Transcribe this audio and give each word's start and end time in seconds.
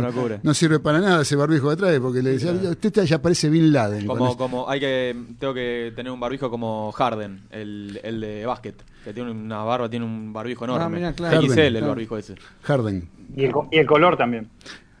no, 0.00 0.54
sirve 0.54 0.80
para 0.80 1.00
nada 1.00 1.22
ese 1.22 1.36
barbijo 1.36 1.68
de 1.68 1.74
atrás 1.74 2.00
porque 2.00 2.22
le 2.22 2.30
decía, 2.30 2.52
usted 2.52 3.04
ya 3.04 3.20
parece 3.20 3.48
Bin 3.48 3.72
Laden. 3.72 4.06
Como, 4.06 4.36
como 4.36 4.68
hay 4.68 4.80
que, 4.80 5.16
tengo 5.38 5.54
que 5.54 5.92
tener 5.94 6.12
un 6.12 6.20
barbijo 6.20 6.50
como 6.50 6.92
Harden, 6.92 7.42
el, 7.50 8.00
el 8.02 8.20
de 8.20 8.46
básquet, 8.46 8.76
que 9.04 9.12
tiene 9.12 9.30
una 9.30 9.62
barba, 9.64 9.88
tiene 9.88 10.04
un 10.04 10.32
barbijo 10.32 10.64
ah, 10.64 10.68
enorme. 10.68 11.04
Ah, 11.06 11.12
XL 11.12 11.60
el 11.60 11.84
barbijo 11.84 12.16
ese. 12.16 12.34
Harden. 12.62 13.08
Y 13.36 13.44
el, 13.44 13.52
y 13.70 13.78
el 13.78 13.86
color 13.86 14.16
también. 14.16 14.48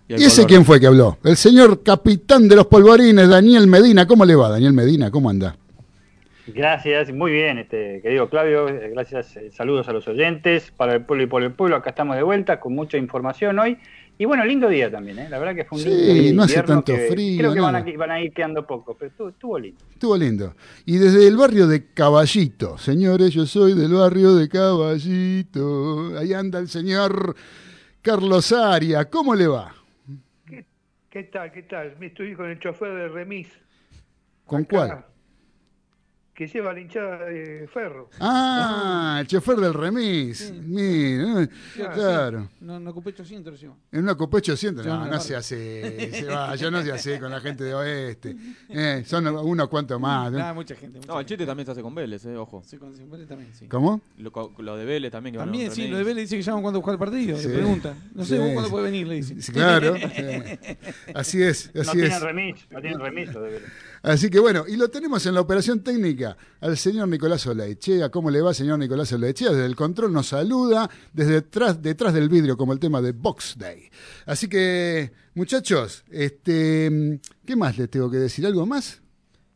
¿Y, 0.08 0.14
ese 0.14 0.46
quién 0.46 0.64
fue 0.64 0.78
que 0.78 0.86
habló? 0.86 1.18
El 1.24 1.36
señor 1.36 1.82
capitán 1.82 2.48
de 2.48 2.56
los 2.56 2.66
polvorines, 2.66 3.28
Daniel 3.28 3.66
Medina. 3.66 4.06
¿Cómo 4.06 4.24
le 4.24 4.36
va, 4.36 4.48
Daniel 4.48 4.72
Medina? 4.72 5.10
¿Cómo 5.10 5.30
anda? 5.30 5.56
Gracias, 6.46 7.12
muy 7.12 7.32
bien, 7.32 7.58
este 7.58 8.00
querido 8.02 8.28
Claudio. 8.28 8.66
Gracias, 8.66 9.36
eh, 9.36 9.50
saludos 9.50 9.88
a 9.88 9.92
los 9.92 10.06
oyentes. 10.06 10.70
Para 10.76 10.94
el 10.94 11.04
pueblo 11.04 11.24
y 11.24 11.26
por 11.26 11.42
el 11.42 11.50
pueblo, 11.50 11.74
acá 11.74 11.90
estamos 11.90 12.14
de 12.14 12.22
vuelta 12.22 12.60
con 12.60 12.72
mucha 12.72 12.98
información 12.98 13.58
hoy. 13.58 13.78
Y 14.18 14.24
bueno, 14.24 14.44
lindo 14.44 14.68
día 14.68 14.90
también, 14.90 15.18
¿eh? 15.18 15.28
la 15.28 15.38
verdad 15.38 15.54
que 15.54 15.64
fue 15.64 15.78
un 15.78 15.84
lindo 15.84 16.12
Sí, 16.14 16.32
no 16.32 16.42
hace 16.44 16.62
tanto 16.62 16.96
frío. 16.96 17.38
Creo 17.38 17.52
que 17.52 17.96
van 17.96 18.10
a, 18.10 18.20
ir 18.20 18.32
quedando 18.32 18.66
poco, 18.66 18.96
pero 18.96 19.12
estuvo, 19.28 19.58
lindo. 19.58 19.78
Estuvo 19.92 20.16
lindo. 20.16 20.54
Y 20.86 20.96
desde 20.96 21.28
el 21.28 21.36
barrio 21.36 21.66
de 21.66 21.92
Caballito, 21.92 22.78
señores, 22.78 23.32
yo 23.34 23.44
soy 23.44 23.74
del 23.74 23.92
barrio 23.92 24.34
de 24.34 24.48
Caballito. 24.48 26.16
Ahí 26.18 26.32
anda 26.32 26.58
el 26.58 26.68
señor 26.68 27.36
Carlos 28.00 28.52
Aria. 28.52 29.04
¿Cómo 29.10 29.34
le 29.34 29.48
va? 29.48 29.74
¿Qué 31.10 31.24
tal? 31.24 31.52
¿Qué 31.52 31.62
tal? 31.62 31.96
Me 31.98 32.06
estoy 32.06 32.34
con 32.34 32.50
el 32.50 32.58
chofer 32.58 32.94
de 32.94 33.08
remis. 33.08 33.48
¿Con 34.46 34.64
cuál? 34.64 35.04
Que 36.36 36.46
lleva 36.46 36.74
la 36.74 36.80
hinchada 36.80 37.24
de 37.24 37.66
ferro. 37.66 38.10
Ah, 38.20 39.16
el 39.20 39.26
chofer 39.26 39.56
del 39.56 39.72
remis. 39.72 40.52
Mira, 40.52 41.48
claro. 41.94 42.50
No, 42.60 42.76
una 42.76 42.92
copa 42.92 43.08
800 43.08 43.54
encima. 43.54 43.74
En 43.90 44.02
una 44.02 44.14
copa 44.14 44.36
800, 44.36 44.84
no, 44.84 45.06
no 45.06 45.18
se 45.18 45.34
hace, 45.34 46.10
se 46.12 46.26
va, 46.26 46.54
yo 46.56 46.70
no 46.70 46.82
se 46.82 46.92
hace 46.92 47.18
con 47.18 47.30
la 47.30 47.40
gente 47.40 47.64
de 47.64 47.74
oeste. 47.74 48.36
Eh, 48.68 49.02
son 49.06 49.26
unos 49.26 49.68
cuantos 49.68 49.98
más. 49.98 50.30
¿no? 50.30 50.54
mucha 50.54 50.74
gente. 50.74 51.00
no, 51.06 51.18
el 51.18 51.24
chiste 51.24 51.46
también 51.46 51.64
se 51.64 51.72
hace 51.72 51.80
con 51.80 51.94
Vélez, 51.94 52.26
eh, 52.26 52.36
ojo. 52.36 52.62
Sí, 52.66 52.76
con 52.76 52.92
Vélez 53.10 53.26
también, 53.26 53.54
sí. 53.54 53.66
¿Cómo? 53.66 54.02
Lo, 54.18 54.76
de 54.76 54.84
Vélez 54.84 55.10
también. 55.10 55.34
Que 55.34 55.38
también, 55.38 55.72
sí, 55.72 55.88
lo 55.88 55.96
de 55.96 56.04
Vélez 56.04 56.24
dice 56.24 56.36
que 56.36 56.42
llaman 56.42 56.60
cuando 56.60 56.82
juega 56.82 56.92
el 56.92 56.98
partido, 56.98 57.38
le 57.38 57.48
preguntan. 57.48 58.10
No 58.14 58.26
sé 58.26 58.36
cuándo 58.36 58.68
puede 58.68 58.84
venir, 58.84 59.06
le 59.06 59.14
dicen. 59.14 59.38
claro. 59.54 59.94
así 61.14 61.42
es, 61.42 61.70
así 61.74 61.96
no 61.96 62.04
es. 62.04 62.10
Tienen 62.10 62.20
remis, 62.20 62.66
no 62.70 62.80
tienen 62.82 63.00
remis 63.00 63.32
lo 63.32 63.40
de 63.40 63.50
Vélez. 63.52 63.72
Así 64.06 64.30
que 64.30 64.38
bueno, 64.38 64.64
y 64.68 64.76
lo 64.76 64.88
tenemos 64.88 65.26
en 65.26 65.34
la 65.34 65.40
operación 65.40 65.80
técnica 65.80 66.36
al 66.60 66.76
señor 66.76 67.08
Nicolás 67.08 67.44
Olaechea. 67.44 68.08
¿Cómo 68.08 68.30
le 68.30 68.40
va, 68.40 68.54
señor 68.54 68.78
Nicolás 68.78 69.12
Olaechea? 69.12 69.50
Desde 69.50 69.66
el 69.66 69.74
control 69.74 70.12
nos 70.12 70.28
saluda, 70.28 70.88
desde 71.12 71.32
detrás, 71.32 71.82
detrás 71.82 72.14
del 72.14 72.28
vidrio, 72.28 72.56
como 72.56 72.72
el 72.72 72.78
tema 72.78 73.02
de 73.02 73.10
Box 73.10 73.56
Day. 73.58 73.90
Así 74.24 74.46
que, 74.46 75.10
muchachos, 75.34 76.04
este, 76.08 77.18
¿qué 77.44 77.56
más 77.56 77.76
les 77.78 77.90
tengo 77.90 78.08
que 78.08 78.18
decir? 78.18 78.46
¿Algo 78.46 78.64
más? 78.64 79.02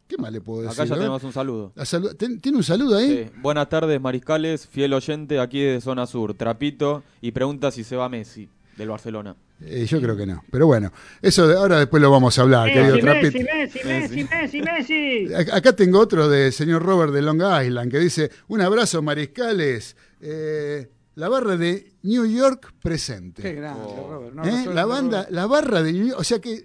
¿Qué 0.08 0.18
más 0.18 0.32
le 0.32 0.40
puedo 0.40 0.62
decir? 0.62 0.80
Acá 0.80 0.84
ya 0.84 0.96
tenemos 0.96 1.22
un 1.22 1.32
saludo. 1.32 1.72
¿Tiene 2.18 2.58
un 2.58 2.64
saludo 2.64 2.96
ahí? 2.96 3.30
Sí. 3.32 3.40
Buenas 3.40 3.68
tardes, 3.68 4.00
Mariscales, 4.00 4.66
fiel 4.66 4.92
oyente 4.94 5.38
aquí 5.38 5.60
de 5.60 5.80
Zona 5.80 6.08
Sur, 6.08 6.34
Trapito, 6.34 7.04
y 7.20 7.30
pregunta 7.30 7.70
si 7.70 7.84
se 7.84 7.94
va 7.94 8.08
Messi 8.08 8.48
del 8.76 8.88
Barcelona. 8.88 9.36
Eh, 9.62 9.84
yo 9.86 10.00
creo 10.00 10.16
que 10.16 10.26
no. 10.26 10.42
Pero 10.50 10.66
bueno, 10.66 10.92
eso 11.20 11.44
ahora 11.56 11.78
después 11.78 12.02
lo 12.02 12.10
vamos 12.10 12.38
a 12.38 12.42
hablar, 12.42 12.72
querido 12.72 12.96
Messi, 12.96 13.44
Messi, 13.44 13.84
Messi, 13.84 14.24
Messi, 14.24 14.62
Messi, 14.62 15.34
Acá 15.34 15.74
tengo 15.74 15.98
otro 15.98 16.28
del 16.28 16.52
señor 16.52 16.82
Robert 16.82 17.12
de 17.12 17.22
Long 17.22 17.42
Island 17.64 17.90
que 17.90 17.98
dice: 17.98 18.30
Un 18.48 18.60
abrazo, 18.62 19.02
mariscales. 19.02 19.96
Eh, 20.20 20.88
la 21.16 21.28
barra 21.28 21.56
de 21.56 21.92
New 22.02 22.24
York 22.24 22.72
presente. 22.80 23.42
Qué 23.42 23.52
grande, 23.52 23.82
Robert. 24.08 24.46
¿Eh? 24.46 24.70
la 24.72 24.86
banda, 24.86 25.26
la 25.30 25.46
barra 25.46 25.82
de 25.82 25.92
New 25.92 26.06
York, 26.06 26.20
o 26.20 26.24
sea 26.24 26.40
que 26.40 26.64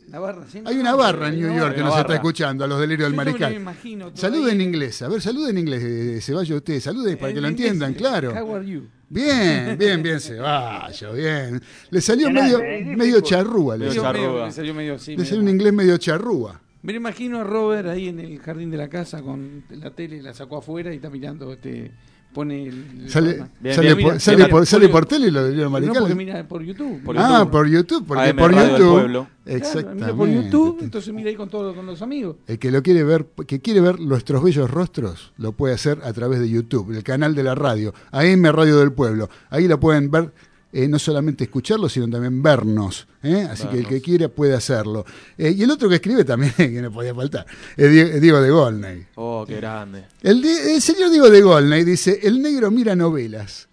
hay 0.63 0.77
una 0.77 0.95
barra 0.95 1.27
en 1.27 1.41
New 1.41 1.53
York 1.53 1.75
que 1.75 1.81
nos 1.81 1.97
está 1.97 2.15
escuchando 2.15 2.63
a 2.63 2.67
los 2.67 2.79
delirios 2.79 3.09
del 3.09 3.17
mariscal. 3.17 3.75
Salude 4.13 4.53
en 4.53 4.61
inglés, 4.61 5.01
a 5.01 5.09
ver, 5.09 5.21
salude 5.21 5.49
en 5.49 5.57
inglés, 5.57 6.23
se 6.23 6.33
vaya 6.33 6.55
usted, 6.55 6.79
salude 6.79 7.17
para 7.17 7.33
que 7.33 7.41
lo 7.41 7.49
entiendan, 7.49 7.95
claro. 7.95 8.31
How 8.31 8.55
are 8.55 8.65
you? 8.65 8.87
Bien, 9.09 9.77
bien, 9.77 10.01
bien, 10.01 10.19
Ceballos, 10.19 11.15
bien. 11.15 11.61
Le 11.89 12.01
salió 12.01 12.29
medio, 12.31 12.59
medio 12.97 13.21
charrúa. 13.21 13.77
Le, 13.77 13.91
salió 13.91 14.73
medio, 14.73 14.97
sí, 14.97 15.15
le 15.15 15.25
salió 15.25 15.41
un 15.41 15.49
inglés 15.49 15.73
medio 15.73 15.97
charrúa. 15.97 16.59
Me 16.81 16.93
imagino 16.93 17.39
a 17.39 17.43
Robert 17.43 17.87
ahí 17.87 18.09
en 18.09 18.19
el 18.19 18.39
jardín 18.39 18.69
de 18.69 18.77
la 18.77 18.87
casa 18.89 19.21
con 19.21 19.63
la 19.69 19.91
tele, 19.91 20.21
la 20.21 20.33
sacó 20.33 20.57
afuera 20.57 20.93
y 20.93 20.97
está 20.97 21.09
mirando 21.09 21.51
este 21.51 21.91
pone 22.35 22.67
el, 22.67 23.09
sale, 23.09 23.45
sale, 23.73 23.95
por, 23.95 24.19
sale, 24.19 24.47
por, 24.47 24.65
sale 24.65 24.89
por 24.89 25.05
tele 25.05 25.31
lo 25.31 25.45
de 25.45 25.55
No, 25.55 25.93
porque 25.93 26.15
mira 26.15 26.45
por 26.45 26.61
YouTube. 26.61 27.01
ah, 27.15 27.47
por 27.49 27.65
YouTube, 27.65 28.05
porque 28.05 28.33
por 28.33 28.53
YouTube. 28.53 29.25
Exactamente. 29.45 30.03
mira 30.03 30.15
por 30.15 30.27
YouTube, 30.27 30.79
entonces 30.81 31.13
mira 31.13 31.29
ahí 31.29 31.35
con 31.35 31.49
todos 31.49 31.73
con 31.73 31.85
los 31.85 32.01
amigos. 32.01 32.35
El 32.45 32.59
que 32.59 32.71
lo 32.71 32.83
quiere 32.83 33.05
ver, 33.05 33.25
que 33.47 33.61
quiere 33.61 33.79
ver 33.79 34.01
nuestros 34.01 34.43
bellos 34.43 34.69
rostros, 34.69 35.31
lo 35.37 35.53
puede 35.53 35.73
hacer 35.73 35.99
a 36.03 36.11
través 36.11 36.41
de 36.41 36.49
YouTube, 36.49 36.91
el 36.91 37.03
canal 37.03 37.35
de 37.35 37.43
la 37.43 37.55
radio, 37.55 37.93
AM 38.11 38.43
Radio 38.43 38.79
del 38.79 38.91
Pueblo. 38.91 39.29
Ahí 39.49 39.69
lo 39.69 39.79
pueden 39.79 40.11
ver 40.11 40.33
eh, 40.73 40.89
no 40.89 40.99
solamente 40.99 41.45
escucharlo, 41.45 41.87
sino 41.87 42.09
también 42.09 42.43
vernos. 42.43 43.07
¿Eh? 43.25 43.47
Así 43.49 43.67
que 43.67 43.79
el 43.79 43.87
que 43.87 44.01
quiera 44.01 44.29
puede 44.29 44.53
hacerlo. 44.53 45.05
Eh, 45.37 45.53
y 45.57 45.63
el 45.63 45.71
otro 45.71 45.89
que 45.89 45.95
escribe 45.95 46.23
también, 46.23 46.53
que 46.57 46.81
no 46.81 46.91
podía 46.91 47.13
faltar, 47.13 47.45
es 47.75 48.21
Diego, 48.21 48.41
de 48.41 48.49
Golney. 48.49 49.05
Oh, 49.15 49.45
qué 49.47 49.57
grande. 49.57 50.05
El, 50.21 50.43
señor 50.81 51.09
Diego 51.09 51.29
de 51.29 51.41
Golney 51.41 51.83
dice, 51.83 52.19
el 52.23 52.41
negro 52.41 52.71
mira 52.71 52.95
novelas. 52.95 53.67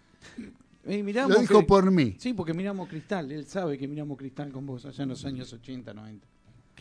Lo 0.84 1.38
dijo 1.38 1.64
por 1.64 1.90
mí. 1.90 2.16
Sí, 2.18 2.34
porque 2.34 2.54
miramos 2.54 2.88
Cristal. 2.88 3.30
Él 3.30 3.46
sabe 3.46 3.78
que 3.78 3.86
miramos 3.86 4.18
Cristal 4.18 4.50
con 4.50 4.66
vos 4.66 4.84
allá 4.84 5.04
en 5.04 5.10
los 5.10 5.24
años 5.24 5.52
80, 5.52 5.94
90. 5.94 6.26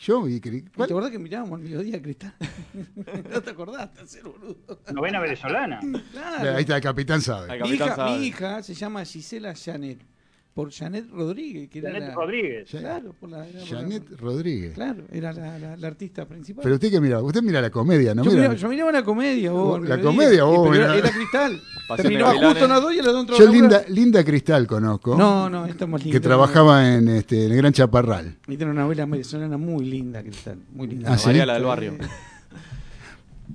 Yo 0.01 0.23
vi 0.23 0.39
¿Te 0.39 0.83
acordás 0.83 1.11
que 1.11 1.19
mirábamos 1.19 1.59
al 1.59 1.63
mediodía 1.63 2.01
Cristal? 2.01 2.33
¿No 3.31 3.41
te 3.41 3.51
acordaste, 3.51 4.07
ser 4.07 4.23
boludo? 4.23 4.81
Novena 4.91 5.19
venezolana. 5.19 5.79
Claro. 6.11 6.55
Ahí 6.55 6.61
está, 6.61 6.77
el 6.77 6.81
capitán 6.81 7.21
sabe. 7.21 7.61
mi, 7.61 7.69
hija, 7.69 8.05
mi 8.05 8.25
hija 8.25 8.63
se 8.63 8.73
llama 8.73 9.05
Gisela 9.05 9.53
Janet 9.53 10.10
por 10.53 10.71
Janet 10.71 11.09
Rodríguez. 11.09 11.69
Que 11.69 11.81
Janet 11.81 12.03
era 12.03 12.13
Rodríguez. 12.13 12.69
Claro, 12.69 13.13
por 13.17 13.29
la, 13.29 13.45
Janet 13.69 14.03
Rodríguez. 14.19 14.73
Claro, 14.73 15.05
era 15.11 15.31
la, 15.31 15.77
la, 15.77 15.87
artista 15.87 16.27
principal. 16.27 16.63
Pero 16.63 16.75
usted 16.75 16.91
que 16.91 16.99
mira, 16.99 17.21
usted 17.21 17.41
mira 17.41 17.61
la 17.61 17.69
comedia, 17.69 18.13
¿no? 18.13 18.23
Yo, 18.23 18.31
miraba, 18.31 18.55
yo 18.55 18.67
miraba 18.67 18.91
la 18.91 19.03
comedia, 19.03 19.51
vos. 19.51 19.87
La 19.87 20.01
comedia, 20.01 20.43
vos. 20.43 20.75
Era, 20.75 20.95
era, 20.95 21.09
Cristal. 21.09 21.61
Terminó 21.95 22.31
justo 22.31 22.65
en 22.65 22.69
las 22.69 22.81
dos 22.81 22.93
y 22.93 22.97
las 22.97 23.13
dos 23.13 23.27
Yo 23.37 23.47
linda, 23.47 23.83
linda 23.87 24.23
Cristal 24.23 24.67
conozco. 24.67 25.15
No, 25.15 25.49
no, 25.49 25.65
esta 25.65 25.87
más 25.87 26.03
linda. 26.03 26.19
Que 26.19 26.21
trabajaba 26.21 26.95
en, 26.95 27.07
este, 27.09 27.45
en 27.45 27.51
el 27.51 27.57
Gran 27.57 27.73
Chaparral. 27.73 28.37
Y 28.47 28.57
tiene 28.57 28.71
una 28.71 28.81
novela 28.81 29.05
venezolana 29.05 29.57
muy 29.57 29.85
linda, 29.85 30.21
Cristal. 30.21 30.57
Muy 30.73 30.87
linda. 30.87 31.13
Ah, 31.13 31.17
¿sí? 31.17 31.33
la 31.33 31.53
del 31.53 31.63
barrio. 31.63 31.93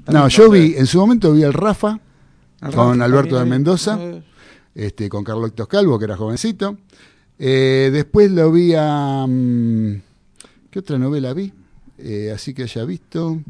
no, 0.06 0.29
yo 0.29 0.51
vi, 0.51 0.75
en 0.77 0.87
su 0.87 0.99
momento 0.99 1.33
vi 1.33 1.45
al 1.45 1.53
Rafa, 1.53 2.01
con 2.75 3.03
Alberto 3.03 3.39
de 3.39 3.45
Mendoza, 3.45 3.99
este, 4.76 5.09
con 5.09 5.25
Carlos 5.25 5.53
Calvo, 5.69 5.98
que 5.98 6.04
era 6.04 6.16
jovencito. 6.16 6.76
Eh, 7.38 7.91
después 7.92 8.31
lo 8.31 8.53
vi 8.53 8.75
a... 8.76 9.26
Mm, 9.26 10.03
¿Qué 10.70 10.78
otra 10.78 10.98
novela 10.98 11.32
vi? 11.32 11.53
Eh, 11.98 12.31
así 12.34 12.53
que 12.53 12.64
haya 12.64 12.84
visto. 12.84 13.41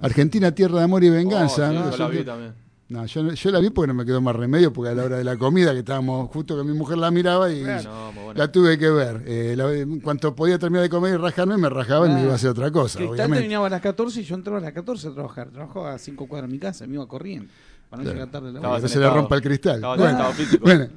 Argentina, 0.00 0.54
Tierra 0.54 0.78
de 0.78 0.84
Amor 0.84 1.02
y 1.02 1.10
Venganza. 1.10 1.70
Oh, 1.70 1.72
¿no? 1.72 1.90
Yo 1.90 1.96
la 1.96 2.08
vi 2.08 2.24
también. 2.24 2.54
No, 2.88 3.06
yo, 3.06 3.32
yo, 3.32 3.50
la 3.52 3.60
vi 3.60 3.70
porque 3.70 3.86
no 3.86 3.94
me 3.94 4.04
quedó 4.04 4.20
más 4.20 4.34
remedio, 4.34 4.72
porque 4.72 4.90
a 4.90 4.94
la 4.94 5.04
hora 5.04 5.16
de 5.16 5.22
la 5.22 5.36
comida, 5.36 5.72
que 5.72 5.78
estábamos 5.78 6.28
justo 6.30 6.56
que 6.56 6.64
mi 6.64 6.76
mujer 6.76 6.98
la 6.98 7.12
miraba 7.12 7.48
y 7.52 7.62
la 7.62 8.50
tuve 8.50 8.78
que 8.78 8.90
ver. 8.90 9.22
Eh, 9.26 9.56
en 9.56 10.00
cuanto 10.00 10.34
podía 10.34 10.58
terminar 10.58 10.82
de 10.82 10.90
comer 10.90 11.14
y 11.14 11.16
rajarme, 11.16 11.56
me 11.56 11.68
rajaba 11.68 12.08
y 12.08 12.14
me 12.14 12.22
iba 12.22 12.32
a 12.32 12.34
hacer 12.34 12.50
otra 12.50 12.72
cosa. 12.72 12.98
Cristal 12.98 13.30
terminaba 13.30 13.68
a 13.68 13.70
las 13.70 13.80
14 13.80 14.20
y 14.20 14.24
yo 14.24 14.34
entraba 14.34 14.58
a 14.58 14.62
las 14.62 14.72
14 14.72 15.06
a 15.06 15.12
trabajar. 15.12 15.50
Trabajaba 15.50 15.94
a 15.94 15.98
5 15.98 16.26
cuadras 16.26 16.50
de 16.50 16.52
mi 16.52 16.58
casa, 16.58 16.84
me 16.88 16.94
iba 16.94 17.06
corriendo. 17.06 17.48
Para 17.90 18.04
no 18.04 18.12
llegar 18.12 18.30
tarde 18.30 18.52
la 18.52 18.80
Que 18.80 18.88
se 18.88 19.00
le 19.00 19.10
rompa 19.10 19.36
el 19.36 19.42
cristal. 19.42 19.80
bueno, 19.80 20.32
bueno. 20.60 20.88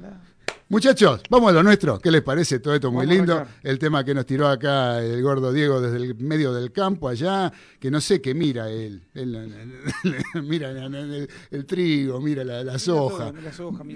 Muchachos, 0.66 1.20
vamos 1.28 1.50
a 1.50 1.52
lo 1.52 1.62
nuestro. 1.62 1.98
¿Qué 1.98 2.10
les 2.10 2.22
parece? 2.22 2.58
Todo 2.58 2.74
esto 2.74 2.90
muy 2.90 3.06
lindo. 3.06 3.44
El 3.62 3.78
tema 3.78 4.02
que 4.02 4.14
nos 4.14 4.24
tiró 4.24 4.48
acá 4.48 5.00
el 5.04 5.22
gordo 5.22 5.52
Diego 5.52 5.80
desde 5.80 5.98
el 5.98 6.14
medio 6.14 6.54
del 6.54 6.72
campo 6.72 7.08
allá, 7.08 7.52
que 7.78 7.90
no 7.90 8.00
sé 8.00 8.22
qué 8.22 8.34
mira 8.34 8.70
él. 8.70 9.02
mira 10.42 10.70
el, 10.70 11.66
trigo, 11.66 12.18
mira 12.20 12.44
la, 12.44 12.78
soja. 12.78 13.32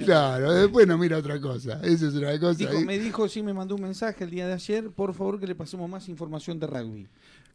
claro, 0.04 0.52
después 0.52 0.86
no 0.86 0.98
mira 0.98 1.16
otra 1.16 1.40
cosa. 1.40 1.80
Esa 1.82 2.08
es 2.08 2.14
una 2.14 2.38
cosa. 2.38 2.70
me 2.84 2.98
dijo, 2.98 3.28
sí, 3.28 3.42
me 3.42 3.54
mandó 3.54 3.74
un 3.74 3.82
mensaje 3.82 4.24
el 4.24 4.30
día 4.30 4.46
de 4.46 4.52
ayer, 4.52 4.90
por 4.90 5.14
favor 5.14 5.40
que 5.40 5.46
le 5.46 5.54
pasemos 5.54 5.88
más 5.88 6.08
información 6.08 6.58
de 6.58 6.66
rugby. 6.66 7.08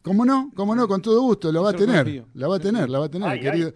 ¿Cómo 0.04 0.26
no? 0.26 0.52
¿Cómo 0.54 0.76
no? 0.76 0.86
Con 0.86 1.00
todo 1.00 1.22
gusto, 1.22 1.50
lo 1.50 1.62
va 1.62 1.70
a 1.70 1.72
tener. 1.72 2.26
La 2.34 2.46
va 2.46 2.56
a 2.56 2.60
tener, 2.60 2.90
la 2.90 2.98
va 2.98 3.06
a 3.06 3.08
tener, 3.08 3.40
querido. 3.40 3.72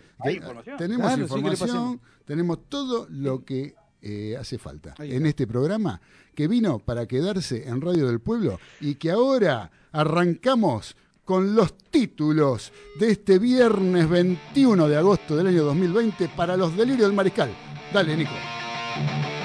Tenemos 0.76 1.16
información, 1.16 2.00
tenemos 2.26 2.69
todo 2.69 3.06
lo 3.08 3.42
que 3.46 3.75
eh, 4.02 4.36
hace 4.38 4.58
falta 4.58 4.94
en 4.98 5.25
este 5.25 5.46
programa 5.46 6.02
que 6.34 6.46
vino 6.46 6.80
para 6.80 7.06
quedarse 7.06 7.66
en 7.66 7.80
Radio 7.80 8.08
del 8.08 8.20
Pueblo 8.20 8.60
y 8.78 8.96
que 8.96 9.10
ahora 9.10 9.70
arrancamos 9.90 10.96
con 11.25 11.54
los 11.54 11.78
títulos 11.90 12.72
de 13.00 13.10
este 13.10 13.38
viernes 13.38 14.06
21 14.06 14.86
de 14.86 14.96
agosto 14.98 15.34
del 15.34 15.46
año 15.46 15.64
2020 15.64 16.28
para 16.36 16.58
los 16.58 16.76
delirios 16.76 17.08
del 17.08 17.16
mariscal. 17.16 17.50
Dale, 17.90 18.14
Nico. 18.14 19.38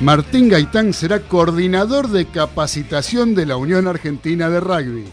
Martín 0.00 0.48
Gaitán 0.48 0.94
será 0.94 1.20
coordinador 1.20 2.08
de 2.08 2.24
capacitación 2.24 3.34
de 3.34 3.44
la 3.44 3.58
Unión 3.58 3.86
Argentina 3.86 4.48
de 4.48 4.58
Rugby. 4.58 5.04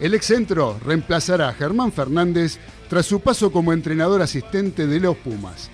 El 0.00 0.14
excentro 0.14 0.80
reemplazará 0.82 1.50
a 1.50 1.52
Germán 1.52 1.92
Fernández 1.92 2.58
tras 2.88 3.04
su 3.04 3.20
paso 3.20 3.52
como 3.52 3.74
entrenador 3.74 4.22
asistente 4.22 4.86
de 4.86 5.00
los 5.00 5.18
Pumas. 5.18 5.68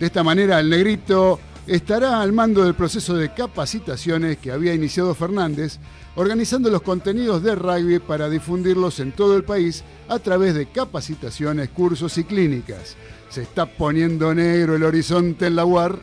De 0.00 0.06
esta 0.06 0.24
manera, 0.24 0.58
el 0.58 0.70
negrito 0.70 1.38
estará 1.68 2.20
al 2.20 2.32
mando 2.32 2.64
del 2.64 2.74
proceso 2.74 3.14
de 3.14 3.32
capacitaciones 3.32 4.38
que 4.38 4.50
había 4.50 4.74
iniciado 4.74 5.14
Fernández, 5.14 5.78
organizando 6.16 6.70
los 6.70 6.82
contenidos 6.82 7.44
de 7.44 7.54
rugby 7.54 8.00
para 8.00 8.28
difundirlos 8.28 8.98
en 8.98 9.12
todo 9.12 9.36
el 9.36 9.44
país 9.44 9.84
a 10.08 10.18
través 10.18 10.56
de 10.56 10.66
capacitaciones, 10.66 11.68
cursos 11.68 12.18
y 12.18 12.24
clínicas. 12.24 12.96
Se 13.30 13.42
está 13.42 13.66
poniendo 13.66 14.34
negro 14.34 14.74
el 14.74 14.82
horizonte 14.82 15.46
en 15.46 15.54
la 15.54 15.64
UAR 15.64 16.00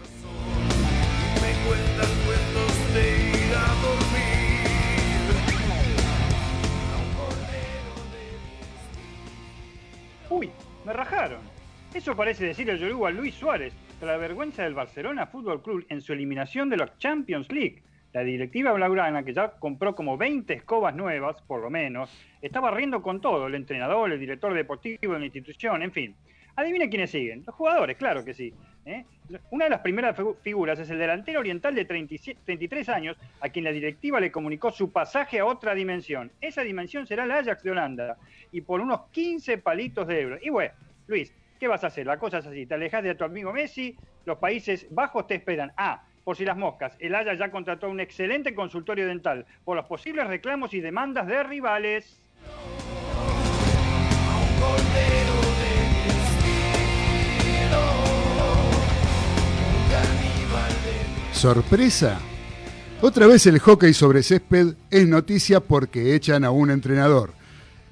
rajaron. 10.93 11.39
Eso 11.93 12.15
parece 12.15 12.45
decir 12.45 12.69
el 12.69 12.79
Yoruba 12.79 13.11
Luis 13.11 13.35
Suárez, 13.35 13.73
tras 13.99 14.11
la 14.11 14.17
vergüenza 14.17 14.63
del 14.63 14.73
Barcelona 14.73 15.27
Fútbol 15.27 15.61
Club 15.61 15.85
en 15.89 16.01
su 16.01 16.13
eliminación 16.13 16.69
de 16.69 16.77
la 16.77 16.97
Champions 16.97 17.51
League. 17.51 17.83
La 18.13 18.23
directiva 18.23 18.71
blaugrana, 18.73 19.23
que 19.23 19.33
ya 19.33 19.51
compró 19.51 19.95
como 19.95 20.17
20 20.17 20.53
escobas 20.53 20.95
nuevas, 20.95 21.41
por 21.43 21.61
lo 21.61 21.69
menos, 21.69 22.09
estaba 22.41 22.71
riendo 22.71 23.01
con 23.01 23.21
todo, 23.21 23.47
el 23.47 23.55
entrenador, 23.55 24.11
el 24.11 24.19
director 24.19 24.53
deportivo 24.53 25.13
de 25.13 25.19
la 25.19 25.25
institución, 25.25 25.81
en 25.83 25.91
fin. 25.91 26.15
Adivine 26.55 26.89
quiénes 26.89 27.11
siguen. 27.11 27.43
Los 27.45 27.55
jugadores, 27.55 27.97
claro 27.97 28.25
que 28.25 28.33
sí. 28.33 28.53
¿Eh? 28.85 29.05
Una 29.49 29.65
de 29.65 29.71
las 29.71 29.79
primeras 29.79 30.15
figuras 30.41 30.79
es 30.79 30.89
el 30.89 30.97
delantero 30.97 31.39
oriental 31.39 31.73
de 31.73 31.85
33 31.85 32.89
años, 32.89 33.17
a 33.39 33.49
quien 33.49 33.65
la 33.65 33.71
directiva 33.71 34.19
le 34.19 34.31
comunicó 34.31 34.71
su 34.71 34.91
pasaje 34.91 35.39
a 35.39 35.45
otra 35.45 35.73
dimensión. 35.73 36.31
Esa 36.41 36.61
dimensión 36.61 37.07
será 37.07 37.23
el 37.23 37.31
Ajax 37.31 37.63
de 37.63 37.71
Holanda, 37.71 38.17
y 38.51 38.61
por 38.61 38.81
unos 38.81 39.01
15 39.11 39.57
palitos 39.59 40.07
de 40.07 40.21
euros. 40.21 40.39
Y 40.43 40.49
bueno, 40.49 40.73
Luis, 41.07 41.33
¿qué 41.59 41.67
vas 41.67 41.83
a 41.83 41.87
hacer? 41.87 42.05
La 42.05 42.17
cosa 42.17 42.39
es 42.39 42.47
así, 42.47 42.65
te 42.65 42.73
alejas 42.73 43.03
de 43.03 43.15
tu 43.15 43.23
amigo 43.23 43.53
Messi, 43.53 43.95
los 44.25 44.37
Países 44.37 44.87
Bajos 44.89 45.27
te 45.27 45.35
esperan. 45.35 45.71
Ah, 45.77 46.03
por 46.23 46.35
si 46.35 46.45
las 46.45 46.57
moscas, 46.57 46.95
el 46.99 47.15
Haya 47.15 47.33
ya 47.33 47.49
contrató 47.49 47.89
un 47.89 47.99
excelente 47.99 48.53
consultorio 48.53 49.07
dental 49.07 49.45
por 49.63 49.75
los 49.75 49.85
posibles 49.85 50.27
reclamos 50.27 50.73
y 50.73 50.81
demandas 50.81 51.25
de 51.27 51.43
rivales. 51.43 52.21
¿Sorpresa? 61.41 62.19
Otra 63.01 63.25
vez 63.25 63.47
el 63.47 63.57
hockey 63.57 63.95
sobre 63.95 64.21
césped 64.21 64.75
es 64.91 65.07
noticia 65.07 65.59
porque 65.59 66.13
echan 66.13 66.45
a 66.45 66.51
un 66.51 66.69
entrenador. 66.69 67.33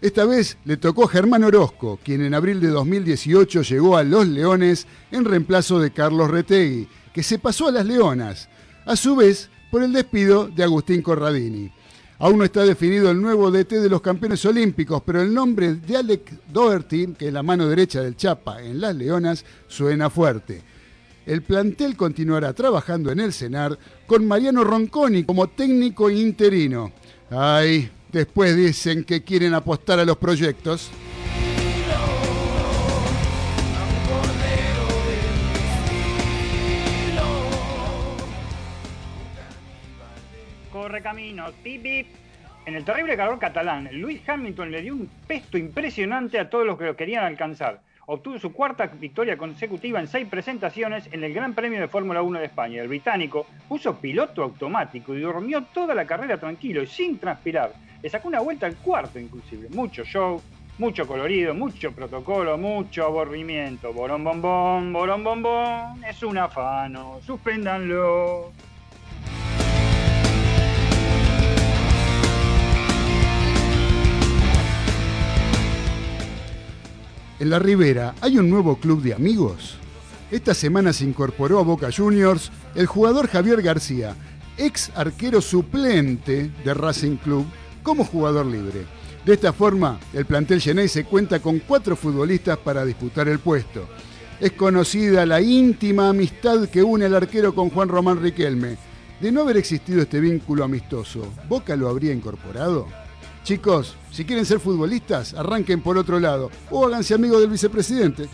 Esta 0.01 0.25
vez 0.25 0.59
le 0.65 0.77
tocó 0.77 1.05
a 1.05 1.09
Germán 1.09 1.43
Orozco, 1.43 1.99
quien 2.03 2.23
en 2.23 2.35
abril 2.35 2.61
de 2.61 2.67
2018 2.67 3.63
llegó 3.63 3.97
a 3.97 4.03
Los 4.03 4.27
Leones 4.27 4.85
en 5.09 5.25
reemplazo 5.25 5.79
de 5.79 5.89
Carlos 5.89 6.29
Retegui, 6.29 6.87
que 7.11 7.23
se 7.23 7.39
pasó 7.39 7.67
a 7.67 7.71
las 7.71 7.87
Leonas, 7.87 8.49
a 8.85 8.95
su 8.95 9.15
vez 9.15 9.49
por 9.71 9.81
el 9.81 9.93
despido 9.93 10.47
de 10.47 10.61
Agustín 10.61 11.01
Corradini. 11.01 11.71
Aún 12.19 12.37
no 12.37 12.43
está 12.43 12.63
definido 12.63 13.09
el 13.09 13.19
nuevo 13.19 13.49
DT 13.49 13.81
de 13.81 13.89
los 13.89 14.01
campeones 14.01 14.45
olímpicos, 14.45 15.01
pero 15.03 15.23
el 15.23 15.33
nombre 15.33 15.73
de 15.73 15.97
Alec 15.97 16.39
Doherty, 16.53 17.15
que 17.17 17.29
es 17.29 17.33
la 17.33 17.41
mano 17.41 17.65
derecha 17.65 18.03
del 18.03 18.15
Chapa 18.15 18.61
en 18.61 18.79
Las 18.79 18.95
Leonas, 18.95 19.43
suena 19.67 20.11
fuerte. 20.11 20.68
El 21.29 21.43
plantel 21.43 21.95
continuará 21.95 22.53
trabajando 22.53 23.11
en 23.11 23.19
el 23.19 23.33
CENAR 23.33 23.77
con 24.07 24.27
Mariano 24.27 24.63
Ronconi 24.63 25.23
como 25.23 25.47
técnico 25.47 26.09
interino. 26.09 26.91
Ay, 27.29 27.91
Después 28.11 28.55
dicen 28.55 29.03
que 29.03 29.23
quieren 29.23 29.53
apostar 29.53 29.99
a 29.99 30.05
los 30.05 30.17
proyectos. 30.17 30.89
Corre 40.71 41.03
caminos, 41.03 41.53
pip, 41.63 41.83
pip. 41.83 42.07
En 42.65 42.73
el 42.73 42.83
terrible 42.83 43.15
calor 43.15 43.37
catalán, 43.37 43.89
Luis 43.91 44.27
Hamilton 44.27 44.71
le 44.71 44.81
dio 44.81 44.95
un 44.95 45.07
pesto 45.27 45.59
impresionante 45.59 46.39
a 46.39 46.49
todos 46.49 46.65
los 46.65 46.79
que 46.79 46.85
lo 46.85 46.95
querían 46.95 47.25
alcanzar 47.25 47.81
obtuvo 48.11 48.39
su 48.39 48.51
cuarta 48.51 48.87
victoria 48.87 49.37
consecutiva 49.37 49.99
en 49.99 50.07
seis 50.07 50.27
presentaciones 50.27 51.07
en 51.11 51.23
el 51.23 51.31
Gran 51.31 51.53
Premio 51.53 51.79
de 51.79 51.87
Fórmula 51.87 52.23
1 52.23 52.39
de 52.39 52.45
España. 52.45 52.81
El 52.81 52.87
británico 52.87 53.45
puso 53.67 53.97
piloto 53.97 54.41
automático 54.41 55.13
y 55.13 55.21
durmió 55.21 55.63
toda 55.65 55.93
la 55.93 56.05
carrera 56.05 56.39
tranquilo 56.39 56.81
y 56.81 56.87
sin 56.87 57.19
transpirar. 57.19 57.71
Le 58.01 58.09
sacó 58.09 58.27
una 58.27 58.39
vuelta 58.39 58.65
al 58.65 58.77
cuarto 58.77 59.19
inclusive. 59.19 59.69
Mucho 59.69 60.03
show, 60.03 60.41
mucho 60.79 61.05
colorido, 61.05 61.53
mucho 61.53 61.91
protocolo, 61.91 62.57
mucho 62.57 63.05
aburrimiento. 63.05 63.93
Borón 63.93 64.23
bombón, 64.23 64.91
borón 64.91 65.23
bombón, 65.23 66.03
es 66.03 66.23
un 66.23 66.39
afano, 66.39 67.19
suspéndanlo. 67.21 68.51
En 77.39 77.49
la 77.49 77.57
Ribera 77.57 78.15
hay 78.19 78.37
un 78.37 78.49
nuevo 78.49 78.75
club 78.75 79.01
de 79.01 79.13
amigos. 79.13 79.75
Esta 80.29 80.53
semana 80.53 80.91
se 80.91 81.05
incorporó 81.05 81.59
a 81.59 81.63
Boca 81.63 81.89
Juniors 81.89 82.51
el 82.75 82.85
jugador 82.85 83.29
Javier 83.29 83.61
García, 83.61 84.13
ex 84.57 84.91
arquero 84.93 85.39
suplente 85.39 86.51
de 86.65 86.73
Racing 86.73 87.15
Club, 87.15 87.45
como 87.81 88.03
jugador 88.03 88.45
libre. 88.45 88.83
De 89.25 89.35
esta 89.35 89.53
forma, 89.53 89.97
el 90.13 90.25
plantel 90.25 90.61
se 90.61 91.05
cuenta 91.05 91.39
con 91.39 91.59
cuatro 91.59 91.95
futbolistas 91.95 92.57
para 92.57 92.83
disputar 92.83 93.29
el 93.29 93.39
puesto. 93.39 93.87
Es 94.41 94.51
conocida 94.51 95.25
la 95.25 95.39
íntima 95.39 96.09
amistad 96.09 96.67
que 96.67 96.83
une 96.83 97.05
al 97.05 97.15
arquero 97.15 97.55
con 97.55 97.69
Juan 97.69 97.87
Román 97.87 98.21
Riquelme. 98.21 98.77
De 99.21 99.31
no 99.31 99.41
haber 99.41 99.55
existido 99.55 100.01
este 100.01 100.19
vínculo 100.19 100.65
amistoso, 100.65 101.25
¿Boca 101.47 101.77
lo 101.77 101.87
habría 101.87 102.11
incorporado? 102.11 102.87
Chicos, 103.49 103.97
si 104.11 104.25
quieren 104.25 104.45
ser 104.45 104.59
futbolistas, 104.59 105.33
arranquen 105.33 105.81
por 105.81 105.97
otro 105.97 106.19
lado 106.19 106.51
o 106.69 106.85
háganse 106.85 107.15
amigos 107.15 107.41
del 107.41 107.49
vicepresidente. 107.49 108.29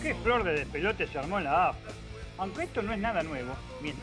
¿Qué 0.00 0.14
flor 0.14 0.44
de 0.44 0.52
despelote 0.52 1.08
se 1.08 1.18
armó 1.18 1.38
en 1.38 1.44
la 1.44 1.70
AFA? 1.70 2.05
Aunque 2.38 2.64
esto 2.64 2.82
no 2.82 2.92
es 2.92 2.98
nada 2.98 3.22
nuevo, 3.22 3.54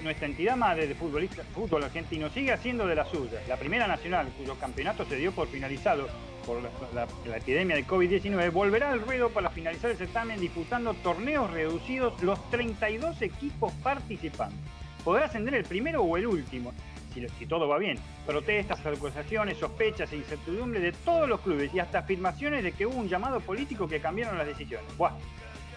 nuestra 0.02 0.26
entidad 0.26 0.56
madre 0.56 0.88
de 0.88 0.96
fútbol 0.96 1.84
argentino 1.84 2.30
sigue 2.30 2.52
haciendo 2.52 2.88
de 2.88 2.96
la 2.96 3.06
suya. 3.06 3.40
La 3.48 3.58
primera 3.58 3.88
nacional, 3.88 4.28
cuyo 4.38 4.56
campeonato 4.56 5.06
se 5.06 5.18
dio 5.18 5.32
por 5.32 5.48
finalizado 5.48 6.08
por 6.46 6.62
la, 6.94 7.38
epidemia 7.38 7.76
de 7.76 7.86
COVID-19, 7.86 8.52
volverá 8.52 8.92
al 8.92 9.02
ruedo 9.02 9.30
para 9.30 9.50
finalizar 9.50 9.92
el 9.92 9.98
certamen 9.98 10.40
disputando 10.40 10.94
torneos 10.96 11.52
reducidos 11.52 12.22
los 12.24 12.50
32 12.50 13.22
equipos 13.22 13.72
participantes. 13.84 14.60
Podrá 15.04 15.26
ascender 15.26 15.54
el 15.54 15.64
primero 15.64 16.02
o 16.02 16.18
el 16.18 16.26
último, 16.26 16.74
si, 17.14 17.28
si 17.38 17.46
todo 17.46 17.68
va 17.68 17.78
bien. 17.78 17.98
Protestas, 18.26 18.84
acusaciones, 18.86 19.58
sospechas 19.58 20.12
e 20.12 20.18
incertidumbre 20.18 20.80
de 20.80 20.92
todos 20.92 21.30
los 21.30 21.40
clubes 21.42 21.74
y 21.74 21.80
hasta 21.80 22.00
afirmaciones 22.00 22.64
de 22.64 22.72
que 22.72 22.86
hubo 22.88 22.98
un 22.98 23.08
llamado 23.08 23.40
político 23.42 23.88
que 23.88 24.00
cambiaron 24.00 24.38
las 24.38 24.48
decisiones. 24.48 24.98
¡Buah! 24.98 25.14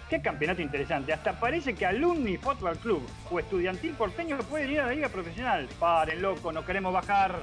Qué 0.08 0.22
campeonato 0.22 0.62
interesante. 0.62 1.12
Hasta 1.12 1.32
parece 1.32 1.74
que 1.74 1.84
Alumni 1.84 2.36
Football 2.36 2.78
Club 2.78 3.02
o 3.28 3.40
Estudiantil 3.40 3.92
Porteño 3.94 4.38
pueden 4.38 4.70
ir 4.70 4.80
a 4.80 4.86
la 4.86 4.92
liga 4.92 5.08
profesional. 5.08 5.68
Paren, 5.80 6.22
loco, 6.22 6.52
no 6.52 6.64
queremos 6.64 6.92
bajar. 6.92 7.42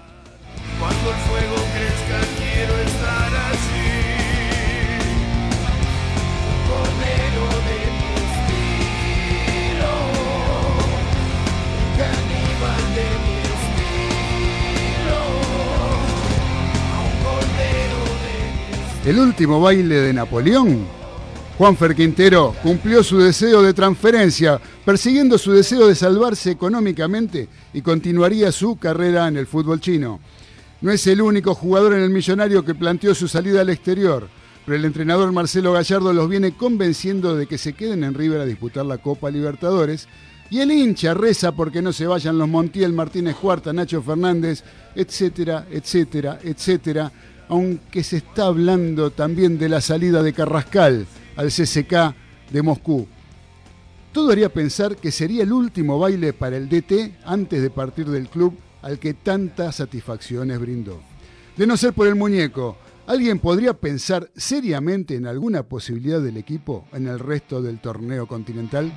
Cuando 0.80 1.10
el 1.10 1.16
fuego 1.16 1.56
crezca, 1.76 2.22
quiero 2.38 2.78
estar 2.78 3.36
así. 3.52 3.84
Cordero 6.70 7.44
de 7.68 7.78
mi 8.00 8.12
estilo. 9.44 9.92
Caníbal 11.98 12.84
de 12.96 13.08
mi 13.24 13.36
estilo. 13.52 15.20
Un 17.04 17.14
cordero 17.26 18.00
de 18.24 18.34
mi 19.04 19.10
El 19.10 19.18
último 19.20 19.60
baile 19.60 19.96
de 19.96 20.14
Napoleón 20.14 21.03
Juanfer 21.58 21.94
Quintero 21.94 22.56
cumplió 22.64 23.04
su 23.04 23.20
deseo 23.20 23.62
de 23.62 23.76
transferencia, 23.76 24.60
persiguiendo 24.84 25.38
su 25.38 25.52
deseo 25.52 25.88
de 25.88 25.94
salvarse 25.94 26.50
económicamente 26.50 27.48
y 27.74 27.82
continuaría 27.84 28.52
su 28.52 28.78
carrera 28.78 29.28
en 29.28 29.38
el 29.38 29.46
fútbol 29.46 29.80
chino. 29.80 30.20
No 30.82 30.92
es 30.92 31.06
el 31.06 31.22
único 31.22 31.54
jugador 31.54 31.94
en 31.94 32.02
el 32.02 32.10
millonario 32.10 32.66
que 32.66 32.74
planteó 32.74 33.14
su 33.14 33.28
salida 33.28 33.62
al 33.62 33.70
exterior, 33.70 34.28
pero 34.66 34.78
el 34.78 34.84
entrenador 34.84 35.32
Marcelo 35.32 35.74
Gallardo 35.74 36.12
los 36.12 36.28
viene 36.28 36.58
convenciendo 36.58 37.36
de 37.36 37.46
que 37.46 37.60
se 37.60 37.74
queden 37.74 38.04
en 38.04 38.16
River 38.16 38.42
a 38.42 38.46
disputar 38.46 38.88
la 38.88 38.98
Copa 38.98 39.30
Libertadores 39.30 40.08
y 40.50 40.60
el 40.60 40.72
hincha 40.72 41.14
reza 41.14 41.52
porque 41.52 41.84
no 41.84 41.94
se 41.94 42.08
vayan 42.08 42.40
los 42.40 42.50
Montiel, 42.50 42.94
Martínez 42.94 43.36
Cuarta, 43.36 43.72
Nacho 43.72 44.02
Fernández, 44.02 44.64
etcétera, 44.96 45.68
etcétera, 45.72 46.40
etcétera 46.44 47.12
aunque 47.50 48.04
se 48.04 48.18
está 48.18 48.46
hablando 48.46 49.12
también 49.12 49.60
de 49.60 49.70
la 49.70 49.82
salida 49.82 50.24
de 50.24 50.34
Carrascal 50.34 51.06
al 51.36 51.50
CCK 51.50 52.16
de 52.52 52.62
Moscú. 52.62 53.08
Todo 54.12 54.32
haría 54.32 54.54
pensar 54.54 54.96
que 54.96 55.12
sería 55.12 55.44
el 55.44 55.52
último 55.52 55.98
baile 55.98 56.34
para 56.34 56.58
el 56.58 56.70
DT 56.70 57.16
antes 57.26 57.62
de 57.62 57.70
partir 57.70 58.08
del 58.08 58.30
club 58.30 58.56
al 58.82 59.00
que 59.00 59.14
tantas 59.14 59.78
satisfacciones 59.78 60.60
brindó. 60.60 61.02
De 61.58 61.66
no 61.66 61.78
ser 61.78 61.94
por 61.94 62.08
el 62.08 62.16
muñeco, 62.16 62.78
¿alguien 63.08 63.40
podría 63.40 63.74
pensar 63.74 64.30
seriamente 64.36 65.16
en 65.16 65.26
alguna 65.26 65.64
posibilidad 65.64 66.22
del 66.22 66.38
equipo 66.38 66.86
en 66.94 67.08
el 67.08 67.20
resto 67.20 67.62
del 67.62 67.80
torneo 67.80 68.28
continental? 68.28 68.92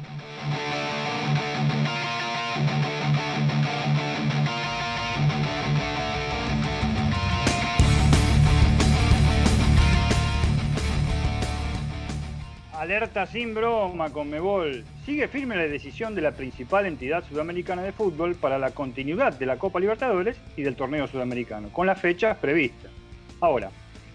Alerta 12.87 13.26
sin 13.26 13.52
broma, 13.52 14.11
con 14.11 14.31
Mebol. 14.31 14.85
Sigue 15.05 15.26
firme 15.26 15.57
la 15.57 15.66
decisión 15.66 16.14
de 16.14 16.21
la 16.21 16.31
principal 16.31 16.87
entidad 16.87 17.25
sudamericana 17.28 17.83
de 17.83 17.90
fútbol 17.90 18.37
para 18.37 18.61
la 18.61 18.71
continuidad 18.71 19.33
de 19.33 19.45
la 19.45 19.59
Copa 19.59 19.81
Libertadores 19.81 20.37
y 20.57 20.62
del 20.62 20.76
torneo 20.76 21.09
sudamericano, 21.09 21.69
con 21.73 21.88
las 21.88 22.00
fechas 22.00 22.37
previstas. 22.37 22.93
Ahora, 23.40 23.73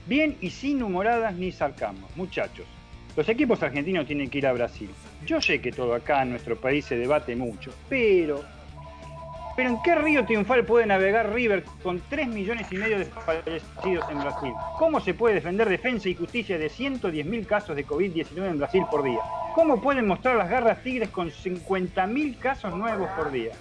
bien 0.08 0.38
y 0.40 0.52
sin 0.52 0.82
humoradas 0.82 1.36
ni 1.36 1.52
sarcasmos, 1.52 2.16
muchachos. 2.16 2.66
Los 3.18 3.28
equipos 3.28 3.62
argentinos 3.62 4.08
tienen 4.08 4.30
que 4.30 4.38
ir 4.38 4.48
a 4.48 4.54
Brasil. 4.54 4.90
Yo 5.26 5.42
sé 5.42 5.60
que 5.60 5.74
todo 5.74 5.94
acá 5.94 6.22
en 6.22 6.30
nuestro 6.30 6.56
país 6.56 6.86
se 6.86 6.96
debate 6.96 7.36
mucho, 7.36 7.74
pero 7.90 8.42
pero 9.56 9.70
¿en 9.70 9.82
qué 9.82 9.96
río 9.96 10.26
triunfal 10.26 10.66
puede 10.66 10.86
navegar 10.86 11.34
River 11.34 11.64
con 11.84 12.02
3 12.10 12.28
millones 12.28 12.68
y 12.72 12.78
medio 12.78 13.00
de 13.00 13.06
fallecidos 13.06 14.06
en 14.10 14.20
Brasil? 14.20 14.54
¿Cómo 14.78 15.00
se 15.00 15.14
puede 15.14 15.36
defender 15.36 15.68
defensa 15.68 16.10
y 16.10 16.16
justicia 16.16 16.58
de 16.58 16.70
110.000 16.70 17.46
casos 17.46 17.76
de 17.76 17.86
COVID-19 17.86 18.50
en 18.50 18.58
Brasil 18.58 18.84
por 18.90 19.04
día? 19.04 19.20
¿Cómo 19.56 19.82
pueden 19.82 20.08
mostrar 20.08 20.36
las 20.36 20.50
garras 20.50 20.82
tigres 20.84 21.10
con 21.10 21.30
50.000 21.30 22.40
casos 22.40 22.76
nuevos 22.76 23.10
por 23.18 23.32
día? 23.32 23.52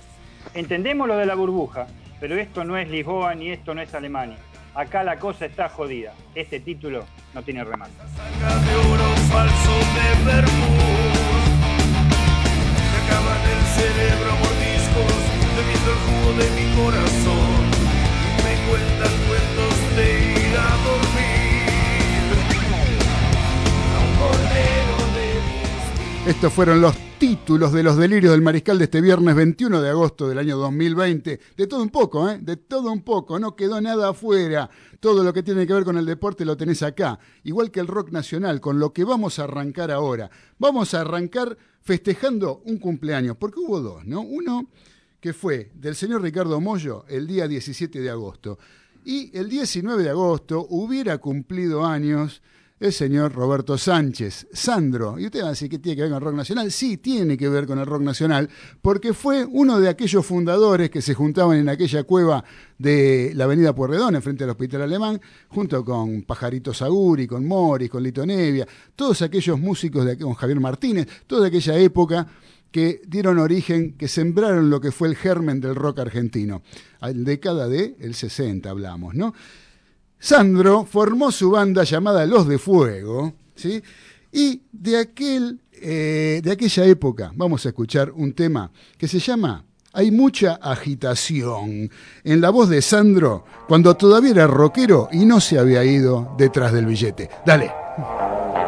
Entendemos 0.54 1.08
lo 1.08 1.16
de 1.16 1.26
la 1.26 1.34
burbuja, 1.34 1.86
pero 2.20 2.36
esto 2.36 2.64
no 2.64 2.76
es 2.76 2.88
Lisboa 2.88 3.34
ni 3.34 3.50
esto 3.50 3.74
no 3.74 3.82
es 3.82 3.94
Alemania. 3.94 4.36
Acá 4.74 5.02
la 5.02 5.18
cosa 5.18 5.46
está 5.46 5.68
jodida. 5.68 6.12
Este 6.34 6.60
título 6.60 7.04
no 7.34 7.42
tiene 7.42 7.64
remate 7.64 7.92
Me 15.56 15.62
de. 19.96 20.30
Estos 26.26 26.52
fueron 26.52 26.80
los 26.80 26.94
títulos 27.18 27.72
de 27.72 27.82
los 27.82 27.96
delirios 27.96 28.32
del 28.32 28.42
mariscal 28.42 28.78
de 28.78 28.84
este 28.84 29.00
viernes 29.00 29.34
21 29.34 29.80
de 29.80 29.90
agosto 29.90 30.28
del 30.28 30.38
año 30.38 30.56
2020. 30.58 31.40
De 31.56 31.66
todo 31.66 31.82
un 31.82 31.88
poco, 31.88 32.30
¿eh? 32.30 32.38
De 32.40 32.56
todo 32.56 32.92
un 32.92 33.02
poco. 33.02 33.38
No 33.38 33.56
quedó 33.56 33.80
nada 33.80 34.10
afuera. 34.10 34.70
Todo 35.00 35.24
lo 35.24 35.32
que 35.32 35.42
tiene 35.42 35.66
que 35.66 35.72
ver 35.72 35.84
con 35.84 35.96
el 35.96 36.06
deporte 36.06 36.44
lo 36.44 36.56
tenés 36.56 36.82
acá. 36.82 37.18
Igual 37.42 37.70
que 37.70 37.80
el 37.80 37.88
rock 37.88 38.10
nacional, 38.10 38.60
con 38.60 38.78
lo 38.78 38.92
que 38.92 39.02
vamos 39.02 39.38
a 39.38 39.44
arrancar 39.44 39.90
ahora. 39.90 40.30
Vamos 40.58 40.94
a 40.94 41.00
arrancar 41.00 41.56
festejando 41.80 42.62
un 42.64 42.78
cumpleaños, 42.78 43.36
porque 43.36 43.60
hubo 43.60 43.80
dos, 43.80 44.04
¿no? 44.04 44.20
Uno 44.20 44.68
que 45.20 45.32
fue 45.32 45.70
del 45.74 45.94
señor 45.94 46.22
Ricardo 46.22 46.60
Mollo 46.60 47.04
el 47.08 47.26
día 47.26 47.46
17 47.46 48.00
de 48.00 48.10
agosto. 48.10 48.58
Y 49.04 49.36
el 49.36 49.48
19 49.48 50.02
de 50.02 50.10
agosto 50.10 50.66
hubiera 50.70 51.18
cumplido 51.18 51.84
años 51.86 52.42
el 52.80 52.94
señor 52.94 53.34
Roberto 53.34 53.76
Sánchez, 53.76 54.48
Sandro. 54.52 55.18
Y 55.18 55.26
usted 55.26 55.42
va 55.42 55.48
a 55.48 55.50
decir 55.50 55.68
que 55.68 55.78
tiene 55.78 55.96
que 55.96 56.02
ver 56.02 56.10
con 56.10 56.16
el 56.16 56.24
rock 56.24 56.34
nacional. 56.34 56.72
Sí, 56.72 56.96
tiene 56.96 57.36
que 57.36 57.48
ver 57.48 57.66
con 57.66 57.78
el 57.78 57.84
rock 57.84 58.00
nacional, 58.00 58.48
porque 58.80 59.12
fue 59.12 59.44
uno 59.44 59.78
de 59.78 59.90
aquellos 59.90 60.24
fundadores 60.24 60.88
que 60.88 61.02
se 61.02 61.12
juntaban 61.12 61.58
en 61.58 61.68
aquella 61.68 62.04
cueva 62.04 62.42
de 62.78 63.32
la 63.34 63.44
avenida 63.44 63.74
Puerredón, 63.74 64.16
enfrente 64.16 64.44
al 64.44 64.50
Hospital 64.50 64.82
Alemán, 64.82 65.20
junto 65.48 65.84
con 65.84 66.22
Pajarito 66.22 66.72
Saguri, 66.72 67.26
con 67.26 67.46
Morris, 67.46 67.90
con 67.90 68.02
Lito 68.02 68.24
Nevia, 68.24 68.66
todos 68.96 69.20
aquellos 69.20 69.60
músicos 69.60 70.06
de 70.06 70.16
con 70.16 70.32
Javier 70.32 70.60
Martínez, 70.60 71.06
toda 71.26 71.48
aquella 71.48 71.76
época 71.76 72.26
que 72.70 73.02
dieron 73.06 73.38
origen, 73.38 73.94
que 73.96 74.08
sembraron 74.08 74.70
lo 74.70 74.80
que 74.80 74.92
fue 74.92 75.08
el 75.08 75.16
germen 75.16 75.60
del 75.60 75.74
rock 75.74 76.00
argentino. 76.00 76.62
La 77.00 77.12
década 77.12 77.68
de 77.68 77.96
el 78.00 78.14
60 78.14 78.68
hablamos, 78.70 79.14
¿no? 79.14 79.34
Sandro 80.18 80.84
formó 80.84 81.32
su 81.32 81.50
banda 81.50 81.82
llamada 81.82 82.26
Los 82.26 82.46
de 82.46 82.58
Fuego, 82.58 83.32
¿sí? 83.54 83.82
Y 84.32 84.62
de, 84.70 84.98
aquel, 84.98 85.60
eh, 85.72 86.40
de 86.44 86.52
aquella 86.52 86.84
época 86.84 87.32
vamos 87.34 87.64
a 87.64 87.70
escuchar 87.70 88.12
un 88.12 88.34
tema 88.34 88.70
que 88.96 89.08
se 89.08 89.18
llama 89.18 89.64
Hay 89.92 90.10
mucha 90.10 90.54
agitación 90.54 91.90
en 92.22 92.40
la 92.40 92.50
voz 92.50 92.68
de 92.68 92.82
Sandro 92.82 93.44
cuando 93.66 93.96
todavía 93.96 94.30
era 94.30 94.46
rockero 94.46 95.08
y 95.10 95.24
no 95.24 95.40
se 95.40 95.58
había 95.58 95.84
ido 95.84 96.34
detrás 96.38 96.72
del 96.72 96.86
billete. 96.86 97.28
Dale. 97.44 98.59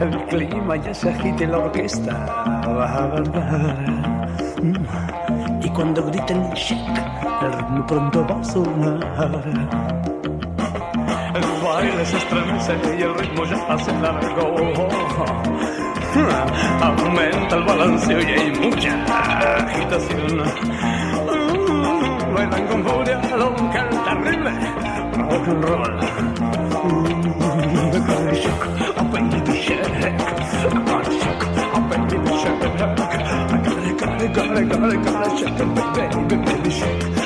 El 0.00 0.26
clima 0.28 0.76
ya 0.76 0.92
se 0.92 1.10
agite, 1.10 1.46
la 1.46 1.58
orquesta 1.58 2.12
va 2.68 2.84
a 2.84 3.06
ganar. 3.08 4.28
Y 5.62 5.68
cuando 5.70 6.04
griten 6.04 6.50
shake, 6.52 6.98
el 7.42 7.52
ritmo 7.52 7.86
pronto 7.86 8.26
va 8.26 8.40
a 8.40 8.44
sonar. 8.44 9.42
El 11.34 11.44
baile 11.64 12.04
se 12.04 12.16
estremece 12.18 12.72
y 12.98 13.02
el 13.02 13.14
ritmo 13.18 13.44
ya 13.44 13.78
se 13.78 13.92
largo. 14.00 14.54
Aumenta 16.82 17.56
el 17.56 17.64
balanceo 17.64 18.20
y 18.20 18.24
hay 18.24 18.50
mucha 18.60 18.94
agitación. 19.64 20.42
Bailan 22.34 22.66
con 22.66 22.84
furia 22.84 23.20
lo 23.36 23.50
terrible 24.04 24.93
rock 25.16 25.48
and 25.48 25.64
roll. 25.64 25.84
Ooh, 26.74 27.04
I 27.40 28.00
can't 28.06 28.36
shock, 28.36 28.62
I 28.64 29.10
can't 29.12 29.46
be 29.46 29.54
shook. 29.62 29.84
I 29.84 30.10
can't 30.86 31.08
shock, 31.22 31.42
I 31.44 31.88
can't 31.90 32.10
be 32.10 32.32
shook. 32.40 32.60
I 32.64 33.62
gotta, 33.64 33.90
gotta, 33.94 34.28
gotta, 34.28 34.62
gotta, 34.64 34.96
gotta 35.04 35.30
shock, 35.38 35.58
baby, 35.94 36.36
baby, 36.44 36.70
shake. 36.70 37.23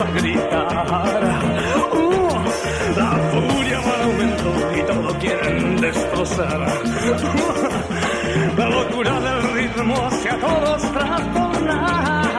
A 0.00 0.10
gritar. 0.12 0.68
Uh, 1.92 2.30
la 2.96 3.10
furia 3.32 3.80
va 3.80 4.04
aumento 4.04 4.50
y 4.76 4.82
todo 4.82 5.18
quieren 5.18 5.80
destrozar. 5.80 6.60
la 8.56 8.68
locura 8.68 9.20
del 9.20 9.42
ritmo 9.54 10.06
hacia 10.06 10.38
todos 10.38 10.92
trastornar. 10.92 12.38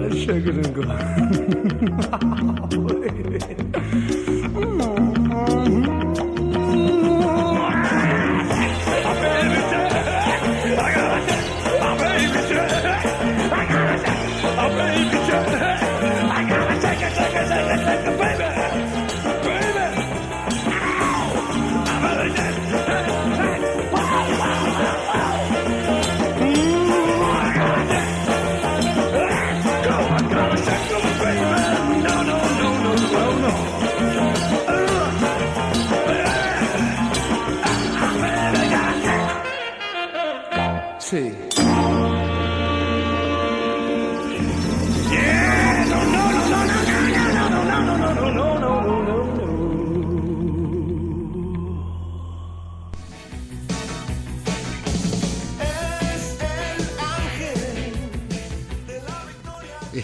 Nana 0.00 0.16
Sugar. 0.16 0.54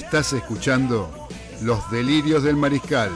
Estás 0.07 0.35
escuchando 0.35 1.11
Los 1.65 1.91
Delirios 1.91 2.45
del 2.45 2.55
Mariscal 2.55 3.11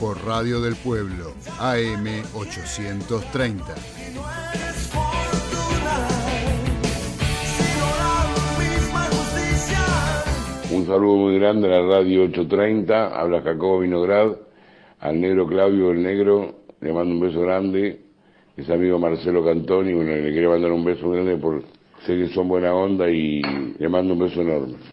por 0.00 0.20
Radio 0.26 0.60
del 0.60 0.74
Pueblo, 0.74 1.34
AM 1.60 2.04
830. 2.34 3.62
Un 10.72 10.84
saludo 10.84 11.16
muy 11.16 11.38
grande 11.38 11.68
a 11.68 11.80
la 11.80 11.98
Radio 11.98 12.24
830, 12.24 13.20
habla 13.20 13.40
Jacobo 13.42 13.78
Vinograd, 13.78 14.32
al 14.98 15.20
negro 15.20 15.46
Claudio 15.46 15.92
el 15.92 16.02
Negro, 16.02 16.56
le 16.80 16.92
mando 16.92 17.14
un 17.14 17.20
beso 17.20 17.40
grande, 17.42 18.00
es 18.56 18.68
amigo 18.68 18.98
Marcelo 18.98 19.44
Cantoni, 19.44 19.94
bueno, 19.94 20.10
le 20.10 20.32
quiero 20.32 20.50
mandar 20.50 20.72
un 20.72 20.84
beso 20.84 21.08
grande 21.08 21.36
por 21.36 21.62
sé 22.04 22.16
que 22.16 22.34
son 22.34 22.48
buena 22.48 22.74
onda 22.74 23.08
y 23.08 23.42
le 23.78 23.88
mando 23.88 24.14
un 24.14 24.18
beso 24.18 24.40
enorme. 24.40 24.91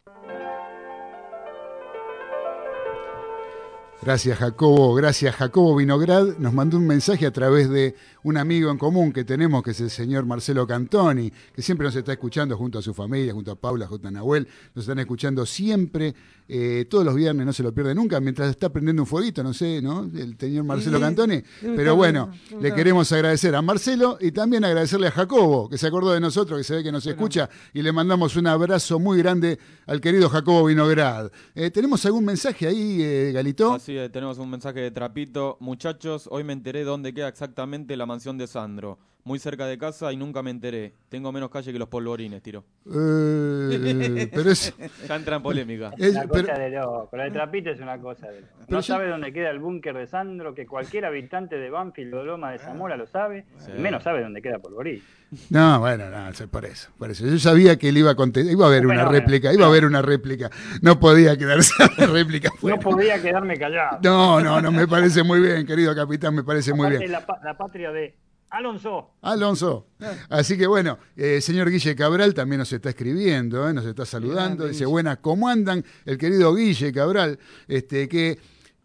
Gracias 4.02 4.38
Jacobo, 4.40 4.96
gracias 4.96 5.36
Jacobo 5.36 5.76
Vinograd. 5.76 6.38
Nos 6.38 6.54
mandó 6.54 6.78
un 6.78 6.88
mensaje 6.88 7.26
a 7.26 7.32
través 7.32 7.70
de 7.70 7.96
un 8.24 8.38
amigo 8.38 8.72
en 8.72 8.78
común 8.78 9.12
que 9.12 9.26
tenemos, 9.26 9.62
que 9.62 9.72
es 9.72 9.82
el 9.82 9.90
señor 9.90 10.26
Marcelo 10.26 10.66
Cantoni, 10.66 11.34
que 11.54 11.62
siempre 11.62 11.84
nos 11.84 11.98
está 11.98 12.14
escuchando 12.14 12.56
junto 12.56 12.80
a 12.80 12.82
su 12.82 12.94
familia, 12.94 13.34
junto 13.34 13.52
a 13.52 13.56
Paula, 13.56 13.88
junto 13.88 14.08
a 14.08 14.12
Nahuel. 14.12 14.48
Nos 14.74 14.86
están 14.86 15.00
escuchando 15.00 15.46
siempre, 15.46 16.16
eh, 16.52 16.86
todos 16.90 17.06
los 17.06 17.14
viernes, 17.14 17.46
no 17.46 17.54
se 17.54 17.62
lo 17.62 17.72
pierde 17.72 17.94
nunca, 17.94 18.20
mientras 18.20 18.50
está 18.50 18.70
prendiendo 18.70 19.04
un 19.04 19.06
fueguito, 19.06 19.44
no 19.44 19.54
sé, 19.54 19.84
¿no? 19.84 20.04
El 20.04 20.36
señor 20.36 20.64
Marcelo 20.64 21.00
Cantoni. 21.00 21.44
Pero 21.62 21.96
bueno, 21.96 22.32
le 22.60 22.74
queremos 22.74 23.12
agradecer 23.12 23.56
a 23.56 23.62
Marcelo 23.62 24.18
y 24.20 24.32
también 24.32 24.66
agradecerle 24.66 25.08
a 25.08 25.12
Jacobo, 25.12 25.70
que 25.70 25.78
se 25.78 25.86
acordó 25.86 26.12
de 26.12 26.20
nosotros, 26.20 26.58
que 26.58 26.64
se 26.64 26.76
ve 26.78 26.84
que 26.84 26.92
nos 26.92 27.06
escucha, 27.06 27.50
y 27.72 27.84
le 27.84 27.92
mandamos 27.92 28.36
un 28.36 28.48
abrazo 28.48 28.98
muy 28.98 29.20
grande 29.20 29.60
al 29.86 30.02
querido 30.02 30.28
Jacobo 30.28 30.66
Vinograd. 30.66 31.32
Eh, 31.54 31.70
¿Tenemos 31.70 32.04
algún 32.08 32.26
mensaje 32.26 32.66
ahí, 32.66 32.98
eh, 33.00 33.32
Galito? 33.32 33.74
Así 33.74 33.96
es, 33.96 34.12
tenemos 34.12 34.40
un 34.40 34.50
mensaje 34.50 34.80
de 34.80 34.90
Trapito. 34.90 35.58
Muchachos, 35.60 36.28
hoy 36.32 36.44
me 36.44 36.54
enteré 36.54 36.84
dónde 36.84 37.14
queda 37.14 37.28
exactamente 37.28 37.96
la 37.96 38.08
mansión 38.08 38.40
de 38.40 38.48
Sandro. 38.48 38.98
Muy 39.24 39.38
cerca 39.38 39.66
de 39.68 39.78
casa 39.78 40.12
y 40.14 40.18
nunca 40.18 40.42
me 40.42 40.50
enteré. 40.50 40.94
Tengo 41.10 41.32
menos 41.32 41.50
calle 41.50 41.72
que 41.74 41.80
los 41.80 41.90
polvorines, 41.90 42.42
tiro. 42.42 42.64
Eh, 42.86 44.30
pero 44.34 44.50
es... 44.50 44.74
Ya 45.08 45.16
entra 45.16 45.36
en 45.36 45.44
polémica. 45.44 45.92
Es 45.98 46.16
una 46.16 46.28
cosa 46.28 46.54
de 46.54 46.70
loco. 46.70 47.10
Lo 47.16 47.24
de 47.24 47.32
Trapito 47.32 47.70
es 47.70 47.80
una 47.80 48.00
cosa 48.00 48.28
de 48.28 48.42
loco. 48.42 48.54
No 48.70 48.82
sabe 48.82 49.10
dónde 49.10 49.34
queda 49.34 49.50
el 49.50 49.60
búnker 49.60 49.96
de 49.96 50.08
Sandro, 50.08 50.56
que 50.56 50.66
cualquier 50.66 51.06
habitante 51.06 51.58
de 51.58 51.70
Banfield 51.70 52.14
o 52.14 52.24
Loma 52.24 52.52
de 52.52 52.60
Zamora 52.60 52.96
lo 52.96 53.08
sabe. 53.08 53.46
Y 53.68 53.80
menos 53.80 54.04
sabe 54.04 54.22
dónde 54.22 54.42
queda 54.42 54.60
Polvorín. 54.60 55.04
No, 55.50 55.80
bueno, 55.80 56.10
no, 56.10 56.48
por 56.48 56.66
eso, 56.66 56.90
por 56.98 57.12
eso. 57.12 57.26
Yo 57.26 57.38
sabía 57.38 57.78
que 57.78 57.90
él 57.90 57.98
iba 57.98 58.12
a 58.12 58.16
contestar, 58.16 58.52
iba 58.52 58.66
a 58.66 58.70
haber 58.70 58.88
una 58.88 59.06
réplica, 59.06 59.54
iba 59.54 59.66
a 59.66 59.68
haber 59.68 59.86
una 59.86 60.02
réplica. 60.02 60.50
No 60.82 61.00
podía 61.00 61.38
quedarse 61.38 61.74
la 61.98 62.08
réplica. 62.08 62.50
No 62.64 62.80
podía 62.80 63.22
quedarme 63.22 63.58
callado. 63.58 64.00
No, 64.02 64.42
no, 64.42 64.62
no, 64.62 64.72
me 64.72 64.88
parece 64.88 65.22
muy 65.24 65.40
bien, 65.40 65.66
querido 65.68 65.94
capitán, 65.94 66.34
me 66.34 66.44
parece 66.44 66.74
muy 66.74 66.90
bien. 66.90 67.12
La, 67.12 67.26
la 67.44 67.58
patria 67.58 67.92
de 67.92 68.16
Alonso. 68.50 69.12
Alonso. 69.22 69.88
Así 70.30 70.58
que 70.58 70.66
bueno, 70.66 70.98
eh, 71.16 71.40
señor 71.42 71.70
Guille 71.70 71.96
Cabral 71.96 72.34
también 72.34 72.60
nos 72.60 72.74
está 72.74 72.90
escribiendo, 72.90 73.70
eh, 73.70 73.74
nos 73.74 73.86
está 73.86 74.06
saludando. 74.06 74.68
Dice, 74.68 74.86
buenas, 74.86 75.20
¿cómo 75.20 75.48
andan? 75.48 75.84
El 76.06 76.18
querido 76.18 76.54
Guille 76.56 76.92
Cabral, 76.92 77.38
este, 77.68 78.10
que 78.10 78.40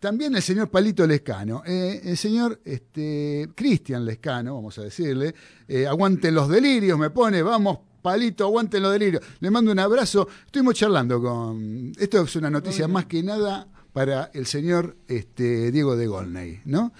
también 0.05 0.37
el 0.37 0.42
señor 0.42 0.68
Palito 0.68 1.07
Lescano, 1.07 1.62
eh, 1.64 2.03
el 2.05 2.18
señor 2.18 2.61
este, 2.62 3.48
Cristian 3.55 4.05
Lescano, 4.05 4.55
vamos 4.55 4.79
a 4.79 4.83
decirle, 4.83 5.35
eh, 5.66 5.87
aguanten 5.87 6.35
los 6.35 6.46
delirios, 6.46 6.98
me 6.98 7.09
pone, 7.09 7.40
vamos, 7.40 7.79
Palito, 8.03 8.44
aguanten 8.44 8.83
los 8.83 8.92
delirios. 8.92 9.22
Le 9.40 9.50
mando 9.50 9.72
un 9.72 9.79
abrazo. 9.79 10.29
Estuvimos 10.44 10.74
charlando 10.74 11.22
con. 11.22 11.90
Esto 11.98 12.20
es 12.20 12.37
una 12.37 12.50
noticia 12.50 12.87
más 12.87 13.07
que 13.07 13.22
nada 13.22 13.66
para 13.94 14.31
el 14.35 14.44
señor 14.44 14.94
este, 15.09 15.72
Diego 15.72 15.96
de 15.96 16.07
Golney, 16.07 16.61
¿no? 16.66 16.92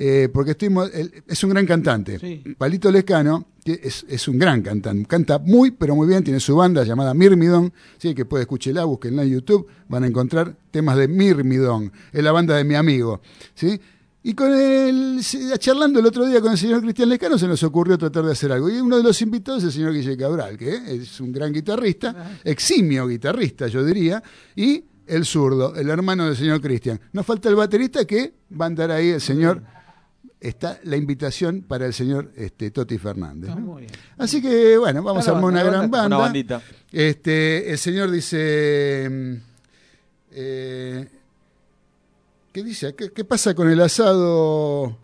Eh, 0.00 0.28
porque 0.32 0.52
estuvimos, 0.52 0.88
es 1.26 1.42
un 1.42 1.50
gran 1.50 1.66
cantante. 1.66 2.40
Palito 2.56 2.88
Lescano 2.92 3.48
es, 3.64 4.06
es, 4.08 4.28
un 4.28 4.38
gran 4.38 4.62
cantante, 4.62 5.04
canta 5.06 5.40
muy, 5.40 5.72
pero 5.72 5.96
muy 5.96 6.06
bien, 6.06 6.22
tiene 6.22 6.38
su 6.38 6.54
banda 6.54 6.84
llamada 6.84 7.12
Mirmidón, 7.14 7.72
¿sí? 7.98 8.14
que 8.14 8.24
puede 8.24 8.42
escucharla, 8.42 8.84
busquenla 8.84 9.24
en 9.24 9.30
YouTube, 9.30 9.66
van 9.88 10.04
a 10.04 10.06
encontrar 10.06 10.54
temas 10.70 10.96
de 10.96 11.08
Mirmidón, 11.08 11.92
es 12.12 12.22
la 12.22 12.30
banda 12.30 12.56
de 12.56 12.62
mi 12.62 12.76
amigo. 12.76 13.20
¿sí? 13.56 13.80
Y 14.22 14.34
con 14.34 14.52
el, 14.52 15.20
charlando 15.58 15.98
el 15.98 16.06
otro 16.06 16.24
día 16.26 16.40
con 16.40 16.52
el 16.52 16.58
señor 16.58 16.80
Cristian 16.80 17.08
Lescano 17.08 17.36
se 17.36 17.48
nos 17.48 17.60
ocurrió 17.64 17.98
tratar 17.98 18.24
de 18.24 18.30
hacer 18.30 18.52
algo. 18.52 18.70
Y 18.70 18.78
uno 18.78 18.98
de 18.98 19.02
los 19.02 19.20
invitados 19.20 19.64
es 19.64 19.66
el 19.66 19.72
señor 19.72 19.94
Guille 19.94 20.16
Cabral, 20.16 20.56
que 20.56 20.76
es 20.94 21.20
un 21.20 21.32
gran 21.32 21.52
guitarrista, 21.52 22.38
eximio 22.44 23.08
guitarrista, 23.08 23.66
yo 23.66 23.84
diría, 23.84 24.22
y 24.54 24.84
el 25.08 25.24
zurdo, 25.24 25.74
el 25.74 25.90
hermano 25.90 26.26
del 26.26 26.36
señor 26.36 26.60
Cristian. 26.60 27.00
Nos 27.12 27.26
falta 27.26 27.48
el 27.48 27.56
baterista 27.56 28.04
que 28.04 28.34
va 28.52 28.66
a 28.66 28.68
andar 28.68 28.92
ahí 28.92 29.08
el 29.08 29.20
señor 29.20 29.60
está 30.40 30.78
la 30.84 30.96
invitación 30.96 31.62
para 31.62 31.86
el 31.86 31.92
señor 31.92 32.32
este, 32.36 32.70
Toti 32.70 32.98
Fernández. 32.98 33.50
Así 34.16 34.40
que, 34.40 34.76
bueno, 34.78 35.02
vamos 35.02 35.26
a 35.28 35.32
armar 35.32 35.44
una 35.44 35.62
gran 35.62 35.90
banda. 35.90 36.32
Este, 36.92 37.70
el 37.70 37.78
señor 37.78 38.10
dice... 38.10 39.08
Mm, 39.10 39.34
eh, 40.32 41.08
¿Qué 42.52 42.62
dice? 42.62 42.94
¿Qué, 42.94 43.24
pasa 43.24 43.54
con 43.54 43.70
el 43.70 43.80
asado? 43.80 44.96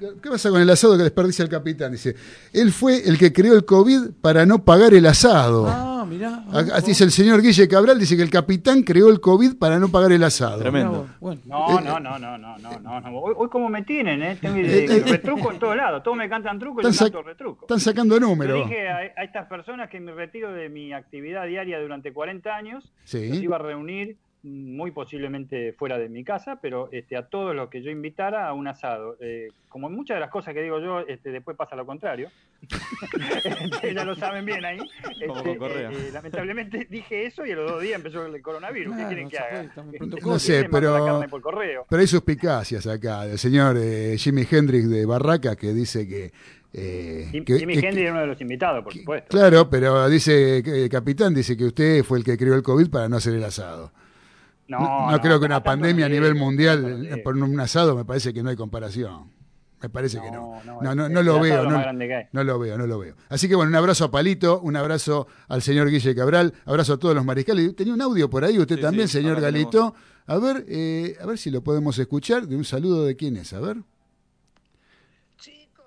¿Qué 0.00 0.30
pasa 0.30 0.48
con 0.48 0.62
el 0.62 0.70
asado 0.70 0.96
que 0.96 1.02
desperdicia 1.02 1.42
el 1.42 1.50
capitán? 1.50 1.92
Dice, 1.92 2.16
él 2.54 2.72
fue 2.72 3.06
el 3.06 3.18
que 3.18 3.32
creó 3.32 3.54
el 3.54 3.66
COVID 3.66 4.12
para 4.22 4.46
no 4.46 4.64
pagar 4.64 4.94
el 4.94 5.04
asado. 5.04 5.66
Ah, 5.68 6.06
mirá. 6.08 6.42
Así 6.72 6.88
dice 6.88 7.04
el 7.04 7.10
señor 7.10 7.42
Guille 7.42 7.68
Cabral, 7.68 7.98
dice 7.98 8.16
que 8.16 8.22
el 8.22 8.30
capitán 8.30 8.82
creó 8.82 9.10
el 9.10 9.20
COVID 9.20 9.56
para 9.56 9.78
no 9.78 9.88
pagar 9.88 10.12
el 10.12 10.24
asado. 10.24 10.58
Tremendo. 10.58 11.06
No, 11.20 11.80
no, 11.80 12.00
no, 12.00 12.18
no, 12.18 12.38
no, 12.38 12.58
no, 12.58 13.00
no. 13.00 13.18
Hoy, 13.20 13.34
hoy 13.36 13.48
como 13.50 13.68
me 13.68 13.82
tienen, 13.82 14.22
¿eh? 14.22 14.38
Tengo 14.40 14.56
eh, 14.56 15.04
retruco 15.06 15.52
en 15.52 15.58
todos 15.58 15.76
lados. 15.76 16.02
Todos 16.02 16.16
me 16.16 16.28
cantan 16.30 16.58
truco 16.58 16.80
y 16.80 16.84
yo 16.84 16.98
canto 16.98 17.22
retruco. 17.22 17.66
Están 17.66 17.80
sacando 17.80 18.18
números. 18.18 18.58
Yo 18.58 18.64
dije 18.64 18.88
a, 18.88 19.04
estas 19.22 19.48
personas 19.48 19.90
que 19.90 20.00
me 20.00 20.12
retiro 20.12 20.50
de 20.52 20.70
mi 20.70 20.94
actividad 20.94 21.46
diaria 21.46 21.78
durante 21.78 22.12
40 22.12 22.56
años, 22.56 22.90
sí. 23.04 23.28
los 23.28 23.42
iba 23.42 23.56
a 23.56 23.58
reunir 23.58 24.16
muy 24.42 24.90
posiblemente 24.90 25.74
fuera 25.74 25.98
de 25.98 26.08
mi 26.08 26.24
casa, 26.24 26.58
pero 26.62 26.88
este, 26.92 27.16
a 27.16 27.26
todos 27.26 27.54
los 27.54 27.68
que 27.68 27.82
yo 27.82 27.90
invitara 27.90 28.48
a 28.48 28.54
un 28.54 28.68
asado. 28.68 29.16
Eh, 29.20 29.48
como 29.68 29.90
muchas 29.90 30.16
de 30.16 30.20
las 30.20 30.30
cosas 30.30 30.54
que 30.54 30.62
digo 30.62 30.80
yo, 30.80 31.00
este, 31.00 31.30
después 31.30 31.56
pasa 31.56 31.76
lo 31.76 31.86
contrario. 31.86 32.28
Este, 33.60 33.94
ya 33.94 34.04
lo 34.04 34.14
saben 34.14 34.44
bien 34.44 34.64
ahí. 34.64 34.78
Este, 35.20 35.50
eh, 35.52 35.58
eh, 35.60 36.10
lamentablemente 36.12 36.86
dije 36.90 37.26
eso 37.26 37.46
y 37.46 37.52
a 37.52 37.56
los 37.56 37.70
dos 37.70 37.82
días 37.82 37.96
empezó 37.96 38.26
el 38.26 38.40
coronavirus. 38.42 38.96
¿Qué 38.96 39.06
quieren 39.06 39.28
que 39.28 39.38
haga? 39.38 39.70
No 40.22 40.38
sé, 40.38 40.68
pero, 40.70 41.24
pero 41.88 42.00
hay 42.00 42.06
suspicacias 42.06 42.86
acá. 42.86 43.24
El 43.24 43.38
señor 43.38 43.76
Jimi 44.16 44.46
Hendrix 44.50 44.88
de 44.88 45.06
Barraca 45.06 45.56
que 45.56 45.72
dice 45.72 46.06
que 46.06 46.30
Jimi 46.72 47.74
Hendrix 47.74 47.96
era 47.96 48.12
uno 48.12 48.20
de 48.20 48.26
los 48.26 48.40
invitados, 48.40 48.84
por 48.84 48.92
supuesto. 48.92 49.28
Claro, 49.28 49.68
pero 49.70 50.08
dice, 50.08 50.58
el 50.58 50.88
capitán 50.88 51.34
dice 51.34 51.56
que 51.56 51.64
usted 51.64 52.04
fue 52.04 52.18
el 52.18 52.24
que 52.24 52.36
creó 52.36 52.54
el 52.54 52.62
COVID 52.62 52.90
para 52.90 53.08
no 53.08 53.16
hacer 53.16 53.34
el 53.34 53.44
asado. 53.44 53.92
No, 54.70 55.20
creo 55.20 55.40
que 55.40 55.46
una 55.46 55.62
pandemia 55.62 56.06
a 56.06 56.08
nivel 56.08 56.34
mundial 56.34 57.20
por 57.24 57.36
un 57.36 57.58
asado 57.58 57.96
me 57.96 58.04
parece 58.04 58.32
que 58.32 58.42
no 58.42 58.50
hay 58.50 58.56
comparación. 58.56 59.30
Me 59.82 59.88
parece 59.88 60.20
que 60.20 60.30
no. 60.30 60.60
No, 60.64 60.94
no, 60.94 61.08
no, 61.08 61.22
lo 61.22 61.40
veo. 61.40 61.64
No, 61.64 61.92
no, 62.32 62.44
lo 62.44 62.58
veo, 62.58 62.76
no 62.76 62.86
lo 62.86 62.98
veo. 62.98 63.16
Así 63.30 63.48
que 63.48 63.54
bueno, 63.54 63.70
un 63.70 63.76
abrazo 63.76 64.04
a 64.04 64.10
Palito, 64.10 64.60
un 64.60 64.76
abrazo 64.76 65.26
al 65.48 65.62
señor 65.62 65.88
Guille 65.88 66.14
Cabral, 66.14 66.52
abrazo 66.66 66.94
a 66.94 66.98
todos 66.98 67.14
los 67.14 67.24
mariscales. 67.24 67.74
Tenía 67.74 67.94
un 67.94 68.02
audio 68.02 68.28
por 68.28 68.44
ahí, 68.44 68.58
usted 68.58 68.78
también, 68.78 69.08
señor 69.08 69.40
Galito. 69.40 69.94
A 70.26 70.38
ver, 70.38 70.66
eh, 70.68 71.16
a 71.20 71.26
ver 71.26 71.38
si 71.38 71.50
lo 71.50 71.64
podemos 71.64 71.98
escuchar. 71.98 72.46
De 72.46 72.56
un 72.56 72.64
saludo 72.64 73.06
de 73.06 73.16
quién 73.16 73.36
es, 73.38 73.54
a 73.54 73.60
ver. 73.60 73.78
Chicos, 75.38 75.86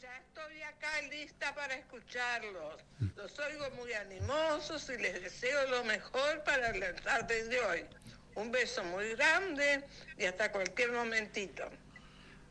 ya 0.00 0.16
estoy 0.16 0.62
acá 0.62 0.88
lista 1.10 1.54
para 1.54 1.74
escucharlos. 1.74 2.86
Los 3.16 3.38
oigo 3.38 3.66
muy 3.76 3.92
animosos 3.92 4.90
y 4.98 5.02
les 5.02 5.22
deseo 5.22 5.70
lo 5.70 5.84
mejor 5.84 6.42
para 6.44 6.72
la 6.72 6.94
tarde 6.94 7.44
de 7.48 7.60
hoy. 7.60 7.80
Un 8.36 8.52
beso 8.52 8.84
muy 8.84 9.14
grande 9.16 9.84
y 10.18 10.24
hasta 10.24 10.52
cualquier 10.52 10.92
momentito. 10.92 11.64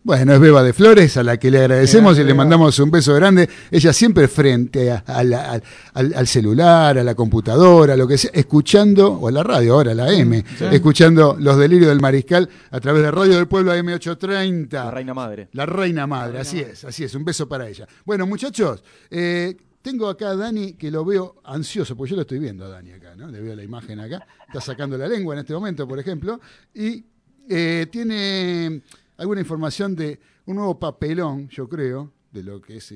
Bueno, 0.05 0.35
es 0.35 0.39
Beba 0.39 0.61
de 0.61 0.71
Flores, 0.71 1.17
a 1.17 1.23
la 1.23 1.37
que 1.37 1.49
le 1.49 1.57
agradecemos 1.57 2.19
y 2.19 2.23
le 2.23 2.35
mandamos 2.35 2.77
un 2.77 2.91
beso 2.91 3.15
grande. 3.15 3.49
Ella 3.71 3.91
siempre 3.91 4.27
frente 4.27 4.91
al, 4.91 6.27
celular, 6.27 6.99
a 6.99 7.03
la 7.03 7.15
computadora, 7.15 7.97
lo 7.97 8.07
que 8.07 8.19
sea, 8.19 8.29
escuchando, 8.31 9.13
o 9.13 9.27
a 9.27 9.31
la 9.31 9.41
radio 9.41 9.73
ahora, 9.73 9.95
la 9.95 10.11
M, 10.11 10.45
escuchando 10.71 11.35
los 11.39 11.57
delirios 11.57 11.89
del 11.89 12.01
mariscal 12.01 12.47
a 12.69 12.79
través 12.79 13.01
de 13.01 13.09
Radio 13.09 13.35
del 13.35 13.47
Pueblo 13.47 13.73
AM830. 13.73 14.73
La 14.73 14.91
Reina 14.91 15.15
Madre. 15.15 15.49
La 15.53 15.65
Reina 15.65 16.05
Madre, 16.05 16.39
así 16.39 16.59
es, 16.59 16.83
así 16.83 17.03
es. 17.03 17.15
Un 17.15 17.25
beso 17.25 17.49
para 17.49 17.67
ella. 17.67 17.87
Bueno, 18.05 18.27
muchachos, 18.27 18.83
eh, 19.09 19.57
tengo 19.85 20.09
acá 20.09 20.31
a 20.31 20.35
Dani 20.35 20.73
que 20.73 20.89
lo 20.89 21.05
veo 21.05 21.35
ansioso, 21.43 21.95
porque 21.95 22.09
yo 22.09 22.15
lo 22.15 22.23
estoy 22.23 22.39
viendo 22.39 22.65
a 22.65 22.69
Dani 22.69 22.93
acá, 22.93 23.15
¿no? 23.15 23.27
Le 23.27 23.39
veo 23.39 23.55
la 23.55 23.63
imagen 23.63 23.99
acá. 23.99 24.25
Está 24.47 24.59
sacando 24.59 24.97
la 24.97 25.07
lengua 25.07 25.35
en 25.35 25.41
este 25.41 25.53
momento, 25.53 25.87
por 25.87 25.99
ejemplo. 25.99 26.41
Y 26.73 27.05
eh, 27.47 27.85
tiene 27.91 28.81
alguna 29.17 29.41
información 29.41 29.95
de 29.95 30.19
un 30.47 30.55
nuevo 30.55 30.79
papelón, 30.79 31.47
yo 31.49 31.69
creo, 31.69 32.11
de 32.31 32.41
lo 32.41 32.59
que 32.59 32.77
es, 32.77 32.91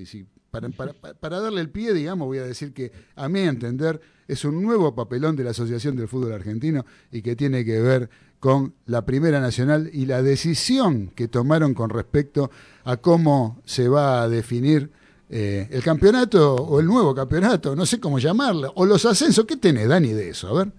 para, 0.50 0.68
para, 0.70 1.40
darle 1.40 1.62
el 1.62 1.70
pie, 1.70 1.94
digamos, 1.94 2.26
voy 2.26 2.40
a 2.40 2.44
decir 2.44 2.74
que 2.74 2.92
a 3.16 3.30
mi 3.30 3.42
entender 3.42 4.02
es 4.28 4.44
un 4.44 4.60
nuevo 4.60 4.96
papelón 4.96 5.36
de 5.36 5.44
la 5.44 5.52
Asociación 5.52 5.96
del 5.96 6.08
Fútbol 6.08 6.34
Argentino 6.34 6.88
y 7.12 7.22
que 7.22 7.36
tiene 7.36 7.64
que 7.64 7.80
ver 7.82 8.10
con 8.40 8.74
la 8.88 9.06
Primera 9.06 9.40
Nacional 9.40 9.92
y 9.94 10.08
la 10.08 10.24
decisión 10.24 11.10
que 11.10 11.28
tomaron 11.28 11.76
con 11.76 11.92
respecto 11.92 12.50
a 12.84 12.98
cómo 12.98 13.62
se 13.64 13.90
va 13.90 14.24
a 14.24 14.28
definir 14.28 14.92
eh, 15.30 15.68
el 15.72 15.84
campeonato 15.84 16.56
o 16.56 16.80
el 16.80 16.86
nuevo 16.86 17.14
campeonato, 17.14 17.76
no 17.76 17.86
sé 17.86 18.00
cómo 18.00 18.20
llamarlo, 18.20 18.72
o 18.76 18.86
los 18.86 19.06
ascensos. 19.06 19.46
¿Qué 19.46 19.58
tenés, 19.58 19.88
Dani, 19.88 20.14
de 20.14 20.30
eso? 20.30 20.48
A 20.50 20.64
ver. 20.64 20.74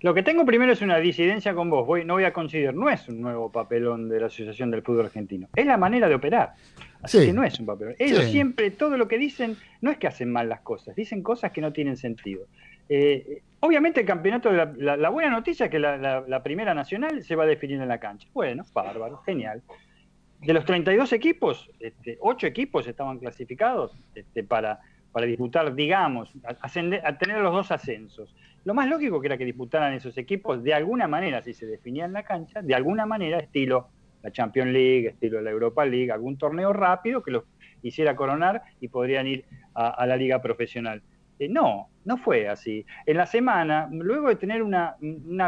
Lo 0.00 0.12
que 0.12 0.22
tengo 0.22 0.44
primero 0.44 0.70
es 0.70 0.82
una 0.82 0.98
disidencia 0.98 1.54
con 1.54 1.70
vos. 1.70 1.86
Voy, 1.86 2.04
no 2.04 2.14
voy 2.14 2.24
a 2.24 2.32
considerar, 2.32 2.74
no 2.74 2.90
es 2.90 3.08
un 3.08 3.22
nuevo 3.22 3.50
papelón 3.50 4.08
de 4.08 4.20
la 4.20 4.26
Asociación 4.26 4.70
del 4.70 4.82
Fútbol 4.82 5.06
Argentino. 5.06 5.48
Es 5.56 5.64
la 5.64 5.78
manera 5.78 6.08
de 6.08 6.14
operar. 6.14 6.52
Así 7.02 7.24
que 7.26 7.32
no 7.32 7.42
es 7.42 7.58
un 7.58 7.66
papelón. 7.66 7.94
Ellos 7.98 8.24
siempre, 8.24 8.70
todo 8.70 8.96
lo 8.96 9.08
que 9.08 9.18
dicen, 9.18 9.56
no 9.80 9.90
es 9.90 9.98
que 9.98 10.06
hacen 10.06 10.30
mal 10.30 10.48
las 10.48 10.60
cosas, 10.60 10.94
dicen 10.94 11.22
cosas 11.22 11.52
que 11.52 11.60
no 11.60 11.72
tienen 11.72 11.96
sentido. 11.96 12.46
Eh, 12.88 13.42
obviamente 13.60 14.00
el 14.00 14.06
campeonato, 14.06 14.52
la, 14.52 15.08
buena 15.08 15.30
noticia 15.30 15.66
es 15.66 15.70
que 15.70 15.78
la, 15.78 16.42
primera 16.42 16.74
nacional 16.74 17.22
se 17.22 17.34
va 17.34 17.44
a 17.44 17.46
definir 17.46 17.80
en 17.80 17.88
la 17.88 17.98
cancha. 17.98 18.28
Bueno, 18.34 18.64
bárbaro, 18.72 19.18
genial. 19.18 19.62
De 20.44 20.52
los 20.52 20.64
32 20.64 21.12
equipos, 21.12 21.70
este, 21.80 22.18
8 22.20 22.46
equipos 22.46 22.86
estaban 22.86 23.18
clasificados 23.18 23.92
este, 24.14 24.44
para, 24.44 24.80
para 25.10 25.26
disputar, 25.26 25.74
digamos, 25.74 26.30
ascender, 26.60 27.02
tener 27.18 27.38
los 27.38 27.52
dos 27.52 27.70
ascensos. 27.70 28.34
Lo 28.64 28.74
más 28.74 28.88
lógico 28.88 29.20
que 29.20 29.28
era 29.28 29.38
que 29.38 29.44
disputaran 29.44 29.94
esos 29.94 30.18
equipos 30.18 30.62
de 30.62 30.74
alguna 30.74 31.08
manera, 31.08 31.42
si 31.42 31.54
se 31.54 31.66
definía 31.66 32.04
en 32.04 32.12
la 32.12 32.24
cancha, 32.24 32.62
de 32.62 32.74
alguna 32.74 33.06
manera, 33.06 33.38
estilo 33.38 33.88
la 34.22 34.32
Champions 34.32 34.72
League, 34.72 35.08
estilo 35.08 35.40
la 35.40 35.50
Europa 35.50 35.84
League, 35.84 36.10
algún 36.10 36.36
torneo 36.38 36.72
rápido 36.72 37.22
que 37.22 37.30
los 37.30 37.44
hiciera 37.82 38.16
coronar 38.16 38.62
y 38.80 38.88
podrían 38.88 39.26
ir 39.26 39.44
a 39.74 40.06
la 40.06 40.16
liga 40.16 40.40
profesional. 40.40 41.02
Eh, 41.38 41.48
no, 41.48 41.88
no 42.04 42.16
fue 42.18 42.48
así. 42.48 42.84
En 43.06 43.16
la 43.16 43.26
semana, 43.26 43.88
luego 43.90 44.28
de 44.28 44.36
tener 44.36 44.62
una, 44.62 44.96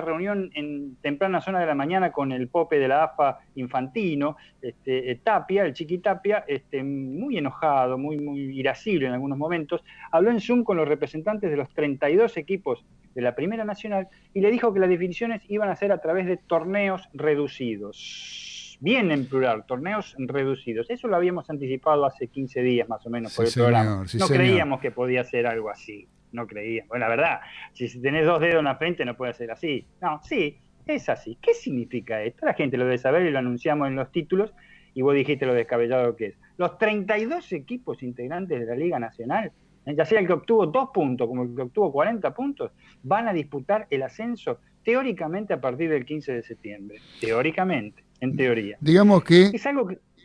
reunión 0.00 0.50
en 0.54 0.96
temprana 0.96 1.40
zona 1.40 1.60
de 1.60 1.66
la 1.66 1.74
mañana 1.74 2.12
con 2.12 2.32
el 2.32 2.48
pope 2.48 2.78
de 2.78 2.88
la 2.88 3.04
AFA 3.04 3.40
infantino, 3.54 4.36
este, 4.60 5.10
eh, 5.10 5.20
Tapia, 5.22 5.64
el 5.64 5.72
chiqui 5.72 5.98
Tapia, 5.98 6.44
este, 6.46 6.82
muy 6.82 7.38
enojado, 7.38 7.98
muy, 7.98 8.18
muy 8.18 8.58
irascible 8.58 9.06
en 9.06 9.12
algunos 9.12 9.38
momentos, 9.38 9.84
habló 10.10 10.30
en 10.30 10.40
Zoom 10.40 10.64
con 10.64 10.76
los 10.76 10.88
representantes 10.88 11.50
de 11.50 11.56
los 11.56 11.68
32 11.70 12.36
equipos 12.36 12.84
de 13.14 13.22
la 13.22 13.34
Primera 13.34 13.64
Nacional 13.64 14.08
y 14.34 14.40
le 14.40 14.50
dijo 14.50 14.72
que 14.72 14.80
las 14.80 14.88
definiciones 14.88 15.42
iban 15.48 15.70
a 15.70 15.76
ser 15.76 15.92
a 15.92 16.00
través 16.00 16.26
de 16.26 16.36
torneos 16.36 17.08
reducidos 17.14 18.46
bien 18.80 19.10
en 19.10 19.26
plural, 19.26 19.64
torneos 19.66 20.14
reducidos. 20.18 20.90
Eso 20.90 21.08
lo 21.08 21.16
habíamos 21.16 21.48
anticipado 21.50 22.04
hace 22.04 22.28
15 22.28 22.62
días 22.62 22.88
más 22.88 23.04
o 23.06 23.10
menos 23.10 23.34
por 23.34 23.46
el 23.46 23.52
programa. 23.52 24.04
no 24.18 24.28
creíamos 24.28 24.80
que 24.80 24.90
podía 24.90 25.24
ser 25.24 25.46
algo 25.46 25.70
así, 25.70 26.06
no 26.36 26.46
creíamos. 26.46 26.88
Bueno, 26.88 27.06
la 27.06 27.08
verdad, 27.08 27.40
si 27.72 28.00
tenés 28.00 28.24
dos 28.24 28.40
dedos 28.40 28.60
en 28.60 28.66
la 28.66 28.76
frente 28.76 29.04
no 29.04 29.16
puede 29.16 29.32
ser 29.34 29.50
así. 29.50 29.84
No, 30.00 30.20
sí, 30.22 30.58
es 30.86 31.08
así. 31.08 31.36
¿Qué 31.42 31.54
significa 31.54 32.22
esto? 32.22 32.46
La 32.46 32.54
gente 32.54 32.76
lo 32.76 32.84
debe 32.84 32.98
saber 32.98 33.26
y 33.26 33.30
lo 33.30 33.38
anunciamos 33.38 33.88
en 33.88 33.96
los 33.96 34.12
títulos 34.12 34.54
y 34.94 35.02
vos 35.02 35.14
dijiste 35.14 35.46
lo 35.46 35.54
descabellado 35.54 36.14
que 36.14 36.26
es. 36.26 36.34
Los 36.56 36.78
32 36.78 37.52
equipos 37.52 38.02
integrantes 38.02 38.60
de 38.60 38.66
la 38.66 38.76
Liga 38.76 38.98
Nacional, 38.98 39.52
ya 39.84 40.04
sea 40.04 40.20
el 40.20 40.26
que 40.26 40.32
obtuvo 40.32 40.66
dos 40.66 40.90
puntos 40.92 41.26
como 41.28 41.42
el 41.42 41.54
que 41.54 41.62
obtuvo 41.62 41.92
40 41.92 42.32
puntos, 42.34 42.70
van 43.02 43.28
a 43.28 43.32
disputar 43.32 43.86
el 43.90 44.02
ascenso 44.02 44.60
teóricamente 44.84 45.52
a 45.52 45.60
partir 45.60 45.90
del 45.90 46.04
15 46.04 46.34
de 46.34 46.42
septiembre. 46.42 46.98
Teóricamente 47.20 48.06
en 48.20 48.36
teoría. 48.36 48.78
Digamos 48.80 49.24
que, 49.24 49.50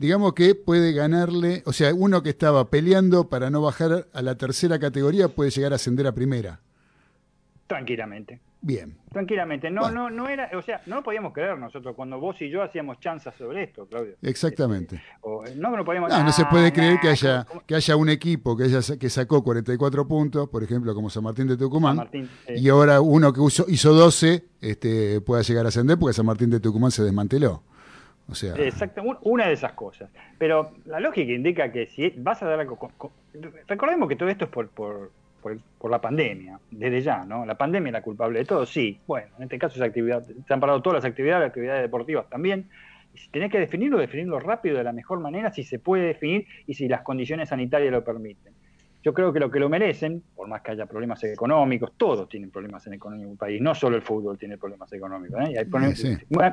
digamos 0.02 0.34
que 0.34 0.56
puede 0.56 0.94
ganarle, 0.94 1.62
o 1.68 1.74
sea, 1.74 1.94
uno 1.94 2.24
que 2.24 2.30
estaba 2.30 2.72
peleando 2.72 3.30
para 3.30 3.52
no 3.52 3.62
bajar 3.62 4.08
a 4.12 4.22
la 4.24 4.36
tercera 4.36 4.80
categoría 4.80 5.28
puede 5.28 5.52
llegar 5.52 5.74
a 5.74 5.76
ascender 5.76 6.08
a 6.08 6.12
primera. 6.12 6.60
Tranquilamente. 7.68 8.42
Bien. 8.62 8.98
Tranquilamente. 9.12 9.70
No, 9.70 9.92
no, 9.92 10.10
no 10.10 10.28
era, 10.28 10.50
o 10.58 10.62
sea, 10.64 10.82
no 10.88 10.98
lo 10.98 11.04
podíamos 11.04 11.34
creer 11.34 11.56
nosotros 11.58 11.96
cuando 11.96 12.20
vos 12.20 12.36
y 12.42 12.50
yo 12.50 12.64
hacíamos 12.64 13.00
chanzas 13.00 13.36
sobre 13.36 13.64
esto, 13.64 13.86
Claudio. 13.86 14.16
Exactamente. 14.24 14.96
Este, 14.96 15.60
no, 15.60 15.78
no, 15.78 15.86
podíamos, 15.86 16.10
no, 16.10 16.24
no 16.24 16.32
se 16.32 16.46
puede 16.46 16.74
creer 16.74 17.00
que 17.00 17.10
haya, 17.10 17.46
que 17.68 17.76
haya 17.76 17.96
un 17.96 18.10
equipo 18.10 18.58
que, 18.58 18.64
haya, 18.64 18.80
que 18.98 19.10
sacó 19.10 19.44
44 19.44 20.08
puntos, 20.08 20.50
por 20.50 20.64
ejemplo, 20.64 20.96
como 20.96 21.12
San 21.12 21.24
Martín 21.24 21.48
de 21.48 21.58
Tucumán, 21.58 22.10
y 22.56 22.70
ahora 22.70 23.02
uno 23.02 23.32
que 23.32 23.42
hizo 23.68 23.94
12 23.94 24.46
este, 24.62 25.22
pueda 25.22 25.44
llegar 25.44 25.66
a 25.66 25.70
ascender 25.70 26.00
porque 26.00 26.14
San 26.14 26.26
Martín 26.26 26.50
de 26.50 26.60
Tucumán 26.60 26.90
se 26.90 27.04
desmanteló. 27.04 27.64
Exacto, 28.58 29.04
una 29.22 29.48
de 29.48 29.54
esas 29.54 29.74
cosas. 29.74 30.10
Pero 30.38 30.74
la 30.86 31.00
lógica 31.00 31.32
indica 31.32 31.72
que 31.72 31.88
si 31.88 32.10
vas 32.18 32.42
a 32.44 32.48
dar 32.48 32.60
algo... 32.60 32.78
Recordemos 33.68 34.10
que 34.10 34.16
todo 34.16 34.30
esto 34.30 34.46
es 34.46 34.52
por, 34.52 34.70
por, 34.70 35.12
por, 35.42 35.92
la 35.92 36.00
pandemia, 36.00 36.60
desde 36.70 37.02
ya, 37.02 37.26
¿no? 37.26 37.46
La 37.46 37.56
pandemia 37.56 37.90
es 37.90 37.94
la 37.94 38.02
culpable 38.02 38.40
de 38.40 38.46
todo, 38.46 38.66
sí. 38.66 39.00
Bueno, 39.08 39.28
en 39.38 39.44
este 39.44 39.58
caso 39.58 39.76
es 39.76 39.82
actividad, 39.82 40.24
se 40.24 40.54
han 40.54 40.60
parado 40.60 40.82
todas 40.82 41.04
las 41.04 41.10
actividades, 41.10 41.42
las 41.42 41.50
actividades 41.50 41.82
deportivas 41.82 42.30
también. 42.30 42.70
Y 43.14 43.18
si 43.18 43.30
tenés 43.30 43.52
que 43.52 43.60
definirlo, 43.60 43.98
definirlo 43.98 44.40
rápido, 44.40 44.78
de 44.78 44.84
la 44.84 44.94
mejor 44.94 45.20
manera, 45.20 45.52
si 45.52 45.64
se 45.64 45.80
puede 45.80 46.06
definir 46.06 46.48
y 46.68 46.76
si 46.76 46.88
las 46.88 47.02
condiciones 47.02 47.50
sanitarias 47.50 47.92
lo 47.92 48.04
permiten. 48.04 48.54
Yo 49.04 49.14
creo 49.14 49.34
que 49.34 49.40
lo 49.40 49.50
que 49.50 49.60
lo 49.60 49.68
merecen, 49.68 50.24
por 50.36 50.48
más 50.48 50.62
que 50.62 50.72
haya 50.72 50.86
problemas 50.86 51.24
económicos, 51.24 51.94
todos 51.98 52.30
tienen 52.30 52.52
problemas 52.52 52.86
en 52.88 52.94
economía 52.94 53.26
en 53.26 53.32
un 53.32 53.38
país, 53.38 53.60
no 53.62 53.74
solo 53.74 53.96
el 53.96 54.02
fútbol 54.02 54.38
tiene 54.38 54.58
problemas 54.58 54.92
económicos, 54.94 55.40
¿eh? 55.42 55.68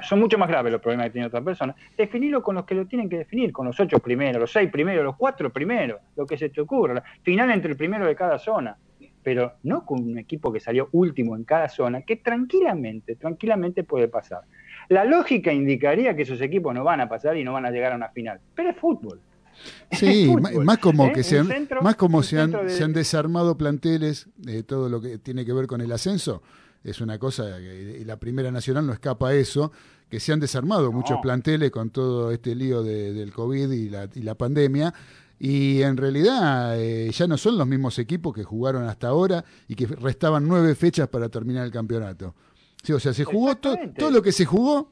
son 0.03 0.21
mucho 0.21 0.39
más 0.39 0.49
graves 0.49 0.73
los 0.73 0.81
problemas 0.81 1.07
que 1.07 1.13
tiene 1.13 1.27
otras 1.27 1.45
personas. 1.45 1.77
Definirlo 1.97 2.43
con 2.43 2.55
los 2.55 2.65
que 2.65 2.75
lo 2.75 2.87
tienen 2.87 3.09
que 3.09 3.19
definir, 3.19 3.53
con 3.53 3.67
los 3.67 3.79
ocho 3.79 3.99
primeros, 3.99 4.41
los 4.41 4.53
seis 4.53 4.71
primeros, 4.71 5.05
los 5.05 5.17
cuatro 5.17 5.53
primeros, 5.53 6.01
lo 6.17 6.27
que 6.27 6.39
se 6.39 6.49
te 6.49 6.61
ocurra, 6.61 7.03
final 7.23 7.51
entre 7.51 7.73
el 7.73 7.77
primero 7.77 8.07
de 8.07 8.17
cada 8.17 8.39
zona, 8.39 8.77
pero 9.23 9.55
no 9.65 9.85
con 9.85 10.03
un 10.03 10.19
equipo 10.19 10.51
que 10.51 10.61
salió 10.61 10.89
último 10.93 11.37
en 11.37 11.45
cada 11.45 11.69
zona, 11.69 12.03
que 12.03 12.17
tranquilamente, 12.17 13.17
tranquilamente 13.17 13.85
puede 13.85 14.09
pasar. 14.09 14.43
La 14.89 15.05
lógica 15.05 15.53
indicaría 15.53 16.17
que 16.17 16.23
esos 16.23 16.41
equipos 16.41 16.75
no 16.75 16.83
van 16.83 17.03
a 17.03 17.09
pasar 17.11 17.37
y 17.37 17.45
no 17.45 17.53
van 17.53 17.67
a 17.67 17.71
llegar 17.71 17.93
a 17.93 17.97
una 17.97 18.09
final, 18.09 18.41
pero 18.55 18.71
es 18.71 18.77
fútbol. 18.77 19.21
Sí, 19.93 20.31
más 20.65 20.79
como 20.79 21.07
¿eh? 21.07 21.13
que 21.15 21.23
se 21.23 21.39
han, 21.39 21.69
más 21.83 21.97
como 21.97 22.23
se 22.23 22.39
han, 22.39 22.69
se 22.69 22.85
han 22.85 22.93
desarmado 22.93 23.57
planteles, 23.57 24.29
de 24.37 24.63
todo 24.63 24.89
lo 24.89 25.01
que 25.01 25.19
tiene 25.19 25.45
que 25.45 25.53
ver 25.53 25.67
con 25.67 25.81
el 25.81 25.91
ascenso, 25.93 26.43
es 26.85 27.01
una 27.01 27.19
cosa, 27.19 27.61
y 27.61 28.05
la 28.05 28.19
Primera 28.19 28.51
Nacional 28.51 28.87
no 28.87 28.93
escapa 28.93 29.29
a 29.31 29.35
eso, 29.35 29.73
que 30.09 30.21
se 30.21 30.33
han 30.33 30.41
desarmado 30.41 30.93
muchos 30.93 31.19
planteles 31.23 31.71
con 31.71 31.91
todo 31.91 32.31
este 32.31 32.55
lío 32.55 32.83
del 32.83 33.33
COVID 33.33 33.71
y 33.71 33.89
la, 33.89 34.09
y 34.15 34.21
la 34.21 34.35
pandemia, 34.35 34.95
y 35.39 35.83
en 35.83 35.97
realidad 35.97 36.81
eh, 36.81 37.11
ya 37.13 37.27
no 37.27 37.37
son 37.37 37.57
los 37.57 37.67
mismos 37.67 37.99
equipos 37.99 38.35
que 38.35 38.43
jugaron 38.43 38.85
hasta 38.89 39.09
ahora 39.09 39.45
y 39.69 39.75
que 39.75 39.87
restaban 39.87 40.49
nueve 40.49 40.75
fechas 40.75 41.09
para 41.09 41.29
terminar 41.29 41.65
el 41.65 41.71
campeonato. 41.71 42.35
Sí, 42.83 42.93
o 42.93 43.01
sea, 43.01 43.13
se 43.13 43.25
jugó 43.25 43.57
todo 43.57 44.11
lo 44.11 44.23
que 44.23 44.33
se 44.33 44.45
jugó 44.45 44.91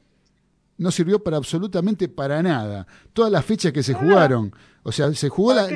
no 0.77 0.91
sirvió 0.91 1.23
para 1.23 1.37
absolutamente 1.37 2.07
para 2.07 2.41
nada. 2.41 2.87
Todas 3.13 3.31
las 3.31 3.45
fechas 3.45 3.71
que 3.71 3.83
se 3.83 3.93
jugaron, 3.93 4.51
o 4.83 4.91
sea, 4.91 5.11
se 5.13 5.29
jugó 5.29 5.53
la, 5.53 5.67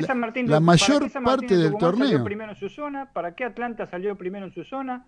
la, 0.46 0.60
mayor 0.60 1.10
parte 1.22 1.56
del 1.56 1.76
torneo. 1.76 2.24
primero 2.24 2.52
en 2.52 2.58
su 2.58 2.68
zona? 2.68 3.12
¿Para 3.12 3.34
qué 3.34 3.44
Atlanta 3.44 3.86
salió 3.86 4.16
primero 4.16 4.46
en 4.46 4.52
su 4.52 4.64
zona? 4.64 5.06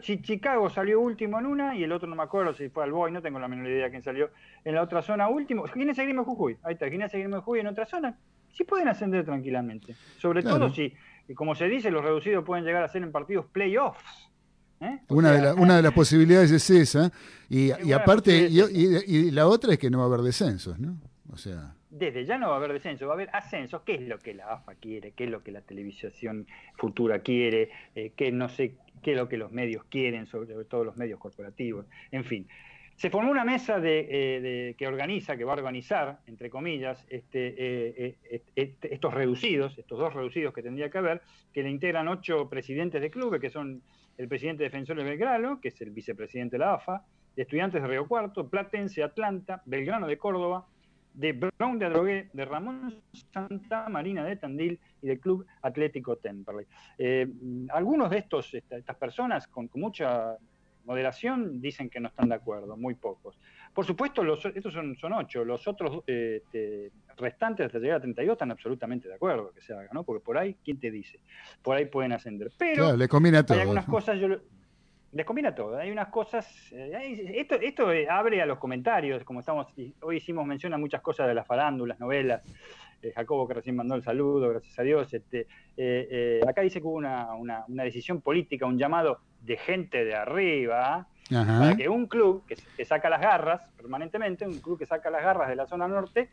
si, 0.00 0.22
Chicago 0.22 0.70
salió 0.70 1.00
último 1.00 1.40
en 1.40 1.46
una 1.46 1.76
y 1.76 1.82
el 1.82 1.90
otro 1.90 2.08
no 2.08 2.14
me 2.14 2.22
acuerdo 2.22 2.54
si 2.54 2.68
fue 2.68 2.84
al 2.84 2.92
Boy, 2.92 3.10
no 3.10 3.20
tengo 3.20 3.40
la 3.40 3.48
menor 3.48 3.66
idea 3.66 3.90
quién 3.90 4.02
salió 4.02 4.30
en 4.64 4.74
la 4.76 4.82
otra 4.82 5.02
zona 5.02 5.28
último. 5.28 5.66
Gimnasia 5.66 6.04
Grima 6.04 6.22
Jujuy, 6.22 6.58
ahí 6.62 6.74
está, 6.74 6.88
Gimnasia 6.88 7.18
Grima 7.18 7.40
Jujuy 7.40 7.60
en 7.60 7.66
otra 7.66 7.84
zona, 7.84 8.16
sí 8.52 8.62
pueden 8.62 8.86
ascender 8.86 9.24
tranquilamente. 9.24 9.96
Sobre 10.18 10.44
todo 10.44 10.70
si, 10.70 10.94
como 11.34 11.56
se 11.56 11.66
dice, 11.66 11.90
los 11.90 12.04
reducidos 12.04 12.44
pueden 12.44 12.64
llegar 12.64 12.84
a 12.84 12.88
ser 12.88 13.02
en 13.02 13.10
partidos 13.10 13.46
playoffs. 13.46 14.30
¿Eh? 14.80 15.00
Una, 15.08 15.32
de 15.32 15.52
una 15.52 15.76
de 15.76 15.82
las 15.82 15.92
posibilidades 15.92 16.50
es 16.50 16.70
esa, 16.70 17.12
y, 17.48 17.70
aparte, 17.92 18.48
y, 18.50 19.30
la 19.30 19.46
otra 19.46 19.72
es 19.74 19.78
que 19.78 19.90
no 19.90 19.98
va 19.98 20.04
a 20.04 20.06
haber 20.08 20.20
descensos, 20.20 20.78
¿no? 20.78 20.96
O 21.32 21.36
sea 21.36 21.74
desde 21.94 22.24
ya 22.24 22.38
no 22.38 22.48
va 22.48 22.54
a 22.54 22.56
haber 22.56 22.72
descenso, 22.72 23.06
va 23.06 23.12
a 23.12 23.14
haber 23.14 23.30
ascenso, 23.32 23.84
¿Qué 23.84 23.94
es 23.94 24.02
lo 24.02 24.18
que 24.18 24.34
la 24.34 24.52
AFA 24.52 24.74
quiere? 24.74 25.12
¿Qué 25.12 25.24
es 25.24 25.30
lo 25.30 25.44
que 25.44 25.52
la 25.52 25.60
televisión 25.60 26.46
futura 26.76 27.20
quiere? 27.20 27.70
Eh, 27.94 28.12
¿Qué 28.16 28.32
no 28.32 28.48
sé 28.48 28.74
qué 29.00 29.12
es 29.12 29.16
lo 29.16 29.28
que 29.28 29.36
los 29.36 29.52
medios 29.52 29.84
quieren, 29.84 30.26
sobre 30.26 30.64
todo 30.64 30.82
los 30.82 30.96
medios 30.96 31.20
corporativos? 31.20 31.86
En 32.10 32.24
fin. 32.24 32.48
Se 32.96 33.10
formó 33.10 33.30
una 33.30 33.44
mesa 33.44 33.78
eh, 33.78 34.40
de, 34.40 34.74
que 34.76 34.86
organiza, 34.86 35.36
que 35.36 35.44
va 35.44 35.52
a 35.52 35.56
organizar, 35.56 36.20
entre 36.26 36.48
comillas, 36.50 37.04
este, 37.08 37.54
eh, 37.56 38.16
estos 38.54 39.14
reducidos, 39.14 39.76
estos 39.78 39.98
dos 39.98 40.14
reducidos 40.14 40.54
que 40.54 40.62
tendría 40.62 40.90
que 40.90 40.98
haber, 40.98 41.22
que 41.52 41.62
le 41.62 41.70
integran 41.70 42.08
ocho 42.08 42.48
presidentes 42.48 43.02
de 43.02 43.10
clubes, 43.10 43.40
que 43.40 43.50
son 43.50 43.82
el 44.16 44.28
presidente 44.28 44.62
de 44.62 44.68
Defensores 44.68 45.04
Belgrano, 45.04 45.60
que 45.60 45.68
es 45.68 45.80
el 45.80 45.90
vicepresidente 45.90 46.56
de 46.56 46.60
la 46.60 46.74
AFA, 46.74 47.04
de 47.34 47.42
Estudiantes 47.42 47.82
de 47.82 47.88
Río 47.88 48.06
Cuarto, 48.06 48.48
Platense, 48.48 49.02
Atlanta, 49.02 49.62
Belgrano 49.66 50.06
de 50.06 50.18
Córdoba, 50.18 50.66
de 51.14 51.32
Brown 51.32 51.78
de 51.78 51.86
Adrogué, 51.86 52.30
de 52.32 52.44
Ramón 52.44 53.00
Santa 53.32 53.88
Marina 53.88 54.24
de 54.24 54.36
Tandil 54.36 54.80
y 55.00 55.06
del 55.06 55.20
Club 55.20 55.46
Atlético 55.62 56.16
Temperley. 56.16 56.66
Eh, 56.98 57.28
algunos 57.70 58.10
de 58.10 58.18
estos, 58.18 58.52
estas 58.52 58.96
personas 58.96 59.46
con, 59.46 59.70
mucha 59.74 60.36
moderación 60.84 61.60
dicen 61.60 61.88
que 61.88 62.00
no 62.00 62.08
están 62.08 62.28
de 62.28 62.34
acuerdo, 62.34 62.76
muy 62.76 62.94
pocos. 62.94 63.38
Por 63.74 63.84
supuesto, 63.84 64.22
los, 64.22 64.44
estos 64.44 64.72
son, 64.72 64.96
son 64.96 65.12
ocho, 65.14 65.44
los 65.44 65.66
otros 65.66 66.04
eh, 66.06 66.90
restantes 67.16 67.66
hasta 67.66 67.78
llegar 67.78 67.96
a 67.96 68.00
32 68.00 68.34
están 68.34 68.50
absolutamente 68.52 69.08
de 69.08 69.14
acuerdo 69.14 69.52
que 69.52 69.60
se 69.60 69.74
haga, 69.74 69.88
¿no? 69.92 70.04
Porque 70.04 70.24
por 70.24 70.38
ahí, 70.38 70.56
¿quién 70.64 70.78
te 70.78 70.90
dice? 70.90 71.20
Por 71.62 71.76
ahí 71.76 71.86
pueden 71.86 72.12
ascender. 72.12 72.52
Pero 72.56 72.96
le 72.96 73.08
combina 73.08 73.44
todo. 73.44 73.56
hay 73.56 73.62
algunas 73.62 73.86
cosas, 73.86 74.18
yo, 74.18 74.28
les 75.14 75.24
combina 75.24 75.54
todo. 75.54 75.78
Hay 75.78 75.90
unas 75.90 76.08
cosas. 76.08 76.72
Eh, 76.72 77.32
esto, 77.36 77.54
esto 77.54 77.92
eh, 77.92 78.08
abre 78.08 78.42
a 78.42 78.46
los 78.46 78.58
comentarios, 78.58 79.22
como 79.24 79.40
estamos. 79.40 79.68
Hoy 80.02 80.16
hicimos 80.16 80.44
mención 80.44 80.74
a 80.74 80.78
muchas 80.78 81.00
cosas 81.00 81.28
de 81.28 81.34
las 81.34 81.46
farándulas, 81.46 82.00
novelas. 82.00 82.42
Eh, 83.00 83.12
Jacobo, 83.14 83.46
que 83.46 83.54
recién 83.54 83.76
mandó 83.76 83.94
el 83.94 84.02
saludo, 84.02 84.48
gracias 84.48 84.76
a 84.78 84.82
Dios. 84.82 85.14
Este, 85.14 85.46
acá 86.46 86.62
dice 86.62 86.80
que 86.80 86.86
hubo 86.86 86.96
una, 86.96 87.64
decisión 87.68 88.20
política, 88.20 88.66
un 88.66 88.78
llamado 88.78 89.20
de 89.40 89.56
gente 89.56 90.04
de 90.04 90.14
arriba, 90.14 91.06
para 91.30 91.76
que 91.76 91.88
un 91.88 92.06
club 92.06 92.44
que, 92.46 92.84
saca 92.84 93.08
las 93.08 93.20
garras 93.20 93.66
permanentemente, 93.76 94.46
un 94.46 94.58
club 94.60 94.78
que 94.78 94.86
saca 94.86 95.10
las 95.10 95.22
garras 95.22 95.48
de 95.48 95.56
la 95.56 95.66
zona 95.66 95.88
norte, 95.88 96.30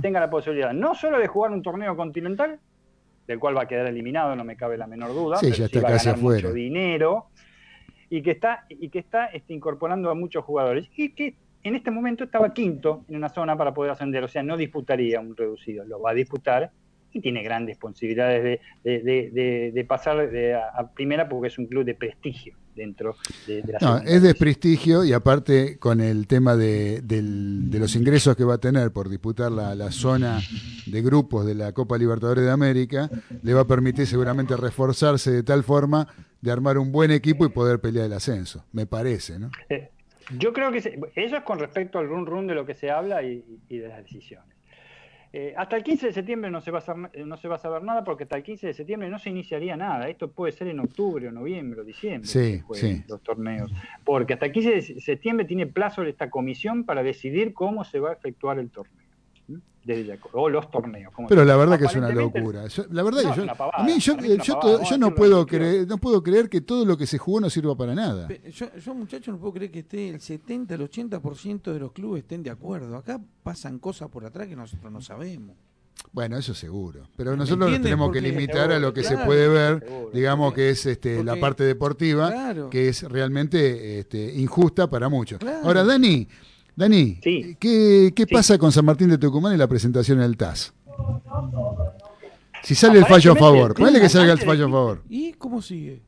tenga 0.00 0.20
la 0.20 0.30
posibilidad 0.30 0.72
no 0.72 0.94
solo 0.94 1.18
de 1.18 1.26
jugar 1.26 1.52
un 1.52 1.62
torneo 1.62 1.96
continental, 1.96 2.58
del 3.26 3.38
cual 3.38 3.56
va 3.56 3.62
a 3.62 3.68
quedar 3.68 3.86
eliminado, 3.86 4.34
no 4.34 4.44
me 4.44 4.56
cabe 4.56 4.76
la 4.76 4.86
menor 4.86 5.14
duda, 5.14 5.36
sí, 5.36 5.52
ya 5.52 5.66
está 5.66 5.80
va 5.80 5.90
a 5.90 5.92
ganar 5.92 6.18
mucho 6.18 6.52
dinero 6.52 7.26
y 8.10 8.20
que 8.20 8.32
está, 8.32 8.66
y 8.68 8.88
que 8.88 8.98
está 8.98 9.26
este, 9.26 9.54
incorporando 9.54 10.10
a 10.10 10.14
muchos 10.14 10.44
jugadores 10.44 10.88
y 10.96 11.10
que 11.14 11.36
en 11.62 11.76
este 11.76 11.90
momento 11.90 12.24
estaba 12.24 12.52
quinto 12.52 13.04
en 13.08 13.16
una 13.16 13.28
zona 13.28 13.56
para 13.56 13.72
poder 13.72 13.92
ascender, 13.92 14.24
o 14.24 14.28
sea, 14.28 14.42
no 14.42 14.56
disputaría 14.56 15.20
un 15.20 15.36
reducido, 15.36 15.84
lo 15.84 16.00
va 16.00 16.10
a 16.10 16.14
disputar 16.14 16.72
y 17.12 17.20
tiene 17.20 17.42
grandes 17.42 17.76
posibilidades 17.76 18.60
de, 18.84 19.86
pasar 19.88 20.18
a, 20.20 20.90
primera 20.92 21.28
porque 21.28 21.48
es 21.48 21.58
un 21.58 21.66
club 21.66 21.84
de 21.84 21.94
prestigio 21.94 22.54
dentro 22.74 23.16
de, 23.46 23.62
la 23.66 23.78
no, 23.80 23.98
Es 23.98 24.22
de 24.22 24.34
prestigio 24.34 25.04
y 25.04 25.12
aparte 25.12 25.78
con 25.78 26.00
el 26.00 26.26
tema 26.26 26.56
de, 26.56 27.02
los 27.72 27.94
ingresos 27.96 28.36
que 28.36 28.44
va 28.44 28.54
a 28.54 28.58
tener 28.58 28.92
por 28.92 29.08
disputar 29.08 29.52
la, 29.52 29.74
la, 29.74 29.90
zona 29.90 30.40
de 30.86 31.02
grupos 31.02 31.44
de 31.44 31.54
la 31.54 31.72
Copa 31.72 31.98
Libertadores 31.98 32.44
de 32.44 32.50
América, 32.50 33.10
le 33.42 33.54
va 33.54 33.62
a 33.62 33.66
permitir 33.66 34.06
seguramente 34.06 34.56
reforzarse 34.56 35.30
de 35.30 35.42
tal 35.42 35.62
forma 35.64 36.08
de 36.40 36.50
armar 36.50 36.78
un 36.78 36.90
buen 36.90 37.10
equipo 37.10 37.44
y 37.44 37.50
poder 37.50 37.80
pelear 37.80 38.06
el 38.06 38.12
ascenso, 38.14 38.64
me 38.72 38.86
parece, 38.86 39.38
¿no? 39.38 39.50
Eh, 39.68 39.90
yo 40.38 40.52
creo 40.52 40.72
que 40.72 40.78
eso 40.78 41.36
es 41.36 41.42
con 41.42 41.58
respecto 41.58 41.98
al 41.98 42.08
run 42.08 42.26
run 42.26 42.46
de 42.46 42.54
lo 42.54 42.64
que 42.64 42.74
se 42.74 42.90
habla 42.90 43.22
y 43.22 43.42
de 43.68 43.88
las 43.88 43.98
decisiones. 43.98 44.51
Eh, 45.34 45.54
hasta 45.56 45.76
el 45.76 45.82
15 45.82 46.08
de 46.08 46.12
septiembre 46.12 46.50
no 46.50 46.60
se, 46.60 46.70
va 46.70 46.80
a 46.80 47.10
eh, 47.14 47.24
no 47.24 47.38
se 47.38 47.48
va 47.48 47.54
a 47.54 47.58
saber 47.58 47.82
nada 47.82 48.04
porque 48.04 48.24
hasta 48.24 48.36
el 48.36 48.42
15 48.42 48.66
de 48.66 48.74
septiembre 48.74 49.08
no 49.08 49.18
se 49.18 49.30
iniciaría 49.30 49.76
nada. 49.76 50.08
Esto 50.08 50.30
puede 50.30 50.52
ser 50.52 50.68
en 50.68 50.80
octubre, 50.80 51.26
o 51.28 51.32
noviembre, 51.32 51.80
o 51.80 51.84
diciembre, 51.84 52.28
los 53.08 53.22
torneos. 53.22 53.72
Porque 54.04 54.34
hasta 54.34 54.46
el 54.46 54.52
15 54.52 54.70
de 54.70 54.82
septiembre 55.00 55.46
tiene 55.46 55.66
plazo 55.66 56.02
esta 56.02 56.28
comisión 56.28 56.84
para 56.84 57.02
decidir 57.02 57.54
cómo 57.54 57.84
se 57.84 57.98
va 57.98 58.10
a 58.10 58.12
efectuar 58.12 58.58
el 58.58 58.70
torneo 58.70 59.11
o 60.32 60.48
los 60.48 60.70
torneos. 60.70 61.12
Pero 61.28 61.44
la 61.44 61.56
verdad 61.56 61.78
que 61.78 61.86
es 61.86 61.96
una 61.96 62.10
locura. 62.10 62.64
la 62.90 63.02
verdad 63.02 63.34
yo, 63.34 63.44
a 63.72 63.82
mí 63.82 63.98
yo, 63.98 64.16
yo, 64.82 64.98
no 64.98 65.14
puedo 65.14 65.46
creer, 65.46 65.86
no 65.86 65.98
puedo 65.98 66.22
creer 66.22 66.48
que 66.48 66.60
todo 66.60 66.84
lo 66.84 66.96
que 66.96 67.06
se 67.06 67.18
jugó 67.18 67.40
no 67.40 67.50
sirva 67.50 67.76
para 67.76 67.94
nada. 67.94 68.28
Yo, 68.50 68.94
muchachos, 68.94 69.34
no 69.34 69.40
puedo 69.40 69.54
creer 69.54 69.70
que 69.70 69.80
esté 69.80 70.08
el 70.08 70.20
70, 70.20 70.74
el 70.74 70.88
80% 70.88 71.72
de 71.72 71.78
los 71.78 71.92
clubes 71.92 72.22
estén 72.22 72.42
de 72.42 72.50
acuerdo. 72.50 72.96
Acá 72.96 73.20
pasan 73.42 73.78
cosas 73.78 74.08
por 74.08 74.24
atrás 74.24 74.46
que 74.46 74.56
nosotros 74.56 74.92
no 74.92 75.00
sabemos. 75.00 75.56
Bueno, 76.12 76.36
eso 76.36 76.54
seguro. 76.54 77.08
Pero 77.16 77.36
nosotros 77.36 77.70
nos 77.70 77.80
tenemos 77.80 78.12
que 78.12 78.20
limitar 78.20 78.70
a 78.72 78.78
lo 78.78 78.92
que 78.92 79.02
se 79.02 79.16
puede 79.18 79.48
ver, 79.48 79.84
digamos 80.12 80.52
que 80.52 80.70
es 80.70 80.84
este, 80.86 81.24
la 81.24 81.36
parte 81.36 81.64
deportiva, 81.64 82.54
que 82.70 82.88
es 82.88 83.02
realmente 83.02 84.00
este, 84.00 84.34
injusta 84.34 84.88
para 84.88 85.08
muchos. 85.08 85.40
Ahora, 85.64 85.84
Dani, 85.84 86.28
Dani, 86.74 87.18
¿qué, 87.20 88.26
pasa 88.30 88.58
con 88.58 88.72
San 88.72 88.84
Martín 88.84 89.10
de 89.10 89.18
Tucumán 89.18 89.54
y 89.54 89.56
la 89.56 89.68
presentación 89.68 90.18
en 90.18 90.24
el 90.24 90.36
TAS? 90.36 90.74
Si 92.62 92.74
sale 92.74 92.98
el 92.98 93.06
fallo 93.06 93.32
a 93.32 93.36
favor, 93.36 93.74
ponle 93.74 94.00
que 94.00 94.08
salga 94.08 94.32
el 94.32 94.38
fallo 94.38 94.66
a 94.66 94.70
favor. 94.70 95.02
¿Y 95.08 95.32
cómo 95.34 95.60
sigue? 95.60 96.00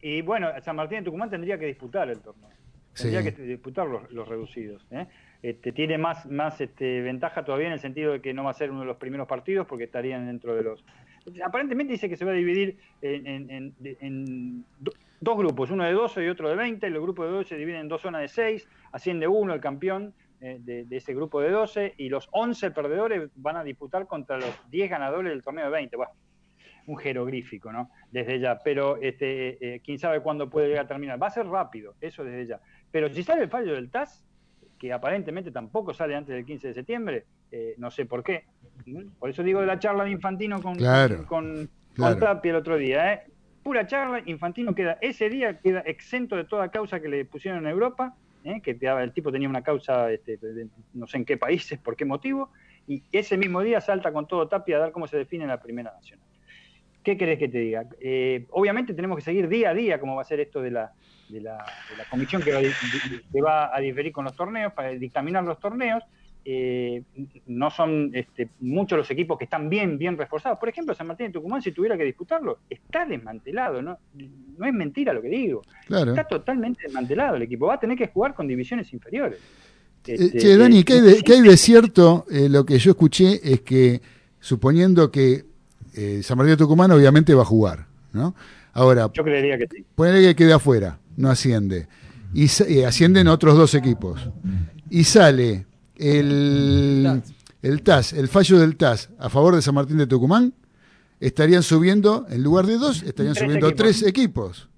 Y 0.00 0.22
bueno, 0.22 0.48
San 0.64 0.76
Martín 0.76 0.98
de 0.98 1.04
Tucumán 1.04 1.30
tendría 1.30 1.58
que 1.58 1.66
disputar 1.66 2.08
el 2.08 2.20
torneo. 2.20 2.50
Tendría 2.94 3.22
que 3.22 3.32
disputar 3.42 3.86
los, 3.88 4.28
reducidos. 4.28 4.86
¿eh? 4.90 5.06
Este, 5.44 5.72
tiene 5.72 5.98
más, 5.98 6.24
más 6.24 6.58
este, 6.62 7.02
ventaja 7.02 7.44
todavía 7.44 7.66
en 7.66 7.74
el 7.74 7.78
sentido 7.78 8.12
de 8.12 8.22
que 8.22 8.32
no 8.32 8.44
va 8.44 8.52
a 8.52 8.54
ser 8.54 8.70
uno 8.70 8.80
de 8.80 8.86
los 8.86 8.96
primeros 8.96 9.28
partidos 9.28 9.66
porque 9.66 9.84
estarían 9.84 10.24
dentro 10.24 10.54
de 10.54 10.62
los... 10.62 10.82
Aparentemente 11.44 11.92
dice 11.92 12.08
que 12.08 12.16
se 12.16 12.24
va 12.24 12.30
a 12.30 12.34
dividir 12.34 12.78
en, 13.02 14.64
dos 15.20 15.36
grupos, 15.36 15.70
uno 15.70 15.84
de 15.84 15.92
12 15.92 16.24
y 16.24 16.28
otro 16.30 16.48
de 16.48 16.56
20. 16.56 16.88
Los 16.88 17.02
grupos 17.02 17.26
de 17.26 17.32
12 17.32 17.48
se 17.50 17.56
dividen 17.58 17.82
en 17.82 17.88
dos 17.88 18.00
zonas 18.00 18.22
de 18.22 18.28
6, 18.28 18.66
asciende 18.92 19.28
uno 19.28 19.52
el 19.52 19.60
campeón 19.60 20.14
eh, 20.40 20.60
de, 20.62 20.86
ese 20.96 21.12
grupo 21.12 21.42
de 21.42 21.50
12 21.50 21.92
y 21.98 22.08
los 22.08 22.26
11 22.32 22.70
perdedores 22.70 23.30
van 23.34 23.58
a 23.58 23.64
disputar 23.64 24.06
contra 24.06 24.38
los 24.38 24.70
10 24.70 24.88
ganadores 24.88 25.30
del 25.30 25.42
torneo 25.42 25.66
de 25.66 25.72
20. 25.72 25.94
Bueno, 25.94 26.12
un 26.86 26.96
jeroglífico, 26.96 27.70
¿no? 27.70 27.90
Desde 28.10 28.40
ya, 28.40 28.60
pero 28.64 28.96
este, 28.96 29.74
eh, 29.74 29.82
quién 29.84 29.98
sabe 29.98 30.20
cuándo 30.20 30.48
puede 30.48 30.68
llegar 30.68 30.86
a 30.86 30.88
terminar. 30.88 31.22
Va 31.22 31.26
a 31.26 31.30
ser 31.30 31.46
rápido, 31.46 31.96
eso 32.00 32.24
desde 32.24 32.46
ya. 32.46 32.60
Pero 32.90 33.10
si 33.10 33.22
sale 33.22 33.42
el 33.42 33.50
fallo 33.50 33.74
del 33.74 33.90
TAS, 33.90 34.24
que 34.84 34.92
aparentemente 34.92 35.50
tampoco 35.50 35.94
sale 35.94 36.14
antes 36.14 36.34
del 36.34 36.44
15 36.44 36.68
de 36.68 36.74
septiembre, 36.74 37.24
eh, 37.50 37.74
no 37.78 37.90
sé 37.90 38.04
por 38.04 38.22
qué. 38.22 38.44
Por 39.18 39.30
eso 39.30 39.42
digo 39.42 39.62
de 39.62 39.66
la 39.66 39.78
charla 39.78 40.04
de 40.04 40.10
Infantino 40.10 40.60
con, 40.60 40.76
con, 41.24 41.70
el 41.96 42.54
otro 42.54 42.76
día, 42.76 43.14
¿eh? 43.14 43.22
pura 43.62 43.86
charla, 43.86 44.20
Infantino 44.26 44.74
queda 44.74 44.98
ese 45.00 45.30
día 45.30 45.58
queda 45.58 45.80
exento 45.80 46.36
de 46.36 46.44
toda 46.44 46.68
causa 46.68 47.00
que 47.00 47.08
le 47.08 47.24
pusieron 47.24 47.64
en 47.64 47.70
Europa, 47.70 48.14
¿eh? 48.44 48.60
que 48.60 48.76
el 48.78 49.12
tipo 49.14 49.32
tenía 49.32 49.48
una 49.48 49.62
causa, 49.62 50.12
este, 50.12 50.38
no 50.92 51.06
sé 51.06 51.16
en 51.16 51.24
qué 51.24 51.38
países, 51.38 51.78
por 51.78 51.96
qué 51.96 52.04
motivo, 52.04 52.50
y 52.86 53.04
ese 53.10 53.38
mismo 53.38 53.62
día 53.62 53.80
salta 53.80 54.12
con 54.12 54.28
todo 54.28 54.48
Tapia 54.48 54.76
a 54.76 54.80
dar 54.80 54.92
cómo 54.92 55.06
se 55.06 55.16
define 55.16 55.46
la 55.46 55.62
Primera 55.62 55.94
Nacional. 55.94 56.26
¿Qué 57.02 57.16
querés 57.16 57.38
que 57.38 57.48
te 57.48 57.58
diga? 57.58 57.86
Obviamente 58.50 58.92
tenemos 58.92 59.16
que 59.16 59.24
seguir 59.24 59.48
día 59.48 59.70
a 59.70 59.74
día 59.74 59.98
cómo 59.98 60.14
va 60.14 60.20
a 60.20 60.26
ser 60.26 60.40
esto 60.40 60.60
de 60.60 60.72
la, 60.72 60.92
de 61.28 61.40
la, 61.40 61.64
comisión 62.10 62.42
que 62.42 62.50
que 63.32 63.40
va, 63.40 63.74
a 63.74 63.80
diferir 63.80 64.12
con 64.12 64.24
los 64.24 64.34
torneos, 64.34 64.72
para 64.72 64.90
dictaminar 64.90 65.44
los 65.44 65.58
torneos, 65.58 66.02
eh, 66.46 67.02
no 67.46 67.70
son 67.70 68.10
este, 68.12 68.50
muchos 68.60 68.98
los 68.98 69.10
equipos 69.10 69.38
que 69.38 69.44
están 69.44 69.70
bien, 69.70 69.96
bien 69.96 70.18
reforzados. 70.18 70.58
Por 70.58 70.68
ejemplo, 70.68 70.94
San 70.94 71.06
Martín 71.06 71.28
de 71.28 71.32
Tucumán, 71.32 71.62
si 71.62 71.72
tuviera 71.72 71.96
que 71.96 72.04
disputarlo, 72.04 72.58
está 72.68 73.06
desmantelado, 73.06 73.80
no, 73.80 73.98
no 74.58 74.66
es 74.66 74.74
mentira 74.74 75.14
lo 75.14 75.22
que 75.22 75.28
digo. 75.28 75.62
Está 75.88 76.24
totalmente 76.24 76.82
desmantelado 76.82 77.36
el 77.36 77.42
equipo, 77.42 77.66
va 77.66 77.74
a 77.74 77.80
tener 77.80 77.96
que 77.96 78.08
jugar 78.08 78.34
con 78.34 78.46
divisiones 78.46 78.92
inferiores. 78.92 79.38
Eh, 80.06 80.16
este, 80.18 80.38
che, 80.38 80.56
Dani, 80.58 80.80
eh, 80.80 80.84
¿qué 80.84 81.32
hay 81.32 81.40
de, 81.40 81.56
cierto? 81.56 82.26
lo 82.28 82.66
que 82.66 82.78
yo 82.78 82.90
escuché 82.90 83.40
es 83.42 83.62
que, 83.62 84.02
suponiendo 84.38 85.10
que 85.10 85.46
San 86.22 86.36
Martín 86.36 86.52
de 86.52 86.56
Tucumán 86.58 86.90
obviamente 86.90 87.32
va 87.32 87.42
a 87.42 87.46
jugar, 87.46 87.86
¿no? 88.12 88.34
Ahora, 88.74 89.08
yo 89.12 89.22
creería 89.22 89.56
que 89.56 89.68
sí. 89.68 89.84
que 89.96 90.34
quede 90.36 90.52
afuera, 90.52 90.98
no 91.16 91.30
asciende. 91.30 91.86
Y 92.32 92.82
ascienden 92.82 93.28
otros 93.28 93.56
dos 93.56 93.74
equipos. 93.74 94.28
Y 94.90 95.04
sale 95.04 95.66
el, 95.96 97.22
el 97.62 97.82
TAS, 97.82 98.12
el 98.12 98.28
fallo 98.28 98.58
del 98.58 98.76
TAS 98.76 99.10
a 99.18 99.28
favor 99.28 99.54
de 99.54 99.62
San 99.62 99.74
Martín 99.74 99.98
de 99.98 100.06
Tucumán, 100.06 100.52
estarían 101.20 101.62
subiendo, 101.62 102.26
en 102.28 102.42
lugar 102.42 102.66
de 102.66 102.76
dos, 102.76 103.02
estarían 103.02 103.34
subiendo 103.34 103.72
tres 103.74 104.02
equipos. 104.02 104.68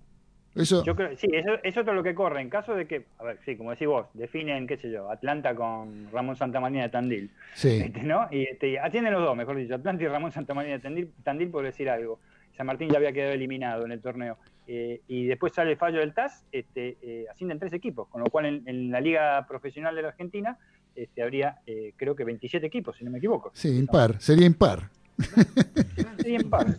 Eso... 0.55 0.83
Yo 0.85 0.97
creo, 0.97 1.15
sí, 1.17 1.29
eso, 1.33 1.51
es 1.63 1.77
otro 1.77 1.93
lo 1.93 2.03
que 2.03 2.15
corre. 2.15 2.41
En 2.41 2.49
caso 2.49 2.75
de 2.75 2.87
que, 2.87 3.05
a 3.19 3.25
ver, 3.25 3.39
sí, 3.45 3.57
como 3.57 3.73
decís 3.73 3.87
vos, 3.87 4.07
definen, 4.15 4.67
qué 4.67 4.79
sé 4.79 4.91
yo, 4.91 5.11
Atlanta 5.11 5.55
con 5.55 6.11
Ramón 6.11 6.37
Santamaría 6.37 6.85
de 6.85 6.89
Tandil. 6.89 7.31
Sí. 7.55 7.83
Este, 7.85 8.03
¿no? 8.03 8.27
Y 8.31 8.45
este, 8.45 8.79
atienden 8.79 9.13
los 9.13 9.23
dos, 9.23 9.37
mejor 9.37 9.57
dicho, 9.57 9.75
Atlanta 9.75 10.05
y 10.05 10.09
Ramón 10.09 10.33
Santamaría 10.33 10.73
de 10.73 10.79
Tandil, 10.79 11.11
Tandil 11.23 11.49
por 11.51 11.65
decir 11.65 11.91
algo. 11.91 12.21
San 12.57 12.67
Martín 12.67 12.89
ya 12.89 12.97
había 12.97 13.13
quedado 13.13 13.33
eliminado 13.33 13.85
en 13.85 13.93
el 13.93 14.01
torneo. 14.01 14.39
Eh, 14.69 15.03
y 15.07 15.27
después 15.27 15.53
sale 15.53 15.71
el 15.73 15.77
fallo 15.77 16.01
del 16.01 16.13
TAS, 16.13 16.45
este, 16.51 16.99
eh, 17.01 17.27
ascienden 17.31 17.61
tres 17.61 17.73
equipos, 17.73 18.09
con 18.09 18.21
lo 18.23 18.31
cual 18.31 18.63
en, 18.67 18.91
la 18.91 19.01
Liga 19.01 19.47
Profesional 19.47 19.95
de 19.95 20.03
la 20.03 20.09
Argentina 20.09 20.59
este, 20.95 21.23
habría, 21.23 21.61
eh, 21.67 21.93
creo 21.97 22.17
que 22.17 22.25
27 22.25 22.67
equipos, 22.67 22.97
si 22.97 23.05
no 23.05 23.13
me 23.13 23.19
equivoco. 23.19 23.53
Sí, 23.55 23.79
impar, 23.79 24.21
sería 24.21 24.47
impar. 24.47 24.91
sería 26.19 26.41
impar. 26.41 26.67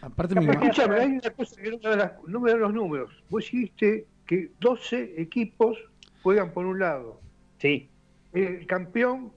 Aparte, 0.00 0.34
me 0.34 0.52
escúchame, 0.52 0.96
hay 0.96 1.10
una 1.10 1.30
cosa 1.30 1.60
que 1.60 1.70
no 1.70 2.40
me, 2.40 2.50
dan 2.50 2.60
los 2.60 2.72
números. 2.72 3.10
Vos 3.28 3.44
dijiste 3.44 4.06
que 4.26 4.52
12 4.58 5.20
equipos 5.20 5.76
juegan 6.22 6.52
por 6.52 6.64
un 6.66 6.78
lado. 6.78 7.20
Sí. 7.58 7.90
El 8.32 8.66
campeón 8.66 9.32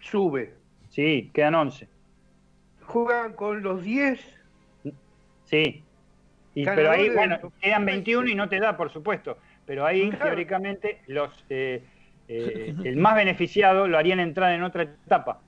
sube. 0.00 0.54
Sí, 0.88 1.30
quedan 1.32 1.54
11. 1.54 1.88
Juegan 2.86 3.34
con 3.34 3.62
los 3.62 3.82
10 3.82 4.20
Sí. 5.50 5.82
pero 6.54 6.90
ahí, 6.90 7.10
bueno, 7.10 7.52
quedan 7.60 7.84
21 7.84 8.30
y 8.30 8.34
no 8.34 8.48
te 8.48 8.60
da, 8.60 8.76
por 8.76 8.90
supuesto. 8.90 9.38
Pero 9.66 9.84
ahí, 9.84 10.10
teóricamente, 10.10 11.00
los 11.06 11.44
eh, 11.48 11.82
eh, 12.28 12.74
el 12.84 12.96
más 12.96 13.16
beneficiado 13.16 13.88
lo 13.88 13.98
harían 13.98 14.20
entrar 14.20 14.52
en 14.52 14.62
otra 14.62 14.82
etapa. 14.84 15.40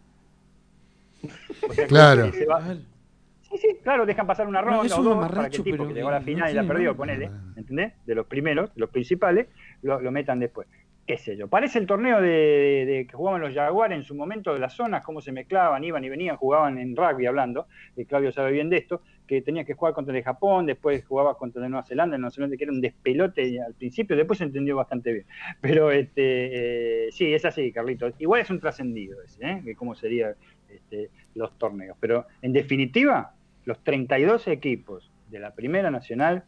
claro. 1.88 2.30
Sí, 2.32 3.58
sí, 3.58 3.78
claro, 3.82 4.06
dejan 4.06 4.26
pasar 4.26 4.46
una 4.46 4.62
ronda 4.62 4.96
o 4.96 5.02
dos 5.02 5.28
para 5.28 5.50
que 5.50 5.58
el 5.58 5.62
tipo 5.62 5.86
que 5.86 5.92
llegó 5.92 6.08
a 6.08 6.12
la 6.12 6.20
final 6.22 6.50
y 6.50 6.54
la 6.54 6.64
perdió, 6.64 6.96
ponele, 6.96 7.30
¿entendés? 7.54 7.92
De 8.06 8.14
los 8.14 8.26
primeros, 8.26 8.70
los 8.76 8.88
principales, 8.88 9.48
lo, 9.82 10.00
lo 10.00 10.10
metan 10.10 10.40
después 10.40 10.66
qué 11.06 11.18
sé 11.18 11.36
yo, 11.36 11.48
parece 11.48 11.78
el 11.78 11.86
torneo 11.86 12.20
de, 12.20 13.06
que 13.08 13.16
jugaban 13.16 13.40
los 13.40 13.54
Jaguares 13.54 13.98
en 13.98 14.04
su 14.04 14.14
momento 14.14 14.52
de 14.52 14.60
las 14.60 14.74
zonas, 14.74 15.04
cómo 15.04 15.20
se 15.20 15.32
mezclaban, 15.32 15.82
iban 15.82 16.04
y 16.04 16.08
venían, 16.08 16.36
jugaban 16.36 16.78
en 16.78 16.96
rugby 16.96 17.26
hablando, 17.26 17.66
y 17.96 18.04
Claudio 18.04 18.32
sabe 18.32 18.52
bien 18.52 18.70
de 18.70 18.78
esto, 18.78 19.02
que 19.32 19.42
tenía 19.42 19.64
que 19.64 19.72
jugar 19.72 19.94
contra 19.94 20.14
el 20.16 20.22
Japón, 20.22 20.66
después 20.66 21.04
jugaba 21.06 21.38
contra 21.38 21.64
el 21.64 21.70
Nueva 21.70 21.86
Zelanda, 21.86 22.16
el 22.16 22.20
Nueva 22.20 22.34
Zelanda 22.34 22.56
que 22.56 22.64
era 22.64 22.72
un 22.72 22.82
despelote 22.82 23.62
al 23.62 23.72
principio, 23.72 24.14
después 24.14 24.38
se 24.38 24.44
entendió 24.44 24.76
bastante 24.76 25.10
bien. 25.10 25.26
Pero 25.60 25.90
este, 25.90 27.06
eh, 27.06 27.12
sí, 27.12 27.32
es 27.32 27.44
así, 27.44 27.72
Carlito. 27.72 28.10
Igual 28.18 28.42
es 28.42 28.50
un 28.50 28.60
trascendido 28.60 29.22
ese, 29.22 29.44
¿eh? 29.44 29.62
que 29.64 29.74
cómo 29.74 29.94
serían 29.94 30.34
este, 30.68 31.08
los 31.34 31.56
torneos. 31.56 31.96
Pero 31.98 32.26
en 32.42 32.52
definitiva, 32.52 33.34
los 33.64 33.82
32 33.82 34.48
equipos 34.48 35.10
de 35.30 35.38
la 35.38 35.54
Primera 35.54 35.90
Nacional 35.90 36.44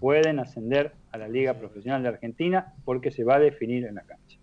pueden 0.00 0.38
ascender 0.38 0.92
a 1.12 1.18
la 1.18 1.28
Liga 1.28 1.54
Profesional 1.54 2.02
de 2.02 2.08
Argentina 2.08 2.72
porque 2.86 3.10
se 3.10 3.24
va 3.24 3.36
a 3.36 3.40
definir 3.40 3.84
en 3.84 3.96
la 3.96 4.02
cancha. 4.02 4.38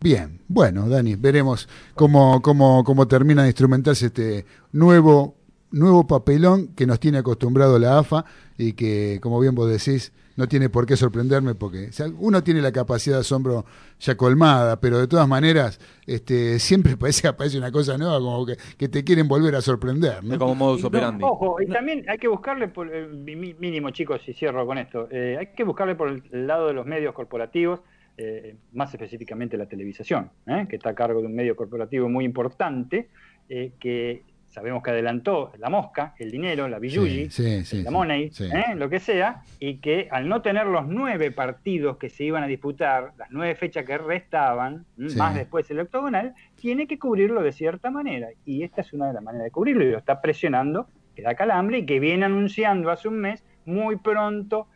Bien, 0.00 0.40
bueno, 0.46 0.88
Dani, 0.88 1.16
veremos 1.16 1.68
cómo, 1.94 2.40
cómo, 2.40 2.84
cómo 2.84 3.08
termina 3.08 3.42
de 3.42 3.48
instrumentarse 3.48 4.06
este 4.06 4.44
nuevo, 4.70 5.41
nuevo 5.72 6.06
papelón 6.06 6.68
que 6.74 6.86
nos 6.86 7.00
tiene 7.00 7.18
acostumbrado 7.18 7.78
la 7.78 7.98
AFA 7.98 8.24
y 8.58 8.74
que, 8.74 9.18
como 9.20 9.40
bien 9.40 9.54
vos 9.54 9.70
decís, 9.70 10.12
no 10.36 10.48
tiene 10.48 10.68
por 10.68 10.86
qué 10.86 10.96
sorprenderme 10.96 11.54
porque 11.54 11.90
uno 12.18 12.42
tiene 12.42 12.60
la 12.62 12.72
capacidad 12.72 13.16
de 13.16 13.20
asombro 13.20 13.64
ya 13.98 14.16
colmada, 14.16 14.80
pero 14.80 14.98
de 14.98 15.06
todas 15.06 15.28
maneras 15.28 15.80
este, 16.06 16.58
siempre 16.58 16.96
parece 16.98 17.28
aparece 17.28 17.58
una 17.58 17.70
cosa 17.70 17.98
nueva 17.98 18.18
como 18.18 18.46
que, 18.46 18.88
te 18.88 19.04
quieren 19.04 19.28
volver 19.28 19.54
a 19.54 19.60
sorprender. 19.60 20.22
¿no? 20.24 20.38
como 20.38 20.54
modus 20.54 20.84
operandi. 20.84 21.24
ojo, 21.24 21.60
y 21.60 21.66
también 21.66 22.04
hay 22.08 22.18
que 22.18 22.28
buscarle, 22.28 22.68
por 22.68 22.92
el 22.92 23.28
eh, 23.28 23.36
mínimo 23.58 23.90
chicos, 23.90 24.26
y 24.28 24.32
cierro 24.32 24.66
con 24.66 24.78
esto, 24.78 25.08
eh, 25.10 25.36
hay 25.38 25.46
que 25.48 25.64
buscarle 25.64 25.94
por 25.94 26.08
el 26.08 26.46
lado 26.46 26.68
de 26.68 26.74
los 26.74 26.86
medios 26.86 27.14
corporativos, 27.14 27.80
eh, 28.16 28.56
más 28.72 28.92
específicamente 28.92 29.56
la 29.56 29.66
televisación, 29.66 30.30
que 30.68 30.76
está 30.76 30.90
a 30.90 30.94
cargo 30.94 31.20
de 31.20 31.26
un 31.26 31.34
medio 31.34 31.56
corporativo 31.56 32.08
muy 32.08 32.24
importante, 32.24 33.08
que 33.48 34.22
sabemos 34.52 34.82
que 34.82 34.90
adelantó 34.90 35.50
la 35.58 35.70
mosca, 35.70 36.14
el 36.18 36.30
dinero, 36.30 36.68
la 36.68 36.78
billuji, 36.78 37.28
la 37.82 37.90
money, 37.90 38.30
¿eh? 38.38 38.74
lo 38.76 38.90
que 38.90 39.00
sea, 39.00 39.42
y 39.58 39.78
que 39.78 40.08
al 40.10 40.28
no 40.28 40.42
tener 40.42 40.66
los 40.66 40.86
nueve 40.86 41.30
partidos 41.30 41.96
que 41.96 42.10
se 42.10 42.24
iban 42.24 42.42
a 42.42 42.46
disputar, 42.46 43.14
las 43.16 43.30
nueve 43.30 43.54
fechas 43.54 43.86
que 43.86 43.96
restaban, 43.96 44.84
más 45.16 45.34
después 45.34 45.70
el 45.70 45.80
octogonal, 45.80 46.34
tiene 46.54 46.86
que 46.86 46.98
cubrirlo 46.98 47.42
de 47.42 47.52
cierta 47.52 47.90
manera. 47.90 48.28
Y 48.44 48.62
esta 48.62 48.82
es 48.82 48.92
una 48.92 49.08
de 49.08 49.14
las 49.14 49.22
maneras 49.22 49.44
de 49.44 49.50
cubrirlo, 49.50 49.84
y 49.84 49.90
lo 49.90 49.98
está 49.98 50.20
presionando, 50.20 50.86
que 51.16 51.22
da 51.22 51.34
calambre, 51.34 51.78
y 51.78 51.86
que 51.86 51.98
viene 51.98 52.26
anunciando 52.26 52.90
hace 52.90 53.08
un 53.08 53.20
mes, 53.20 53.42
muy 53.64 53.96
pronto 53.96 54.68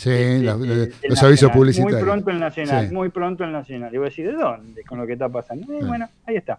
Sí, 0.00 0.42
los 0.42 1.22
avisos 1.22 1.50
publicitarios. 1.50 2.00
Muy 2.00 2.02
pronto 2.02 2.30
el 2.30 2.40
Nacional, 2.40 2.90
muy 2.90 3.08
pronto 3.10 3.44
el 3.44 3.52
Nacional. 3.52 3.94
Y 3.94 3.98
voy 3.98 4.06
a 4.06 4.08
decir, 4.08 4.26
¿de 4.26 4.32
dónde? 4.32 4.82
Con 4.84 4.98
lo 4.98 5.06
que 5.06 5.12
está 5.12 5.28
pasando. 5.28 5.70
Eh, 5.74 5.84
bueno, 5.84 6.08
ahí 6.24 6.36
está. 6.36 6.58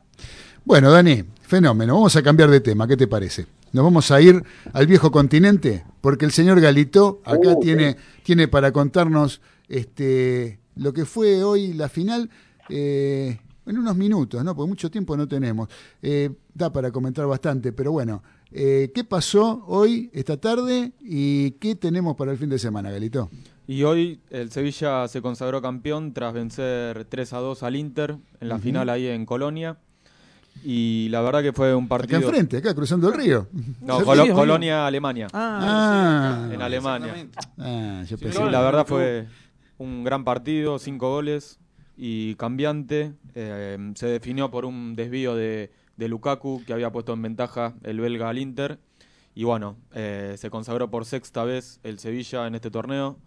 Bueno, 0.63 0.91
Dani, 0.91 1.23
fenómeno. 1.41 1.95
Vamos 1.95 2.15
a 2.15 2.21
cambiar 2.21 2.49
de 2.49 2.61
tema. 2.61 2.87
¿Qué 2.87 2.95
te 2.95 3.07
parece? 3.07 3.47
Nos 3.73 3.83
vamos 3.83 4.11
a 4.11 4.21
ir 4.21 4.43
al 4.73 4.85
viejo 4.85 5.11
continente, 5.11 5.83
porque 6.01 6.25
el 6.25 6.31
señor 6.31 6.61
Galito 6.61 7.21
acá 7.25 7.55
tiene, 7.59 7.97
tiene 8.23 8.47
para 8.47 8.71
contarnos 8.71 9.41
este, 9.67 10.59
lo 10.75 10.93
que 10.93 11.05
fue 11.05 11.43
hoy 11.43 11.73
la 11.73 11.89
final. 11.89 12.29
Eh, 12.69 13.39
en 13.65 13.77
unos 13.77 13.95
minutos, 13.95 14.43
¿no? 14.43 14.55
Porque 14.55 14.69
mucho 14.69 14.91
tiempo 14.91 15.15
no 15.15 15.27
tenemos. 15.27 15.69
Eh, 16.01 16.29
da 16.53 16.71
para 16.71 16.91
comentar 16.91 17.25
bastante, 17.25 17.71
pero 17.71 17.91
bueno, 17.91 18.23
eh, 18.51 18.91
¿qué 18.93 19.03
pasó 19.03 19.63
hoy, 19.67 20.09
esta 20.13 20.37
tarde, 20.37 20.93
y 20.99 21.51
qué 21.51 21.75
tenemos 21.75 22.15
para 22.15 22.31
el 22.31 22.37
fin 22.37 22.49
de 22.49 22.59
semana, 22.59 22.91
Galito? 22.91 23.29
Y 23.67 23.83
hoy 23.83 24.19
el 24.29 24.51
Sevilla 24.51 25.07
se 25.07 25.21
consagró 25.21 25.61
campeón 25.61 26.13
tras 26.13 26.33
vencer 26.33 27.05
3 27.05 27.33
a 27.33 27.37
2 27.37 27.63
al 27.63 27.75
Inter 27.75 28.17
en 28.39 28.49
la 28.49 28.59
final 28.59 28.89
ahí 28.89 29.07
en 29.07 29.25
Colonia. 29.25 29.77
Y 30.63 31.07
la 31.09 31.21
verdad 31.21 31.41
que 31.41 31.53
fue 31.53 31.73
un 31.73 31.87
partido. 31.87 32.17
Acá 32.17 32.27
enfrente, 32.27 32.57
acá 32.57 32.75
cruzando 32.75 33.09
el 33.09 33.15
río. 33.15 33.47
No, 33.81 34.03
Colonia, 34.33 34.85
Alemania. 34.85 35.27
Ah, 35.33 36.49
en 36.51 36.61
Alemania. 36.61 37.27
Ah, 37.57 38.03
la 38.49 38.61
verdad 38.61 38.85
fue 38.85 39.27
un 39.77 40.03
gran 40.03 40.23
partido, 40.23 40.77
cinco 40.77 41.09
goles 41.09 41.59
y 41.97 42.35
cambiante. 42.35 43.13
Eh, 43.33 43.93
se 43.95 44.07
definió 44.07 44.51
por 44.51 44.65
un 44.65 44.95
desvío 44.95 45.35
de, 45.35 45.71
de, 45.97 46.07
Lukaku 46.07 46.63
que 46.65 46.73
había 46.73 46.91
puesto 46.91 47.13
en 47.13 47.21
ventaja 47.21 47.73
el 47.83 47.99
belga 47.99 48.29
al 48.29 48.37
Inter. 48.37 48.79
Y 49.33 49.45
bueno, 49.45 49.77
eh, 49.93 50.35
se 50.37 50.49
consagró 50.49 50.91
por 50.91 51.05
sexta 51.05 51.43
vez 51.43 51.79
el 51.83 51.99
Sevilla 51.99 52.45
en 52.47 52.55
este 52.55 52.69
torneo. 52.69 53.17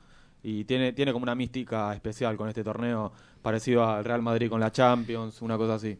Y 0.42 0.64
tiene, 0.64 0.92
tiene 0.92 1.12
como 1.12 1.22
una 1.22 1.34
mística 1.34 1.94
especial 1.94 2.36
con 2.36 2.48
este 2.48 2.62
torneo, 2.62 3.12
parecido 3.40 3.88
al 3.88 4.04
Real 4.04 4.20
Madrid 4.20 4.50
con 4.50 4.60
la 4.60 4.70
Champions, 4.70 5.40
una 5.40 5.56
cosa 5.56 5.74
así. 5.74 5.98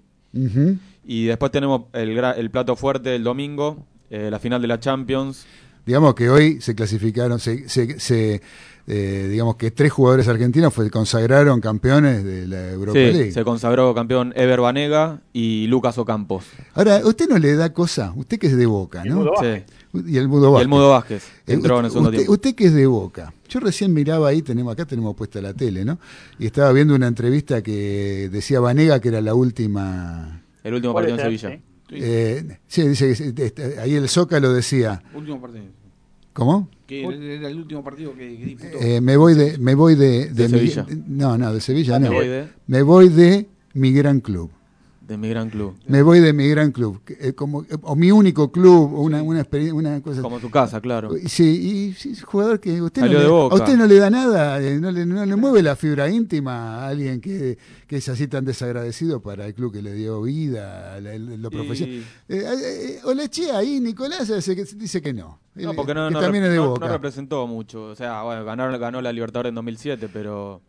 Y 1.06 1.26
después 1.26 1.52
tenemos 1.52 1.82
el, 1.92 2.16
el 2.18 2.50
plato 2.50 2.76
fuerte 2.76 3.14
el 3.14 3.24
domingo, 3.24 3.84
eh, 4.10 4.28
la 4.30 4.38
final 4.38 4.60
de 4.60 4.68
la 4.68 4.80
Champions. 4.80 5.46
Digamos 5.86 6.14
que 6.14 6.30
hoy 6.30 6.60
se 6.60 6.74
clasificaron, 6.74 7.38
se, 7.38 7.68
se, 7.68 8.40
eh, 8.86 9.28
digamos 9.30 9.56
que 9.56 9.70
tres 9.70 9.92
jugadores 9.92 10.28
argentinos 10.28 10.72
fue, 10.72 10.90
consagraron 10.90 11.60
campeones 11.60 12.24
de 12.24 12.46
la 12.46 12.70
Europa 12.70 12.98
sí, 12.98 13.32
Se 13.32 13.44
consagró 13.44 13.94
campeón 13.94 14.32
Ever 14.34 14.60
Banega 14.60 15.20
y 15.32 15.66
Lucas 15.66 15.98
Ocampos. 15.98 16.46
Ahora, 16.72 17.02
usted 17.04 17.28
no 17.28 17.38
le 17.38 17.54
da 17.54 17.72
cosa, 17.72 18.12
usted 18.16 18.38
que 18.38 18.46
es 18.46 18.56
de 18.56 18.66
Boca, 18.66 19.04
¿no? 19.04 19.24
Sí. 19.40 19.62
Y 20.06 20.16
el 20.16 20.28
Mudo 20.28 20.52
Vázquez. 20.52 20.62
el 20.64 20.68
Mudo 20.68 20.90
Vázquez. 20.90 21.24
Entró 21.46 21.78
en 21.78 21.84
el 21.84 21.90
segundo 21.90 22.10
usted, 22.10 22.18
tiempo. 22.18 22.32
usted 22.32 22.54
que 22.54 22.64
es 22.64 22.74
de 22.74 22.86
Boca. 22.86 23.32
Yo 23.48 23.60
recién 23.60 23.92
miraba 23.92 24.28
ahí, 24.28 24.42
tenemos 24.42 24.72
acá 24.72 24.84
tenemos 24.84 25.14
puesta 25.14 25.40
la 25.40 25.54
tele, 25.54 25.84
¿no? 25.84 25.98
Y 26.38 26.46
estaba 26.46 26.72
viendo 26.72 26.94
una 26.94 27.06
entrevista 27.06 27.62
que 27.62 28.28
decía 28.32 28.58
Vanega 28.60 29.00
que 29.00 29.08
era 29.08 29.20
la 29.20 29.34
última. 29.34 30.42
El 30.64 30.74
último 30.74 30.94
partido 30.94 31.16
en 31.16 31.22
Sevilla. 31.22 31.60
Eh, 31.90 32.58
sí, 32.66 32.88
dice 32.88 33.34
que 33.34 33.46
este, 33.46 33.78
ahí 33.78 33.94
el 33.94 34.08
Zócalo 34.08 34.52
decía. 34.52 35.02
Último 35.14 35.40
partido. 35.40 35.64
¿Cómo? 36.32 36.68
Que 36.86 37.04
era 37.04 37.48
el 37.48 37.56
último 37.56 37.84
partido 37.84 38.14
que, 38.14 38.26
disputó. 38.28 38.78
Eh, 38.80 39.00
me 39.00 39.16
voy 39.16 39.34
de, 39.34 39.56
me 39.58 39.74
voy 39.74 39.94
de, 39.94 40.30
de, 40.30 40.48
Sevilla. 40.48 40.86
no, 41.06 41.38
no, 41.38 41.54
de 41.54 41.60
Sevilla 41.60 41.98
no. 41.98 42.10
Me 42.10 42.16
voy 42.16 42.26
de, 42.26 42.48
me 42.66 42.82
voy 42.82 43.08
de 43.08 43.46
mi 43.74 43.92
gran 43.92 44.20
club. 44.20 44.50
De 45.06 45.18
mi 45.18 45.28
gran 45.28 45.50
club. 45.50 45.76
Me 45.86 46.02
voy 46.02 46.20
de 46.20 46.32
mi 46.32 46.48
gran 46.48 46.72
club. 46.72 47.00
Eh, 47.06 47.34
como, 47.34 47.62
eh, 47.64 47.76
o 47.82 47.94
mi 47.94 48.10
único 48.10 48.50
club, 48.50 48.90
una, 48.94 49.22
una 49.22 49.40
experiencia, 49.40 49.74
una 49.74 50.00
cosa. 50.00 50.22
Como 50.22 50.40
tu 50.40 50.50
casa, 50.50 50.80
claro. 50.80 51.10
Sí, 51.26 51.94
y 52.02 52.14
jugador 52.22 52.58
que 52.58 52.80
usted 52.80 53.02
no 53.02 53.08
le, 53.08 53.26
a 53.26 53.54
usted 53.54 53.76
no 53.76 53.86
le 53.86 53.96
da 53.96 54.08
nada, 54.08 54.62
eh, 54.62 54.78
no 54.80 54.90
le, 54.90 55.04
no 55.04 55.26
le 55.26 55.36
mueve 55.36 55.62
la 55.62 55.76
fibra 55.76 56.08
íntima 56.08 56.76
a 56.76 56.88
alguien 56.88 57.20
que, 57.20 57.58
que, 57.86 57.96
es 57.96 58.08
así 58.08 58.28
tan 58.28 58.46
desagradecido 58.46 59.20
para 59.20 59.46
el 59.46 59.54
club 59.54 59.74
que 59.74 59.82
le 59.82 59.92
dio 59.92 60.22
vida, 60.22 60.98
lo 61.00 61.50
profesional. 61.50 62.02
Eh, 62.28 63.00
o 63.04 63.12
le 63.12 63.24
eché 63.24 63.50
ahí, 63.50 63.80
Nicolás 63.80 64.32
dice 64.76 65.02
que 65.02 65.12
no. 65.12 65.38
No, 65.54 65.74
porque 65.74 65.92
no, 65.92 66.10
también 66.18 66.44
es 66.44 66.50
de 66.50 66.58
Boca. 66.58 66.86
no 66.86 66.92
representó 66.92 67.46
mucho. 67.46 67.84
O 67.84 67.94
sea, 67.94 68.22
bueno, 68.22 68.44
ganó, 68.44 68.78
ganó 68.78 69.02
la 69.02 69.12
Libertadores 69.12 69.50
en 69.50 69.56
2007, 69.56 70.08
pero 70.12 70.62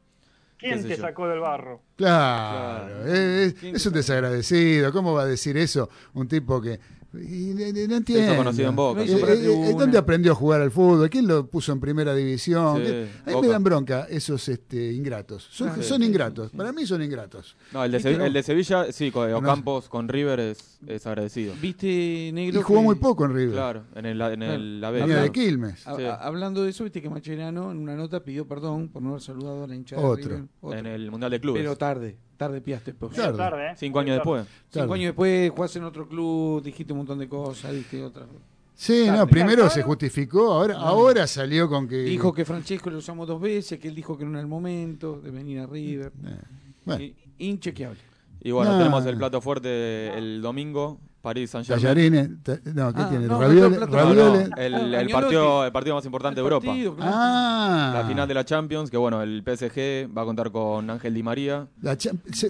¿Quién 0.57 0.87
te 0.87 0.95
sacó 0.95 1.27
del 1.27 1.39
barro? 1.39 1.81
Claro, 1.95 3.05
Es, 3.05 3.85
un 3.85 3.93
desagradecido. 3.93 4.91
¿Cómo 4.91 5.13
va 5.13 5.23
a 5.23 5.25
decir 5.25 5.57
eso 5.57 5.89
un 6.13 6.27
tipo 6.27 6.61
que 6.61 6.79
Y 7.21 7.53
no 7.87 7.95
entiendo. 7.95 8.35
conocido 8.35 8.69
en 8.69 8.75
Boca. 8.75 9.03
Eh, 9.03 9.07
eh, 9.09 9.75
¿Dónde 9.77 9.97
aprendió 9.97 10.31
a 10.31 10.35
jugar 10.35 10.61
al 10.61 10.71
fútbol? 10.71 11.09
¿Quién 11.09 11.27
lo 11.27 11.47
puso 11.47 11.71
en 11.71 11.79
primera 11.79 12.13
división? 12.13 12.81
a 13.25 13.31
mí 13.31 13.41
me 13.41 13.47
dan 13.47 13.63
bronca 13.63 14.07
esos 14.09 14.47
este, 14.49 14.91
ingratos. 14.93 15.47
Son, 15.51 15.81
son 15.83 16.03
ingratos. 16.03 16.51
Para 16.51 16.71
mí 16.71 16.85
son 16.85 17.01
ingratos. 17.01 17.55
No, 17.71 17.83
el 17.83 17.91
de, 17.91 17.99
Sevilla, 17.99 18.25
el 18.25 18.33
de 18.33 18.43
Sevilla 18.43 18.91
sí, 18.91 19.11
con 19.11 19.31
Ocampos 19.33 19.89
con 19.89 20.07
River 20.07 20.39
es, 20.39 20.79
es, 20.87 21.05
agradecido. 21.05 21.53
¿Viste, 21.61 22.31
Negro? 22.33 22.59
Y 22.59 22.63
jugó 22.63 22.81
muy 22.81 22.95
poco 22.95 23.25
en 23.25 23.33
River. 23.33 23.53
Claro, 23.53 23.83
en 23.95 24.05
el, 24.05 24.21
en 24.21 24.43
el 24.43 24.81
la 24.81 24.91
de 24.91 25.31
Quilmes. 25.31 25.85
hablando 25.87 26.63
de 26.63 26.69
eso, 26.69 26.83
viste 26.83 27.01
que 27.01 27.09
Macherano 27.09 27.71
en 27.71 27.77
una 27.77 27.95
nota 27.95 28.23
pidió 28.23 28.47
perdón 28.47 28.89
por 28.89 29.01
no 29.01 29.09
haber 29.09 29.21
saludado 29.21 29.63
a 29.63 29.67
la 29.67 29.75
hinchada 29.75 30.01
Otro. 30.01 30.23
de 30.23 30.35
River. 30.35 30.49
Otro. 30.61 30.79
En 30.79 30.85
el 30.85 31.11
Mundial 31.11 31.31
de 31.31 31.39
Clubes. 31.39 31.61
Pero 31.61 31.75
tarde. 31.75 32.17
Tarde 32.37 32.61
piaste, 32.61 32.93
pues. 32.93 33.15
Tarde, 33.15 33.71
¿eh? 33.71 33.73
Cinco 33.77 33.99
años 33.99 34.15
después. 34.15 34.45
Cinco 34.69 34.93
años 34.93 35.05
después, 35.07 35.51
jugaste 35.51 35.79
en 35.79 35.85
otro 35.85 36.07
club, 36.07 36.61
dijiste 36.61 36.91
un 36.91 36.99
montón 36.99 37.19
de 37.19 37.29
cosas, 37.29 37.71
diste 37.73 38.03
otra. 38.03 38.25
Sí, 38.73 39.07
no, 39.07 39.25
primero 39.25 39.69
se 39.69 39.81
justificó, 39.81 40.51
ahora, 40.51 40.75
ahora 40.77 41.27
salió 41.27 41.69
con 41.69 41.87
que. 41.87 41.97
Dijo 42.03 42.33
que 42.33 42.43
Francesco 42.43 42.89
lo 42.89 42.97
usamos 42.97 43.25
dos 43.25 43.39
veces, 43.39 43.79
que 43.79 43.87
él 43.87 43.95
dijo 43.95 44.17
que 44.17 44.25
no 44.25 44.31
era 44.31 44.41
el 44.41 44.47
momento 44.47 45.21
de 45.21 45.31
venir 45.31 45.59
a 45.59 45.65
River. 45.65 46.11
Eh, 46.25 46.37
bueno. 46.83 47.05
Inchequeable. 47.37 47.99
Y 48.41 48.51
bueno, 48.51 48.77
tenemos 48.77 49.05
el 49.05 49.17
plato 49.17 49.41
fuerte 49.41 50.15
el 50.17 50.41
domingo, 50.41 50.99
París 51.25 51.49
Saint 51.49 51.65
Germain. 51.65 51.83
Tallarines, 51.83 52.75
no, 52.75 52.93
¿qué 52.93 53.01
ah, 53.01 53.09
tiene? 53.09 53.25
No, 53.25 53.41
Raviole, 53.41 53.79
Raviole. 53.87 54.49
el, 54.57 54.93
el, 54.93 55.09
partido, 55.09 55.65
el 55.65 55.71
partido 55.71 55.95
más 55.95 56.05
importante 56.05 56.39
de 56.39 56.43
Europa. 56.43 56.71
Ah. 56.99 57.93
La 57.95 58.07
final 58.07 58.27
de 58.27 58.33
la 58.35 58.45
Champions, 58.45 58.91
que 58.91 58.97
bueno, 58.97 59.23
el 59.23 59.41
PSG 59.41 60.07
va 60.15 60.21
a 60.21 60.25
contar 60.25 60.51
con 60.51 60.87
Ángel 60.87 61.15
Di 61.15 61.23
María. 61.23 61.65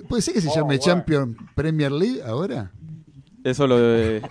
¿Puede 0.10 0.22
ser 0.22 0.34
que 0.34 0.42
se 0.42 0.50
oh, 0.50 0.56
llame 0.56 0.78
Champions 0.78 1.38
Premier 1.56 1.90
League 1.90 2.22
ahora? 2.22 2.70
Eso 3.46 3.66
lo 3.66 3.78
de, 3.78 4.22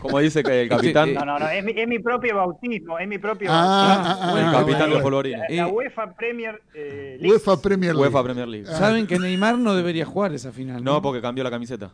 como 0.00 0.18
dice 0.18 0.42
que 0.42 0.62
el 0.62 0.68
capitán. 0.70 1.14
No, 1.14 1.24
no, 1.24 1.38
no, 1.38 1.48
es 1.48 1.62
mi, 1.62 1.72
es 1.80 1.86
mi 1.86 2.00
propio 2.00 2.34
bautismo, 2.34 2.98
es 2.98 3.06
mi 3.06 3.18
propio 3.18 3.48
ah, 3.52 4.16
bautismo. 4.18 4.38
el 4.38 4.52
capitán 4.52 4.90
de 4.90 4.98
Polvorines. 4.98 5.50
La, 5.50 5.56
la, 5.56 5.68
UEFA 5.68 6.14
Premier 6.16 6.60
eh, 6.74 7.16
League. 7.20 7.32
UEFA 7.32 7.62
Premier 7.62 7.94
League. 7.94 8.08
UEFA 8.08 8.22
Premier 8.24 8.48
League. 8.48 8.66
Saben 8.66 9.06
que 9.06 9.20
Neymar 9.20 9.56
no 9.56 9.76
debería 9.76 10.04
jugar 10.04 10.32
esa 10.34 10.50
final. 10.50 10.82
No, 10.82 11.00
porque 11.00 11.20
cambió 11.20 11.44
la 11.44 11.50
camiseta. 11.50 11.92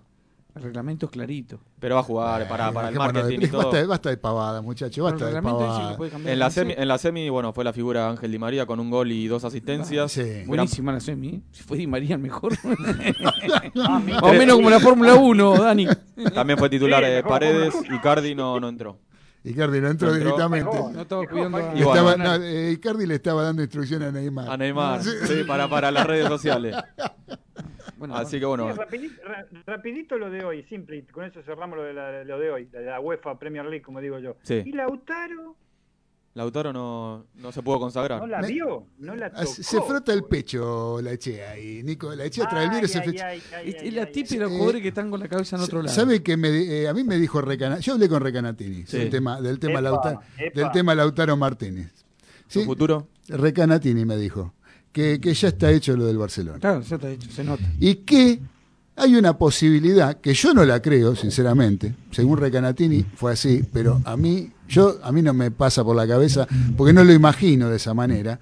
El 0.55 0.63
reglamento 0.63 1.07
es 1.07 1.13
clarito. 1.13 1.61
Pero 1.79 1.95
va 1.95 2.01
a 2.01 2.05
jugar 2.05 2.49
para, 2.49 2.73
para 2.73 2.89
el 2.89 2.95
marketing 2.99 3.39
y 3.43 3.49
todo. 3.49 3.63
Basta, 3.71 3.87
basta 3.87 4.11
de 4.11 4.17
pavada, 4.17 4.61
muchachos. 4.63 5.05
Basta 5.05 5.31
de 5.31 5.43
pavada. 5.43 5.97
En 6.25 6.39
la, 6.39 6.51
semi, 6.51 6.75
en 6.77 6.89
la 6.89 6.99
semi, 6.99 7.29
bueno, 7.29 7.53
fue 7.53 7.65
la 7.65 7.73
figura 7.73 8.05
de 8.05 8.11
Ángel 8.11 8.33
Di 8.33 8.39
María 8.39 8.67
con 8.67 8.81
un 8.81 8.91
gol 8.91 9.13
y 9.13 9.29
dos 9.29 9.45
asistencias. 9.45 10.13
Sí. 10.13 10.43
Buenísima 10.47 10.93
la 10.93 11.01
semi. 11.01 11.43
Si 11.53 11.63
fue 11.63 11.77
Di 11.77 11.87
María 11.87 12.17
el 12.17 12.21
mejor. 12.21 12.53
o 14.23 14.33
menos 14.33 14.57
como 14.57 14.71
la 14.71 14.81
Fórmula 14.81 15.15
1, 15.15 15.59
Dani. 15.59 15.87
También 16.35 16.59
fue 16.59 16.69
titular 16.69 17.05
de 17.05 17.23
Paredes. 17.23 17.75
y 17.89 17.99
Cardi 18.01 18.35
no, 18.35 18.59
no 18.59 18.69
entró. 18.69 18.99
Icardi 19.43 19.81
no 19.81 19.89
entró, 19.89 20.13
directamente. 20.13 20.79
No 20.93 21.01
estaba 21.01 21.27
cuidando 21.27 21.59
a... 21.59 21.73
estaba, 21.73 22.17
no, 22.17 22.35
eh, 22.35 22.73
Icardi 22.73 23.07
le 23.07 23.15
estaba 23.15 23.43
dando 23.43 23.63
instrucciones 23.63 24.09
a 24.09 24.13
Neymar. 24.13 24.51
A 24.51 24.57
Neymar, 24.57 25.03
sí, 25.03 25.45
para, 25.47 25.69
para 25.69 25.91
las 25.91 26.07
redes 26.07 26.29
sociales. 26.29 26.77
Bueno, 27.97 28.17
Así 28.17 28.39
que 28.39 28.47
bueno. 28.47 28.73
rapidito, 29.67 30.19
lo 30.19 30.31
de 30.31 30.45
hoy, 30.45 30.63
simple, 30.65 31.05
con 31.07 31.25
eso 31.25 31.43
cerramos 31.43 31.79
lo 31.79 31.85
de, 31.85 31.93
la, 31.95 32.25
lo 32.25 32.39
de 32.39 32.51
hoy, 32.51 32.65
de 32.67 32.83
la 32.83 33.01
UEFA 33.01 33.39
Premier 33.39 33.65
League, 33.65 33.83
como 33.83 34.01
digo 34.01 34.19
yo. 34.19 34.37
¿Y 34.49 34.73
Lautaro? 34.73 35.57
Lautaro 36.33 36.73
no, 36.73 37.27
no 37.35 37.51
se 37.51 37.61
pudo 37.61 37.81
consagrar. 37.81 38.21
¿No 38.21 38.27
la 38.29 38.41
vio? 38.41 38.87
¿No 38.99 39.17
la 39.17 39.31
tocó? 39.31 39.47
Se 39.47 39.81
frota 39.83 40.13
el 40.13 40.25
pecho 40.25 41.01
la 41.03 41.13
Echea 41.13 41.59
y 41.59 41.83
Nico, 41.83 42.15
la 42.15 42.25
Echea 42.25 42.49
trae 42.49 42.67
el 42.67 42.71
virus. 42.71 42.95
Es 42.95 43.93
la 43.95 44.07
típica 44.07 44.35
de 44.35 44.41
los 44.43 44.53
jugadores 44.53 44.81
que 44.83 44.89
están 44.89 45.11
con 45.11 45.19
la 45.19 45.29
cabeza 45.29 45.57
en 45.57 45.63
otro 45.63 45.83
lado. 45.83 45.95
¿Sabe 45.95 46.23
que 46.23 46.37
me, 46.37 46.49
eh, 46.51 46.89
a 46.89 46.95
mí 46.95 47.03
me 47.03 47.19
dijo 47.19 47.41
Recanatini? 47.41 47.85
Yo 47.85 47.95
hablé 47.95 48.09
con 48.09 48.23
Recanatini 48.23 48.85
del 48.85 49.11
tema, 49.11 49.41
del 49.41 49.59
tema, 49.59 49.81
Lautaro, 49.81 50.21
del 50.55 50.71
tema 50.71 50.95
Lautaro 50.95 51.37
Martínez. 51.37 51.93
¿Su 52.47 52.65
futuro? 52.65 53.09
Recanatini 53.29 54.05
me 54.05 54.17
dijo 54.17 54.55
que, 54.93 55.19
ya 55.21 55.49
está 55.49 55.71
hecho 55.71 55.97
lo 55.97 56.07
del 56.07 56.19
Barcelona. 56.19 56.59
Claro, 56.59 56.83
ya 56.83 56.97
está 56.97 57.11
hecho, 57.11 57.31
se 57.31 57.45
nota. 57.45 57.65
Y 57.79 57.97
que 57.97 58.41
hay 58.97 59.17
una 59.17 59.37
posibilidad, 59.39 60.21
que 60.21 60.35
yo 60.35 60.53
no 60.53 60.65
la 60.65 60.83
creo, 60.83 61.17
sinceramente, 61.17 61.95
según 62.11 62.39
Recanatini 62.39 63.05
fue 63.15 63.33
así, 63.33 63.63
pero 63.73 64.01
a 64.05 64.17
mí, 64.17 64.51
yo, 64.71 64.99
a 65.03 65.11
mí 65.11 65.21
no 65.21 65.35
me 65.35 65.51
pasa 65.51 65.83
por 65.85 65.97
la 65.97 66.07
cabeza, 66.07 66.47
porque 66.77 66.93
no 66.93 67.03
lo 67.03 67.13
imagino 67.13 67.69
de 67.69 67.77
esa 67.77 67.93
manera, 67.93 68.39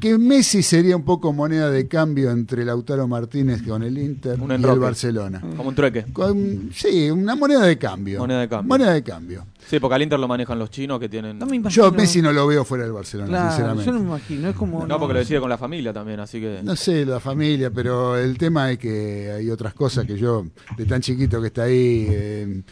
que 0.00 0.16
Messi 0.18 0.62
sería 0.62 0.96
un 0.96 1.04
poco 1.04 1.32
moneda 1.32 1.70
de 1.70 1.86
cambio 1.88 2.30
entre 2.30 2.64
Lautaro 2.64 3.06
Martínez 3.06 3.62
con 3.62 3.82
el 3.82 3.98
Inter 3.98 4.38
y 4.38 4.52
el 4.52 4.78
Barcelona. 4.78 5.40
Como 5.40 5.68
un 5.68 5.74
trueque. 5.74 6.06
sí, 6.72 7.10
una 7.10 7.34
moneda 7.34 7.62
de 7.62 7.76
cambio. 7.76 8.20
Moneda 8.20 8.40
de 8.40 8.48
cambio. 8.48 8.68
Moneda 8.68 8.92
de 8.92 9.02
cambio. 9.02 9.46
Sí, 9.66 9.78
porque 9.78 9.94
al 9.96 10.02
Inter 10.02 10.18
lo 10.18 10.28
manejan 10.28 10.58
los 10.58 10.70
chinos 10.70 10.98
que 10.98 11.08
tienen. 11.08 11.38
Yo 11.68 11.92
Messi 11.92 12.22
no 12.22 12.32
lo 12.32 12.46
veo 12.46 12.64
fuera 12.64 12.84
del 12.84 12.92
Barcelona, 12.92 13.50
sinceramente. 13.50 13.86
Yo 13.86 13.92
no 13.92 14.00
me 14.00 14.06
imagino, 14.06 14.48
es 14.48 14.56
como. 14.56 14.86
No, 14.86 14.98
porque 14.98 15.14
lo 15.14 15.18
decide 15.20 15.40
con 15.40 15.50
la 15.50 15.58
familia 15.58 15.92
también, 15.92 16.20
así 16.20 16.40
que. 16.40 16.60
No 16.62 16.76
sé, 16.76 17.04
la 17.04 17.20
familia, 17.20 17.70
pero 17.70 18.16
el 18.16 18.38
tema 18.38 18.70
es 18.70 18.78
que 18.78 19.30
hay 19.30 19.50
otras 19.50 19.74
cosas 19.74 20.06
que 20.06 20.16
yo, 20.16 20.46
de 20.76 20.86
tan 20.86 21.02
chiquito 21.02 21.40
que 21.40 21.48
está 21.48 21.64
ahí. 21.64 22.06
Eh, 22.08 22.62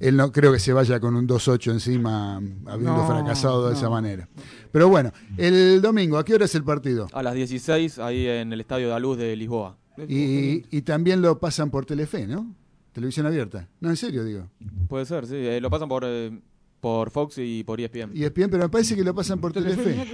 él 0.00 0.16
no 0.16 0.32
creo 0.32 0.52
que 0.52 0.58
se 0.58 0.72
vaya 0.72 1.00
con 1.00 1.16
un 1.16 1.26
2-8 1.26 1.72
encima, 1.72 2.36
habiendo 2.66 3.06
fracasado 3.06 3.68
de 3.68 3.74
esa 3.74 3.88
manera. 3.88 4.28
Pero 4.70 4.88
bueno, 4.88 5.12
el 5.36 5.80
domingo, 5.82 6.18
¿a 6.18 6.24
qué 6.24 6.34
hora 6.34 6.44
es 6.44 6.54
el 6.54 6.64
partido? 6.64 7.08
A 7.12 7.22
las 7.22 7.34
16, 7.34 7.98
ahí 7.98 8.26
en 8.26 8.52
el 8.52 8.60
Estadio 8.60 8.86
de 8.86 8.92
la 8.92 8.98
Luz 8.98 9.18
de 9.18 9.36
Lisboa. 9.36 9.76
Y, 10.08 10.64
y 10.76 10.82
también 10.82 11.20
lo 11.20 11.38
pasan 11.38 11.70
por 11.70 11.84
Telefe, 11.84 12.26
¿no? 12.26 12.54
Televisión 12.92 13.26
abierta. 13.26 13.68
No, 13.80 13.90
en 13.90 13.96
serio, 13.96 14.24
digo. 14.24 14.48
Puede 14.88 15.06
ser, 15.06 15.26
sí. 15.26 15.36
Eh, 15.36 15.60
lo 15.60 15.70
pasan 15.70 15.88
por, 15.88 16.04
eh, 16.06 16.38
por 16.82 17.10
Fox 17.10 17.38
y 17.38 17.62
por 17.62 17.80
ESPN. 17.80 18.10
ESPN, 18.12 18.50
pero 18.50 18.64
me 18.64 18.68
parece 18.68 18.96
que 18.96 19.04
lo 19.04 19.14
pasan 19.14 19.38
por 19.38 19.52
Telefe. 19.52 20.04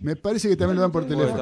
Me 0.00 0.16
parece 0.16 0.48
que 0.48 0.56
también 0.56 0.76
lo 0.76 0.80
dan 0.80 0.90
por 0.90 1.04
Telefe. 1.04 1.34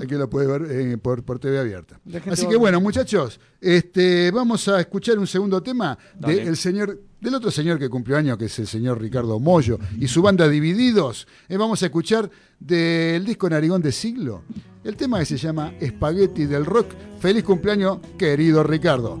Hay 0.00 0.06
que 0.06 0.14
lo 0.14 0.30
puede 0.30 0.46
ver 0.46 0.70
eh, 0.70 0.96
por, 0.96 1.24
por, 1.24 1.40
TV 1.40 1.58
abierta. 1.58 1.98
Así 2.30 2.46
que 2.46 2.54
bueno, 2.54 2.80
muchachos, 2.80 3.40
este, 3.60 4.30
vamos 4.30 4.68
a 4.68 4.78
escuchar 4.78 5.18
un 5.18 5.26
segundo 5.26 5.60
tema 5.60 5.98
del 6.20 6.56
señor 6.56 7.00
del 7.20 7.34
otro 7.34 7.50
señor 7.50 7.80
que 7.80 7.88
cumplió 7.88 8.16
año, 8.16 8.38
que 8.38 8.44
es 8.44 8.56
el 8.60 8.68
señor 8.68 9.00
Ricardo 9.00 9.40
Mollo, 9.40 9.80
y 9.98 10.06
su 10.06 10.22
banda 10.22 10.48
Divididos. 10.48 11.26
vamos 11.50 11.82
a 11.82 11.86
escuchar 11.86 12.30
del 12.60 13.24
disco 13.24 13.50
Narigón 13.50 13.82
de 13.82 13.90
Siglo, 13.90 14.44
el 14.84 14.94
tema 14.94 15.18
que 15.18 15.26
se 15.26 15.36
llama 15.36 15.74
Espagueti 15.80 16.44
del 16.44 16.64
Rock. 16.64 16.92
Feliz 17.18 17.42
cumpleaños, 17.42 17.98
querido 18.16 18.62
Ricardo. 18.62 19.20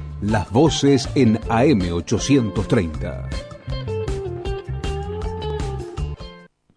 las 0.21 0.51
voces 0.51 1.09
en 1.15 1.37
AM 1.49 1.81
830. 1.91 3.27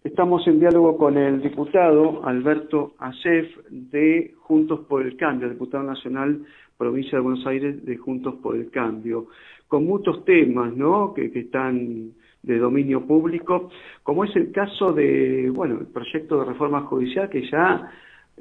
Estamos 0.03 0.47
en 0.47 0.59
diálogo 0.59 0.97
con 0.97 1.17
el 1.17 1.41
diputado 1.41 2.25
Alberto 2.25 2.93
Acef 2.97 3.55
de 3.69 4.33
Juntos 4.39 4.81
por 4.87 5.03
el 5.05 5.15
Cambio, 5.15 5.49
diputado 5.49 5.83
nacional 5.83 6.41
provincia 6.77 7.17
de 7.17 7.23
Buenos 7.23 7.45
Aires 7.45 7.85
de 7.85 7.97
Juntos 7.97 8.35
por 8.41 8.55
el 8.55 8.71
Cambio, 8.71 9.27
con 9.67 9.85
muchos 9.85 10.25
temas 10.25 10.75
¿no? 10.75 11.13
que, 11.13 11.25
están 11.25 12.13
de 12.41 12.57
dominio 12.57 13.05
público, 13.05 13.69
como 14.03 14.23
es 14.23 14.35
el 14.35 14.51
caso 14.51 14.91
de, 14.91 15.51
bueno, 15.53 15.79
el 15.79 15.87
proyecto 15.87 16.39
de 16.39 16.45
reforma 16.45 16.81
judicial 16.81 17.29
que 17.29 17.49
ya 17.49 17.91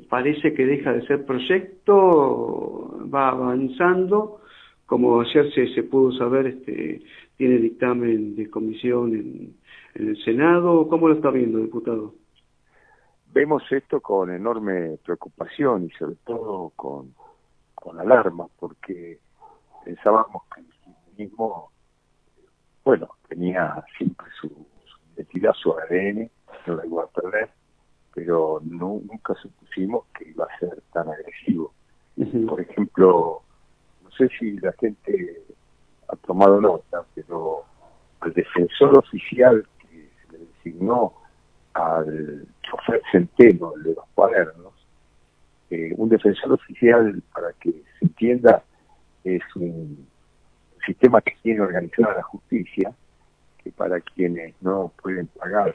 parece 0.08 0.54
que 0.54 0.66
deja 0.66 0.92
de 0.92 1.06
ser 1.06 1.24
proyecto, 1.24 2.98
va 3.12 3.28
avanzando, 3.28 4.40
como 4.86 5.20
ayer 5.20 5.52
se, 5.52 5.74
se 5.74 5.82
pudo 5.82 6.12
saber, 6.12 6.46
este, 6.46 7.02
tiene 7.36 7.58
dictamen 7.58 8.36
de 8.36 8.50
comisión 8.50 9.14
en, 9.14 9.56
en 9.94 10.08
el 10.08 10.24
Senado. 10.24 10.88
¿Cómo 10.88 11.08
lo 11.08 11.14
está 11.14 11.30
viendo, 11.30 11.58
diputado? 11.58 12.14
Vemos 13.32 13.62
esto 13.72 14.00
con 14.00 14.30
enorme 14.30 14.98
preocupación 15.04 15.86
y 15.86 15.90
sobre 15.90 16.16
todo 16.24 16.72
con, 16.76 17.14
con 17.74 17.98
alarma, 17.98 18.46
porque 18.58 19.18
pensábamos 19.84 20.42
que 20.54 20.60
el 20.60 20.66
kirchnerismo, 20.66 21.70
bueno, 22.84 23.08
tenía 23.28 23.84
siempre 23.98 24.26
su, 24.40 24.66
identidad, 25.16 25.52
su 25.54 25.72
ADN, 25.72 26.30
no 26.66 26.76
la 26.76 26.86
iba 26.86 27.04
a 27.04 27.06
perder, 27.08 27.50
pero 28.14 28.60
no, 28.64 29.00
nunca 29.04 29.34
supusimos 29.34 30.06
que 30.16 30.30
iba 30.30 30.44
a 30.46 30.58
ser 30.58 30.80
tan 30.92 31.08
agresivo. 31.08 31.74
Por 32.48 32.60
ejemplo, 32.60 33.42
sé 34.16 34.28
si 34.38 34.58
la 34.58 34.72
gente 34.72 35.42
ha 36.08 36.16
tomado 36.16 36.60
nota, 36.60 37.04
pero 37.14 37.64
al 38.20 38.32
defensor 38.32 38.98
oficial 38.98 39.66
designó 40.30 41.12
al 41.74 42.46
chofer 42.62 43.02
Centeno, 43.10 43.72
de 43.82 43.94
los 43.94 44.04
cuadernos, 44.14 44.72
eh, 45.70 45.92
un 45.96 46.08
defensor 46.08 46.52
oficial, 46.52 47.22
para 47.32 47.52
que 47.54 47.70
se 47.70 48.04
entienda, 48.04 48.62
es 49.24 49.42
un 49.56 50.06
sistema 50.86 51.20
que 51.20 51.36
tiene 51.42 51.60
organizada 51.60 52.14
la 52.14 52.22
justicia, 52.22 52.92
que 53.62 53.70
para 53.70 54.00
quienes 54.00 54.54
no 54.60 54.92
pueden 55.02 55.26
pagar 55.28 55.74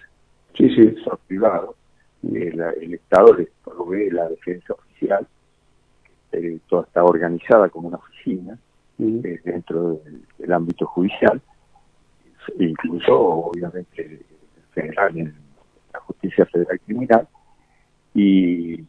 sí, 0.56 0.70
sí. 0.76 0.96
privado, 1.28 1.76
el, 2.24 2.60
el, 2.60 2.94
Estado 2.94 3.34
les 3.34 3.50
provee 3.64 4.10
la 4.12 4.28
defensa 4.30 4.74
oficial, 4.74 5.28
eh, 6.32 6.60
toda 6.68 6.84
está 6.84 7.04
organizada 7.04 7.70
como 7.70 7.88
una 7.88 7.98
oficina 7.98 8.58
eh, 9.00 9.40
dentro 9.44 10.02
del, 10.38 10.52
ámbito 10.52 10.86
judicial, 10.88 11.42
e 12.58 12.64
incluso 12.64 13.14
obviamente 13.20 14.22
federal 14.72 15.18
en 15.18 15.34
la 15.94 16.00
justicia 16.02 16.46
federal 16.48 16.80
criminal 16.82 17.28
y 18.14 18.84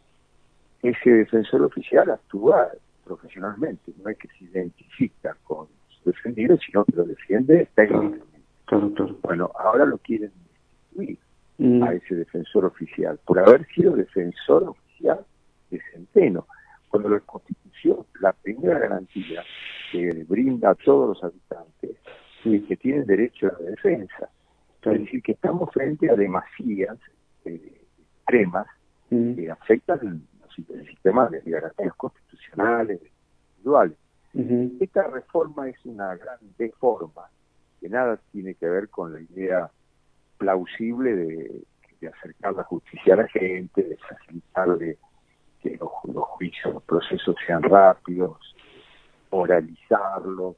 ese 0.82 1.10
defensor 1.10 1.62
oficial 1.62 2.10
actúa 2.10 2.70
profesionalmente, 3.04 3.92
no 4.02 4.10
es 4.10 4.16
que 4.18 4.28
se 4.28 4.44
identifica 4.44 5.36
con 5.44 5.66
su 5.88 6.10
defendido, 6.10 6.56
sino 6.58 6.84
que 6.84 6.92
lo 6.96 7.04
defiende 7.04 7.68
técnicamente. 7.74 8.24
Bueno, 9.22 9.50
ahora 9.58 9.84
lo 9.84 9.98
quieren 9.98 10.30
destituir 10.78 11.18
a 11.82 11.92
ese 11.92 12.14
defensor 12.14 12.64
oficial. 12.64 13.18
Por 13.24 13.38
haber 13.38 13.66
sido 13.74 13.96
defensor 13.96 14.62
oficial 14.64 15.24
de 15.70 15.80
Centeno, 15.92 16.46
cuando 16.90 17.08
la 17.08 17.20
Constitución, 17.20 18.04
la 18.20 18.32
primera 18.32 18.78
garantía 18.78 19.42
que 19.92 20.24
brinda 20.28 20.70
a 20.70 20.74
todos 20.74 21.08
los 21.08 21.24
habitantes, 21.24 21.96
es 22.44 22.62
que 22.64 22.76
tienen 22.76 23.06
derecho 23.06 23.46
a 23.46 23.62
la 23.62 23.70
defensa. 23.70 24.28
Es 24.82 25.00
decir, 25.00 25.22
que 25.22 25.32
estamos 25.32 25.70
frente 25.72 26.10
a 26.10 26.14
demasías 26.14 26.96
eh, 27.44 27.80
extremas 28.16 28.66
mm. 29.10 29.34
que 29.34 29.50
afectan 29.50 30.22
el 30.56 30.86
sistema 30.86 31.28
de 31.28 31.40
garantías 31.40 31.94
constitucionales, 31.94 33.00
individuales. 33.52 33.96
Esta 34.80 35.08
reforma 35.08 35.68
es 35.68 35.84
una 35.84 36.14
gran 36.14 36.38
deforma 36.56 37.28
que 37.80 37.88
nada 37.88 38.18
tiene 38.32 38.54
que 38.54 38.68
ver 38.68 38.88
con 38.88 39.12
la 39.12 39.20
idea 39.20 39.70
plausible 40.38 41.14
de, 41.16 41.62
acercar 42.08 42.54
la 42.54 42.62
justicia 42.64 43.12
a 43.12 43.18
la 43.18 43.28
gente, 43.28 43.82
de 43.82 43.96
facilitarle 43.96 44.98
que 45.62 45.76
los, 45.76 45.90
los 46.12 46.24
juicios, 46.24 46.74
los 46.74 46.82
procesos 46.84 47.36
sean 47.46 47.62
rápidos, 47.62 48.38
oralizarlos, 49.30 50.56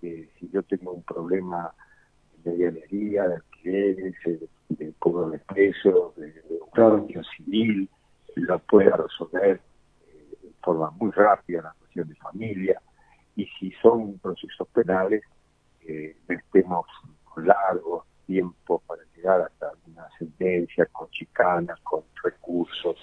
que 0.00 0.28
si 0.38 0.50
yo 0.50 0.62
tengo 0.62 0.92
un 0.92 1.02
problema 1.02 1.72
de 2.44 2.56
galería, 2.56 3.28
de 3.28 3.34
alquileres, 3.36 4.14
de, 4.68 4.92
cobro 4.98 5.30
de 5.30 5.38
precios, 5.40 6.14
de, 6.16 6.32
de 6.32 7.24
civil, 7.36 7.88
lo 8.36 8.58
pueda 8.60 8.96
resolver 8.96 9.60
eh, 10.06 10.36
de 10.42 10.52
forma 10.62 10.90
muy 10.92 11.10
rápida 11.10 11.62
la 11.62 11.74
cuestión 11.78 12.08
de 12.08 12.14
familia, 12.16 12.80
y 13.36 13.46
si 13.58 13.70
son 13.82 14.18
procesos 14.18 14.68
penales, 14.68 15.22
eh, 15.86 16.16
estemos 16.28 16.86
con 17.24 17.46
largo 17.46 18.04
tiempo 18.26 18.82
para 18.86 19.02
llegar 19.16 19.40
hasta 19.42 19.72
una 19.86 20.08
sentencia, 20.18 20.86
con 20.86 21.08
chicanas, 21.10 21.78
con 21.80 22.02
recursos. 22.22 22.96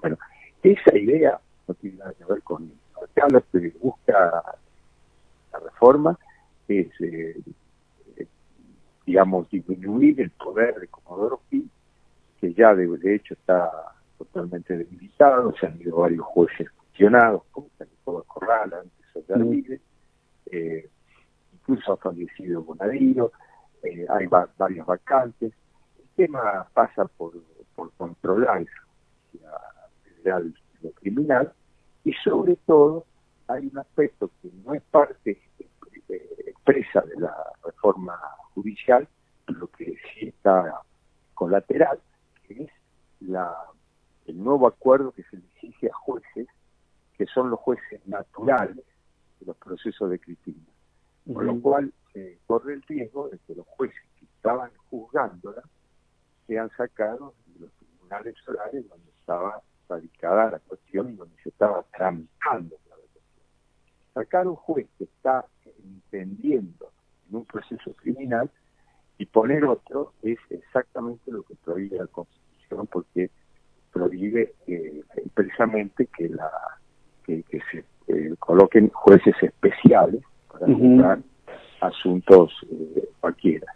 Bueno, 0.00 0.16
esa 0.62 0.96
idea 0.96 1.40
no 1.66 1.74
tiene 1.74 1.98
nada 1.98 2.12
que 2.14 2.24
ver 2.24 2.42
con 2.42 2.70
lo 3.30 3.44
que 3.50 3.72
busca 3.80 4.42
la 5.52 5.58
reforma 5.58 6.18
es 6.68 6.88
eh, 7.00 7.40
digamos, 9.10 9.50
disminuir 9.50 10.20
el 10.20 10.30
poder 10.30 10.76
de 10.76 10.86
Comodoro 10.86 11.40
Pi, 11.48 11.68
que 12.40 12.54
ya 12.54 12.72
de, 12.74 12.86
hecho 13.12 13.34
está 13.34 13.68
totalmente 14.16 14.76
debilitado, 14.76 15.52
se 15.58 15.66
han 15.66 15.80
ido 15.80 15.96
varios 15.96 16.24
jueces 16.26 16.68
funcionados, 16.76 17.42
como 17.50 17.68
Santiago 17.76 18.22
Corral, 18.28 18.72
antes 18.72 19.26
de 19.26 19.34
Armide, 19.34 19.80
eh, 20.52 20.88
incluso 21.54 21.92
ha 21.92 21.96
fallecido 21.96 22.62
Bonadino, 22.62 23.32
eh, 23.82 24.06
hay 24.08 24.26
varias 24.56 24.86
vacantes. 24.86 25.52
El 25.98 26.08
tema 26.14 26.68
pasa 26.72 27.06
por, 27.06 27.32
por 27.74 27.90
controlar 27.94 28.64
la 29.42 29.69
federal 30.22 30.54
lo 30.82 30.90
criminal 30.92 31.52
y 32.04 32.12
sobre 32.24 32.56
todo 32.66 33.04
hay 33.48 33.66
un 33.66 33.78
aspecto 33.78 34.30
que 34.40 34.50
no 34.64 34.74
es 34.74 34.82
parte 34.90 35.40
eh, 36.08 36.44
expresa 36.46 37.00
de 37.02 37.20
la 37.20 37.34
reforma 37.64 38.18
judicial, 38.54 39.08
lo 39.48 39.66
que 39.68 39.96
sí 40.14 40.28
está 40.28 40.80
colateral, 41.34 42.00
que 42.46 42.64
es 42.64 42.70
la, 43.20 43.54
el 44.26 44.42
nuevo 44.42 44.66
acuerdo 44.66 45.12
que 45.12 45.24
se 45.24 45.36
le 45.36 45.44
exige 45.46 45.88
a 45.88 45.94
jueces, 45.94 46.46
que 47.16 47.26
son 47.26 47.50
los 47.50 47.58
jueces 47.60 48.06
naturales 48.06 48.84
de 49.40 49.46
los 49.46 49.56
procesos 49.56 50.10
de 50.10 50.18
Cristina. 50.18 50.66
Con 51.32 51.46
lo 51.46 51.60
cual 51.60 51.92
se 52.12 52.38
corre 52.46 52.74
el 52.74 52.82
riesgo 52.82 53.28
de 53.28 53.38
que 53.46 53.54
los 53.54 53.66
jueces 53.66 54.00
que 54.18 54.24
estaban 54.24 54.70
juzgándola 54.90 55.62
sean 56.46 56.70
sacados 56.76 57.34
de 57.46 57.60
los 57.60 57.72
tribunales 57.74 58.34
solares 58.44 58.88
donde 58.88 59.10
estaba 59.18 59.62
radicada 59.90 60.52
la 60.52 60.58
cuestión 60.60 61.10
y 61.10 61.16
donde 61.16 61.36
se 61.42 61.48
estaba 61.50 61.84
tramitando 61.96 62.76
la 62.88 62.96
cuestión. 62.96 63.24
Sacar 64.14 64.46
un 64.46 64.56
juez 64.56 64.86
que 64.96 65.04
está 65.04 65.44
entendiendo 65.84 66.90
en 67.28 67.36
un 67.36 67.44
proceso 67.44 67.92
criminal 67.94 68.50
y 69.18 69.26
poner 69.26 69.64
otro 69.64 70.14
es 70.22 70.38
exactamente 70.48 71.30
lo 71.30 71.42
que 71.42 71.54
prohíbe 71.56 71.98
la 71.98 72.06
Constitución 72.06 72.86
porque 72.86 73.30
prohíbe 73.92 74.54
eh, 74.66 75.02
precisamente 75.34 76.06
que 76.06 76.28
la 76.28 76.50
que, 77.24 77.44
se 77.70 77.84
eh, 78.08 78.34
coloquen 78.38 78.88
jueces 78.88 79.34
especiales 79.42 80.22
para 80.50 80.66
juzgar 80.66 81.20
asuntos 81.80 82.52
eh, 82.70 83.08
cualquiera. 83.20 83.66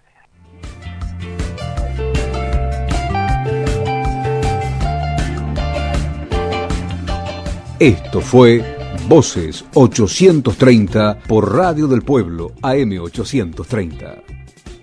Esto 7.81 8.21
fue 8.21 8.65
Voces 9.09 9.65
830 9.75 11.19
por 11.27 11.57
Radio 11.57 11.89
del 11.89 12.03
Pueblo 12.03 12.53
AM 12.63 12.99
830. 13.01 14.23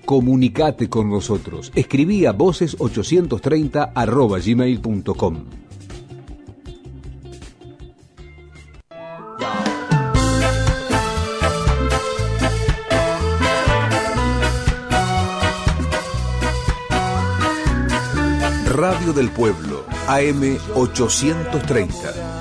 Comunicate 0.03 0.89
con 0.89 1.09
nosotros. 1.09 1.71
Escribí 1.73 2.25
a 2.25 2.33
voces830 2.33 3.93
arroba 3.95 4.39
gmail.com. 4.39 5.45
Radio 18.65 19.13
del 19.13 19.29
Pueblo, 19.29 19.85
AM 20.07 20.57
830. 20.75 22.40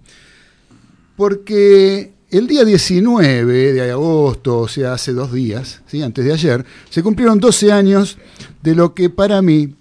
porque 1.17 2.13
el 2.31 2.47
día 2.47 2.65
19 2.65 3.73
de 3.73 3.91
agosto, 3.91 4.61
o 4.61 4.69
sea, 4.69 4.93
hace 4.93 5.13
dos 5.13 5.33
días, 5.33 5.83
¿sí? 5.87 6.03
antes 6.03 6.25
de 6.25 6.33
ayer, 6.33 6.65
se 6.89 7.03
cumplieron 7.03 7.41
12 7.41 7.73
años 7.73 8.19
de 8.63 8.75
lo 8.75 8.95
que 8.95 9.11
para 9.11 9.43
mí 9.43 9.75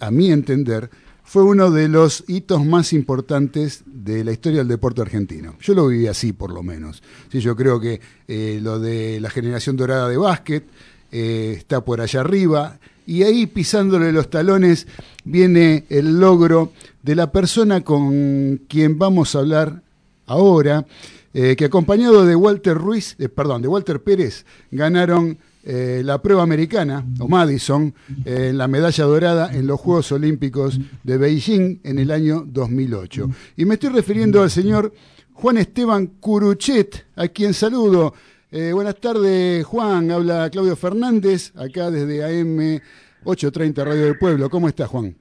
a 0.00 0.10
mi 0.10 0.30
entender, 0.30 0.90
fue 1.24 1.44
uno 1.44 1.70
de 1.70 1.88
los 1.88 2.24
hitos 2.26 2.64
más 2.64 2.92
importantes 2.92 3.84
de 3.86 4.24
la 4.24 4.32
historia 4.32 4.58
del 4.58 4.68
deporte 4.68 5.00
argentino. 5.00 5.56
Yo 5.60 5.74
lo 5.74 5.86
viví 5.86 6.06
así, 6.06 6.32
por 6.32 6.52
lo 6.52 6.62
menos. 6.62 7.02
Sí, 7.30 7.40
yo 7.40 7.56
creo 7.56 7.80
que 7.80 8.00
eh, 8.28 8.58
lo 8.62 8.78
de 8.78 9.20
la 9.20 9.30
generación 9.30 9.76
dorada 9.76 10.08
de 10.08 10.16
básquet 10.16 10.64
eh, 11.10 11.54
está 11.56 11.84
por 11.84 12.00
allá 12.00 12.20
arriba, 12.20 12.78
y 13.06 13.22
ahí 13.22 13.46
pisándole 13.46 14.12
los 14.12 14.30
talones 14.30 14.86
viene 15.24 15.86
el 15.88 16.20
logro 16.20 16.72
de 17.02 17.16
la 17.16 17.32
persona 17.32 17.82
con 17.82 18.60
quien 18.68 18.98
vamos 18.98 19.34
a 19.34 19.40
hablar 19.40 19.82
ahora, 20.26 20.86
eh, 21.34 21.56
que 21.56 21.64
acompañado 21.64 22.26
de 22.26 22.36
Walter 22.36 22.76
Ruiz, 22.76 23.16
perdón, 23.34 23.62
de 23.62 23.68
Walter 23.68 24.02
Pérez, 24.02 24.44
ganaron 24.70 25.38
eh, 25.64 26.02
la 26.04 26.20
prueba 26.20 26.42
americana, 26.42 27.04
o 27.20 27.28
Madison, 27.28 27.94
en 28.24 28.26
eh, 28.26 28.52
la 28.52 28.66
medalla 28.66 29.04
dorada 29.04 29.54
en 29.54 29.66
los 29.68 29.80
Juegos 29.80 30.10
Olímpicos 30.10 30.80
de 31.04 31.18
Beijing 31.18 31.80
en 31.84 32.00
el 32.00 32.10
año 32.10 32.42
2008. 32.44 33.28
Y 33.56 33.64
me 33.64 33.74
estoy 33.74 33.90
refiriendo 33.90 34.42
al 34.42 34.50
señor 34.50 34.92
Juan 35.32 35.58
Esteban 35.58 36.06
Curuchet, 36.18 37.06
a 37.14 37.28
quien 37.28 37.54
saludo. 37.54 38.12
Eh, 38.50 38.72
buenas 38.72 38.96
tardes, 38.96 39.64
Juan. 39.64 40.10
Habla 40.10 40.50
Claudio 40.50 40.74
Fernández, 40.74 41.52
acá 41.56 41.90
desde 41.90 42.24
AM 42.24 42.80
830 43.24 43.84
Radio 43.84 44.04
del 44.04 44.18
Pueblo. 44.18 44.50
¿Cómo 44.50 44.66
está, 44.68 44.86
Juan? 44.88 45.14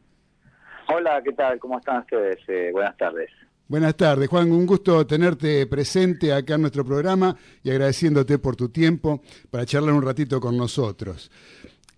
Hola, 0.88 1.22
¿qué 1.24 1.34
tal? 1.34 1.60
¿Cómo 1.60 1.78
están 1.78 2.00
ustedes? 2.00 2.40
buenas 2.74 2.98
tardes. 2.98 3.30
Buenas 3.72 3.96
tardes, 3.96 4.28
Juan. 4.28 4.52
Un 4.52 4.66
gusto 4.66 5.08
tenerte 5.08 5.66
presente 5.66 6.34
acá 6.34 6.56
en 6.56 6.62
nuestro 6.64 6.84
programa 6.84 7.34
y 7.64 7.70
agradeciéndote 7.70 8.38
por 8.38 8.58
tu 8.58 8.68
tiempo 8.68 9.22
para 9.50 9.66
charlar 9.66 9.94
un 9.94 10.02
ratito 10.02 10.42
con 10.42 10.58
nosotros. 10.58 11.32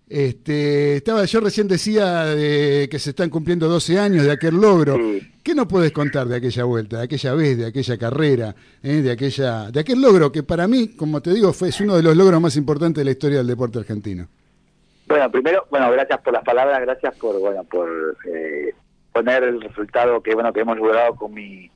Este, 0.08 0.98
estaba, 0.98 1.24
yo 1.24 1.40
recién 1.40 1.66
decía 1.66 2.26
de 2.26 2.88
que 2.88 3.00
se 3.00 3.10
están 3.10 3.28
cumpliendo 3.28 3.66
12 3.68 3.98
años 3.98 4.22
de 4.22 4.30
aquel 4.30 4.54
logro. 4.54 4.96
¿Qué 5.42 5.52
nos 5.52 5.66
puedes 5.66 5.90
contar 5.90 6.28
de 6.28 6.36
aquella 6.36 6.62
vuelta, 6.62 6.98
de 6.98 7.02
aquella 7.02 7.34
vez, 7.34 7.58
de 7.58 7.66
aquella 7.66 7.98
carrera, 7.98 8.54
eh, 8.80 9.02
de 9.02 9.10
aquella, 9.10 9.72
de 9.72 9.80
aquel 9.80 10.00
logro 10.00 10.30
que 10.30 10.44
para 10.44 10.68
mí, 10.68 10.94
como 10.94 11.20
te 11.20 11.34
digo, 11.34 11.52
fue 11.52 11.70
es 11.70 11.80
uno 11.80 11.96
de 11.96 12.04
los 12.04 12.16
logros 12.16 12.40
más 12.40 12.54
importantes 12.56 13.00
de 13.00 13.04
la 13.04 13.10
historia 13.10 13.38
del 13.38 13.48
deporte 13.48 13.80
argentino? 13.80 14.28
Bueno, 15.08 15.28
primero, 15.28 15.66
bueno, 15.70 15.90
gracias 15.90 16.20
por 16.20 16.34
las 16.34 16.44
palabras, 16.44 16.80
gracias 16.82 17.16
por, 17.16 17.40
bueno, 17.40 17.64
por 17.64 18.16
eh, 18.32 18.72
poner 19.14 19.44
el 19.44 19.60
resultado 19.60 20.20
que 20.20 20.34
bueno 20.34 20.52
que 20.52 20.60
hemos 20.60 20.76
logrado 20.76 21.14
con 21.14 21.32
mi 21.32 21.70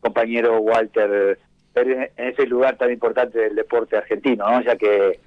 compañero 0.00 0.58
Walter 0.58 1.38
en 1.74 2.10
ese 2.16 2.46
lugar 2.46 2.76
tan 2.76 2.92
importante 2.92 3.38
del 3.38 3.56
deporte 3.56 3.96
argentino, 3.96 4.48
¿no? 4.48 4.60
ya 4.60 4.76
que 4.76 5.18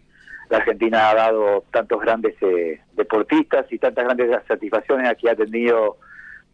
la 0.50 0.60
Argentina 0.60 1.10
ha 1.10 1.16
dado 1.16 1.66
tantos 1.72 2.00
grandes 2.00 2.36
eh, 2.42 2.80
deportistas 2.94 3.66
y 3.72 3.80
tantas 3.80 4.06
grandes 4.06 4.30
satisfacciones 4.48 5.10
a 5.10 5.16
que 5.16 5.30
ha 5.30 5.36
tenido 5.36 5.98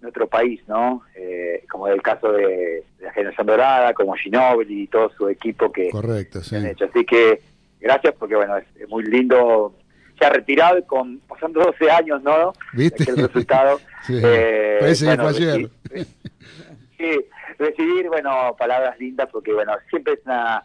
nuestro 0.01 0.25
país, 0.27 0.61
¿no? 0.67 1.03
Eh, 1.15 1.63
como 1.69 1.87
el 1.87 2.01
caso 2.01 2.31
de, 2.31 2.83
la 2.99 3.13
generación 3.13 3.45
dorada, 3.45 3.93
como 3.93 4.15
Ginóbili 4.15 4.83
y 4.83 4.87
todo 4.87 5.11
su 5.11 5.29
equipo 5.29 5.71
que 5.71 5.89
Correcto, 5.91 6.39
han 6.53 6.65
hecho. 6.65 6.85
Así 6.85 7.05
que 7.05 7.39
gracias 7.79 8.15
porque 8.17 8.35
bueno 8.35 8.57
es 8.57 8.89
muy 8.89 9.03
lindo 9.03 9.75
se 10.17 10.25
ha 10.25 10.29
retirado 10.29 10.77
y 10.77 10.83
con 10.83 11.19
pasando 11.19 11.61
12 11.61 11.91
años, 11.91 12.23
¿no? 12.23 12.53
¿Viste? 12.73 13.09
El 13.09 13.17
resultado. 13.17 13.79
sí. 14.03 14.19
eh, 14.23 14.77
Parece 14.79 15.05
bueno, 15.05 15.27
ayer. 15.27 15.69
sí, 16.97 17.25
recibir, 17.57 18.07
bueno, 18.07 18.55
palabras 18.57 18.99
lindas 18.99 19.29
porque, 19.31 19.53
bueno, 19.53 19.73
siempre 19.89 20.13
es 20.13 20.19
una, 20.25 20.63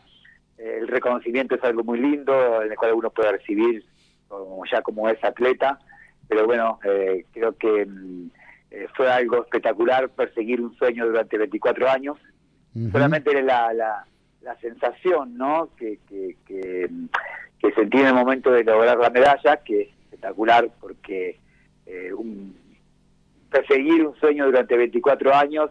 el 0.58 0.88
reconocimiento 0.88 1.54
es 1.54 1.64
algo 1.64 1.84
muy 1.84 2.00
lindo 2.00 2.62
en 2.62 2.70
el 2.70 2.76
cual 2.76 2.94
uno 2.94 3.10
puede 3.10 3.32
recibir 3.32 3.84
como 4.28 4.62
ya 4.70 4.82
como 4.82 5.08
es 5.08 5.22
atleta, 5.24 5.78
pero 6.28 6.46
bueno, 6.46 6.78
eh, 6.84 7.24
creo 7.32 7.56
que 7.56 7.86
mm, 7.86 8.30
eh, 8.70 8.86
fue 8.94 9.10
algo 9.10 9.42
espectacular 9.42 10.10
perseguir 10.10 10.60
un 10.60 10.76
sueño 10.76 11.06
durante 11.06 11.38
24 11.38 11.88
años. 11.88 12.16
Solamente 12.92 13.42
la, 13.42 13.72
la, 13.72 14.04
la 14.42 14.56
sensación, 14.60 15.36
¿no? 15.36 15.70
Que, 15.76 15.98
que, 16.08 16.36
que, 16.46 16.88
que 17.60 17.72
sentí 17.72 17.98
en 17.98 18.06
el 18.06 18.14
momento 18.14 18.50
de 18.50 18.64
lograr 18.64 18.98
la 18.98 19.10
medalla, 19.10 19.56
que 19.58 19.82
es 19.82 19.88
espectacular 19.88 20.68
porque 20.80 21.38
eh, 21.86 22.12
un, 22.12 22.56
perseguir 23.50 24.06
un 24.06 24.14
sueño 24.16 24.46
durante 24.46 24.76
24 24.76 25.34
años, 25.34 25.70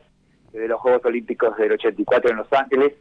desde 0.52 0.68
los 0.68 0.80
Juegos 0.80 1.06
Olímpicos 1.06 1.56
del 1.58 1.74
84 1.74 2.32
en 2.32 2.38
Los 2.38 2.52
Ángeles, 2.54 2.94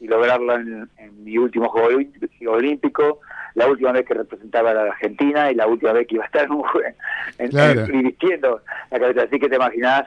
y 0.00 0.06
lograrlo 0.06 0.54
en, 0.54 0.88
mi 1.24 1.36
último 1.38 1.68
Juego 1.68 1.98
Olímpico, 2.46 3.20
la 3.54 3.66
última 3.66 3.92
vez 3.92 4.06
que 4.06 4.14
representaba 4.14 4.70
a 4.70 4.74
la 4.74 4.82
Argentina 4.82 5.50
y 5.50 5.54
la 5.54 5.66
última 5.66 5.92
vez 5.92 6.06
que 6.06 6.14
iba 6.14 6.24
a 6.24 6.26
estar 6.26 6.44
en, 6.44 6.52
un, 6.52 6.64
en, 7.38 8.02
vistiendo 8.04 8.62
la 8.90 9.00
cabeza. 9.00 9.22
Así 9.22 9.38
que 9.38 9.48
te 9.48 9.56
imaginas 9.56 10.04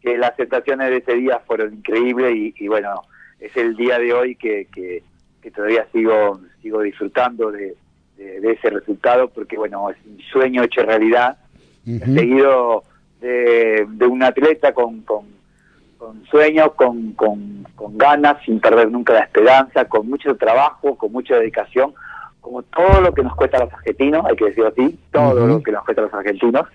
que 0.00 0.16
las 0.16 0.30
aceptaciones 0.32 0.90
de 0.90 0.96
ese 0.98 1.14
día 1.14 1.40
fueron 1.46 1.74
increíbles 1.74 2.54
y, 2.56 2.68
bueno, 2.68 3.02
es 3.40 3.54
el 3.56 3.76
día 3.76 3.98
de 3.98 4.12
hoy 4.12 4.36
que, 4.36 4.66
que, 4.72 5.02
todavía 5.50 5.86
sigo 5.92 6.40
sigo 6.62 6.80
disfrutando 6.80 7.50
de, 7.50 7.76
ese 8.16 8.70
resultado 8.70 9.28
porque 9.28 9.56
bueno, 9.56 9.90
es 9.90 9.96
un 10.06 10.18
sueño 10.32 10.62
hecho 10.62 10.82
realidad, 10.82 11.36
seguido 11.84 12.82
de, 13.20 13.86
un 14.08 14.22
atleta 14.22 14.72
con, 14.72 15.02
con, 15.02 15.26
con 15.98 16.24
sueños, 16.26 16.72
con, 16.74 17.12
con, 17.12 17.66
con 17.74 17.98
ganas, 17.98 18.42
sin 18.44 18.60
perder 18.60 18.90
nunca 18.90 19.12
la 19.12 19.20
esperanza, 19.20 19.84
con 19.86 20.08
mucho 20.08 20.34
trabajo, 20.36 20.96
con 20.96 21.12
mucha 21.12 21.36
dedicación, 21.36 21.94
como 22.40 22.62
todo 22.62 23.00
lo 23.00 23.12
que 23.12 23.22
nos 23.22 23.34
cuesta 23.36 23.58
a 23.58 23.64
los 23.64 23.72
argentinos, 23.74 24.24
hay 24.24 24.36
que 24.36 24.46
decirlo 24.46 24.68
así, 24.68 24.98
todo 25.10 25.46
lo 25.46 25.62
que 25.62 25.72
nos 25.72 25.84
cuesta 25.84 26.02
a 26.02 26.04
los 26.06 26.14
argentinos, 26.14 26.68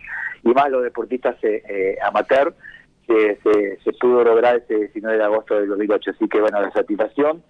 y 0.43 0.49
más 0.49 0.69
los 0.69 0.83
deportistas 0.83 1.35
eh, 1.43 1.63
eh 1.67 1.97
amateur, 2.03 2.53
se, 3.07 3.77
se, 3.83 3.93
pudo 3.93 4.23
lograr 4.23 4.57
ese 4.57 4.75
19 4.75 5.17
de 5.17 5.23
agosto 5.23 5.55
del 5.55 5.69
2008. 5.69 6.11
Así 6.11 6.27
que 6.27 6.39
bueno, 6.39 6.61
la 6.61 6.71
satisfacción, 6.71 7.43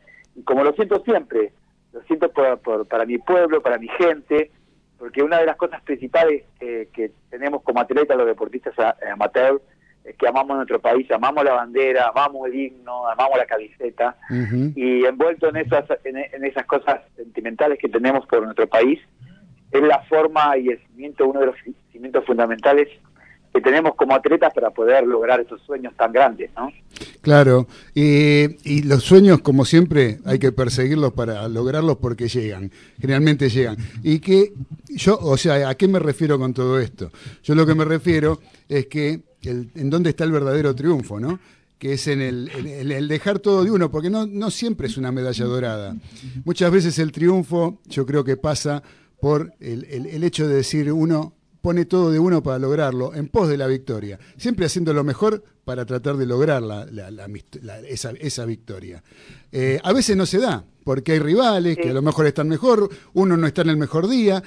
como 0.43 0.63
lo 0.63 0.73
siento 0.73 1.01
siempre, 1.03 1.53
lo 1.93 2.01
siento 2.03 2.31
por, 2.31 2.87
para 2.87 3.05
mi 3.05 3.17
pueblo, 3.17 3.61
para 3.61 3.77
mi 3.77 3.87
gente, 3.89 4.51
porque 4.97 5.23
una 5.23 5.39
de 5.39 5.45
las 5.45 5.57
cosas 5.57 5.81
principales 5.81 6.43
que 6.59 7.11
tenemos 7.29 7.63
como 7.63 7.79
atletas, 7.79 8.17
los 8.17 8.27
deportistas 8.27 8.73
amateur, 9.11 9.61
es 10.03 10.15
que 10.15 10.27
amamos 10.27 10.57
nuestro 10.57 10.79
país, 10.79 11.09
amamos 11.11 11.43
la 11.43 11.53
bandera, 11.53 12.07
amamos 12.07 12.47
el 12.47 12.55
himno, 12.55 13.07
amamos 13.07 13.37
la 13.37 13.45
camiseta, 13.45 14.15
y 14.75 15.05
envuelto 15.05 15.49
en 15.49 15.57
esas, 15.57 15.85
en, 16.03 16.45
esas 16.45 16.65
cosas 16.65 17.01
sentimentales 17.15 17.77
que 17.79 17.89
tenemos 17.89 18.25
por 18.25 18.43
nuestro 18.43 18.67
país, 18.67 18.99
es 19.71 19.81
la 19.81 20.01
forma 20.03 20.57
y 20.57 20.69
el 20.69 20.79
cimiento, 20.87 21.27
uno 21.27 21.39
de 21.39 21.45
los 21.47 21.55
cimientos 21.91 22.25
fundamentales 22.25 22.89
que 23.53 23.61
tenemos 23.61 23.95
como 23.95 24.15
atletas 24.15 24.53
para 24.53 24.69
poder 24.69 25.05
lograr 25.05 25.39
esos 25.39 25.61
sueños 25.61 25.93
tan 25.97 26.11
grandes, 26.11 26.49
¿no? 26.55 26.71
Claro, 27.21 27.67
y 27.93 28.83
los 28.83 29.03
sueños, 29.03 29.41
como 29.41 29.65
siempre, 29.65 30.19
hay 30.25 30.39
que 30.39 30.51
perseguirlos 30.51 31.13
para 31.13 31.47
lograrlos 31.47 31.97
porque 31.97 32.27
llegan, 32.27 32.71
generalmente 32.99 33.49
llegan. 33.49 33.77
Y 34.03 34.19
que 34.19 34.53
yo, 34.89 35.17
o 35.19 35.37
sea, 35.37 35.69
¿a 35.69 35.75
qué 35.75 35.87
me 35.87 35.99
refiero 35.99 36.39
con 36.39 36.53
todo 36.53 36.79
esto? 36.79 37.11
Yo 37.43 37.55
lo 37.55 37.65
que 37.65 37.75
me 37.75 37.85
refiero 37.85 38.39
es 38.69 38.87
que 38.87 39.21
en 39.43 39.89
dónde 39.89 40.11
está 40.11 40.23
el 40.23 40.31
verdadero 40.31 40.73
triunfo, 40.75 41.19
¿no? 41.19 41.39
que 41.81 41.93
es 41.93 42.07
en 42.07 42.21
el, 42.21 43.07
dejar 43.07 43.39
todo 43.39 43.63
de 43.63 43.71
uno, 43.71 43.89
porque 43.89 44.11
no, 44.11 44.51
siempre 44.51 44.85
es 44.85 44.97
una 44.97 45.11
medalla 45.11 45.45
dorada. 45.45 45.95
Muchas 46.45 46.71
veces 46.71 46.99
el 46.99 47.11
triunfo 47.11 47.79
yo 47.87 48.05
creo 48.05 48.23
que 48.23 48.37
pasa 48.37 48.83
por 49.19 49.51
el, 49.59 50.23
hecho 50.23 50.47
de 50.47 50.53
decir 50.53 50.93
uno 50.93 51.33
pone 51.61 51.85
todo 51.85 52.11
de 52.11 52.19
uno 52.19 52.41
para 52.41 52.59
lograrlo, 52.59 53.13
en 53.13 53.27
pos 53.27 53.47
de 53.47 53.57
la 53.57 53.67
victoria, 53.67 54.19
siempre 54.37 54.65
haciendo 54.65 54.93
lo 54.93 55.03
mejor 55.03 55.43
para 55.63 55.85
tratar 55.85 56.17
de 56.17 56.25
lograr 56.25 56.63
esa, 57.87 58.45
victoria. 58.45 59.03
Eh, 59.51 59.79
a 59.83 59.93
veces 59.93 60.17
no 60.17 60.25
se 60.25 60.39
da, 60.39 60.65
porque 60.83 61.13
hay 61.13 61.19
rivales 61.19 61.77
que 61.77 61.91
a 61.91 61.93
lo 61.93 62.01
mejor 62.01 62.25
están 62.25 62.47
mejor, 62.47 62.89
uno 63.13 63.37
no 63.37 63.47
está 63.47 63.61
en 63.61 63.69
el 63.69 63.77
mejor 63.77 64.07
día, 64.07 64.43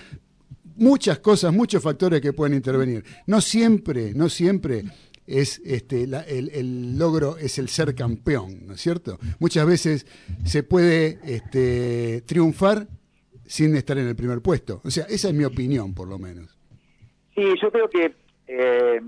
muchas 0.76 1.20
cosas, 1.20 1.52
muchos 1.52 1.82
factores 1.82 2.20
que 2.20 2.32
pueden 2.32 2.54
intervenir. 2.54 3.04
No 3.26 3.40
siempre, 3.40 4.12
no 4.14 4.28
siempre 4.28 4.84
es 5.26 5.60
este, 5.64 6.04
el, 6.04 6.98
logro 6.98 7.38
es 7.38 7.58
el 7.58 7.68
ser 7.68 7.94
campeón, 7.94 8.66
¿no 8.66 8.74
es 8.74 8.80
cierto? 8.80 9.18
Muchas 9.38 9.66
veces 9.66 10.06
se 10.44 10.62
puede 10.62 11.18
este, 11.24 12.22
triunfar 12.26 12.88
sin 13.46 13.76
estar 13.76 13.98
en 13.98 14.08
el 14.08 14.16
primer 14.16 14.40
puesto. 14.40 14.80
O 14.84 14.90
sea, 14.90 15.04
esa 15.04 15.28
es 15.28 15.34
mi 15.34 15.44
opinión, 15.44 15.94
por 15.94 16.08
lo 16.08 16.18
menos. 16.18 16.53
Sí, 17.34 17.54
yo 17.60 17.70
creo 17.70 17.88
que 17.88 18.14
eh, 18.46 19.00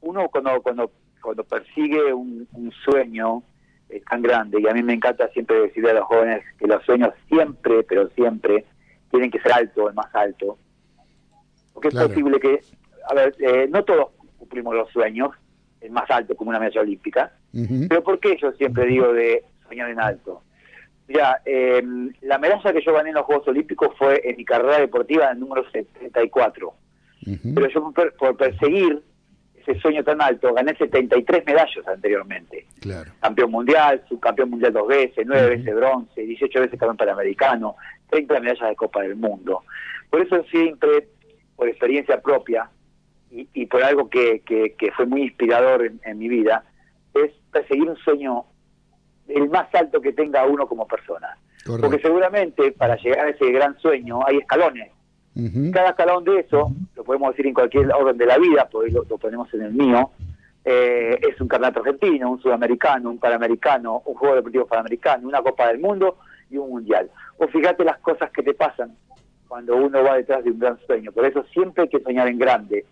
uno 0.00 0.28
cuando, 0.28 0.60
cuando, 0.62 0.92
cuando 1.22 1.44
persigue 1.44 2.12
un, 2.12 2.46
sueño 2.84 3.42
eh, 3.88 4.02
tan 4.08 4.22
grande, 4.22 4.60
y 4.60 4.68
a 4.68 4.74
mí 4.74 4.82
me 4.82 4.94
encanta 4.94 5.28
siempre 5.28 5.60
decirle 5.60 5.90
a 5.90 5.94
los 5.94 6.04
jóvenes 6.04 6.44
que 6.58 6.66
los 6.66 6.84
sueños 6.84 7.14
siempre, 7.28 7.82
pero 7.84 8.08
siempre, 8.10 8.64
tienen 9.10 9.30
que 9.30 9.40
ser 9.40 9.52
alto, 9.52 9.88
el 9.88 9.94
más 9.94 10.14
alto. 10.14 10.58
Porque 11.72 11.88
es 11.88 11.94
posible 11.94 12.38
que, 12.38 12.60
a 13.08 13.14
ver, 13.14 13.34
eh, 13.38 13.66
no 13.70 13.84
todos 13.84 14.10
cumplimos 14.38 14.74
los 14.74 14.90
sueños, 14.90 15.30
el 15.80 15.90
más 15.90 16.10
alto 16.10 16.36
como 16.36 16.50
una 16.50 16.60
medalla 16.60 16.80
olímpica, 16.80 17.32
pero 17.88 18.02
¿por 18.02 18.18
qué 18.18 18.36
yo 18.40 18.52
siempre 18.52 18.86
digo 18.86 19.12
de 19.12 19.44
soñar 19.68 19.90
en 19.90 20.00
alto? 20.00 20.42
Mira, 21.08 21.42
em, 21.44 22.12
la 22.22 22.38
medalla 22.38 22.72
que 22.72 22.80
yo 22.80 22.94
gané 22.94 23.10
en 23.10 23.16
los 23.16 23.26
Juegos 23.26 23.48
Olímpicos 23.48 23.94
fue 23.98 24.22
en 24.24 24.36
mi 24.36 24.44
carrera 24.44 24.78
deportiva 24.78 25.26
en 25.26 25.32
el 25.32 25.40
número 25.40 25.64
74. 25.70 26.72
Pero 27.24 27.68
yo 27.68 27.92
por, 27.92 28.36
perseguir 28.36 29.02
ese 29.54 29.78
sueño 29.80 30.02
tan 30.02 30.20
alto 30.20 30.52
gané 30.52 30.74
73 30.76 31.46
medallas 31.46 31.86
anteriormente. 31.86 32.66
Campeón 33.20 33.50
mundial, 33.50 34.02
subcampeón 34.08 34.50
mundial 34.50 34.72
dos 34.72 34.88
veces, 34.88 35.24
nueve 35.26 35.56
veces 35.56 35.74
bronce, 35.74 36.22
18 36.22 36.60
veces 36.60 36.78
campeón 36.78 36.96
panamericano, 36.96 37.76
30 38.10 38.40
medallas 38.40 38.68
de 38.70 38.76
Copa 38.76 39.02
del 39.02 39.16
Mundo. 39.16 39.62
Por 40.10 40.20
eso 40.20 40.42
siempre, 40.50 41.08
por 41.56 41.68
experiencia 41.68 42.20
propia 42.20 42.68
y, 43.30 43.66
por 43.66 43.82
algo 43.82 44.10
que, 44.10 44.42
que, 44.44 44.92
fue 44.94 45.06
muy 45.06 45.22
inspirador 45.22 45.90
en, 46.02 46.18
mi 46.18 46.28
vida, 46.28 46.64
es 47.14 47.30
perseguir 47.50 47.88
un 47.88 47.96
sueño 47.96 48.44
el 49.28 49.48
más 49.48 49.74
alto 49.74 50.00
que 50.02 50.12
tenga 50.12 50.44
uno 50.44 50.66
como 50.66 50.86
persona. 50.86 51.38
Porque 51.64 52.00
seguramente 52.00 52.72
para 52.72 52.96
llegar 52.96 53.26
a 53.26 53.30
ese 53.30 53.50
gran 53.52 53.78
sueño 53.78 54.20
hay 54.26 54.38
escalones. 54.38 54.90
Cada 55.72 55.90
escalón 55.90 56.24
de 56.24 56.40
eso, 56.40 56.72
lo 56.94 57.04
podemos 57.04 57.30
decir 57.30 57.46
en 57.46 57.54
cualquier 57.54 57.90
orden 57.92 58.18
de 58.18 58.26
la 58.26 58.38
vida, 58.38 58.68
porque 58.70 58.90
lo, 58.90 59.04
lo 59.08 59.16
ponemos 59.16 59.52
en 59.54 59.62
el 59.62 59.72
mío, 59.72 60.10
eh, 60.64 61.18
es 61.20 61.40
un 61.40 61.48
campeonato 61.48 61.80
argentino, 61.80 62.30
un 62.30 62.40
sudamericano, 62.40 63.10
un 63.10 63.18
panamericano, 63.18 64.02
un 64.04 64.14
juego 64.14 64.36
deportivo 64.36 64.66
panamericano, 64.66 65.26
una 65.26 65.42
Copa 65.42 65.68
del 65.68 65.78
Mundo 65.78 66.18
y 66.50 66.56
un 66.56 66.70
mundial. 66.70 67.10
O 67.38 67.48
fíjate 67.48 67.84
las 67.84 67.98
cosas 67.98 68.30
que 68.30 68.42
te 68.42 68.54
pasan 68.54 68.94
cuando 69.48 69.76
uno 69.76 70.02
va 70.02 70.16
detrás 70.16 70.44
de 70.44 70.50
un 70.50 70.58
gran 70.58 70.78
sueño. 70.86 71.12
Por 71.12 71.26
eso 71.26 71.44
siempre 71.52 71.82
hay 71.82 71.88
que 71.88 72.00
soñar 72.00 72.28
en 72.28 72.38
grande, 72.38 72.84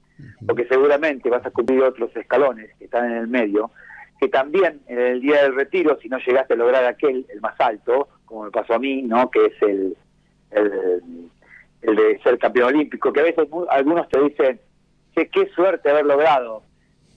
porque 0.46 0.66
seguramente 0.66 1.30
vas 1.30 1.46
a 1.46 1.50
cumplir 1.50 1.82
otros 1.82 2.14
escalones 2.16 2.70
que 2.78 2.84
están 2.86 3.10
en 3.10 3.16
el 3.18 3.28
medio, 3.28 3.70
que 4.20 4.28
también 4.28 4.80
en 4.86 4.98
el 4.98 5.20
día 5.20 5.42
del 5.42 5.54
retiro, 5.54 5.98
si 6.02 6.08
no 6.08 6.18
llegaste 6.18 6.54
a 6.54 6.56
lograr 6.56 6.84
aquel, 6.84 7.24
el 7.32 7.40
más 7.40 7.58
alto, 7.60 8.08
como 8.26 8.44
me 8.44 8.50
pasó 8.50 8.74
a 8.74 8.78
mí, 8.78 9.02
¿no? 9.02 9.30
que 9.30 9.46
es 9.46 9.62
el, 9.62 9.96
el, 10.50 11.30
de 11.82 12.20
ser 12.22 12.38
campeón 12.38 12.74
olímpico, 12.74 13.12
que 13.12 13.20
a 13.20 13.24
veces 13.24 13.48
algunos 13.70 14.08
te 14.08 14.20
dicen, 14.22 14.60
que 15.14 15.28
qué 15.28 15.46
suerte 15.54 15.90
haber 15.90 16.06
logrado. 16.06 16.62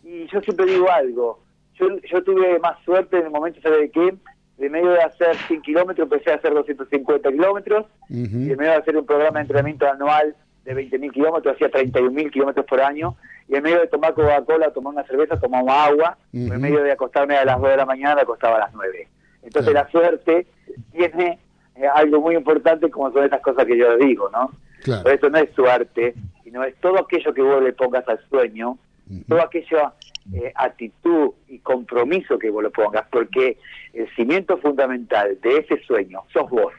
Y 0.03 0.27
yo 0.27 0.41
siempre 0.41 0.65
digo 0.65 0.89
algo, 0.89 1.43
yo, 1.75 1.87
yo 2.11 2.23
tuve 2.23 2.59
más 2.59 2.81
suerte 2.83 3.17
en 3.17 3.25
el 3.25 3.31
momento, 3.31 3.61
¿sabe 3.61 3.81
de 3.81 3.91
qué? 3.91 4.13
de 4.57 4.69
medio 4.69 4.91
de 4.91 5.01
hacer 5.01 5.35
100 5.47 5.61
kilómetros 5.61 6.05
empecé 6.11 6.31
a 6.31 6.35
hacer 6.35 6.53
250 6.53 7.31
kilómetros 7.31 7.85
y 8.09 8.51
en 8.51 8.57
medio 8.57 8.71
de 8.71 8.77
hacer 8.77 8.95
un 8.97 9.05
programa 9.05 9.39
de 9.39 9.41
entrenamiento 9.41 9.89
anual 9.89 10.35
de 10.63 10.75
20.000 10.75 11.11
kilómetros 11.11 11.55
hacía 11.55 11.69
31.000 11.69 12.31
kilómetros 12.31 12.65
por 12.65 12.79
año 12.79 13.17
y 13.49 13.55
en 13.55 13.63
medio 13.63 13.81
de 13.81 13.87
tomar 13.87 14.13
Coca-Cola, 14.13 14.71
tomar 14.71 14.93
una 14.93 15.03
cerveza, 15.03 15.39
tomaba 15.39 15.85
agua 15.85 16.17
y 16.31 16.49
en 16.49 16.61
medio 16.61 16.81
de 16.83 16.91
acostarme 16.91 17.35
a 17.35 17.43
las 17.43 17.59
2 17.59 17.71
de 17.71 17.77
la 17.77 17.85
mañana 17.85 18.15
me 18.15 18.21
acostaba 18.21 18.55
a 18.55 18.59
las 18.59 18.73
9. 18.73 19.07
Entonces 19.41 19.73
la 19.73 19.89
suerte 19.89 20.47
tiene 20.91 21.39
eh, 21.75 21.87
algo 21.93 22.21
muy 22.21 22.35
importante 22.35 22.89
como 22.89 23.11
son 23.11 23.25
esas 23.25 23.41
cosas 23.41 23.65
que 23.65 23.77
yo 23.77 23.97
digo, 23.97 24.29
¿no? 24.31 24.51
Por 25.01 25.11
eso 25.11 25.29
no 25.29 25.37
es 25.37 25.49
suerte, 25.51 26.13
sino 26.43 26.63
es 26.63 26.75
todo 26.81 26.99
aquello 26.99 27.33
que 27.33 27.41
vos 27.41 27.63
le 27.63 27.73
pongas 27.73 28.07
al 28.07 28.19
sueño, 28.29 28.77
todo 29.27 29.41
aquello 29.41 29.93
eh, 30.33 30.51
actitud 30.55 31.31
y 31.47 31.59
compromiso 31.59 32.37
que 32.37 32.49
vos 32.49 32.63
lo 32.63 32.71
pongas, 32.71 33.05
porque 33.09 33.57
el 33.93 34.13
cimiento 34.15 34.57
fundamental 34.57 35.39
de 35.41 35.57
ese 35.57 35.81
sueño 35.85 36.21
sos 36.31 36.49
vos, 36.49 36.73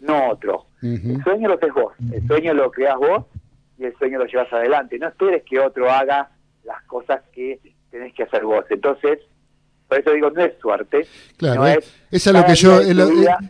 no 0.00 0.30
otro. 0.30 0.66
El 0.82 1.22
sueño 1.24 1.48
lo 1.48 1.54
haces 1.54 1.74
vos, 1.74 1.94
el 2.12 2.26
sueño 2.26 2.54
lo 2.54 2.70
creas 2.70 2.96
vos 2.96 3.24
y 3.76 3.84
el 3.84 3.96
sueño 3.98 4.18
lo 4.18 4.26
llevas 4.26 4.52
adelante. 4.52 4.98
No 4.98 5.08
esperes 5.08 5.42
que 5.44 5.58
otro 5.58 5.90
haga 5.90 6.30
las 6.64 6.82
cosas 6.84 7.22
que 7.32 7.60
tenés 7.90 8.14
que 8.14 8.22
hacer 8.22 8.44
vos. 8.44 8.64
Entonces, 8.70 9.18
por 9.88 9.98
eso 9.98 10.10
digo, 10.12 10.30
no 10.30 10.44
es 10.44 10.52
suerte. 10.60 11.06
Claro, 11.36 11.66
es, 11.66 11.84
es, 12.10 12.26
lo 12.26 12.44
que 12.44 12.54
yo, 12.54 12.80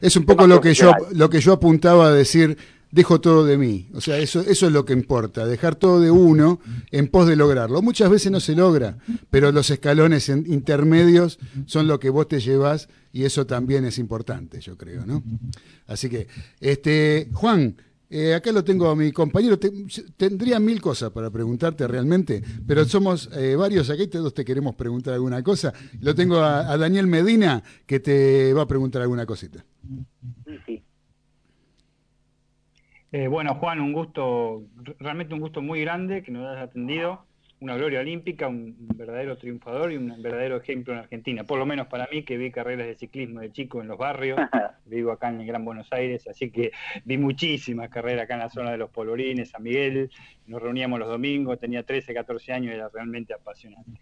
es, 0.00 0.16
un 0.16 0.24
poco 0.24 0.46
lo 0.46 0.60
que 0.60 0.72
yo, 0.72 0.92
lo 1.12 1.28
que 1.28 1.40
yo 1.40 1.52
apuntaba 1.54 2.08
a 2.08 2.12
decir 2.12 2.56
dejo 2.90 3.20
todo 3.20 3.44
de 3.44 3.58
mí. 3.58 3.88
O 3.94 4.00
sea, 4.00 4.18
eso, 4.18 4.40
eso 4.40 4.66
es 4.66 4.72
lo 4.72 4.84
que 4.84 4.92
importa, 4.92 5.46
dejar 5.46 5.74
todo 5.74 6.00
de 6.00 6.10
uno 6.10 6.60
en 6.90 7.08
pos 7.08 7.26
de 7.26 7.36
lograrlo. 7.36 7.82
Muchas 7.82 8.08
veces 8.08 8.32
no 8.32 8.40
se 8.40 8.54
logra, 8.54 8.98
pero 9.30 9.52
los 9.52 9.70
escalones 9.70 10.28
intermedios 10.28 11.38
son 11.66 11.86
lo 11.86 11.98
que 11.98 12.10
vos 12.10 12.28
te 12.28 12.40
llevas 12.40 12.88
y 13.12 13.24
eso 13.24 13.46
también 13.46 13.84
es 13.84 13.98
importante, 13.98 14.60
yo 14.60 14.76
creo, 14.76 15.04
¿no? 15.06 15.22
Así 15.86 16.08
que, 16.08 16.28
este, 16.60 17.28
Juan, 17.32 17.76
eh, 18.10 18.34
acá 18.34 18.52
lo 18.52 18.64
tengo 18.64 18.88
a 18.88 18.96
mi 18.96 19.12
compañero. 19.12 19.58
tendría 20.16 20.58
mil 20.60 20.80
cosas 20.80 21.10
para 21.10 21.30
preguntarte 21.30 21.86
realmente, 21.86 22.42
pero 22.66 22.84
somos 22.84 23.30
eh, 23.36 23.54
varios 23.56 23.90
aquí, 23.90 24.06
todos 24.06 24.32
te 24.34 24.44
queremos 24.44 24.74
preguntar 24.74 25.14
alguna 25.14 25.42
cosa. 25.42 25.72
Lo 26.00 26.14
tengo 26.14 26.38
a, 26.38 26.72
a 26.72 26.76
Daniel 26.78 27.06
Medina 27.06 27.62
que 27.86 28.00
te 28.00 28.52
va 28.54 28.62
a 28.62 28.66
preguntar 28.66 29.02
alguna 29.02 29.26
cosita. 29.26 29.64
Sí, 30.44 30.58
sí. 30.66 30.82
Eh, 33.10 33.26
bueno, 33.26 33.54
Juan, 33.54 33.80
un 33.80 33.92
gusto, 33.92 34.64
realmente 34.98 35.32
un 35.32 35.40
gusto 35.40 35.62
muy 35.62 35.80
grande 35.80 36.22
que 36.22 36.30
nos 36.30 36.46
hayas 36.46 36.68
atendido. 36.68 37.24
Una 37.60 37.76
gloria 37.76 38.00
olímpica, 38.00 38.46
un 38.46 38.76
verdadero 38.94 39.36
triunfador 39.36 39.92
y 39.92 39.96
un 39.96 40.22
verdadero 40.22 40.58
ejemplo 40.58 40.92
en 40.92 41.00
Argentina. 41.00 41.42
Por 41.42 41.58
lo 41.58 41.66
menos 41.66 41.88
para 41.88 42.08
mí, 42.12 42.22
que 42.22 42.36
vi 42.36 42.52
carreras 42.52 42.86
de 42.86 42.94
ciclismo 42.94 43.40
de 43.40 43.50
chico 43.50 43.80
en 43.80 43.88
los 43.88 43.98
barrios. 43.98 44.38
Vivo 44.86 45.10
acá 45.10 45.28
en 45.28 45.40
el 45.40 45.46
Gran 45.46 45.64
Buenos 45.64 45.92
Aires, 45.92 46.26
así 46.28 46.50
que 46.50 46.70
vi 47.04 47.18
muchísimas 47.18 47.90
carreras 47.90 48.24
acá 48.24 48.34
en 48.34 48.40
la 48.40 48.48
zona 48.48 48.70
de 48.70 48.78
los 48.78 48.90
Polvorines, 48.90 49.50
San 49.50 49.62
Miguel. 49.62 50.10
Nos 50.46 50.62
reuníamos 50.62 50.98
los 50.98 51.08
domingos, 51.08 51.58
tenía 51.58 51.82
13, 51.82 52.14
14 52.14 52.52
años 52.52 52.72
y 52.72 52.76
era 52.76 52.88
realmente 52.88 53.34
apasionante. 53.34 54.00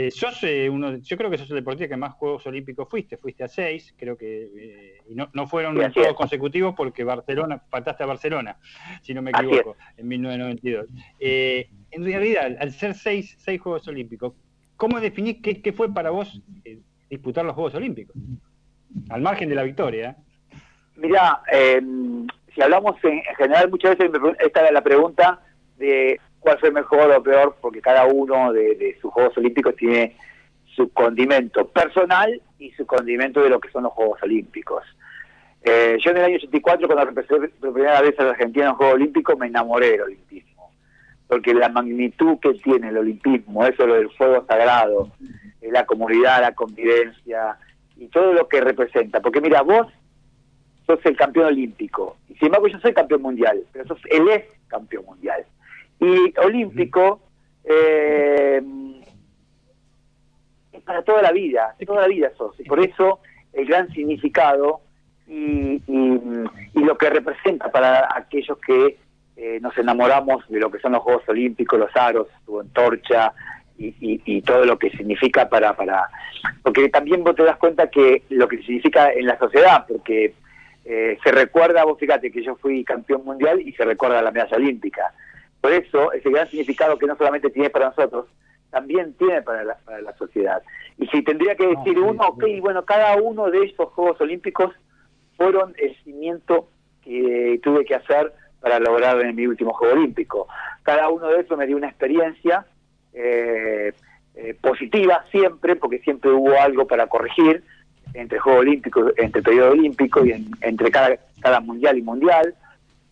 Eh, 0.00 0.12
sos 0.12 0.44
eh, 0.44 0.70
uno, 0.70 0.98
yo 0.98 1.16
creo 1.16 1.28
que 1.28 1.36
sos 1.38 1.50
el 1.50 1.56
deportista 1.56 1.88
que 1.88 1.96
más 1.96 2.14
Juegos 2.14 2.46
Olímpicos 2.46 2.88
fuiste, 2.88 3.16
fuiste 3.16 3.42
a 3.42 3.48
seis, 3.48 3.92
creo 3.98 4.16
que 4.16 4.48
eh, 4.56 5.02
y 5.08 5.14
no, 5.16 5.28
no 5.32 5.48
fueron 5.48 5.74
todos 5.92 6.14
consecutivos 6.14 6.72
porque 6.76 7.02
Barcelona, 7.02 7.60
faltaste 7.68 8.04
a 8.04 8.06
Barcelona, 8.06 8.58
si 9.02 9.12
no 9.12 9.22
me 9.22 9.32
equivoco, 9.32 9.76
en 9.96 10.06
1992. 10.06 10.86
Eh, 11.18 11.68
en 11.90 12.04
realidad, 12.04 12.56
al 12.60 12.70
ser 12.70 12.94
seis, 12.94 13.34
seis 13.40 13.60
Juegos 13.60 13.88
Olímpicos, 13.88 14.34
¿cómo 14.76 15.00
definís 15.00 15.38
qué, 15.42 15.60
qué 15.60 15.72
fue 15.72 15.92
para 15.92 16.10
vos 16.10 16.40
disputar 17.10 17.44
los 17.44 17.56
Juegos 17.56 17.74
Olímpicos? 17.74 18.14
Al 19.10 19.20
margen 19.20 19.48
de 19.48 19.56
la 19.56 19.64
victoria. 19.64 20.16
Mira, 20.94 21.42
si 22.54 22.62
hablamos 22.62 23.02
en, 23.02 23.20
general, 23.36 23.68
muchas 23.68 23.98
veces 23.98 24.12
esta 24.38 24.64
es 24.64 24.72
la 24.72 24.82
pregunta 24.82 25.42
de 25.76 26.20
cuál 26.40 26.58
fue 26.58 26.70
mejor 26.70 27.10
o 27.10 27.22
peor, 27.22 27.56
porque 27.60 27.80
cada 27.80 28.06
uno 28.06 28.52
de, 28.52 28.96
sus 29.00 29.12
Juegos 29.12 29.36
Olímpicos 29.36 29.76
tiene 29.76 30.16
su 30.74 30.90
condimento 30.92 31.66
personal 31.68 32.40
y 32.58 32.70
su 32.72 32.86
condimento 32.86 33.42
de 33.42 33.50
lo 33.50 33.60
que 33.60 33.70
son 33.70 33.84
los 33.84 33.92
Juegos 33.92 34.22
Olímpicos. 34.22 34.84
Eh, 35.62 35.98
yo 36.00 36.12
en 36.12 36.18
el 36.18 36.24
año 36.24 36.36
84, 36.36 36.86
cuando 36.86 37.04
representé 37.04 37.48
por 37.48 37.72
primera 37.72 38.00
vez 38.00 38.18
a 38.18 38.24
la 38.24 38.30
Argentina 38.30 38.66
en 38.66 38.68
los 38.70 38.76
Juegos 38.76 38.94
Olímpicos, 38.94 39.38
me 39.38 39.48
enamoré 39.48 39.90
del 39.90 40.02
olimpismo, 40.02 40.70
porque 41.26 41.52
la 41.52 41.68
magnitud 41.68 42.38
que 42.40 42.54
tiene 42.54 42.88
el 42.88 42.98
olimpismo, 42.98 43.66
eso 43.66 43.86
lo 43.86 43.94
del 43.94 44.10
fuego 44.10 44.44
sagrado, 44.46 45.10
eh, 45.60 45.70
la 45.72 45.84
comunidad, 45.84 46.40
la 46.40 46.54
convivencia 46.54 47.58
y 47.96 48.06
todo 48.06 48.32
lo 48.32 48.48
que 48.48 48.60
representa. 48.60 49.20
Porque 49.20 49.40
mira, 49.40 49.62
vos 49.62 49.88
sos 50.86 51.00
el 51.04 51.16
campeón 51.16 51.46
olímpico, 51.46 52.16
y 52.28 52.34
sin 52.34 52.46
embargo 52.46 52.68
yo 52.68 52.78
soy 52.78 52.94
campeón 52.94 53.22
mundial, 53.22 53.62
pero 53.72 53.86
sos 53.88 54.00
el 54.06 54.28
es 54.28 54.44
campeón 54.68 55.04
mundial. 55.04 55.44
Y 56.00 56.34
olímpico 56.38 57.20
eh, 57.64 58.62
es 60.72 60.82
para 60.82 61.02
toda 61.02 61.22
la 61.22 61.32
vida, 61.32 61.74
toda 61.86 62.02
la 62.02 62.08
vida 62.08 62.30
sos. 62.36 62.58
Y 62.60 62.64
por 62.64 62.80
eso 62.80 63.20
el 63.52 63.66
gran 63.66 63.90
significado 63.92 64.80
y, 65.26 65.82
lo 66.74 66.96
que 66.96 67.10
representa 67.10 67.70
para 67.70 68.08
aquellos 68.14 68.56
que 68.58 68.96
eh, 69.36 69.58
nos 69.60 69.76
enamoramos 69.76 70.48
de 70.48 70.58
lo 70.58 70.70
que 70.70 70.78
son 70.78 70.92
los 70.92 71.02
Juegos 71.02 71.28
Olímpicos, 71.28 71.78
los 71.78 71.94
aros, 71.94 72.28
su 72.46 72.60
antorcha 72.60 73.32
y, 73.76 74.42
todo 74.42 74.64
lo 74.64 74.78
que 74.78 74.90
significa 74.90 75.48
para, 75.48 75.74
para... 75.76 76.08
Porque 76.62 76.88
también 76.88 77.22
vos 77.22 77.36
te 77.36 77.44
das 77.44 77.56
cuenta 77.58 77.88
que 77.88 78.22
lo 78.30 78.48
que 78.48 78.58
significa 78.58 79.12
en 79.12 79.26
la 79.26 79.38
sociedad, 79.38 79.84
porque 79.86 80.34
eh, 80.84 81.18
se 81.22 81.30
recuerda, 81.32 81.84
vos 81.84 81.98
fíjate 81.98 82.30
que 82.30 82.42
yo 82.42 82.56
fui 82.56 82.82
campeón 82.82 83.24
mundial 83.24 83.60
y 83.60 83.72
se 83.72 83.84
recuerda 83.84 84.22
la 84.22 84.30
medalla 84.30 84.56
olímpica. 84.56 85.12
Por 85.60 85.72
eso, 85.72 86.12
ese 86.12 86.30
gran 86.30 86.48
significado 86.48 86.98
que 86.98 87.06
no 87.06 87.16
solamente 87.16 87.50
tiene 87.50 87.70
para 87.70 87.88
nosotros, 87.88 88.26
también 88.70 89.14
tiene 89.14 89.42
para 89.42 89.64
la, 89.64 89.76
para 89.78 90.00
la 90.00 90.16
sociedad. 90.16 90.62
Y 90.98 91.06
si 91.08 91.22
tendría 91.22 91.56
que 91.56 91.66
decir 91.66 91.98
uno, 91.98 92.22
ok, 92.28 92.44
bueno, 92.60 92.84
cada 92.84 93.16
uno 93.16 93.50
de 93.50 93.64
estos 93.64 93.92
Juegos 93.92 94.20
Olímpicos 94.20 94.74
fueron 95.36 95.74
el 95.78 95.96
cimiento 96.02 96.68
que 97.02 97.60
tuve 97.62 97.84
que 97.84 97.94
hacer 97.94 98.32
para 98.60 98.78
lograr 98.78 99.20
en 99.20 99.34
mi 99.34 99.46
último 99.46 99.72
Juego 99.72 99.94
Olímpico. 99.94 100.48
Cada 100.82 101.08
uno 101.08 101.28
de 101.28 101.40
esos 101.40 101.56
me 101.56 101.66
dio 101.66 101.76
una 101.76 101.88
experiencia 101.88 102.66
eh, 103.12 103.92
eh, 104.34 104.54
positiva 104.60 105.24
siempre, 105.30 105.76
porque 105.76 106.00
siempre 106.00 106.30
hubo 106.30 106.58
algo 106.60 106.86
para 106.86 107.06
corregir 107.06 107.62
entre 108.14 108.38
Juego 108.38 108.60
Olímpico, 108.60 109.12
entre 109.16 109.42
periodo 109.42 109.72
olímpico 109.72 110.24
y 110.24 110.32
entre 110.60 110.90
cada, 110.90 111.18
cada 111.40 111.60
mundial 111.60 111.98
y 111.98 112.02
mundial, 112.02 112.54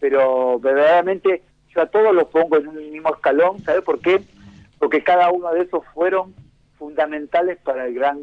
pero 0.01 0.59
verdaderamente 0.59 1.43
a 1.79 1.87
todos 1.87 2.15
los 2.15 2.29
pongo 2.29 2.57
en 2.57 2.69
un 2.69 2.77
mismo 2.91 3.15
escalón, 3.15 3.63
¿sabes 3.63 3.83
por 3.83 4.01
qué? 4.01 4.21
Porque 4.79 5.03
cada 5.03 5.31
uno 5.31 5.53
de 5.53 5.63
esos 5.63 5.85
fueron 5.95 6.35
fundamentales 6.79 7.59
para 7.59 7.87
el 7.87 7.95
gran 7.95 8.19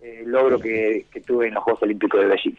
eh, 0.00 0.22
logro 0.26 0.58
que, 0.58 1.06
tuve 1.26 1.48
en 1.48 1.54
los 1.54 1.64
Juegos 1.64 1.82
Olímpicos 1.82 2.20
de 2.20 2.26
Beijing. 2.26 2.56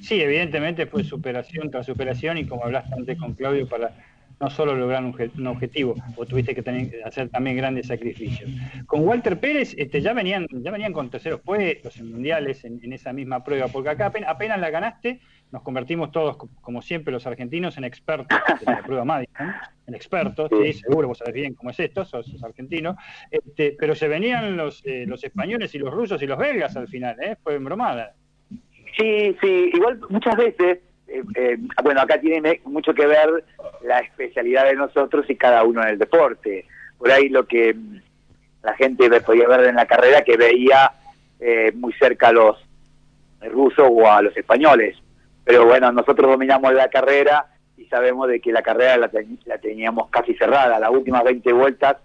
Sí, 0.00 0.20
evidentemente 0.20 0.86
fue 0.86 1.04
superación 1.04 1.70
tras 1.70 1.86
superación 1.86 2.36
y 2.36 2.46
como 2.46 2.64
hablaste 2.64 2.94
antes 2.94 3.18
con 3.18 3.34
Claudio, 3.34 3.68
para 3.68 3.92
no 4.42 4.50
solo 4.50 4.74
lograr 4.74 5.04
un, 5.04 5.46
objetivo, 5.46 5.94
o 6.16 6.26
tuviste 6.26 6.52
que 6.52 7.02
hacer 7.04 7.28
también 7.28 7.56
grandes 7.56 7.86
sacrificios. 7.86 8.50
Con 8.86 9.06
Walter 9.06 9.38
Pérez 9.38 9.72
este, 9.78 10.00
ya 10.00 10.12
venían 10.12 10.48
ya 10.50 10.72
venían 10.72 10.92
con 10.92 11.10
terceros 11.10 11.40
puestos 11.40 11.96
en 11.98 12.10
mundiales 12.10 12.64
en, 12.64 12.92
esa 12.92 13.12
misma 13.12 13.44
prueba, 13.44 13.68
porque 13.68 13.90
acá 13.90 14.12
apenas, 14.26 14.60
la 14.60 14.70
ganaste, 14.70 15.20
nos 15.52 15.62
convertimos 15.62 16.10
todos, 16.10 16.36
como 16.60 16.82
siempre 16.82 17.12
los 17.12 17.26
argentinos, 17.26 17.76
en 17.78 17.84
expertos 17.84 18.36
en 18.66 18.74
la 18.74 18.82
prueba 18.82 19.04
Madison, 19.04 19.54
en 19.86 19.94
expertos, 19.94 20.50
sí, 20.50 20.72
seguro, 20.72 21.08
vos 21.08 21.18
sabés 21.18 21.34
bien 21.34 21.54
cómo 21.54 21.70
es 21.70 21.78
esto, 21.78 22.04
sos, 22.04 22.42
argentino, 22.42 22.96
este, 23.30 23.76
pero 23.78 23.94
se 23.94 24.08
venían 24.08 24.56
los, 24.56 24.84
eh, 24.84 25.04
los 25.06 25.22
españoles 25.22 25.74
y 25.74 25.78
los 25.78 25.92
rusos 25.92 26.20
y 26.22 26.26
los 26.26 26.38
belgas 26.38 26.76
al 26.76 26.88
final, 26.88 27.16
¿eh? 27.22 27.36
fue 27.42 27.58
bromada. 27.58 28.14
Sí, 28.96 29.36
sí, 29.40 29.70
igual 29.72 30.00
muchas 30.10 30.36
veces 30.36 30.80
eh, 31.12 31.22
eh, 31.34 31.58
bueno, 31.82 32.00
acá 32.00 32.18
tiene 32.18 32.62
mucho 32.64 32.94
que 32.94 33.06
ver 33.06 33.44
la 33.84 33.98
especialidad 33.98 34.64
de 34.64 34.76
nosotros 34.76 35.28
y 35.28 35.36
cada 35.36 35.62
uno 35.62 35.82
en 35.82 35.88
el 35.90 35.98
deporte. 35.98 36.64
Por 36.96 37.10
ahí 37.12 37.28
lo 37.28 37.46
que 37.46 37.76
la 38.62 38.74
gente 38.74 39.20
podía 39.20 39.46
ver 39.46 39.64
en 39.66 39.76
la 39.76 39.84
carrera 39.84 40.22
que 40.22 40.38
veía 40.38 40.90
eh, 41.38 41.70
muy 41.74 41.92
cerca 41.94 42.28
a 42.28 42.32
los 42.32 42.56
rusos 43.42 43.86
o 43.90 44.10
a 44.10 44.22
los 44.22 44.34
españoles. 44.34 44.96
Pero 45.44 45.66
bueno, 45.66 45.90
nosotros 45.92 46.30
dominamos 46.30 46.72
la 46.74 46.88
carrera 46.88 47.46
y 47.76 47.84
sabemos 47.86 48.28
de 48.28 48.40
que 48.40 48.52
la 48.52 48.62
carrera 48.62 48.96
la, 48.96 49.10
la 49.44 49.58
teníamos 49.58 50.08
casi 50.10 50.34
cerrada. 50.34 50.78
Las 50.78 50.90
últimas 50.90 51.24
20 51.24 51.52
vueltas, 51.52 51.96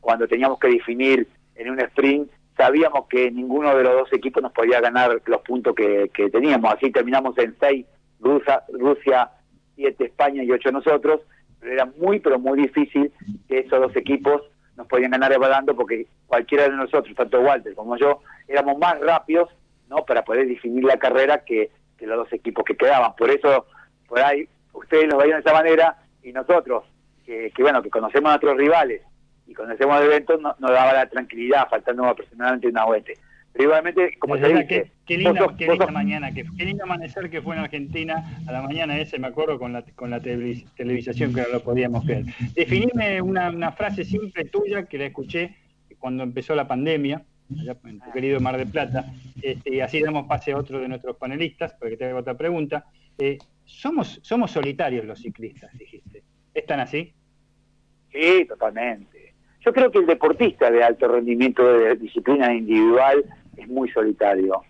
cuando 0.00 0.28
teníamos 0.28 0.58
que 0.58 0.68
definir 0.68 1.26
en 1.56 1.70
un 1.70 1.80
sprint, 1.80 2.30
sabíamos 2.56 3.06
que 3.08 3.30
ninguno 3.30 3.76
de 3.76 3.82
los 3.82 3.92
dos 3.94 4.12
equipos 4.12 4.42
nos 4.42 4.52
podía 4.52 4.80
ganar 4.80 5.20
los 5.24 5.40
puntos 5.42 5.74
que, 5.74 6.10
que 6.12 6.30
teníamos. 6.30 6.74
Así 6.74 6.90
terminamos 6.90 7.36
en 7.38 7.56
6 7.58 7.86
Rusia, 8.20 8.62
Rusia 8.68 9.30
siete 9.74 10.06
España 10.06 10.42
y 10.42 10.50
ocho 10.50 10.72
nosotros, 10.72 11.20
pero 11.60 11.72
era 11.72 11.84
muy, 11.84 12.18
pero 12.18 12.38
muy 12.38 12.60
difícil 12.60 13.12
que 13.48 13.60
esos 13.60 13.80
dos 13.80 13.94
equipos 13.96 14.42
nos 14.76 14.88
podían 14.88 15.12
ganar 15.12 15.32
evaluando 15.32 15.74
porque 15.74 16.06
cualquiera 16.26 16.64
de 16.64 16.76
nosotros, 16.76 17.14
tanto 17.16 17.40
Walter 17.40 17.74
como 17.74 17.96
yo, 17.96 18.20
éramos 18.48 18.76
más 18.78 19.00
rápidos 19.00 19.48
no 19.88 20.04
para 20.04 20.24
poder 20.24 20.46
definir 20.46 20.84
la 20.84 20.98
carrera 20.98 21.44
que, 21.44 21.70
los 22.06 22.16
dos 22.16 22.32
equipos 22.32 22.64
que 22.64 22.76
quedaban. 22.76 23.14
Por 23.16 23.30
eso, 23.30 23.66
por 24.06 24.20
ahí, 24.20 24.48
ustedes 24.72 25.08
nos 25.08 25.18
veían 25.18 25.42
de 25.42 25.48
esa 25.48 25.52
manera 25.52 25.96
y 26.22 26.32
nosotros, 26.32 26.84
que, 27.24 27.52
bueno, 27.58 27.82
que 27.82 27.90
conocemos 27.90 28.28
a 28.28 28.32
nuestros 28.32 28.56
rivales 28.56 29.02
y 29.46 29.54
conocemos 29.54 30.00
el 30.00 30.06
evento, 30.06 30.38
nos 30.38 30.56
daba 30.58 30.92
la 30.92 31.08
tranquilidad, 31.08 31.68
faltando 31.68 32.04
aproximadamente 32.04 32.68
una 32.68 32.84
vuelta 32.84 33.12
igualmente, 33.64 34.16
como 34.18 34.36
se 34.36 34.48
dice... 34.48 34.92
Qué, 35.06 35.16
lindo, 35.16 35.54
qué 35.56 35.66
linda 35.68 35.86
mañana, 35.86 36.32
qué, 36.32 36.44
qué, 36.56 36.64
lindo 36.66 36.84
amanecer 36.84 37.30
que 37.30 37.40
fue 37.40 37.56
en 37.56 37.62
Argentina 37.62 38.42
a 38.46 38.52
la 38.52 38.60
mañana 38.60 38.98
ese, 38.98 39.18
me 39.18 39.28
acuerdo, 39.28 39.58
con 39.58 39.72
la, 39.72 39.82
con 39.94 40.10
la 40.10 40.20
televisación 40.20 41.32
que 41.34 41.40
no 41.40 41.48
lo 41.48 41.62
podíamos 41.62 42.04
ver. 42.04 42.24
Definime 42.54 43.22
una, 43.22 43.48
una 43.48 43.72
frase 43.72 44.04
simple 44.04 44.44
tuya 44.44 44.84
que 44.84 44.98
la 44.98 45.06
escuché 45.06 45.56
cuando 45.98 46.24
empezó 46.24 46.54
la 46.54 46.68
pandemia, 46.68 47.22
en 47.50 48.00
tu 48.00 48.10
querido 48.12 48.40
Mar 48.40 48.56
del 48.56 48.70
Plata, 48.70 49.06
este, 49.42 49.74
y 49.74 49.80
así 49.80 50.02
damos 50.02 50.26
pase 50.26 50.52
a 50.52 50.58
otro 50.58 50.80
de 50.80 50.88
nuestros 50.88 51.16
panelistas, 51.16 51.74
porque 51.78 51.96
te 51.96 52.06
hago 52.06 52.18
otra 52.18 52.36
pregunta. 52.36 52.84
Eh, 53.18 53.38
somos, 53.64 54.20
somos 54.22 54.50
solitarios 54.50 55.04
los 55.04 55.20
ciclistas, 55.20 55.76
dijiste. 55.76 56.22
¿Están 56.54 56.80
así? 56.80 57.12
Sí, 58.12 58.44
totalmente. 58.46 59.34
Yo 59.60 59.72
creo 59.72 59.90
que 59.90 59.98
el 59.98 60.06
deportista 60.06 60.70
de 60.70 60.82
alto 60.82 61.08
rendimiento 61.08 61.66
de 61.78 61.96
disciplina 61.96 62.54
individual 62.54 63.24
es 63.56 63.68
muy 63.68 63.90
solitario. 63.90 64.62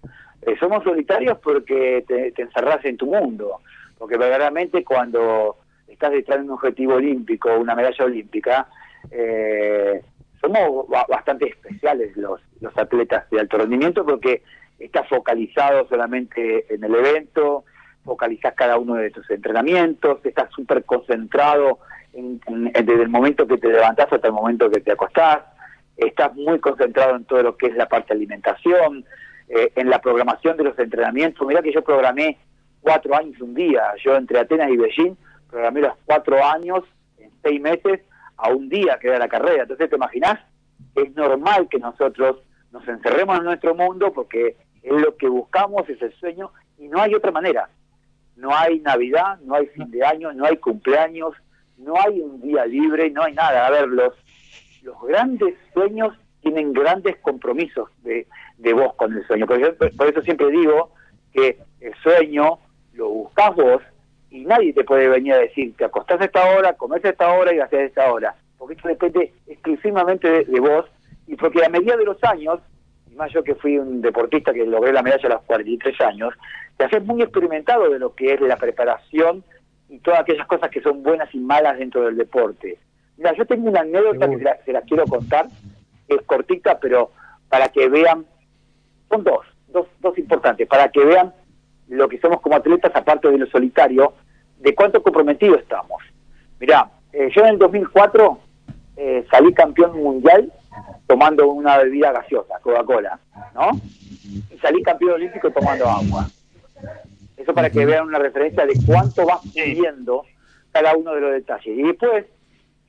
Eh, 0.43 0.57
somos 0.59 0.83
solitarios 0.85 1.39
porque 1.39 2.05
te, 2.07 2.33
te, 2.33 2.43
encerrás 2.43 2.85
en 2.85 2.97
tu 2.97 3.07
mundo, 3.07 3.61
porque 3.99 4.17
verdaderamente 4.17 4.85
cuando 4.85 5.59
estás 5.87 6.13
detrás 6.13 6.39
de 6.39 6.45
un 6.45 6.53
objetivo 6.53 6.95
olímpico, 6.95 7.57
una 7.59 7.75
medalla 7.75 8.05
olímpica, 8.05 8.69
eh, 9.11 10.03
somos 10.41 10.87
bastante 11.09 11.49
especiales 11.49 12.17
los, 12.17 12.41
los 12.61 12.77
atletas 12.77 13.29
de 13.31 13.41
alto 13.41 13.59
rendimiento 13.59 14.05
porque 14.05 14.43
estás 14.79 15.09
focalizado 15.09 15.89
solamente 15.89 16.73
en 16.73 16.85
el 16.85 16.95
evento, 16.95 17.65
focalizás 18.05 18.55
cada 18.55 18.79
uno 18.79 18.95
de 18.95 19.11
tus 19.11 19.29
entrenamientos, 19.31 20.25
estás 20.25 20.51
súper 20.53 20.85
concentrado 20.85 21.79
desde 22.13 23.03
el 23.03 23.09
momento 23.09 23.47
que 23.47 23.59
te 23.59 23.69
levantás 23.69 24.13
hasta 24.13 24.29
el 24.29 24.33
momento 24.33 24.71
que 24.71 24.81
te 24.81 24.93
acostás, 24.93 25.41
estás 25.97 26.35
muy 26.35 26.59
concentrado 26.59 27.17
en 27.17 27.25
todo 27.25 27.43
lo 27.43 27.57
que 27.57 27.67
es 27.67 27.77
la 27.77 27.87
parte 27.87 28.09
de 28.09 28.19
alimentación, 28.19 29.05
eh, 29.49 29.73
en 29.77 29.91
la 29.91 30.01
programación 30.01 30.57
de 30.57 30.65
los 30.65 30.79
entrenamientos. 30.79 31.47
Mirá 31.47 31.63
que 31.63 31.73
yo 31.73 31.83
programé 31.83 32.39
cuatro 32.81 33.15
años 33.15 33.41
un 33.41 33.55
día, 33.55 33.83
yo 34.03 34.17
entre 34.17 34.39
Atenas 34.39 34.71
y 34.71 34.77
Beijing 34.77 35.17
programé 35.51 35.81
los 35.81 35.95
cuatro 36.05 36.45
años 36.45 36.85
en 37.19 37.31
seis 37.43 37.61
meses 37.61 38.01
a 38.39 38.51
un 38.51 38.69
día 38.69 38.99
que 39.01 39.09
era 39.09 39.19
la 39.19 39.29
carrera. 39.29 39.63
Entonces, 39.63 39.91
¿te 39.91 39.97
imaginas? 39.97 40.41
Es 40.95 41.15
normal 41.15 41.69
que 41.69 41.79
nosotros 41.79 42.39
nos 42.73 42.87
encerremos 42.89 43.39
en 43.39 43.45
nuestro 43.45 43.75
mundo 43.75 44.13
porque 44.13 44.57
es 44.83 44.93
lo 44.93 45.17
que 45.17 45.29
buscamos, 45.29 45.89
es 45.89 46.01
el 46.01 46.13
sueño, 46.15 46.53
y 46.79 46.89
no 46.89 47.01
hay 47.01 47.15
otra 47.15 47.33
manera. 47.33 47.69
No 48.37 48.55
hay 48.55 48.79
Navidad, 48.81 49.39
no 49.43 49.57
hay 49.57 49.67
fin 49.67 49.91
de 49.91 50.05
año, 50.05 50.33
no 50.33 50.45
hay 50.47 50.57
cumpleaños, 50.59 51.35
no 51.77 51.95
hay 51.97 52.21
un 52.21 52.41
día 52.41 52.65
libre, 52.67 53.11
no 53.11 53.25
hay 53.25 53.35
nada. 53.35 53.67
A 53.67 53.71
ver, 53.71 53.89
los, 53.89 54.15
los 54.83 55.01
grandes 55.03 55.55
sueños 55.75 56.15
tienen 56.41 56.73
grandes 56.73 57.17
compromisos 57.17 57.91
de, 58.03 58.29
de 58.59 58.73
vos 58.73 58.95
con 58.95 59.13
el 59.13 59.27
sueño. 59.27 59.47
Por, 59.47 59.97
por 59.97 60.07
eso 60.07 60.23
siempre 60.23 60.51
digo 60.51 60.93
que 61.33 61.59
el 61.81 61.95
sueño 61.97 62.59
lo 62.93 63.09
buscas 63.09 63.55
vos 63.57 63.83
y 64.31 64.45
nadie 64.45 64.73
te 64.73 64.85
puede 64.85 65.09
venir 65.09 65.33
a 65.35 65.39
decir, 65.39 65.75
te 65.77 65.85
acostás 65.85 66.21
a 66.21 66.25
esta 66.25 66.45
hora, 66.51 66.75
comés 66.75 67.05
a 67.05 67.11
esta 67.11 67.29
hora 67.33 67.55
y 67.55 67.61
haces 67.61 67.79
a 67.79 67.85
esta 67.85 68.13
hora. 68.13 68.35
Porque 68.59 68.75
esto 68.75 68.89
depende 68.89 69.33
exclusivamente 69.47 70.45
de, 70.45 70.61
vos 70.61 70.87
y 71.27 71.37
porque 71.37 71.65
a 71.65 71.69
medida 71.69 71.97
de 71.97 72.05
los 72.05 72.23
años, 72.25 72.61
y 73.11 73.15
más 73.15 73.33
yo 73.33 73.43
que 73.43 73.55
fui 73.55 73.79
un 73.79 74.01
deportista 74.03 74.53
que 74.53 74.67
logré 74.67 74.93
la 74.93 75.03
medalla 75.03 75.29
a 75.29 75.33
los 75.35 75.43
43 75.43 76.01
años, 76.03 76.35
te 76.77 76.85
haces 76.85 77.05
muy 77.05 77.23
experimentado 77.23 77.89
de 77.89 77.99
lo 77.99 78.15
que 78.15 78.35
es 78.35 78.41
la 78.41 78.57
preparación 78.57 79.45
y 79.89 79.99
todas 80.01 80.21
aquellas 80.21 80.47
cosas 80.47 80.71
que 80.71 80.83
son 80.83 81.03
buenas 81.03 81.33
y 81.35 81.39
malas 81.39 81.79
dentro 81.79 82.05
del 82.05 82.17
deporte. 82.17 82.79
Mira, 83.17 83.33
yo 83.35 83.47
tengo 83.47 83.69
una 83.69 83.81
anécdota 83.81 84.29
que 84.29 84.39
se 84.65 84.73
la, 84.73 84.83
quiero 84.83 85.05
contar, 85.07 85.47
es 86.07 86.23
cortita, 86.23 86.79
pero 86.79 87.11
para 87.49 87.69
que 87.69 87.89
vean, 87.89 88.27
son 89.09 89.25
dos, 89.25 89.47
dos, 89.69 89.87
dos 90.01 90.17
importantes, 90.19 90.69
para 90.69 90.89
que 90.91 91.05
vean 91.05 91.33
lo 91.89 92.09
que 92.09 92.19
somos 92.19 92.41
como 92.41 92.57
atletas, 92.57 92.93
aparte 92.95 93.31
de 93.31 93.39
lo 93.39 93.47
solitario, 93.47 94.15
de 94.59 94.75
cuánto 94.75 95.03
comprometido 95.03 95.57
estamos. 95.57 96.03
Mirá, 96.61 96.91
eh, 97.13 97.31
yo 97.35 97.43
en 97.43 97.49
el 97.49 97.59
2004 97.59 98.39
eh, 98.97 99.27
salí 99.31 99.53
campeón 99.55 100.03
mundial 100.03 100.53
tomando 101.07 101.49
una 101.49 101.79
bebida 101.79 102.13
gaseosa, 102.13 102.59
Coca-Cola, 102.61 103.19
¿no? 103.55 103.71
Y 104.51 104.59
salí 104.59 104.83
campeón 104.83 105.13
olímpico 105.13 105.51
tomando 105.51 105.89
agua. 105.89 106.29
Eso 107.37 107.55
para 107.55 107.71
que 107.71 107.87
vean 107.87 108.07
una 108.07 108.19
referencia 108.19 108.67
de 108.67 108.75
cuánto 108.85 109.25
va 109.25 109.39
subiendo 109.39 110.25
cada 110.73 110.97
uno 110.97 111.15
de 111.15 111.21
los 111.21 111.33
detalles. 111.33 111.79
Y 111.79 111.83
después, 111.83 112.27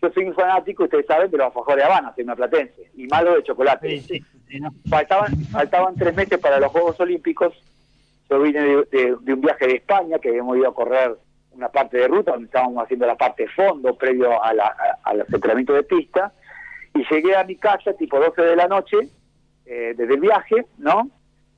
yo 0.01 0.09
soy 0.11 0.25
un 0.25 0.33
fanático, 0.33 0.83
ustedes 0.83 1.05
saben, 1.05 1.31
de 1.31 1.37
los 1.37 1.47
alfajores 1.47 1.77
de 1.77 1.83
Habana, 1.83 2.13
soy 2.13 2.23
una 2.23 2.35
platense, 2.35 2.91
y 2.95 3.07
malo 3.07 3.35
de 3.35 3.43
chocolate. 3.43 4.03
faltaban, 4.89 5.45
faltaban 5.45 5.95
tres 5.95 6.15
meses 6.15 6.39
para 6.39 6.59
los 6.59 6.71
Juegos 6.71 6.99
Olímpicos 6.99 7.53
yo 8.29 8.39
vine 8.39 8.83
de, 8.91 9.13
un 9.13 9.41
viaje 9.41 9.67
de 9.67 9.75
España, 9.75 10.19
que 10.19 10.29
habíamos 10.29 10.57
ido 10.57 10.69
a 10.69 10.73
correr 10.73 11.17
una 11.51 11.69
parte 11.69 11.97
de 11.97 12.07
ruta, 12.07 12.31
donde 12.31 12.45
estábamos 12.45 12.83
haciendo 12.83 13.07
la 13.07 13.15
parte 13.15 13.43
de 13.43 13.49
fondo, 13.49 13.95
previo 13.95 14.41
a 14.43 14.53
al 15.03 15.19
entrenamiento 15.21 15.73
de 15.73 15.83
pista, 15.83 16.31
y 16.93 17.03
llegué 17.09 17.35
a 17.35 17.43
mi 17.43 17.55
casa 17.55 17.93
tipo 17.93 18.19
12 18.19 18.41
de 18.41 18.55
la 18.55 18.67
noche, 18.67 18.97
eh, 19.65 19.93
desde 19.95 20.13
el 20.13 20.19
viaje, 20.19 20.65
¿no? 20.77 21.09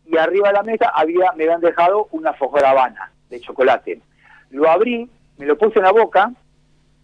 Y 0.05 0.17
arriba 0.17 0.49
de 0.49 0.53
la 0.53 0.63
mesa 0.63 0.91
había, 0.93 1.31
me 1.33 1.43
habían 1.43 1.61
dejado 1.61 2.07
una 2.11 2.31
de 2.31 2.65
Habana 2.65 3.11
de 3.29 3.39
chocolate. 3.39 4.01
Lo 4.49 4.69
abrí, 4.69 5.09
me 5.37 5.45
lo 5.45 5.57
puse 5.57 5.79
en 5.79 5.85
la 5.85 5.91
boca, 5.91 6.31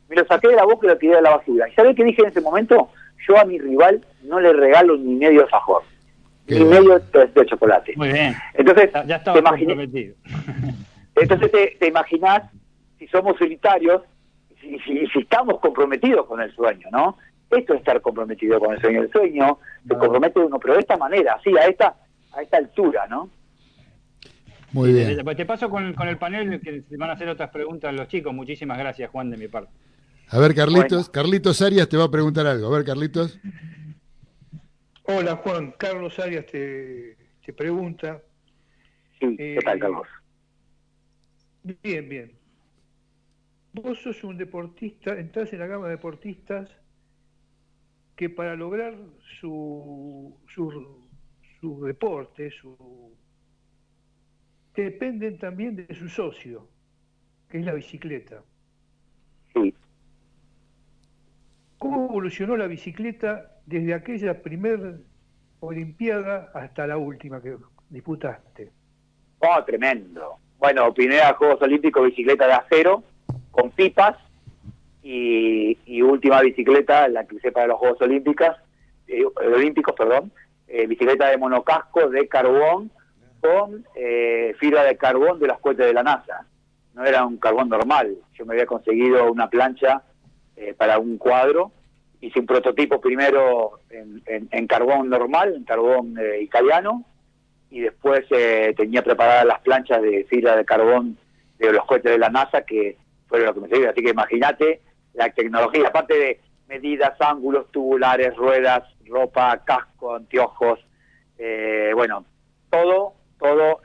me 0.09 0.15
lo 0.15 0.26
saqué 0.26 0.49
de 0.49 0.55
la 0.55 0.65
boca 0.65 0.86
y 0.86 0.89
lo 0.89 0.97
tiré 0.97 1.15
de 1.15 1.22
la 1.22 1.38
basura. 1.38 1.70
¿Y 1.70 1.74
sabés 1.74 1.95
qué 1.95 2.03
dije 2.03 2.22
en 2.22 2.30
ese 2.30 2.41
momento? 2.41 2.89
Yo 3.28 3.38
a 3.38 3.45
mi 3.45 3.57
rival 3.59 4.05
no 4.24 4.39
le 4.39 4.53
regalo 4.53 4.97
ni 4.97 5.15
medio 5.15 5.47
fajor 6.48 6.62
y 6.62 6.66
medio 6.66 7.00
de, 7.00 7.45
chocolate. 7.45 7.93
Muy 7.95 8.10
bien. 8.10 8.36
Entonces, 8.54 8.89
ya 9.06 9.24
te 9.24 9.32
comprometido. 9.32 10.16
Entonces 11.16 11.52
te, 11.52 11.78
te 11.80 11.88
imaginas 11.88 12.43
si 13.00 13.08
somos 13.08 13.38
solitarios 13.38 14.02
y 14.62 14.80
si, 14.80 15.08
si, 15.08 15.20
estamos 15.20 15.60
comprometidos 15.60 16.26
con 16.26 16.41
el 16.41 16.54
sueño, 16.54 16.88
¿no? 16.91 17.18
Esto 17.50 17.74
es 17.74 17.80
estar 17.80 18.02
comprometido 18.02 18.60
con 18.60 18.74
el 18.74 18.82
sueño. 18.82 19.04
El 19.04 19.12
sueño 19.12 19.60
se 19.88 19.95
compromete 19.95 20.39
uno, 20.39 20.60
pero 20.60 20.74
de 20.74 20.82
esta 20.82 20.98
manera, 20.98 21.38
así, 21.39 21.56
a 21.58 21.68
esta, 21.68 21.95
a 22.34 22.41
esta 22.41 22.58
altura, 22.58 23.08
¿no? 23.08 23.30
Muy 24.74 24.91
bien. 24.91 25.22
Pues 25.24 25.38
te 25.38 25.45
paso 25.45 25.70
con, 25.70 25.93
con, 25.93 26.08
el 26.10 26.18
panel 26.18 26.60
que 26.60 26.84
van 26.98 27.10
a 27.10 27.14
hacer 27.14 27.30
otras 27.30 27.50
preguntas 27.50 27.93
los 27.93 28.08
chicos. 28.10 28.34
Muchísimas 28.34 28.78
gracias, 28.78 29.10
Juan, 29.10 29.32
de 29.32 29.38
mi 29.38 29.48
parte. 29.48 29.72
A 30.30 30.39
ver, 30.39 30.54
Carlitos, 30.54 31.10
Carlitos 31.10 31.62
Arias 31.62 31.88
te 31.88 31.95
va 31.95 32.06
a 32.06 32.12
preguntar 32.12 32.45
algo. 32.48 32.68
A 32.68 32.78
ver, 32.78 32.86
Carlitos. 32.86 33.39
Hola 35.10 35.38
Juan, 35.38 35.72
Carlos 35.78 36.20
Arias 36.20 36.45
te, 36.47 37.16
te 37.45 37.53
pregunta. 37.53 38.22
Sí, 39.18 39.38
¿qué 39.38 39.60
tal 39.64 39.78
eh, 39.78 39.80
Carlos? 39.80 40.08
Bien, 41.64 42.10
bien. 42.10 42.38
Vos 43.72 44.01
sos 44.01 44.22
un 44.26 44.38
deportista, 44.38 45.18
entras 45.18 45.53
en 45.53 45.60
la 45.60 45.68
gama 45.68 45.86
de 45.86 45.91
deportistas 45.91 46.70
que 48.18 48.30
para 48.30 48.58
lograr 48.58 48.97
su, 49.39 50.38
su, 50.45 51.08
su 51.62 51.86
deporte, 51.86 52.51
su, 52.51 53.16
dependen 54.76 55.39
también 55.39 55.78
de 55.78 55.95
su 55.95 56.10
socio, 56.10 56.68
que 57.47 57.60
es 57.60 57.66
la 57.66 57.74
bicicleta. 57.74 58.43
Sí. 59.53 59.74
¿Cómo 61.78 62.05
evolucionó 62.05 62.57
la 62.57 62.67
bicicleta 62.67 63.51
desde 63.65 63.93
aquella 63.93 64.41
primer 64.41 64.99
Olimpiada 65.59 66.51
hasta 66.53 66.88
la 66.88 66.97
última 66.97 67.41
que 67.41 67.55
disputaste? 67.89 68.71
Oh, 69.39 69.63
tremendo. 69.63 70.38
Bueno, 70.57 70.93
primera 70.93 71.34
Juegos 71.34 71.61
Olímpicos, 71.61 72.05
bicicleta 72.05 72.47
de 72.47 72.53
acero, 72.53 73.03
con 73.51 73.71
pipas, 73.71 74.17
y, 75.03 76.01
última 76.01 76.41
bicicleta, 76.41 77.07
la 77.07 77.25
que 77.25 77.36
usé 77.36 77.51
para 77.51 77.67
los 77.67 77.78
Juegos 77.78 78.01
Olímpicos, 78.01 78.55
eh, 79.07 79.23
Olímpicos, 79.36 79.95
perdón, 79.95 80.32
eh, 80.67 80.86
bicicleta 80.86 81.30
de 81.30 81.38
monocasco 81.38 82.09
de 82.09 82.28
carbón 82.28 82.91
con 83.39 83.86
eh, 83.95 84.53
fibra 84.59 84.84
de 84.84 84.97
carbón 84.97 85.39
de 85.39 85.47
las 85.47 85.59
cohetes 85.59 85.86
de 85.86 85.93
la 85.93 86.03
NASA. 86.03 86.45
No 86.93 87.05
era 87.05 87.25
un 87.25 87.38
carbón 87.38 87.69
normal. 87.69 88.17
Yo 88.34 88.45
me 88.45 88.53
había 88.53 88.65
conseguido 88.65 89.32
una 89.32 89.49
plancha 89.49 90.01
eh, 90.58 90.74
para 90.74 90.99
un 90.99 91.18
cuadro 91.18 91.72
hice 92.22 92.39
un 92.39 92.45
prototipo 92.45 92.99
primero 92.99 93.80
en, 93.89 94.68
carbón 94.68 95.10
normal, 95.10 95.53
en 95.55 95.64
carbón 95.64 96.18
eh, 96.20 96.41
italiano, 96.41 97.05
y 97.70 97.82
después 97.82 98.26
eh, 98.32 98.74
tenía 98.76 99.03
preparadas 99.03 99.45
las 99.45 99.60
planchas 99.60 100.01
de 100.01 100.26
fibra 100.26 100.55
de 100.55 100.66
carbón 100.66 101.18
de 101.60 101.72
los 101.72 101.86
cohetes 101.86 102.12
de 102.12 102.18
la 102.18 102.30
NASA, 102.30 102.62
que 102.62 102.97
fueron 103.28 103.47
lo 103.47 103.53
que 103.53 103.60
me 103.62 103.68
sirvió. 103.68 103.89
Así 103.89 104.01
que 104.01 104.12
imagínate 104.12 104.82
la 105.14 105.30
tecnología, 105.30 105.88
aparte 105.88 106.14
de 106.14 106.39
medidas, 106.68 107.20
ángulos 107.20 107.72
tubulares, 107.72 108.36
ruedas, 108.36 108.84
ropa, 109.05 109.62
casco, 109.64 110.16
anteojos, 110.16 110.80
eh, 111.38 111.91
bueno, 111.93 112.26
todo, 112.70 113.14
todo 113.39 113.82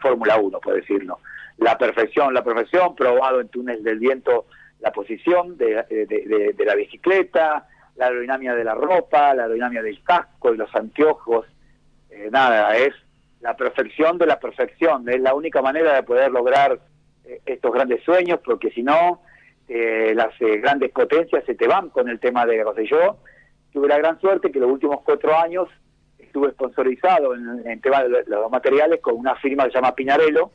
Fórmula 0.00 0.38
1, 0.38 0.60
por 0.60 0.74
decirlo. 0.74 1.18
La 1.58 1.76
perfección, 1.78 2.32
la 2.34 2.44
perfección, 2.44 2.94
probado 2.94 3.40
en 3.40 3.48
túneles 3.48 3.82
del 3.82 3.98
viento 3.98 4.46
la 4.86 4.92
posición 4.92 5.56
de, 5.56 5.82
de, 6.54 6.64
la 6.64 6.76
bicicleta, 6.76 7.66
la 7.96 8.06
aerodinámica 8.06 8.54
de 8.54 8.62
la 8.62 8.74
ropa, 8.74 9.34
la 9.34 9.42
aerodinámica 9.42 9.82
del 9.82 10.00
casco, 10.04 10.54
y 10.54 10.56
los 10.56 10.72
anteojos, 10.76 11.44
eh, 12.08 12.28
nada, 12.30 12.76
es 12.76 12.94
la 13.40 13.56
perfección 13.56 14.16
de 14.16 14.26
la 14.26 14.38
perfección, 14.38 15.08
es 15.08 15.20
la 15.20 15.34
única 15.34 15.60
manera 15.60 15.92
de 15.92 16.04
poder 16.04 16.30
lograr 16.30 16.78
eh, 17.24 17.40
estos 17.46 17.72
grandes 17.72 18.00
sueños, 18.04 18.38
porque 18.44 18.70
si 18.70 18.84
no, 18.84 19.22
eh, 19.66 20.12
las 20.14 20.38
grandes 20.38 20.92
potencias 20.92 21.42
se 21.44 21.56
te 21.56 21.66
van 21.66 21.90
con 21.90 22.08
el 22.08 22.20
tema 22.20 22.46
de 22.46 22.62
la 22.62 22.82
yo 22.84 23.18
tuve 23.72 23.88
la 23.88 23.98
gran 23.98 24.20
suerte 24.20 24.52
que 24.52 24.60
los 24.60 24.70
últimos 24.70 25.00
cuatro 25.02 25.36
años 25.36 25.68
estuve 26.16 26.52
sponsorizado 26.52 27.34
en, 27.34 27.66
el 27.66 27.80
tema 27.80 28.04
de 28.04 28.22
los 28.28 28.50
materiales 28.52 29.00
con 29.00 29.16
una 29.16 29.34
firma 29.34 29.64
que 29.64 29.70
se 29.70 29.78
llama 29.78 29.96
Pinarello, 29.96 30.52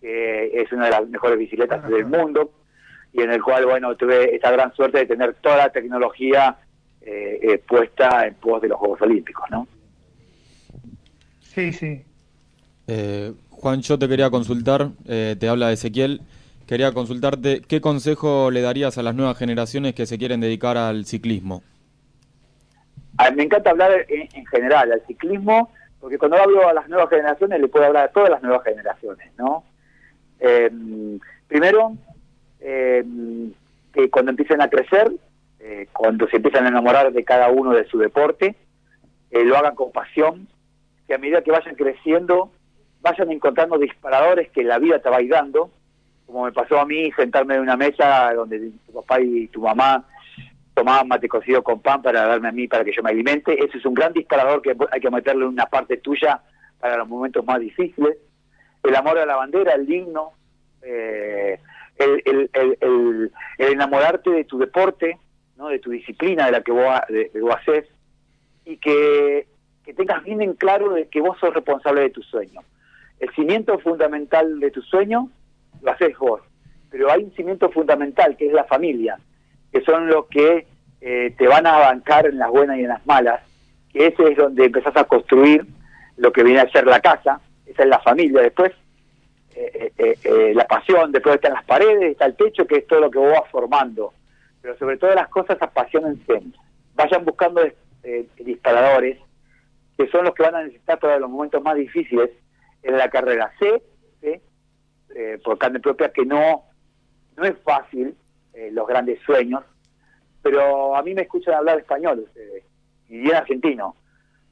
que 0.00 0.50
es 0.60 0.72
una 0.72 0.86
de 0.86 0.90
las 0.90 1.08
mejores 1.08 1.38
bicicletas 1.38 1.88
del 1.88 2.06
mundo, 2.06 2.50
y 3.12 3.22
en 3.22 3.30
el 3.30 3.42
cual, 3.42 3.66
bueno, 3.66 3.96
tuve 3.96 4.34
esta 4.34 4.50
gran 4.50 4.72
suerte 4.74 4.98
de 4.98 5.06
tener 5.06 5.34
toda 5.34 5.56
la 5.56 5.70
tecnología 5.70 6.58
eh, 7.10 7.38
eh, 7.42 7.58
puesta 7.66 8.26
en 8.26 8.34
pos 8.34 8.60
de 8.60 8.68
los 8.68 8.78
Juegos 8.78 9.00
Olímpicos, 9.00 9.48
¿no? 9.50 9.66
Sí, 11.40 11.72
sí. 11.72 12.04
Eh, 12.86 13.32
Juan, 13.50 13.80
yo 13.80 13.98
te 13.98 14.08
quería 14.08 14.28
consultar, 14.28 14.90
te 15.06 15.48
habla 15.48 15.72
Ezequiel, 15.72 16.20
quería 16.66 16.92
consultarte 16.92 17.62
qué 17.62 17.80
consejo 17.80 18.50
le 18.50 18.60
darías 18.60 18.98
a 18.98 19.02
las 19.02 19.14
nuevas 19.14 19.38
generaciones 19.38 19.94
que 19.94 20.06
se 20.06 20.18
quieren 20.18 20.40
dedicar 20.40 20.76
al 20.76 21.06
ciclismo. 21.06 21.62
me 23.34 23.42
encanta 23.42 23.70
hablar 23.70 24.04
en, 24.08 24.46
general 24.46 24.92
al 24.92 25.02
ciclismo, 25.06 25.72
porque 26.00 26.18
cuando 26.18 26.36
hablo 26.36 26.68
a 26.68 26.74
las 26.74 26.88
nuevas 26.88 27.08
generaciones 27.08 27.58
le 27.58 27.68
puedo 27.68 27.86
hablar 27.86 28.04
a 28.04 28.12
todas 28.12 28.30
las 28.30 28.42
nuevas 28.42 28.62
generaciones, 28.64 29.32
¿no? 29.38 29.64
primero, 31.48 31.96
eh, 32.60 33.04
que 33.92 34.10
cuando 34.10 34.30
empiecen 34.30 34.60
a 34.60 34.68
crecer, 34.68 35.10
eh, 35.60 35.88
cuando 35.92 36.28
se 36.28 36.36
empiezan 36.36 36.66
a 36.66 36.68
enamorar 36.68 37.12
de 37.12 37.24
cada 37.24 37.50
uno 37.50 37.72
de 37.72 37.86
su 37.86 37.98
deporte, 37.98 38.54
eh, 39.30 39.44
lo 39.44 39.56
hagan 39.56 39.74
con 39.74 39.92
pasión, 39.92 40.48
que 41.06 41.14
a 41.14 41.18
medida 41.18 41.42
que 41.42 41.50
vayan 41.50 41.74
creciendo, 41.74 42.52
vayan 43.00 43.30
encontrando 43.30 43.78
disparadores 43.78 44.50
que 44.50 44.62
la 44.62 44.78
vida 44.78 45.00
te 45.00 45.10
va 45.10 45.18
dando, 45.28 45.70
como 46.26 46.44
me 46.44 46.52
pasó 46.52 46.78
a 46.78 46.86
mí, 46.86 47.10
sentarme 47.12 47.54
en 47.54 47.62
una 47.62 47.76
mesa 47.76 48.32
donde 48.34 48.70
tu 48.86 48.92
papá 48.92 49.20
y 49.20 49.48
tu 49.48 49.62
mamá 49.62 50.04
tomaban 50.74 51.08
mate 51.08 51.28
cocido 51.28 51.62
con 51.64 51.80
pan 51.80 52.02
para 52.02 52.26
darme 52.26 52.48
a 52.48 52.52
mí 52.52 52.68
para 52.68 52.84
que 52.84 52.92
yo 52.94 53.02
me 53.02 53.10
alimente. 53.10 53.52
Ese 53.64 53.78
es 53.78 53.84
un 53.86 53.94
gran 53.94 54.12
disparador 54.12 54.62
que 54.62 54.76
hay 54.92 55.00
que 55.00 55.10
meterle 55.10 55.44
en 55.44 55.52
una 55.52 55.66
parte 55.66 55.96
tuya 55.96 56.40
para 56.78 56.98
los 56.98 57.08
momentos 57.08 57.44
más 57.44 57.58
difíciles. 57.58 58.16
El 58.82 58.94
amor 58.94 59.18
a 59.18 59.26
la 59.26 59.36
bandera, 59.36 59.72
el 59.74 59.90
himno, 59.90 60.32
eh, 60.82 61.58
el, 61.98 63.32
enamorarte 63.58 64.30
de 64.30 64.44
tu 64.44 64.58
deporte, 64.58 65.18
¿no? 65.56 65.68
de 65.68 65.78
tu 65.78 65.90
disciplina, 65.90 66.46
de 66.46 66.52
la 66.52 66.62
que 66.62 66.72
vos, 66.72 66.84
de, 67.08 67.30
haces, 67.52 67.86
y 68.64 68.76
que, 68.76 69.46
que 69.84 69.94
tengas 69.94 70.22
bien 70.24 70.42
en 70.42 70.54
claro 70.54 70.92
de 70.92 71.08
que 71.08 71.20
vos 71.20 71.38
sos 71.38 71.54
responsable 71.54 72.02
de 72.02 72.10
tu 72.10 72.22
sueño. 72.22 72.60
El 73.18 73.30
cimiento 73.34 73.78
fundamental 73.78 74.60
de 74.60 74.70
tu 74.70 74.82
sueño 74.82 75.30
lo 75.82 75.90
haces 75.90 76.16
vos, 76.18 76.42
pero 76.90 77.10
hay 77.10 77.24
un 77.24 77.32
cimiento 77.32 77.70
fundamental 77.70 78.36
que 78.36 78.46
es 78.46 78.52
la 78.52 78.64
familia, 78.64 79.18
que 79.72 79.80
son 79.82 80.06
los 80.06 80.26
que 80.26 80.66
eh, 81.00 81.34
te 81.36 81.46
van 81.46 81.66
a 81.66 81.78
bancar 81.78 82.26
en 82.26 82.38
las 82.38 82.50
buenas 82.50 82.78
y 82.78 82.82
en 82.82 82.88
las 82.88 83.06
malas, 83.06 83.40
que 83.92 84.06
ese 84.06 84.32
es 84.32 84.36
donde 84.36 84.66
empezás 84.66 84.96
a 84.96 85.04
construir 85.04 85.66
lo 86.16 86.32
que 86.32 86.42
viene 86.42 86.60
a 86.60 86.70
ser 86.70 86.86
la 86.86 87.00
casa, 87.00 87.40
esa 87.66 87.82
es 87.82 87.88
la 87.88 88.00
familia 88.00 88.42
después, 88.42 88.72
eh, 89.60 90.18
eh, 90.22 90.52
la 90.54 90.66
pasión, 90.66 91.10
después 91.10 91.34
están 91.34 91.54
las 91.54 91.64
paredes, 91.64 92.12
está 92.12 92.26
el 92.26 92.36
techo, 92.36 92.66
que 92.66 92.76
es 92.76 92.86
todo 92.86 93.00
lo 93.00 93.10
que 93.10 93.18
vos 93.18 93.32
vas 93.32 93.50
formando, 93.50 94.12
pero 94.62 94.78
sobre 94.78 94.96
todo 94.96 95.14
las 95.14 95.28
cosas 95.28 95.60
apasionense, 95.60 96.42
vayan 96.94 97.24
buscando 97.24 97.62
disparadores, 98.38 99.18
que 99.96 100.08
son 100.08 100.24
los 100.24 100.34
que 100.34 100.44
van 100.44 100.54
a 100.54 100.62
necesitar 100.62 100.98
para 100.98 101.18
los 101.18 101.28
momentos 101.28 101.62
más 101.62 101.74
difíciles 101.76 102.30
en 102.82 102.96
la 102.96 103.10
carrera. 103.10 103.52
Sé, 103.58 103.82
por 105.42 105.58
carne 105.58 105.80
propia, 105.80 106.12
que 106.12 106.24
no, 106.24 106.64
no 107.36 107.44
es 107.44 107.56
fácil 107.64 108.14
los 108.72 108.86
grandes 108.86 109.20
sueños, 109.22 109.64
pero 110.42 110.94
a 110.94 111.02
mí 111.02 111.14
me 111.14 111.22
escuchan 111.22 111.54
hablar 111.54 111.78
español 111.78 112.20
ustedes, 112.20 112.64
y 113.08 113.18
bien 113.18 113.34
argentino. 113.34 113.96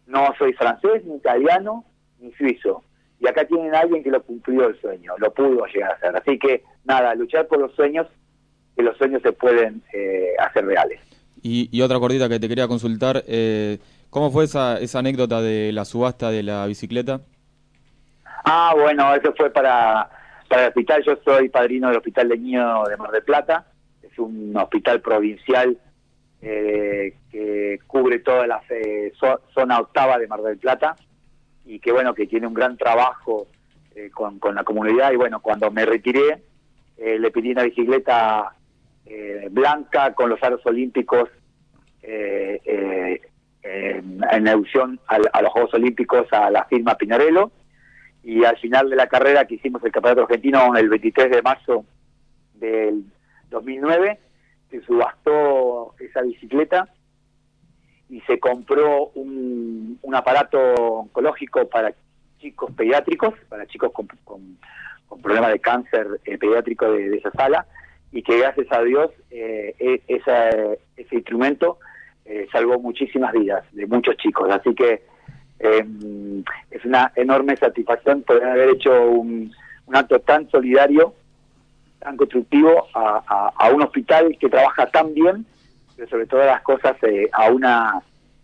No 0.07 0.35
soy 0.39 0.53
francés, 0.53 1.05
ni 1.05 1.17
italiano, 1.17 1.85
ni 2.19 2.33
suizo. 2.33 2.83
Y 3.21 3.29
acá 3.29 3.45
tienen 3.47 3.75
a 3.75 3.81
alguien 3.81 4.03
que 4.03 4.11
lo 4.11 4.23
cumplió 4.23 4.69
el 4.69 4.81
sueño, 4.81 5.13
lo 5.19 5.33
pudo 5.33 5.65
llegar 5.67 5.93
a 5.93 5.95
hacer. 5.95 6.17
Así 6.17 6.39
que 6.39 6.65
nada, 6.85 7.15
luchar 7.15 7.47
por 7.47 7.61
los 7.61 7.75
sueños, 7.75 8.07
que 8.77 8.83
los 8.83 8.97
sueños 8.99 9.23
se 9.23 9.33
pueden 9.33 9.83
eh, 9.93 10.35
hacer 10.39 10.67
reales. 10.67 11.01
Y, 11.43 11.81
otra 11.81 12.01
cordita 12.01 12.29
que 12.29 12.41
te 12.41 12.49
quería 12.49 12.67
consultar, 12.67 13.23
eh, 13.29 13.79
¿cómo 14.11 14.33
fue 14.33 14.45
esa, 14.45 14.81
esa 14.81 14.99
anécdota 14.99 15.41
de 15.41 15.71
la 15.73 15.85
subasta 15.85 16.31
de 16.31 16.43
la 16.43 16.67
bicicleta? 16.67 17.21
Ah, 18.45 18.75
bueno, 18.77 19.15
eso 19.15 19.33
fue 19.37 19.51
para, 19.51 20.11
para 20.49 20.63
el 20.63 20.69
hospital. 20.69 21.05
Yo 21.05 21.17
soy 21.25 21.49
padrino 21.49 21.89
del 21.89 21.99
Hospital 21.99 22.29
de 22.29 22.39
Niño 22.39 22.85
de 22.85 22.97
Mar 22.97 23.13
del 23.13 23.23
Plata 23.23 23.67
un 24.19 24.57
hospital 24.57 25.01
provincial 25.01 25.79
eh, 26.41 27.15
que 27.31 27.79
cubre 27.87 28.21
toda 28.21 28.47
la 28.47 28.63
zona 29.55 29.81
octava 29.81 30.19
de 30.19 30.29
Mar 30.29 30.43
del 30.43 30.59
Plata 30.59 30.97
y 31.67 31.79
que 31.81 31.93
bueno, 31.93 32.15
que 32.15 32.27
tiene 32.27 32.47
un 32.47 32.55
gran 32.55 32.77
trabajo 32.77 33.49
eh, 33.95 34.11
con, 34.11 34.39
la 34.55 34.65
comunidad. 34.65 35.13
Y 35.13 35.17
bueno, 35.17 35.41
cuando 35.41 35.71
me 35.71 35.85
retiré 35.85 36.43
eh, 36.97 37.19
le 37.19 37.31
pedí 37.31 37.53
una 37.53 37.65
bicicleta 37.65 38.53
blanca 39.51 40.15
con 40.15 40.29
los 40.29 40.43
aros 40.43 40.61
olímpicos 40.67 41.29
en, 42.03 43.21
alusión 44.49 44.99
a, 45.07 45.43
los 45.43 45.53
Juegos 45.53 45.75
Olímpicos 45.75 46.27
a 46.33 46.51
la 46.51 46.65
firma 46.65 46.97
Pinarello. 46.97 47.53
Y 48.25 48.45
al 48.45 48.59
final 48.59 48.91
de 48.91 48.97
la 48.97 49.07
carrera 49.07 49.45
que 49.45 49.55
hicimos 49.55 49.85
el 49.85 49.93
campeonato 49.93 50.23
argentino 50.23 50.75
el 50.75 50.89
23 50.89 51.31
de 51.31 51.43
marzo 51.43 51.85
del 52.55 53.05
2009 53.51 54.19
se 54.71 54.81
subastó 54.83 55.95
esa 56.01 56.23
bicicleta 56.23 56.89
y 58.09 58.21
se 58.23 58.39
compró 58.39 59.09
un, 59.15 59.99
un 60.03 60.15
aparato 60.15 60.59
oncológico 60.59 61.69
para 61.69 61.93
chicos 62.39 62.71
pediátricos, 62.73 63.35
para 63.49 63.67
chicos 63.67 63.93
con, 63.93 64.09
con, 64.25 64.59
problemas 65.23 65.53
de 65.53 65.61
cáncer 65.61 66.21
eh, 66.25 66.37
pediátrico 66.37 66.91
de, 66.91 67.17
esa 67.17 67.31
sala, 67.31 67.67
y 68.13 68.23
que 68.23 68.39
gracias 68.39 68.67
a 68.71 68.83
Dios 68.83 69.11
eh, 69.31 69.75
e, 69.79 70.03
ese 70.09 71.17
instrumento 71.17 71.79
eh, 72.25 72.47
salvó 72.53 72.79
muchísimas 72.79 73.33
vidas 73.33 73.65
de 73.73 73.87
muchos 73.87 74.17
chicos. 74.17 74.51
Así 74.51 74.75
que 74.75 75.05
em, 75.59 76.45
es 76.71 76.85
una 76.85 77.13
enorme 77.17 77.57
satisfacción 77.57 78.23
poder 78.23 78.45
haber 78.45 78.71
hecho 78.71 79.11
un, 79.11 79.53
un 79.87 79.97
acto 79.97 80.21
tan 80.21 80.49
solidario 80.51 81.15
tan 82.07 82.17
constructivo 82.17 82.87
a, 82.95 83.71
un 83.75 83.83
hospital 83.83 84.37
que 84.39 84.49
trabaja 84.49 84.87
tan 84.87 85.13
bien, 85.13 85.45
pero 85.97 86.09
sobre 86.09 86.27
todas 86.27 86.47
las 86.47 86.63
cosas 86.63 86.97
eh, 87.03 87.29
a 87.33 87.51
una 87.51 88.03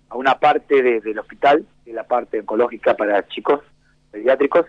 a 0.08 0.16
una 0.16 0.38
parte 0.38 0.82
del 0.82 1.18
hospital, 1.18 1.64
de 1.86 1.92
la 1.94 2.04
parte 2.04 2.40
oncológica 2.40 2.94
para 2.94 3.26
chicos 3.28 3.60
pediátricos, 4.10 4.66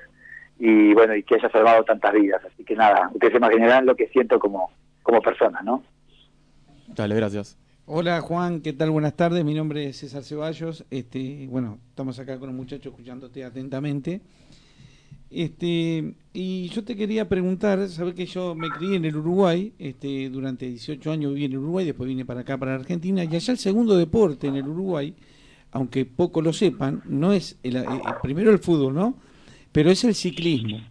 y 0.57 0.93
bueno, 0.93 1.15
y 1.15 1.23
que 1.23 1.35
haya 1.35 1.49
salvado 1.49 1.83
tantas 1.83 2.13
vidas. 2.13 2.41
Así 2.45 2.63
que 2.63 2.75
nada, 2.75 3.09
ustedes 3.13 3.33
se 3.33 3.37
imaginarán 3.37 3.85
lo 3.85 3.95
que 3.95 4.07
siento 4.07 4.39
como, 4.39 4.71
como 5.01 5.21
persona, 5.21 5.61
¿no? 5.61 5.83
Dale, 6.87 7.15
gracias. 7.15 7.57
Hola 7.85 8.21
Juan, 8.21 8.61
¿qué 8.61 8.71
tal? 8.71 8.91
Buenas 8.91 9.17
tardes, 9.17 9.43
mi 9.43 9.53
nombre 9.53 9.89
es 9.89 9.97
César 9.97 10.23
Ceballos. 10.23 10.85
Este, 10.89 11.47
bueno, 11.49 11.79
estamos 11.89 12.17
acá 12.17 12.39
con 12.39 12.47
un 12.49 12.55
muchacho 12.55 12.89
escuchándote 12.89 13.43
atentamente. 13.43 14.21
Este, 15.33 16.13
y 16.31 16.69
yo 16.69 16.83
te 16.83 16.95
quería 16.95 17.27
preguntar, 17.27 17.87
sabes 17.89 18.13
que 18.13 18.27
yo 18.27 18.53
me 18.53 18.69
crié 18.69 18.97
en 18.97 19.05
el 19.05 19.15
Uruguay, 19.15 19.73
este, 19.79 20.29
durante 20.29 20.67
18 20.67 21.11
años 21.11 21.33
viví 21.33 21.45
en 21.45 21.53
el 21.53 21.57
Uruguay, 21.57 21.85
después 21.85 22.07
vine 22.07 22.23
para 22.23 22.41
acá, 22.41 22.57
para 22.57 22.75
Argentina, 22.75 23.23
y 23.23 23.35
allá 23.35 23.51
el 23.51 23.57
segundo 23.57 23.97
deporte 23.97 24.47
en 24.47 24.55
el 24.55 24.67
Uruguay, 24.67 25.15
aunque 25.71 26.05
poco 26.05 26.41
lo 26.41 26.53
sepan, 26.53 27.01
no 27.05 27.33
es 27.33 27.57
el, 27.63 27.77
eh, 27.77 27.85
primero 28.21 28.51
el 28.51 28.59
fútbol, 28.59 28.93
¿no? 28.93 29.15
Pero 29.71 29.89
es 29.89 30.03
el 30.03 30.13
ciclismo. 30.13 30.81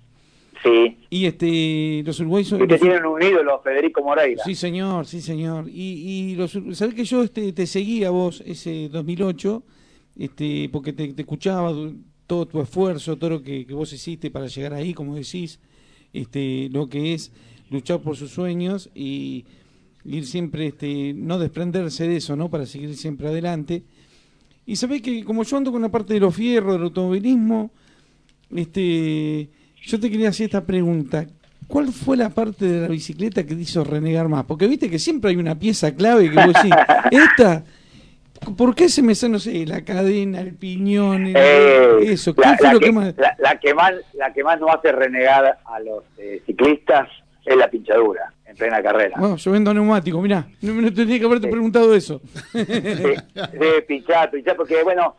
Sí. 0.64 0.96
Y 1.08 1.26
este, 1.26 2.02
los 2.04 2.18
uruguayos... 2.18 2.58
Que 2.58 2.78
tienen 2.78 3.04
un 3.04 3.22
ídolo, 3.22 3.60
Federico 3.62 4.02
Moreira. 4.02 4.42
Sí, 4.44 4.56
señor, 4.56 5.06
sí, 5.06 5.20
señor. 5.20 5.68
Y, 5.68 6.32
y 6.32 6.34
los, 6.34 6.58
sabes 6.72 6.94
que 6.94 7.04
yo 7.04 7.22
este, 7.22 7.52
te 7.52 7.66
seguía 7.66 8.10
vos 8.10 8.42
ese 8.44 8.88
2008, 8.88 9.62
este, 10.18 10.68
porque 10.72 10.92
te, 10.92 11.12
te 11.14 11.22
escuchaba 11.22 11.72
todo 12.26 12.46
tu 12.46 12.60
esfuerzo, 12.60 13.16
todo 13.16 13.30
lo 13.30 13.42
que, 13.42 13.64
vos 13.70 13.92
hiciste 13.92 14.30
para 14.30 14.46
llegar 14.46 14.74
ahí, 14.74 14.94
como 14.94 15.14
decís, 15.14 15.58
este, 16.12 16.68
lo 16.70 16.88
que 16.88 17.14
es 17.14 17.32
luchar 17.70 18.00
por 18.00 18.16
sus 18.16 18.30
sueños 18.30 18.90
y 18.94 19.44
ir 20.04 20.26
siempre, 20.26 20.68
este, 20.68 21.14
no 21.14 21.38
desprenderse 21.38 22.06
de 22.06 22.16
eso, 22.16 22.36
¿no? 22.36 22.50
Para 22.50 22.66
seguir 22.66 22.96
siempre 22.96 23.28
adelante. 23.28 23.82
Y 24.66 24.76
sabés 24.76 25.02
que 25.02 25.24
como 25.24 25.42
yo 25.42 25.56
ando 25.56 25.72
con 25.72 25.82
la 25.82 25.90
parte 25.90 26.14
de 26.14 26.20
los 26.20 26.34
fierros, 26.34 26.74
del 26.74 26.84
automovilismo, 26.84 27.70
este, 28.54 29.48
yo 29.82 30.00
te 30.00 30.10
quería 30.10 30.28
hacer 30.28 30.46
esta 30.46 30.64
pregunta. 30.64 31.26
¿Cuál 31.66 31.92
fue 31.92 32.16
la 32.16 32.28
parte 32.30 32.66
de 32.66 32.80
la 32.82 32.88
bicicleta 32.88 33.44
que 33.44 33.54
te 33.54 33.62
hizo 33.62 33.82
renegar 33.82 34.28
más? 34.28 34.44
Porque 34.44 34.66
viste 34.66 34.90
que 34.90 34.98
siempre 34.98 35.30
hay 35.30 35.36
una 35.36 35.58
pieza 35.58 35.94
clave 35.94 36.30
que 36.30 36.36
vos 36.36 36.54
decís, 36.54 36.72
esta 37.10 37.64
¿Por 38.56 38.74
qué 38.74 38.88
se 38.88 39.02
me 39.02 39.14
sale, 39.14 39.32
no 39.32 39.38
sé, 39.38 39.66
la 39.66 39.84
cadena, 39.84 40.40
el 40.40 40.54
piñón, 40.54 41.32
eh, 41.34 41.98
eso? 42.02 42.34
¿Qué 42.34 42.42
la, 42.42 42.56
fue 42.56 42.72
lo 42.72 42.80
que, 42.80 42.92
más... 42.92 43.14
La, 43.38 43.58
que 43.58 43.74
más... 43.74 43.92
La 44.14 44.32
que 44.32 44.44
más 44.44 44.60
nos 44.60 44.74
hace 44.74 44.92
renegar 44.92 45.58
a 45.64 45.80
los 45.80 46.04
eh, 46.18 46.42
ciclistas 46.46 47.08
es 47.44 47.56
la 47.56 47.68
pinchadura 47.68 48.32
en 48.46 48.56
plena 48.56 48.82
carrera. 48.82 49.16
Bueno, 49.18 49.36
yo 49.36 49.52
vendo 49.52 49.72
neumático, 49.72 50.20
mirá, 50.20 50.46
no, 50.60 50.74
no 50.74 50.92
tendría 50.92 51.18
que 51.18 51.24
haberte 51.24 51.48
preguntado 51.48 51.94
eso. 51.94 52.20
Sí, 52.52 52.66
pinchar, 53.86 54.30
pinchar, 54.30 54.56
porque 54.56 54.82
bueno, 54.82 55.16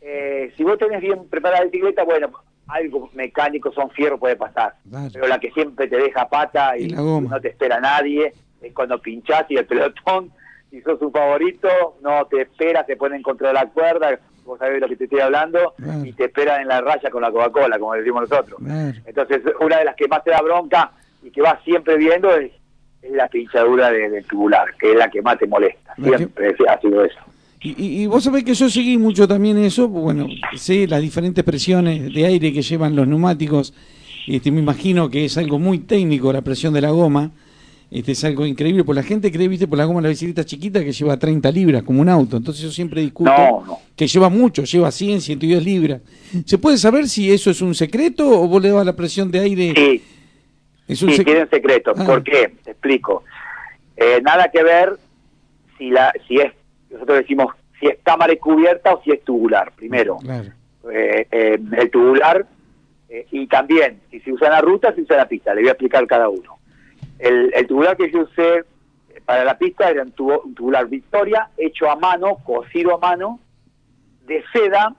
eh, 0.00 0.52
si 0.56 0.62
vos 0.62 0.78
tenés 0.78 1.00
bien 1.00 1.28
preparada 1.28 1.60
la 1.60 1.70
bicicleta, 1.70 2.04
bueno, 2.04 2.30
algo 2.68 3.10
mecánico, 3.14 3.72
son 3.72 3.90
fierro, 3.90 4.18
puede 4.18 4.36
pasar. 4.36 4.74
Pero 5.12 5.26
la 5.26 5.38
que 5.38 5.50
siempre 5.52 5.88
te 5.88 5.96
deja 5.96 6.28
pata 6.28 6.76
y, 6.78 6.88
no 6.88 7.40
te 7.40 7.48
espera 7.48 7.80
nadie, 7.80 8.32
es 8.60 8.72
cuando 8.72 9.00
pinchás 9.00 9.46
y 9.48 9.56
el 9.56 9.66
pelotón 9.66 10.30
si 10.76 10.82
sos 10.82 10.98
su 10.98 11.10
favorito, 11.10 11.68
no 12.02 12.26
te 12.26 12.42
espera, 12.42 12.84
te 12.84 12.96
pone 12.96 13.16
en 13.16 13.22
contra 13.22 13.48
de 13.48 13.54
la 13.54 13.66
cuerda, 13.66 14.18
vos 14.44 14.58
sabés 14.58 14.74
de 14.74 14.80
lo 14.80 14.88
que 14.88 14.96
te 14.96 15.04
estoy 15.04 15.20
hablando, 15.20 15.74
y 16.04 16.12
te 16.12 16.24
espera 16.26 16.60
en 16.60 16.68
la 16.68 16.82
raya 16.82 17.10
con 17.10 17.22
la 17.22 17.30
Coca-Cola, 17.30 17.78
como 17.78 17.94
decimos 17.94 18.28
nosotros. 18.28 18.60
Entonces, 19.06 19.42
una 19.60 19.78
de 19.78 19.86
las 19.86 19.96
que 19.96 20.06
más 20.06 20.22
te 20.22 20.32
da 20.32 20.42
bronca 20.42 20.92
y 21.22 21.30
que 21.30 21.40
vas 21.40 21.62
siempre 21.64 21.96
viendo 21.96 22.34
es, 22.36 22.52
la 23.10 23.28
pinchadura 23.28 23.90
del 23.90 24.24
tubular, 24.26 24.66
que 24.80 24.90
es 24.90 24.98
la 24.98 25.08
que 25.08 25.22
más 25.22 25.38
te 25.38 25.46
molesta. 25.46 25.94
Siempre 25.94 26.52
ha 26.68 26.80
sido 26.80 27.04
eso. 27.04 27.20
Y, 27.60 28.02
y, 28.02 28.06
vos 28.06 28.24
sabés 28.24 28.44
que 28.44 28.52
yo 28.52 28.68
seguí 28.68 28.98
mucho 28.98 29.26
también 29.26 29.56
eso, 29.58 29.88
bueno, 29.88 30.26
sé 30.56 30.86
las 30.86 31.00
diferentes 31.00 31.42
presiones 31.42 32.12
de 32.12 32.26
aire 32.26 32.52
que 32.52 32.62
llevan 32.62 32.94
los 32.94 33.08
neumáticos, 33.08 33.72
este, 34.26 34.50
me 34.50 34.60
imagino 34.60 35.08
que 35.08 35.24
es 35.24 35.38
algo 35.38 35.58
muy 35.58 35.78
técnico 35.78 36.32
la 36.32 36.42
presión 36.42 36.74
de 36.74 36.80
la 36.80 36.90
goma, 36.90 37.30
este 38.00 38.12
es 38.12 38.24
algo 38.24 38.44
increíble, 38.44 38.84
porque 38.84 39.00
la 39.00 39.06
gente 39.06 39.32
cree, 39.32 39.48
viste, 39.48 39.66
por 39.66 39.78
la 39.78 39.84
goma 39.84 40.00
la 40.00 40.08
bicicleta 40.08 40.44
chiquita 40.44 40.84
que 40.84 40.92
lleva 40.92 41.16
30 41.16 41.50
libras, 41.50 41.82
como 41.82 42.00
un 42.00 42.08
auto. 42.08 42.36
Entonces 42.36 42.62
yo 42.62 42.70
siempre 42.70 43.00
discuto 43.00 43.32
que 43.96 44.06
lleva 44.06 44.28
mucho, 44.28 44.64
lleva 44.64 44.90
100, 44.90 45.20
110 45.20 45.64
libras. 45.64 46.02
¿Se 46.44 46.58
puede 46.58 46.76
saber 46.76 47.08
si 47.08 47.32
eso 47.32 47.50
es 47.50 47.62
un 47.62 47.74
secreto 47.74 48.28
o 48.28 48.48
vos 48.48 48.62
le 48.62 48.70
das 48.70 48.84
la 48.84 48.94
presión 48.94 49.30
de 49.30 49.40
aire? 49.40 49.72
Sí, 49.74 50.94
sí, 50.94 51.24
tienen 51.24 51.48
secreto. 51.48 51.92
Ah. 51.96 52.04
¿Por 52.04 52.22
qué? 52.22 52.52
Te 52.62 52.72
explico. 52.72 53.24
Eh, 53.96 54.20
nada 54.22 54.50
que 54.52 54.62
ver 54.62 54.96
si 55.78 55.90
la 55.90 56.12
si 56.28 56.36
es, 56.36 56.52
nosotros 56.90 57.18
decimos 57.18 57.54
si 57.80 57.86
es 57.86 57.96
cámara 58.02 58.32
y 58.32 58.36
cubierta 58.36 58.94
o 58.94 59.02
si 59.02 59.10
es 59.10 59.22
tubular, 59.24 59.72
primero. 59.74 60.18
Eh, 60.92 61.26
eh, 61.30 61.58
el 61.78 61.90
tubular 61.90 62.46
y 63.30 63.46
también 63.46 64.00
si 64.10 64.20
se 64.20 64.32
usa 64.32 64.48
en 64.48 64.52
la 64.52 64.60
ruta, 64.60 64.90
si 64.90 64.96
se 64.96 65.02
usa 65.02 65.16
en 65.16 65.20
la 65.20 65.28
pista. 65.28 65.54
Le 65.54 65.62
voy 65.62 65.68
a 65.68 65.72
explicar 65.72 66.06
cada 66.06 66.28
uno. 66.28 66.55
El, 67.18 67.52
el 67.54 67.66
tubular 67.66 67.96
que 67.96 68.10
yo 68.10 68.20
usé 68.20 68.64
para 69.24 69.44
la 69.44 69.58
pista 69.58 69.90
era 69.90 70.02
un, 70.02 70.12
tubular 70.12 70.86
Victoria 70.86 71.50
hecho 71.56 71.90
a 71.90 71.96
mano, 71.96 72.36
cosido 72.44 72.94
a 72.94 72.98
mano, 72.98 73.40
de 74.26 74.42
seda 74.52 74.94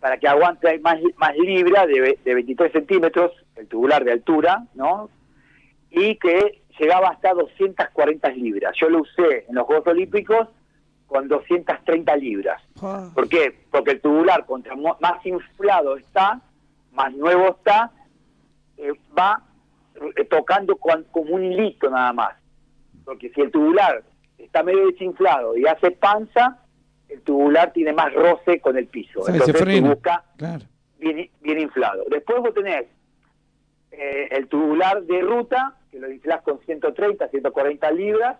para 0.00 0.18
que 0.18 0.28
aguante 0.28 0.78
más, 0.80 0.98
más 1.16 1.36
libra 1.36 1.86
de, 1.86 2.18
de 2.24 2.34
23 2.34 2.72
centímetros, 2.72 3.32
el 3.56 3.66
tubular 3.68 4.04
de 4.04 4.12
altura, 4.12 4.64
¿no? 4.74 5.10
Y 5.90 6.16
que 6.16 6.62
llegaba 6.78 7.08
hasta 7.08 7.34
240 7.34 8.28
libras. 8.30 8.74
Yo 8.80 8.88
lo 8.88 9.02
usé 9.02 9.44
en 9.48 9.54
los 9.54 9.66
Juegos 9.66 9.86
Olímpicos 9.88 10.48
con 11.06 11.28
230 11.28 12.16
libras. 12.16 12.62
Ah. 12.80 13.10
¿Por 13.14 13.28
qué? 13.28 13.54
Porque 13.70 13.92
el 13.92 14.00
tubular, 14.00 14.46
contra 14.46 14.74
más 14.76 15.26
inflado 15.26 15.96
está, 15.96 16.40
más 16.92 17.12
nuevo 17.14 17.48
está, 17.48 17.90
eh, 18.78 18.92
va 19.18 19.42
tocando 20.28 20.76
con, 20.76 21.04
como 21.04 21.34
un 21.34 21.44
hilito 21.44 21.90
nada 21.90 22.12
más. 22.12 22.36
Porque 23.04 23.30
si 23.30 23.40
el 23.40 23.50
tubular 23.50 24.02
está 24.38 24.62
medio 24.62 24.86
desinflado 24.86 25.56
y 25.56 25.66
hace 25.66 25.90
panza, 25.90 26.58
el 27.08 27.20
tubular 27.22 27.72
tiene 27.72 27.92
más 27.92 28.12
roce 28.14 28.60
con 28.60 28.76
el 28.76 28.86
piso. 28.86 29.28
Entonces 29.28 29.56
se 29.58 29.80
busca 29.80 30.24
bien, 30.98 31.30
inflado. 31.58 32.04
Después 32.10 32.40
vos 32.40 32.54
tenés 32.54 32.86
eh, 33.90 34.28
el 34.30 34.46
tubular 34.48 35.02
de 35.02 35.20
ruta, 35.20 35.76
que 35.90 35.98
lo 35.98 36.10
inflás 36.10 36.42
con 36.42 36.60
130, 36.60 37.28
140 37.28 37.90
libras, 37.92 38.38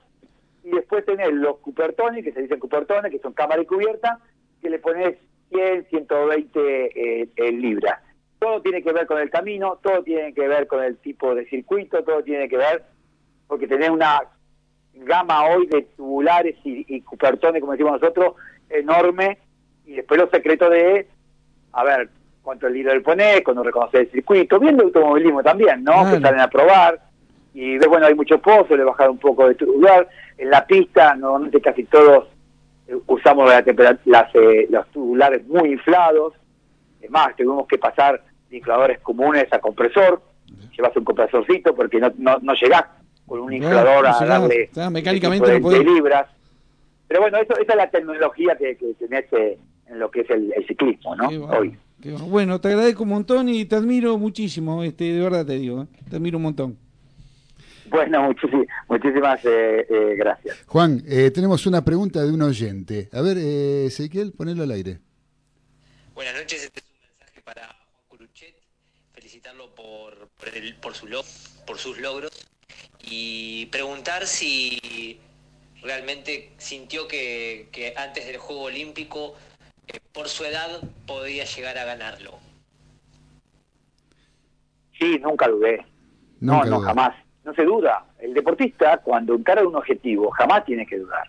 y 0.62 0.70
después 0.70 1.05
tenés 1.05 1.32
los 1.32 1.59
cupertones, 1.59 2.23
que 2.23 2.32
se 2.32 2.43
dicen 2.43 2.61
cupertones, 2.61 3.11
que 3.11 3.19
son 3.19 3.32
cámara 3.32 3.62
y 3.62 3.66
cubierta, 3.66 4.20
que 4.61 4.70
le 4.70 4.78
pones 4.78 5.16
100, 5.51 5.87
120 5.87 7.31
eh, 7.35 7.53
libras. 7.53 8.01
Todo 8.40 8.60
tiene 8.62 8.82
que 8.82 8.92
ver 8.92 9.06
con 9.06 9.18
el 9.20 9.30
camino, 9.30 9.78
todo 9.82 10.02
tiene 10.02 10.34
que 10.34 10.48
ver 10.48 10.66
con 10.66 10.82
el 10.82 10.96
tipo 10.96 11.34
de 11.34 11.46
circuito, 11.46 12.02
todo 12.02 12.24
tiene 12.24 12.48
que 12.48 12.56
ver 12.56 12.82
porque 13.46 13.68
tenés 13.68 13.90
una 13.90 14.20
gama 14.94 15.44
hoy 15.44 15.66
de 15.66 15.82
tubulares 15.96 16.56
y, 16.64 16.84
y 16.88 17.00
cupertones, 17.02 17.60
como 17.60 17.72
decimos 17.72 18.00
nosotros, 18.00 18.34
enorme 18.68 19.38
y 19.84 19.94
después 19.94 20.20
los 20.20 20.30
secretos 20.30 20.70
de, 20.70 21.08
a 21.72 21.84
ver, 21.84 22.08
cuánto 22.42 22.66
el 22.66 22.74
líder 22.74 23.02
pone, 23.02 23.42
cuando 23.42 23.62
reconoce 23.62 23.98
el 23.98 24.10
circuito, 24.10 24.58
viendo 24.58 24.84
automovilismo 24.84 25.42
también, 25.42 25.84
¿no? 25.84 26.10
Que 26.10 26.20
salen 26.20 26.40
a 26.40 26.48
probar 26.48 27.00
y 27.52 27.76
ves, 27.78 27.88
bueno, 27.88 28.06
hay 28.06 28.14
mucho 28.14 28.38
pozo, 28.40 28.76
le 28.76 28.84
bajar 28.84 29.10
un 29.10 29.18
poco 29.18 29.48
de 29.48 29.54
tubular. 29.54 30.08
En 30.38 30.50
la 30.50 30.64
pista, 30.66 31.14
normalmente 31.14 31.60
casi 31.60 31.84
todos 31.84 32.28
eh, 32.86 32.96
usamos 33.06 33.50
las, 33.50 34.34
eh, 34.34 34.66
los 34.70 34.86
tubulares 34.88 35.46
muy 35.46 35.72
inflados. 35.72 36.34
Es 37.00 37.10
más, 37.10 37.34
tuvimos 37.36 37.66
que 37.66 37.78
pasar 37.78 38.22
infladores 38.51 39.01
comunes 39.01 39.52
a 39.52 39.59
compresor. 39.59 40.22
Llevas 40.77 40.97
un 40.97 41.05
compresorcito 41.05 41.74
porque 41.74 42.01
no, 42.01 42.12
no, 42.16 42.39
no 42.40 42.55
llegás 42.55 42.85
con 43.31 43.40
un 43.40 43.52
inflador 43.52 44.06
a 44.09 44.27
darle 44.27 44.68
mecánicamente 44.90 45.60
de 45.60 45.85
libras. 45.85 46.27
Pero 47.06 47.20
bueno, 47.20 47.39
eso, 47.39 47.56
esa 47.59 47.72
es 47.72 47.77
la 47.77 47.90
tecnología 47.90 48.56
que, 48.56 48.77
que 48.77 48.94
tenés 48.94 49.32
eh, 49.32 49.56
en 49.86 49.98
lo 50.01 50.10
que 50.10 50.20
es 50.22 50.31
el, 50.31 50.52
ciclismo, 50.66 51.14
¿no? 51.14 51.28
Hoy. 51.28 51.77
bueno. 52.28 52.60
te 52.60 52.68
agradezco 52.68 53.05
un 53.05 53.10
montón 53.10 53.48
y 53.48 53.64
te 53.66 53.77
admiro 53.77 54.18
muchísimo, 54.18 54.82
este, 54.82 55.12
de 55.12 55.20
verdad 55.20 55.47
te 55.47 55.55
digo, 55.55 55.82
¿eh? 55.82 55.86
te 56.09 56.16
admiro 56.16 56.39
un 56.39 56.44
montón. 56.44 56.78
Bueno, 57.89 58.22
muchísimas, 58.27 58.66
muchísimas 58.89 59.40
eh, 59.44 60.14
gracias. 60.16 60.64
Juan, 60.66 61.02
tenemos 61.32 61.66
una 61.66 61.85
pregunta 61.85 62.24
de 62.24 62.32
un 62.32 62.43
oyente. 62.43 63.09
A 63.12 63.22
ver, 63.22 63.39
Ezequiel, 63.39 64.32
ponelo 64.32 64.64
al 64.64 64.72
aire. 64.72 64.98
Buenas 66.14 66.35
noches, 66.35 66.64
este 66.64 66.81
es 66.81 66.86
un 66.86 67.01
mensaje 67.09 67.43
para 67.43 67.66
Juan 67.66 68.02
Curuchet, 68.09 68.55
felicitarlo 69.12 69.72
por, 70.40 70.56
el, 70.56 70.74
por, 70.76 70.94
su 70.94 71.06
por 71.66 71.78
sus 71.78 71.98
logros 71.98 72.50
y 73.02 73.66
preguntar 73.66 74.26
si 74.26 75.20
realmente 75.82 76.52
sintió 76.58 77.06
que, 77.08 77.94
antes 77.96 78.26
del 78.26 78.38
Juego 78.38 78.62
Olímpico, 78.62 79.34
eh, 79.88 80.00
por 80.12 80.28
su 80.28 80.44
edad, 80.44 80.80
podía 81.06 81.44
llegar 81.44 81.78
a 81.78 81.84
ganarlo. 81.84 82.38
Sí, 84.98 85.18
nunca 85.18 85.48
dudé. 85.48 85.84
no, 86.40 86.64
no, 86.64 86.80
jamás. 86.80 87.14
No 87.42 87.54
se 87.54 87.64
duda. 87.64 88.04
El 88.18 88.34
deportista, 88.34 88.98
cuando 88.98 89.34
encara 89.34 89.66
un 89.66 89.74
objetivo, 89.74 90.30
jamás 90.30 90.64
tiene 90.66 90.84
que 90.86 90.98
dudar. 90.98 91.26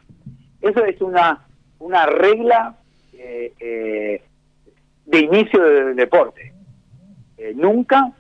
Eso 0.59 0.83
es 0.83 0.99
una, 0.99 1.47
una 1.79 2.05
regla 2.05 2.75
eh, 3.13 3.53
eh, 3.57 4.21
de 5.05 5.19
inicio 5.19 5.63
del 5.63 5.95
deporte. 5.95 6.53
nunca 7.55 8.11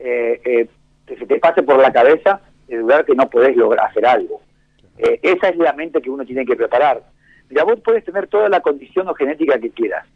que 0.00 0.68
se 1.06 1.26
te 1.26 1.38
pase 1.38 1.62
por 1.62 1.78
la 1.78 1.92
cabeza 1.92 2.40
de 2.66 2.78
dudar 2.78 3.04
que 3.04 3.14
no 3.14 3.28
podés 3.28 3.56
lograr 3.56 3.86
hacer 3.86 4.06
algo. 4.06 4.40
Eh, 4.98 5.18
esa 5.22 5.48
es 5.48 5.56
la 5.56 5.72
mente 5.72 6.00
que 6.00 6.10
uno 6.10 6.24
tiene 6.24 6.46
que 6.46 6.56
preparar. 6.56 7.02
Mira, 7.48 7.64
vos 7.64 7.80
puedes 7.80 8.04
tener 8.04 8.28
toda 8.28 8.48
la 8.48 8.60
condición 8.60 9.08
o 9.08 9.14
genética 9.14 9.58
que 9.58 9.70
quieras, 9.70 10.06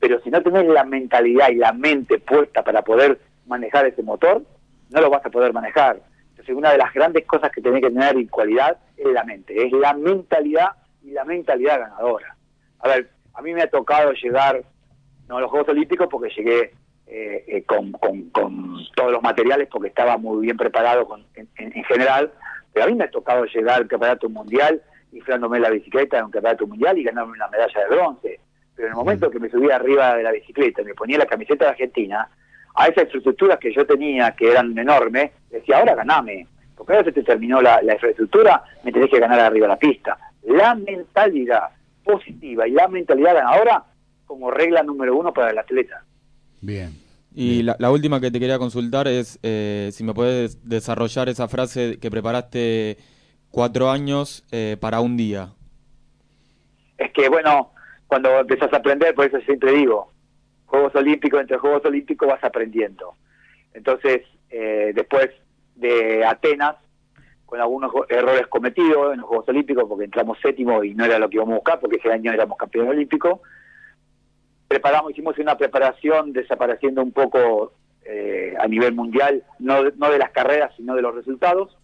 pero 0.00 0.20
si 0.20 0.30
no 0.30 0.42
tenés 0.42 0.66
la 0.66 0.84
mentalidad 0.84 1.50
y 1.50 1.56
la 1.56 1.72
mente 1.72 2.18
puesta 2.18 2.64
para 2.64 2.82
poder 2.82 3.20
manejar 3.46 3.86
ese 3.86 4.02
motor, 4.02 4.42
no 4.90 5.00
lo 5.00 5.10
vas 5.10 5.24
a 5.24 5.30
poder 5.30 5.52
manejar. 5.52 6.00
Entonces, 6.30 6.56
una 6.56 6.72
de 6.72 6.78
las 6.78 6.92
grandes 6.92 7.24
cosas 7.24 7.52
que 7.52 7.60
tenés 7.60 7.82
que 7.82 7.90
tener 7.90 8.16
en 8.16 8.26
cualidad 8.26 8.78
es 8.96 9.06
la 9.06 9.22
mente, 9.24 9.64
es 9.64 9.72
la 9.72 9.94
mentalidad 9.94 10.70
y 11.02 11.10
la 11.10 11.24
mentalidad 11.24 11.78
ganadora. 11.78 12.36
A 12.80 12.88
ver, 12.88 13.10
a 13.34 13.42
mí 13.42 13.52
me 13.54 13.62
ha 13.62 13.70
tocado 13.70 14.12
llegar, 14.12 14.62
no 15.28 15.36
a 15.36 15.40
los 15.40 15.50
Juegos 15.50 15.68
Olímpicos, 15.68 16.08
porque 16.10 16.34
llegué 16.34 16.72
eh, 17.06 17.44
eh, 17.46 17.62
con, 17.62 17.92
todos 18.30 19.12
los 19.12 19.22
materiales, 19.22 19.68
porque 19.70 19.88
estaba 19.88 20.16
muy 20.16 20.42
bien 20.42 20.56
preparado 20.56 21.08
en 21.34 21.84
general, 21.84 22.32
pero 22.72 22.86
a 22.86 22.88
mí 22.88 22.94
me 22.94 23.04
ha 23.04 23.10
tocado 23.10 23.44
llegar 23.44 23.80
al 23.80 23.88
campeonato 23.88 24.28
mundial 24.28 24.82
inflándome 25.12 25.60
la 25.60 25.70
bicicleta 25.70 26.18
en 26.18 26.26
un 26.26 26.30
campeonato 26.30 26.66
mundial 26.66 26.98
y 26.98 27.04
ganarme 27.04 27.32
una 27.32 27.48
medalla 27.48 27.80
de 27.80 27.94
bronce. 27.94 28.40
Pero 28.74 28.88
en 28.88 28.92
el 28.92 28.96
momento 28.96 29.30
que 29.30 29.40
me 29.40 29.48
subía 29.48 29.76
arriba 29.76 30.16
de 30.16 30.22
la 30.22 30.32
bicicleta 30.32 30.82
y 30.82 30.84
me 30.84 30.94
ponía 30.94 31.18
la 31.18 31.26
camiseta 31.26 31.64
de 31.64 31.70
Argentina, 31.70 32.28
a 32.74 32.86
esas 32.86 33.04
infraestructuras 33.04 33.58
que 33.58 33.72
yo 33.72 33.86
tenía, 33.86 34.32
que 34.32 34.50
eran 34.50 34.76
enormes, 34.76 35.32
decía, 35.50 35.78
ahora 35.78 35.94
ganame. 35.94 36.46
Porque 36.76 36.92
ahora 36.92 37.04
se 37.06 37.12
te 37.12 37.22
terminó 37.22 37.62
la, 37.62 37.80
infraestructura, 37.82 38.62
me 38.84 38.92
tenés 38.92 39.10
que 39.10 39.18
ganar 39.18 39.40
arriba 39.40 39.66
de 39.66 39.72
la 39.72 39.78
pista. 39.78 40.18
La 40.42 40.74
mentalidad 40.74 41.70
positiva 42.04 42.68
y 42.68 42.72
la 42.72 42.86
mentalidad 42.88 43.34
ganadora 43.34 43.84
como 44.26 44.50
regla 44.50 44.82
número 44.82 45.16
uno 45.16 45.32
para 45.32 45.50
el 45.50 45.58
atleta. 45.58 46.04
Bien. 46.60 47.06
Y 47.34 47.62
la, 47.62 47.90
última 47.90 48.18
que 48.18 48.30
te 48.30 48.40
quería 48.40 48.58
consultar 48.58 49.06
es 49.08 49.38
eh, 49.42 49.90
si 49.92 50.02
me 50.04 50.14
puedes 50.14 50.66
desarrollar 50.66 51.28
esa 51.28 51.48
frase 51.48 51.98
que 52.00 52.10
preparaste 52.10 52.96
cuatro 53.50 53.90
años 53.90 54.42
eh, 54.52 54.78
para 54.80 55.00
un 55.00 55.18
día. 55.18 55.50
Es 56.96 57.12
que, 57.12 57.28
bueno, 57.28 57.72
cuando 58.06 58.40
empezás 58.40 58.72
a 58.72 58.78
aprender, 58.78 59.14
por 59.14 59.26
eso 59.26 59.38
siempre 59.40 59.72
digo, 59.72 60.10
Juegos 60.64 60.94
Olímpicos, 60.94 61.40
entre 61.40 61.58
Juegos 61.58 61.84
Olímpicos 61.84 62.26
vas 62.26 62.42
aprendiendo. 62.42 63.14
Entonces, 63.74 64.22
eh, 64.48 64.92
después 64.94 65.28
de 65.74 66.24
Atenas, 66.24 66.76
con 67.44 67.60
algunos 67.60 67.92
errores 68.08 68.46
cometidos 68.48 69.12
en 69.12 69.20
los 69.20 69.28
Juegos 69.28 69.48
Olímpicos, 69.48 69.84
porque 69.88 70.04
entramos 70.04 70.38
séptimo 70.40 70.82
y 70.82 70.94
no 70.94 71.04
era 71.04 71.18
lo 71.18 71.28
que 71.28 71.36
íbamos 71.36 71.52
a 71.52 71.56
buscar, 71.56 71.80
porque 71.80 71.96
ese 71.96 72.10
año 72.10 72.32
éramos 72.32 72.56
campeones 72.56 72.90
olímpicos, 72.90 73.40
preparamos, 74.68 75.12
hicimos 75.12 75.38
una 75.38 75.56
preparación 75.56 76.32
desapareciendo 76.32 77.02
un 77.02 77.12
poco 77.12 77.72
eh, 78.04 78.54
a 78.58 78.66
nivel 78.66 78.94
mundial, 78.94 79.42
no, 79.58 79.82
de 79.82 80.18
las 80.18 80.30
carreras, 80.30 80.72
sino 80.76 80.94
de 80.94 81.02
los 81.02 81.14
resultados, 81.14 81.76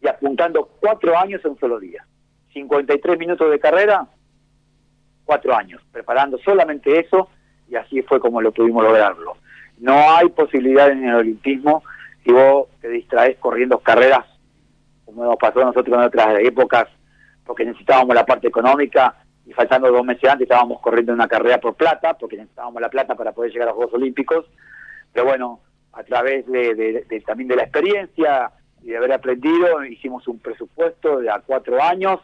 y 0.00 0.08
apuntando 0.08 0.68
cuatro 0.80 1.16
años 1.16 1.40
en 1.44 1.52
un 1.52 1.58
solo 1.58 1.78
día. 1.78 2.04
53 2.52 3.18
minutos 3.18 3.50
de 3.50 3.58
carrera, 3.58 4.06
cuatro 5.24 5.54
años, 5.54 5.80
preparando 5.92 6.38
solamente 6.38 7.00
eso, 7.00 7.28
y 7.68 7.76
así 7.76 8.02
fue 8.02 8.20
como 8.20 8.40
lo 8.40 8.52
pudimos 8.52 8.82
lograrlo. 8.82 9.36
No 9.78 9.94
hay 9.94 10.28
posibilidad 10.28 10.90
en 10.90 11.04
el 11.04 11.14
olimpismo 11.14 11.82
si 12.24 12.32
vos 12.32 12.68
te 12.80 12.88
distraes 12.88 13.38
corriendo 13.38 13.78
carreras, 13.78 14.26
como 15.04 15.24
nos 15.24 15.36
pasó 15.36 15.60
a 15.60 15.66
nosotros 15.66 15.96
en 15.96 16.04
otras 16.04 16.38
épocas, 16.40 16.88
porque 17.44 17.64
necesitábamos 17.64 18.14
la 18.14 18.26
parte 18.26 18.48
económica 18.48 19.21
y 19.46 19.52
faltando 19.52 19.90
dos 19.90 20.04
meses 20.04 20.28
antes 20.30 20.42
estábamos 20.42 20.80
corriendo 20.80 21.12
una 21.12 21.28
carrera 21.28 21.58
por 21.58 21.74
plata, 21.74 22.14
porque 22.14 22.36
necesitábamos 22.36 22.80
la 22.80 22.88
plata 22.88 23.14
para 23.14 23.32
poder 23.32 23.50
llegar 23.50 23.68
a 23.68 23.70
los 23.70 23.76
Juegos 23.76 23.94
Olímpicos, 23.94 24.46
pero 25.12 25.26
bueno, 25.26 25.60
a 25.92 26.02
través 26.04 26.46
de, 26.46 27.04
también 27.26 27.48
de 27.48 27.56
la 27.56 27.64
experiencia 27.64 28.50
y 28.82 28.88
de 28.88 28.96
haber 28.96 29.12
aprendido, 29.12 29.84
hicimos 29.84 30.26
un 30.28 30.38
presupuesto 30.38 31.18
de 31.18 31.30
a 31.30 31.40
cuatro 31.40 31.82
años, 31.82 32.20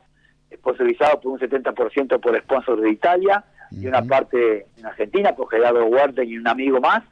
sponsorizado 0.52 1.20
por 1.20 1.32
un 1.32 1.38
70% 1.38 2.20
por 2.20 2.40
sponsors 2.40 2.82
de 2.82 2.90
Italia 2.90 3.44
y 3.70 3.86
una 3.86 4.02
parte 4.02 4.66
en 4.78 4.86
Argentina 4.86 5.34
por 5.34 5.50
Gerardo 5.50 5.84
Huerta 5.84 6.24
y 6.24 6.38
un 6.38 6.48
amigo 6.48 6.80
más, 6.80 7.02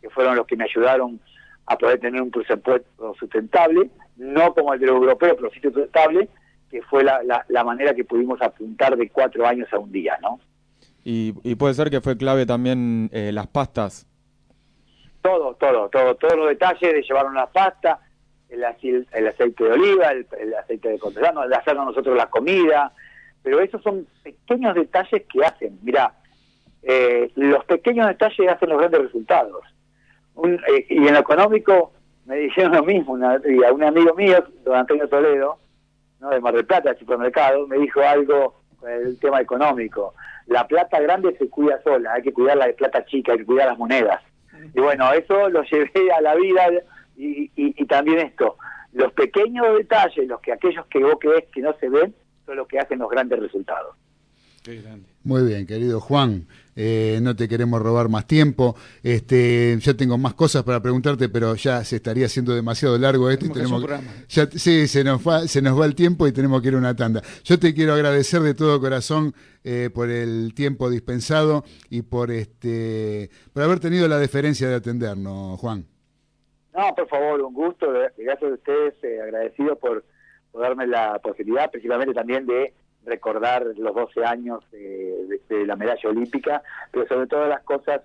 que 0.00 0.10
fueron 0.10 0.36
los 0.36 0.46
que 0.46 0.56
me 0.56 0.64
ayudaron 0.64 1.20
a 1.66 1.78
poder 1.78 2.00
tener 2.00 2.20
un 2.20 2.30
presupuesto 2.30 3.14
sustentable, 3.18 3.88
no 4.16 4.52
como 4.52 4.74
el 4.74 4.80
de 4.80 4.86
los 4.86 4.96
europeos, 4.96 5.36
pero 5.36 5.50
sí 5.52 5.60
sustentable, 5.60 6.28
que 6.72 6.80
fue 6.80 7.04
la, 7.04 7.20
la, 7.48 7.64
manera 7.64 7.94
que 7.94 8.02
pudimos 8.02 8.40
apuntar 8.40 8.96
de 8.96 9.10
cuatro 9.10 9.46
años 9.46 9.68
a 9.74 9.78
un 9.78 9.92
día, 9.92 10.18
¿no? 10.22 10.40
Y, 11.04 11.32
puede 11.56 11.74
ser 11.74 11.90
que 11.90 12.00
fue 12.00 12.16
clave 12.16 12.46
también 12.46 13.10
eh, 13.12 13.30
las 13.30 13.46
pastas. 13.46 14.06
Todo, 15.20 15.54
todo, 15.56 15.90
todo, 15.90 16.14
todos 16.14 16.34
los 16.34 16.48
detalles 16.48 16.94
de 16.94 17.02
llevar 17.02 17.26
una 17.26 17.46
pasta, 17.46 18.00
el, 18.48 18.64
el 19.12 19.28
aceite 19.28 19.64
de 19.64 19.70
oliva, 19.70 20.12
el, 20.12 20.54
aceite 20.54 20.88
de 20.88 20.98
contrasano, 20.98 21.46
de 21.46 21.54
hacernos 21.54 21.86
nosotros 21.86 22.16
la 22.16 22.30
comida, 22.30 22.90
pero 23.42 23.60
esos 23.60 23.82
son 23.82 24.06
pequeños 24.22 24.74
detalles 24.74 25.24
que 25.30 25.44
hacen. 25.44 25.78
Mira, 25.82 26.14
eh, 26.82 27.30
los 27.34 27.66
pequeños 27.66 28.06
detalles 28.06 28.48
hacen 28.48 28.70
los 28.70 28.78
grandes 28.78 29.02
resultados. 29.02 29.62
Eh, 30.42 30.86
y 30.88 31.06
en 31.06 31.12
lo 31.12 31.20
económico 31.20 31.92
me 32.24 32.36
dijeron 32.48 32.72
lo 32.72 32.82
mismo, 32.82 33.12
una, 33.12 33.38
y 33.44 33.62
a 33.62 33.72
un 33.72 33.84
amigo 33.84 34.14
mío, 34.14 34.42
don 34.64 34.76
Antonio 34.76 35.06
Toledo, 35.06 35.58
¿no? 36.22 36.30
de 36.30 36.40
Mar 36.40 36.54
del 36.54 36.64
Plata, 36.64 36.90
del 36.90 36.98
supermercado, 36.98 37.66
me 37.66 37.78
dijo 37.78 38.00
algo 38.00 38.62
con 38.78 38.90
el 38.90 39.18
tema 39.18 39.40
económico. 39.40 40.14
La 40.46 40.66
plata 40.66 41.00
grande 41.00 41.36
se 41.36 41.48
cuida 41.48 41.82
sola, 41.82 42.14
hay 42.14 42.22
que 42.22 42.32
cuidar 42.32 42.56
la 42.56 42.72
plata 42.72 43.04
chica, 43.04 43.32
hay 43.32 43.38
que 43.38 43.44
cuidar 43.44 43.66
las 43.68 43.78
monedas. 43.78 44.22
Y 44.74 44.80
bueno, 44.80 45.12
eso 45.12 45.48
lo 45.48 45.62
llevé 45.70 46.12
a 46.16 46.20
la 46.20 46.34
vida 46.36 46.68
y, 47.16 47.50
y, 47.56 47.86
también 47.86 48.20
esto, 48.20 48.56
los 48.92 49.12
pequeños 49.12 49.66
detalles, 49.76 50.26
los 50.26 50.40
que 50.40 50.52
aquellos 50.52 50.86
que 50.86 51.00
vos 51.00 51.16
crees 51.20 51.44
que 51.52 51.60
no 51.60 51.74
se 51.78 51.88
ven, 51.88 52.14
son 52.46 52.56
los 52.56 52.66
que 52.66 52.78
hacen 52.78 52.98
los 52.98 53.10
grandes 53.10 53.38
resultados. 53.38 53.94
Muy 55.24 55.42
bien, 55.44 55.66
querido 55.66 56.00
Juan. 56.00 56.46
Eh, 56.74 57.18
no 57.22 57.36
te 57.36 57.48
queremos 57.48 57.80
robar 57.82 58.08
más 58.08 58.26
tiempo. 58.26 58.76
Este, 59.02 59.76
yo 59.78 59.96
tengo 59.96 60.16
más 60.18 60.34
cosas 60.34 60.62
para 60.62 60.80
preguntarte, 60.80 61.28
pero 61.28 61.54
ya 61.54 61.84
se 61.84 61.96
estaría 61.96 62.26
haciendo 62.26 62.54
demasiado 62.54 62.98
largo 62.98 63.30
esto. 63.30 63.50
tenemos, 63.52 63.84
ya, 64.28 64.46
sí, 64.46 64.86
se 64.88 65.04
nos, 65.04 65.26
va, 65.26 65.46
se 65.46 65.60
nos 65.60 65.78
va 65.78 65.86
el 65.86 65.94
tiempo 65.94 66.26
y 66.26 66.32
tenemos 66.32 66.62
que 66.62 66.68
ir 66.68 66.74
a 66.74 66.78
una 66.78 66.96
tanda. 66.96 67.22
Yo 67.44 67.58
te 67.58 67.74
quiero 67.74 67.94
agradecer 67.94 68.40
de 68.40 68.54
todo 68.54 68.80
corazón 68.80 69.34
eh, 69.64 69.90
por 69.92 70.08
el 70.10 70.54
tiempo 70.54 70.90
dispensado 70.90 71.64
y 71.90 72.02
por, 72.02 72.30
este, 72.30 73.30
por 73.52 73.62
haber 73.62 73.80
tenido 73.80 74.08
la 74.08 74.18
deferencia 74.18 74.68
de 74.68 74.76
atendernos, 74.76 75.58
Juan. 75.60 75.86
No, 76.74 76.94
por 76.94 77.06
favor, 77.08 77.40
un 77.42 77.52
gusto. 77.52 77.86
Gracias 78.16 78.50
a 78.50 78.54
ustedes, 78.54 78.94
eh, 79.02 79.20
agradecido 79.20 79.76
por, 79.76 80.04
por 80.50 80.62
darme 80.62 80.86
la 80.86 81.18
posibilidad, 81.18 81.70
principalmente 81.70 82.14
también 82.14 82.46
de 82.46 82.72
recordar 83.04 83.66
los 83.76 83.94
12 83.94 84.24
años 84.24 84.64
de, 84.70 85.66
la 85.66 85.76
medalla 85.76 86.08
olímpica, 86.08 86.62
pero 86.90 87.06
sobre 87.06 87.26
todas 87.26 87.48
las 87.48 87.62
cosas, 87.62 88.00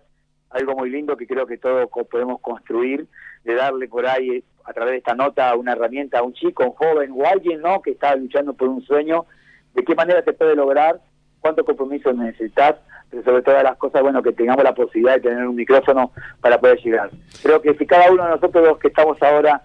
algo 0.50 0.76
muy 0.76 0.90
lindo 0.90 1.18
que 1.18 1.28
creo 1.28 1.46
que 1.46 1.58
todos 1.58 1.90
podemos 2.10 2.40
construir, 2.42 3.08
de 3.44 3.56
darle 3.56 3.88
por 3.88 4.06
ahí 4.06 4.44
a 4.66 4.74
través 4.74 4.92
de 4.92 4.98
esta 4.98 5.16
nota 5.16 5.56
una 5.56 5.74
herramienta 5.74 6.20
a 6.20 6.24
un 6.24 6.34
chico, 6.34 6.64
un 6.64 6.74
joven 6.74 7.14
o 7.16 7.26
alguien 7.26 7.62
no 7.62 7.82
que 7.82 7.92
está 7.92 8.16
luchando 8.16 8.54
por 8.54 8.68
un 8.70 8.82
sueño, 8.82 9.26
de 9.74 9.84
qué 9.84 9.96
manera 9.96 10.24
se 10.24 10.34
puede 10.34 10.56
lograr, 10.56 11.00
cuánto 11.40 11.64
compromiso 11.64 12.12
necesitas, 12.14 12.76
pero 13.10 13.24
sobre 13.24 13.42
todas 13.42 13.64
las 13.64 13.78
cosas, 13.78 14.02
bueno, 14.02 14.22
que 14.22 14.34
tengamos 14.34 14.64
la 14.64 14.74
posibilidad 14.74 15.16
de 15.16 15.22
tener 15.22 15.48
un 15.48 15.56
micrófono 15.56 16.12
para 16.42 16.60
poder 16.60 16.80
llegar. 16.80 17.10
Creo 17.42 17.62
que 17.62 17.74
si 17.76 17.86
cada 17.86 18.12
uno 18.12 18.26
de 18.26 18.32
nosotros 18.32 18.68
los 18.68 18.80
que 18.80 18.90
estamos 18.90 19.22
ahora 19.22 19.62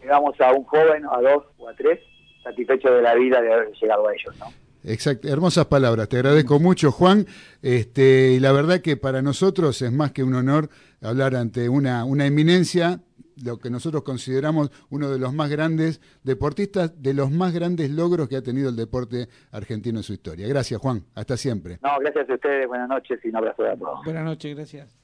llegamos 0.00 0.40
a 0.40 0.52
un 0.52 0.64
joven, 0.64 1.04
a 1.06 1.20
dos 1.20 1.44
o 1.58 1.68
a 1.68 1.74
tres, 1.74 2.00
satisfechos 2.42 2.94
de 2.96 3.02
la 3.02 3.14
vida 3.14 3.40
de 3.40 3.52
haber 3.52 3.70
llegado 3.72 4.08
a 4.08 4.14
ellos, 4.14 4.36
¿no? 4.38 4.46
Exacto, 4.84 5.28
hermosas 5.28 5.66
palabras. 5.66 6.08
Te 6.08 6.16
agradezco 6.16 6.58
mucho, 6.58 6.90
Juan. 6.90 7.26
Este, 7.62 8.32
y 8.32 8.40
la 8.40 8.52
verdad 8.52 8.80
que 8.80 8.96
para 8.96 9.22
nosotros 9.22 9.80
es 9.82 9.92
más 9.92 10.12
que 10.12 10.22
un 10.22 10.34
honor 10.34 10.70
hablar 11.02 11.36
ante 11.36 11.68
una, 11.68 12.04
una 12.04 12.26
eminencia, 12.26 13.00
lo 13.42 13.58
que 13.58 13.70
nosotros 13.70 14.02
consideramos 14.02 14.70
uno 14.90 15.10
de 15.10 15.18
los 15.18 15.32
más 15.32 15.50
grandes 15.50 16.00
deportistas, 16.22 17.02
de 17.02 17.14
los 17.14 17.30
más 17.30 17.52
grandes 17.52 17.90
logros 17.90 18.28
que 18.28 18.36
ha 18.36 18.42
tenido 18.42 18.70
el 18.70 18.76
deporte 18.76 19.28
argentino 19.50 19.98
en 19.98 20.02
su 20.02 20.12
historia. 20.12 20.46
Gracias, 20.48 20.80
Juan. 20.80 21.04
Hasta 21.14 21.36
siempre. 21.36 21.78
No, 21.82 21.98
gracias 22.00 22.28
a 22.28 22.34
ustedes. 22.34 22.66
Buenas 22.66 22.88
noches 22.88 23.18
y 23.24 23.28
un 23.28 23.36
abrazo 23.36 23.64
a 23.64 23.76
todos. 23.76 24.04
Buenas 24.04 24.24
noches, 24.24 24.54
gracias. 24.54 25.00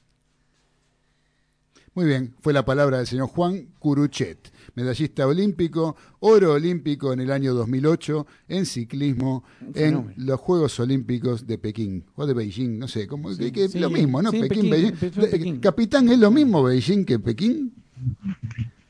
Muy 1.97 2.05
bien, 2.05 2.35
fue 2.43 2.53
la 2.53 2.62
palabra 2.62 2.98
del 2.98 3.07
señor 3.07 3.28
Juan 3.28 3.69
Curuchet, 3.78 4.53
medallista 4.77 5.27
olímpico, 5.27 5.97
oro 6.20 6.53
olímpico 6.53 7.12
en 7.12 7.20
el 7.20 7.32
año 7.32 7.55
2008 7.55 8.27
en 8.48 8.66
ciclismo 8.66 9.43
en 9.74 10.12
los 10.16 10.39
Juegos 10.39 10.78
Olímpicos 10.78 11.47
de 11.47 11.59
Pekín 11.59 12.05
o 12.15 12.27
de 12.27 12.35
Beijing, 12.35 12.78
no 12.78 12.86
sé, 12.86 13.07
como 13.07 13.31
que, 13.36 13.69
lo 13.74 13.90
mismo, 13.90 14.23
¿no? 14.23 14.31
Pekín, 14.31 14.70
Beijing. 14.70 15.61
Capitán, 15.61 16.09
¿es 16.09 16.19
lo 16.19 16.31
mismo 16.31 16.62
Beijing 16.62 17.05
que 17.05 17.19
Pekín? 17.19 17.73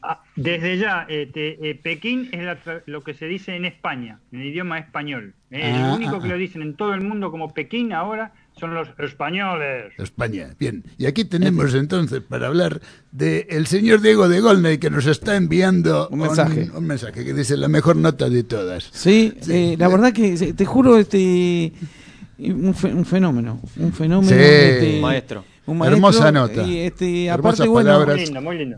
Ah, 0.02 0.22
desde 0.34 0.78
ya, 0.78 1.06
este, 1.08 1.70
eh, 1.70 1.74
Pekín 1.74 2.28
es 2.32 2.58
lo 2.86 3.02
que 3.02 3.14
se 3.14 3.26
dice 3.26 3.56
en 3.56 3.64
España, 3.64 4.20
en 4.32 4.42
idioma 4.42 4.78
español. 4.78 5.34
el 5.50 5.74
ah, 5.74 5.94
único 5.94 6.20
que 6.20 6.26
ah, 6.26 6.30
lo 6.30 6.36
dicen 6.36 6.62
en 6.62 6.74
todo 6.74 6.94
el 6.94 7.00
mundo 7.00 7.30
como 7.30 7.54
Pekín 7.54 7.92
ahora 7.92 8.32
son 8.58 8.74
los 8.74 8.88
españoles. 8.98 9.92
España, 9.98 10.54
bien. 10.58 10.84
Y 10.96 11.06
aquí 11.06 11.26
tenemos 11.26 11.74
entonces 11.74 12.22
para 12.22 12.46
hablar 12.46 12.80
de 13.12 13.46
el 13.50 13.66
señor 13.66 14.00
Diego 14.00 14.28
de 14.28 14.40
Golney 14.40 14.78
que 14.78 14.88
nos 14.88 15.06
está 15.06 15.36
enviando 15.36 16.08
un 16.08 16.20
mensaje. 16.20 16.70
Un, 16.74 16.86
mensaje 16.86 17.24
que 17.24 17.34
dice 17.34 17.56
la 17.56 17.68
mejor 17.68 17.96
nota 17.96 18.30
de 18.30 18.44
todas. 18.44 18.88
Sí, 18.92 19.34
eh, 19.48 19.76
la 19.78 19.88
verdad 19.88 20.12
que 20.12 20.54
te 20.54 20.64
juro, 20.64 20.96
este 20.96 21.72
un, 22.38 22.74
fenómeno, 23.04 23.60
un 23.76 23.92
fenómeno. 23.92 24.36
Este, 24.36 25.00
maestro. 25.00 25.44
Hermosa 25.66 26.30
nota. 26.30 26.62
Y 26.62 26.78
este, 26.78 27.28
aparte, 27.28 27.66
bueno, 27.66 28.06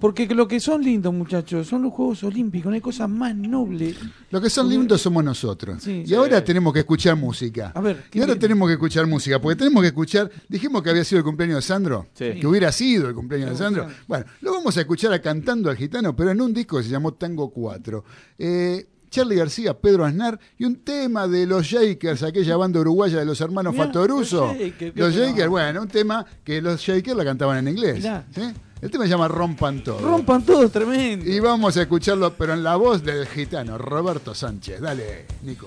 porque 0.00 0.26
lo 0.34 0.48
que 0.48 0.58
son 0.58 0.82
lindos, 0.82 1.12
muchachos, 1.12 1.66
son 1.66 1.82
los 1.82 1.92
Juegos 1.92 2.24
Olímpicos, 2.24 2.70
no 2.70 2.74
hay 2.74 2.80
cosa 2.80 3.06
más 3.06 3.34
noble. 3.36 3.94
Lo 4.30 4.40
que 4.40 4.48
son 4.48 4.68
lindos 4.68 5.02
somos 5.02 5.22
nosotros. 5.22 5.86
y 5.86 6.14
ahora 6.14 6.42
tenemos 6.42 6.72
que 6.72 6.80
escuchar 6.80 7.16
música. 7.16 7.72
A 7.74 7.80
ver, 7.80 8.04
y 8.12 8.20
ahora 8.20 8.38
tenemos 8.38 8.68
que 8.68 8.74
escuchar 8.74 9.06
música, 9.06 9.38
porque 9.40 9.56
tenemos 9.56 9.82
que 9.82 9.88
escuchar, 9.88 10.30
dijimos 10.48 10.82
que 10.82 10.90
había 10.90 11.04
sido 11.04 11.18
el 11.18 11.24
cumpleaños 11.24 11.56
de 11.56 11.62
Sandro, 11.62 12.06
que 12.16 12.46
hubiera 12.46 12.72
sido 12.72 13.08
el 13.08 13.14
cumpleaños 13.14 13.50
de 13.50 13.56
Sandro. 13.56 13.86
Bueno, 14.06 14.24
lo 14.40 14.52
vamos 14.52 14.76
a 14.76 14.80
escuchar 14.80 15.12
a 15.12 15.20
cantando 15.20 15.68
al 15.68 15.76
gitano, 15.76 16.16
pero 16.16 16.30
en 16.30 16.40
un 16.40 16.54
disco 16.54 16.78
que 16.78 16.84
se 16.84 16.90
llamó 16.90 17.12
Tango 17.14 17.50
4. 17.50 18.04
Eh, 18.38 18.86
Charlie 19.10 19.36
García, 19.36 19.74
Pedro 19.78 20.04
Aznar 20.04 20.38
y 20.56 20.64
un 20.64 20.76
tema 20.84 21.26
de 21.26 21.46
los 21.46 21.64
Shakers, 21.66 22.22
aquella 22.22 22.56
banda 22.56 22.80
uruguaya 22.80 23.18
de 23.18 23.24
los 23.24 23.40
hermanos 23.40 23.76
Fatoruso. 23.76 24.54
Los 24.94 25.14
Shakers, 25.14 25.48
bueno, 25.48 25.82
un 25.82 25.88
tema 25.88 26.24
que 26.44 26.60
los 26.60 26.80
Shakers 26.80 27.16
la 27.16 27.24
cantaban 27.24 27.58
en 27.58 27.68
inglés. 27.68 28.04
El 28.80 28.90
tema 28.92 29.04
se 29.04 29.10
llama 29.10 29.26
Rompan 29.26 29.82
Todo. 29.82 29.98
Rompan 29.98 30.44
Todo, 30.44 30.68
tremendo. 30.68 31.28
Y 31.28 31.40
vamos 31.40 31.76
a 31.76 31.82
escucharlo, 31.82 32.34
pero 32.34 32.52
en 32.52 32.62
la 32.62 32.76
voz 32.76 33.02
del 33.02 33.26
gitano, 33.26 33.76
Roberto 33.76 34.34
Sánchez. 34.34 34.80
Dale, 34.80 35.26
Nico. 35.42 35.66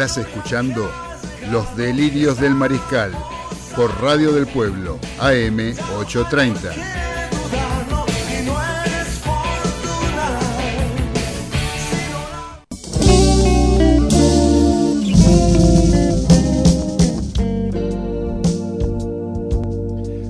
Estás 0.00 0.18
escuchando 0.18 0.88
Los 1.50 1.76
Delirios 1.76 2.40
del 2.40 2.54
Mariscal 2.54 3.10
por 3.74 3.90
Radio 4.00 4.30
del 4.30 4.46
Pueblo, 4.46 5.00
AM 5.18 5.74
830. 5.98 6.98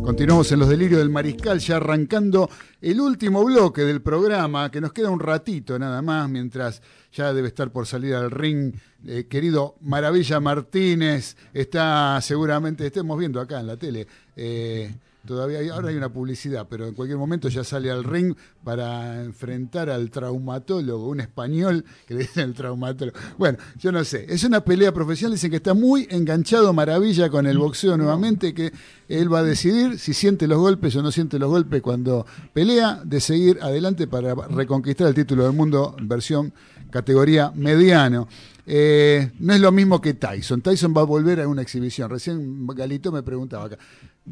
Continuamos 0.03 0.51
en 0.51 0.59
los 0.61 0.69
delirios 0.71 0.99
del 0.99 1.11
mariscal, 1.11 1.61
ya 1.61 1.77
arrancando 1.77 2.49
el 2.81 3.01
último 3.01 3.45
bloque 3.45 3.83
del 3.83 4.01
programa, 4.01 4.71
que 4.71 4.81
nos 4.81 4.93
queda 4.95 5.11
un 5.11 5.21
ratito 5.21 5.79
nada 5.79 6.01
más, 6.01 6.29
mientras 6.31 6.83
ya 7.13 7.35
debe 7.35 7.49
estar 7.49 7.71
por 7.71 7.87
salir 7.87 8.15
al 8.15 8.31
ring. 8.31 8.75
Eh, 9.07 9.27
querido 9.29 9.77
Maravilla 9.81 10.41
Martínez, 10.41 11.37
está 11.55 12.21
seguramente, 12.21 12.87
estemos 12.87 13.19
viendo 13.19 13.41
acá 13.41 13.61
en 13.61 13.67
la 13.69 13.77
tele. 13.77 14.07
Eh, 14.35 14.93
Todavía 15.29 15.59
ahora 15.75 15.91
hay 15.91 15.97
una 15.97 16.09
publicidad, 16.09 16.67
pero 16.71 16.87
en 16.87 16.95
cualquier 16.95 17.19
momento 17.19 17.51
ya 17.51 17.63
sale 17.63 17.91
al 17.91 18.03
ring 18.03 18.35
para 18.65 19.23
enfrentar 19.23 19.91
al 19.91 20.11
traumatólogo, 20.11 21.07
un 21.07 21.21
español 21.21 21.85
que 22.07 22.15
le 22.15 22.21
dicen 22.21 22.45
el 22.45 22.55
traumatólogo. 22.55 23.19
Bueno, 23.37 23.59
yo 23.79 23.93
no 23.93 24.05
sé. 24.05 24.25
Es 24.27 24.45
una 24.45 24.65
pelea 24.65 24.91
profesional, 24.95 25.35
dicen 25.35 25.51
que 25.51 25.57
está 25.57 25.75
muy 25.75 26.07
enganchado 26.09 26.73
Maravilla 26.73 27.29
con 27.29 27.47
el 27.47 27.59
boxeo 27.59 27.99
nuevamente, 27.99 28.55
que 28.55 28.73
él 29.07 29.31
va 29.31 29.41
a 29.41 29.43
decidir 29.43 29.99
si 29.99 30.15
siente 30.15 30.47
los 30.47 30.59
golpes 30.61 30.97
o 30.97 31.03
no 31.03 31.13
siente 31.13 31.39
los 31.39 31.51
golpes 31.51 31.83
cuando 31.83 32.25
pelea, 32.55 33.03
de 33.05 33.21
seguir 33.21 33.59
adelante 33.61 34.07
para 34.07 34.35
reconquistar 34.35 35.09
el 35.09 35.15
título 35.15 35.45
del 35.45 35.53
mundo 35.53 35.95
versión 36.01 36.55
categoría 36.91 37.53
mediano. 37.55 38.29
Eh, 38.71 39.31
no 39.39 39.55
es 39.55 39.61
lo 39.61 39.73
mismo 39.73 39.99
que 39.99 40.13
Tyson. 40.13 40.61
Tyson 40.61 40.93
va 40.95 41.01
a 41.01 41.05
volver 41.05 41.41
a 41.41 41.49
una 41.49 41.63
exhibición. 41.63 42.11
Recién 42.11 42.67
Galito 42.67 43.11
me 43.11 43.23
preguntaba 43.23 43.65
acá. 43.65 43.79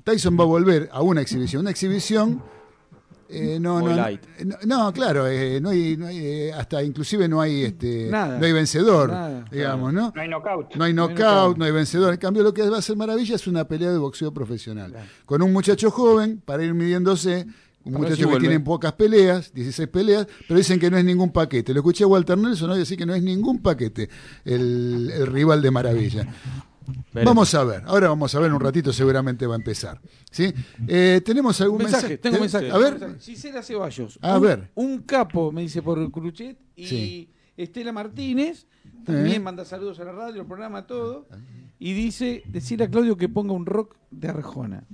Tyson 0.05 0.39
va 0.39 0.45
a 0.45 0.47
volver 0.47 0.91
a 0.93 1.01
una 1.01 1.23
exhibición. 1.23 1.61
Una 1.61 1.71
exhibición. 1.71 2.43
Eh, 3.29 3.59
no, 3.59 3.81
no, 3.81 3.97
no, 4.67 4.93
claro, 4.93 5.27
eh, 5.27 5.61
no 5.61 5.71
hay, 5.71 5.97
no 5.97 6.07
hay 6.07 6.19
eh, 6.19 6.53
hasta 6.53 6.81
inclusive 6.85 7.27
no 7.27 7.41
hay 7.41 7.65
este, 7.65 8.09
no 8.09 8.39
hay 8.41 8.53
vencedor, 8.53 9.13
digamos, 9.51 9.93
¿no? 9.93 10.13
No 10.15 10.23
hay 10.23 10.29
knockout. 10.29 10.77
No 10.77 10.85
hay 10.85 10.93
knockout, 10.93 11.57
no 11.57 11.65
hay 11.65 11.73
vencedor. 11.73 12.15
En 12.15 12.21
cambio, 12.21 12.45
lo 12.45 12.55
que 12.55 12.69
va 12.71 12.79
a 12.79 12.83
ser 12.83 12.97
maravilla 12.97 13.35
es 13.35 13.49
una 13.49 13.67
pelea 13.67 13.91
de 13.91 13.99
boxeo 13.99 14.33
profesional. 14.33 14.95
Con 15.25 15.43
un 15.43 15.53
muchacho 15.53 15.91
joven, 15.91 16.41
para 16.45 16.63
ir 16.63 16.73
midiéndose, 16.75 17.49
un 17.87 17.93
muchacho 17.93 18.29
que 18.29 18.39
tiene 18.39 18.61
pocas 18.61 18.93
peleas, 18.93 19.53
16 19.53 19.89
peleas, 19.89 20.27
pero 20.47 20.59
dicen 20.59 20.79
que 20.79 20.91
no 20.91 20.99
es 20.99 21.05
ningún 21.05 21.33
paquete. 21.33 21.73
Lo 21.73 21.81
escuché 21.81 22.05
a 22.05 22.07
Walter 22.07 22.37
Nelson 22.37 22.71
hoy 22.71 22.79
decir 22.79 22.99
que 22.99 23.07
no 23.07 23.15
es 23.15 23.23
ningún 23.23 23.63
paquete 23.63 24.09
el, 24.45 25.11
el 25.15 25.27
rival 25.27 25.63
de 25.63 25.71
Maravilla. 25.71 26.27
Vamos 27.13 27.55
a 27.55 27.65
ver, 27.65 27.83
ahora 27.87 28.09
vamos 28.09 28.35
a 28.35 28.41
ver 28.41 28.53
un 28.53 28.61
ratito, 28.61 28.93
seguramente 28.93 29.47
va 29.47 29.55
a 29.55 29.59
empezar. 29.59 30.01
¿sí? 30.31 30.53
Eh, 30.87 31.21
¿Tenemos 31.25 31.61
algún 31.61 31.79
mensaje? 31.79 32.19
Tengo 32.19 32.39
mensaje. 32.39 32.71
A 32.71 32.79
ver. 32.79 33.19
Gisela 33.21 33.63
Ceballos. 33.63 34.19
A 34.23 34.39
ver. 34.39 34.71
Un 34.75 35.03
capo, 35.03 35.51
me 35.53 35.63
dice 35.63 35.83
por 35.83 36.11
Cruchet. 36.11 36.59
Y 36.77 37.31
Estela 37.57 37.93
Martínez 37.93 38.67
también 39.05 39.43
manda 39.43 39.65
saludos 39.65 39.99
a 40.01 40.05
la 40.05 40.13
radio, 40.13 40.43
al 40.43 40.47
programa, 40.47 40.87
todo. 40.87 41.27
Y 41.79 41.93
dice, 41.95 42.43
decir 42.47 42.83
a 42.83 42.91
Claudio 42.91 43.17
que 43.17 43.29
ponga 43.29 43.53
un 43.53 43.67
rock 43.67 43.97
de 44.11 44.29
Arjona. 44.29 44.85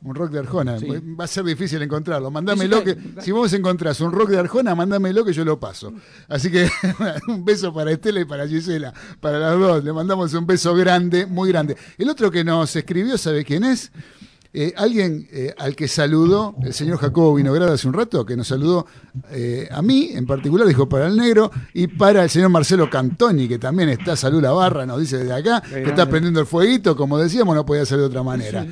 Un 0.00 0.14
rock 0.14 0.30
de 0.30 0.38
Arjona. 0.38 0.76
Va 1.18 1.24
a 1.24 1.26
ser 1.26 1.44
difícil 1.44 1.82
encontrarlo. 1.82 2.30
Mándamelo 2.30 2.84
que. 2.84 2.96
Si 3.20 3.32
vos 3.32 3.52
encontrás 3.52 4.00
un 4.00 4.12
rock 4.12 4.30
de 4.30 4.38
Arjona, 4.38 4.74
mándamelo 4.74 5.24
que 5.24 5.32
yo 5.32 5.44
lo 5.44 5.58
paso. 5.58 5.92
Así 6.28 6.50
que 6.50 6.70
un 7.28 7.44
beso 7.44 7.74
para 7.74 7.90
Estela 7.90 8.20
y 8.20 8.24
para 8.24 8.46
Gisela. 8.46 8.94
Para 9.20 9.38
las 9.40 9.58
dos. 9.58 9.84
Le 9.84 9.92
mandamos 9.92 10.32
un 10.34 10.46
beso 10.46 10.74
grande, 10.74 11.26
muy 11.26 11.50
grande. 11.50 11.76
El 11.96 12.08
otro 12.08 12.30
que 12.30 12.44
nos 12.44 12.74
escribió, 12.76 13.18
¿sabe 13.18 13.44
quién 13.44 13.64
es? 13.64 13.90
Eh, 14.50 14.72
alguien 14.78 15.28
eh, 15.30 15.54
al 15.58 15.76
que 15.76 15.86
saludó 15.86 16.54
el 16.62 16.72
señor 16.72 16.96
Jacobo 16.96 17.34
Vinograd 17.34 17.70
hace 17.70 17.86
un 17.86 17.92
rato, 17.92 18.24
que 18.24 18.34
nos 18.34 18.48
saludó 18.48 18.86
eh, 19.30 19.68
a 19.70 19.82
mí 19.82 20.10
en 20.14 20.26
particular, 20.26 20.66
dijo 20.66 20.88
para 20.88 21.06
el 21.06 21.18
negro, 21.18 21.50
y 21.74 21.86
para 21.86 22.24
el 22.24 22.30
señor 22.30 22.48
Marcelo 22.48 22.88
Cantoni, 22.88 23.46
que 23.46 23.58
también 23.58 23.90
está, 23.90 24.16
salud 24.16 24.40
la 24.40 24.52
barra, 24.52 24.86
nos 24.86 25.00
dice 25.00 25.18
desde 25.18 25.34
acá, 25.34 25.60
que 25.60 25.82
está 25.82 26.08
prendiendo 26.08 26.40
el 26.40 26.46
fueguito, 26.46 26.96
como 26.96 27.18
decíamos, 27.18 27.54
no 27.54 27.66
podía 27.66 27.84
ser 27.84 27.98
de 27.98 28.04
otra 28.04 28.22
manera. 28.22 28.66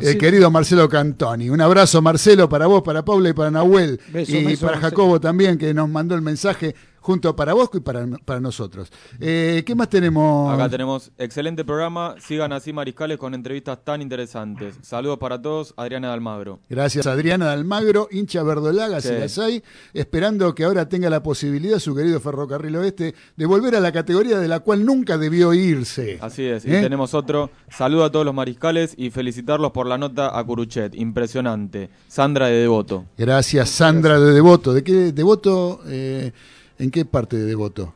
El 0.00 0.16
querido 0.16 0.50
Marcelo 0.50 0.88
Cantoni. 0.88 1.50
Un 1.50 1.60
abrazo, 1.60 2.00
Marcelo, 2.00 2.48
para 2.48 2.66
vos, 2.66 2.82
para 2.82 3.04
Paula 3.04 3.28
y 3.28 3.32
para 3.34 3.50
Nahuel, 3.50 4.00
y 4.14 4.56
para 4.56 4.78
Jacobo 4.78 5.20
también, 5.20 5.58
que 5.58 5.74
nos 5.74 5.90
mandó 5.90 6.14
el 6.14 6.22
mensaje 6.22 6.74
junto 7.00 7.34
para 7.34 7.54
Bosco 7.54 7.78
y 7.78 7.80
para, 7.80 8.06
para 8.24 8.40
nosotros. 8.40 8.90
Eh, 9.18 9.62
¿Qué 9.66 9.74
más 9.74 9.88
tenemos? 9.88 10.52
Acá 10.52 10.68
tenemos 10.68 11.10
excelente 11.18 11.64
programa. 11.64 12.14
Sigan 12.20 12.52
así, 12.52 12.72
Mariscales, 12.72 13.18
con 13.18 13.34
entrevistas 13.34 13.78
tan 13.84 14.02
interesantes. 14.02 14.76
Saludos 14.82 15.18
para 15.18 15.40
todos, 15.40 15.74
Adriana 15.76 16.08
de 16.08 16.14
Almagro. 16.14 16.60
Gracias, 16.68 17.06
Adriana 17.06 17.46
de 17.46 17.52
Almagro, 17.52 18.08
hincha 18.10 18.42
verdolaga, 18.42 19.00
si 19.00 19.12
las 19.12 19.38
hay, 19.38 19.62
esperando 19.94 20.54
que 20.54 20.64
ahora 20.64 20.88
tenga 20.88 21.10
la 21.10 21.22
posibilidad, 21.22 21.78
su 21.78 21.94
querido 21.94 22.20
Ferrocarril 22.20 22.76
Oeste, 22.76 23.14
de 23.36 23.46
volver 23.46 23.76
a 23.76 23.80
la 23.80 23.92
categoría 23.92 24.38
de 24.38 24.48
la 24.48 24.60
cual 24.60 24.84
nunca 24.84 25.18
debió 25.18 25.54
irse. 25.54 26.18
Así 26.20 26.44
es, 26.44 26.64
y 26.64 26.74
¿Eh? 26.74 26.80
tenemos 26.80 27.14
otro. 27.14 27.50
Saludo 27.70 28.04
a 28.04 28.12
todos 28.12 28.24
los 28.24 28.34
mariscales 28.34 28.94
y 28.96 29.10
felicitarlos 29.10 29.72
por 29.72 29.86
la 29.86 29.98
nota 29.98 30.38
a 30.38 30.44
Curuchet. 30.44 30.94
Impresionante. 30.94 31.90
Sandra 32.08 32.46
de 32.46 32.60
Devoto. 32.60 33.06
Gracias, 33.16 33.70
Sandra 33.70 34.18
de 34.18 34.32
Devoto. 34.32 34.72
¿De 34.72 34.82
qué 34.82 35.12
Devoto? 35.12 35.80
Eh, 35.86 36.32
¿En 36.80 36.90
qué 36.90 37.04
parte 37.04 37.36
de 37.36 37.44
Devoto? 37.44 37.92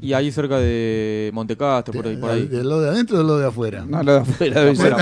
Y 0.00 0.12
ahí 0.12 0.30
cerca 0.30 0.58
de 0.60 1.30
Montecastro, 1.34 1.92
por 1.92 2.06
ahí. 2.06 2.16
Por 2.16 2.30
ahí. 2.30 2.46
¿De 2.46 2.62
lo 2.62 2.80
de 2.80 2.90
adentro 2.90 3.16
o 3.16 3.18
de 3.18 3.26
lo 3.26 3.36
de 3.36 3.46
afuera? 3.48 3.84
No, 3.84 4.00
lo 4.00 4.12
de 4.12 4.18
afuera 4.20 4.60
debe 4.60 4.76
ser. 4.76 4.94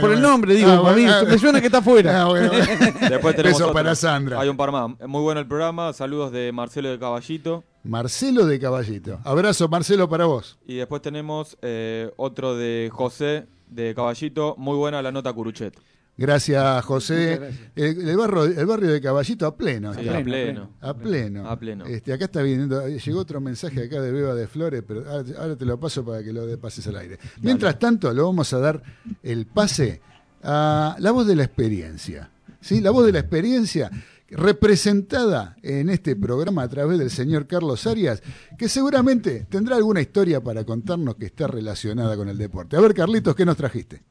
por 0.00 0.12
el 0.12 0.20
nombre, 0.20 0.54
digo, 0.54 0.70
ah, 0.70 0.92
mí, 0.94 1.04
me 1.28 1.36
suena 1.36 1.60
que 1.60 1.66
está 1.66 1.78
afuera. 1.78 2.22
Ah, 2.22 2.32
Después 3.10 3.34
tenemos 3.34 3.60
para 3.72 3.96
Sandra. 3.96 4.40
Hay 4.40 4.48
un 4.48 4.56
par 4.56 4.70
más. 4.70 4.92
Muy 5.08 5.20
bueno 5.20 5.40
el 5.40 5.48
programa. 5.48 5.92
Saludos 5.92 6.30
de 6.30 6.52
Marcelo 6.52 6.90
de 6.90 6.98
Caballito. 7.00 7.64
Marcelo 7.82 8.46
de 8.46 8.60
Caballito. 8.60 9.18
Abrazo, 9.24 9.68
Marcelo, 9.68 10.08
para 10.08 10.26
vos. 10.26 10.56
Y 10.64 10.76
después 10.76 11.02
tenemos 11.02 11.58
eh, 11.62 12.12
otro 12.16 12.54
de 12.54 12.88
José 12.92 13.46
de 13.66 13.96
Caballito. 13.96 14.54
Muy 14.58 14.76
buena 14.76 15.02
la 15.02 15.10
nota 15.10 15.32
Curuchet. 15.32 15.76
Gracias, 16.20 16.84
José. 16.84 17.40
El, 17.74 18.14
barrio, 18.14 18.44
el 18.44 18.66
barrio 18.66 18.92
de 18.92 19.00
Caballito 19.00 19.46
a 19.46 19.56
pleno. 19.56 19.92
a, 19.92 19.94
pleno, 19.94 20.70
a 20.78 20.92
pleno. 20.92 21.48
A 21.48 21.58
pleno. 21.58 21.86
Este, 21.86 22.12
acá 22.12 22.26
está 22.26 22.42
viniendo, 22.42 22.86
llegó 22.86 23.20
otro 23.20 23.40
mensaje 23.40 23.84
acá 23.84 24.02
de 24.02 24.12
Beba 24.12 24.34
de 24.34 24.46
Flores, 24.46 24.84
pero 24.86 25.02
ahora, 25.08 25.56
te 25.56 25.64
lo 25.64 25.80
paso 25.80 26.04
para 26.04 26.22
que 26.22 26.30
lo 26.30 26.58
pases 26.58 26.86
al 26.88 26.96
aire. 26.96 27.18
Mientras 27.40 27.78
tanto, 27.78 28.12
lo 28.12 28.26
vamos 28.26 28.52
a 28.52 28.58
dar 28.58 28.82
el 29.22 29.46
pase 29.46 30.02
a 30.42 30.94
la 30.98 31.10
voz 31.10 31.26
de 31.26 31.36
la 31.36 31.44
experiencia. 31.44 32.30
¿sí? 32.60 32.82
La 32.82 32.90
voz 32.90 33.06
de 33.06 33.12
la 33.12 33.20
experiencia 33.20 33.90
representada 34.28 35.56
en 35.62 35.88
este 35.88 36.16
programa 36.16 36.64
a 36.64 36.68
través 36.68 36.98
del 36.98 37.10
señor 37.10 37.46
Carlos 37.46 37.86
Arias, 37.86 38.22
que 38.58 38.68
seguramente 38.68 39.46
tendrá 39.48 39.76
alguna 39.76 40.02
historia 40.02 40.42
para 40.42 40.64
contarnos 40.64 41.14
que 41.14 41.24
está 41.24 41.46
relacionada 41.46 42.14
con 42.14 42.28
el 42.28 42.36
deporte. 42.36 42.76
A 42.76 42.80
ver, 42.82 42.92
Carlitos, 42.92 43.34
¿qué 43.34 43.46
nos 43.46 43.56
trajiste? 43.56 44.02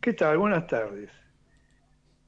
¿Qué 0.00 0.14
tal? 0.14 0.38
Buenas 0.38 0.66
tardes. 0.66 1.10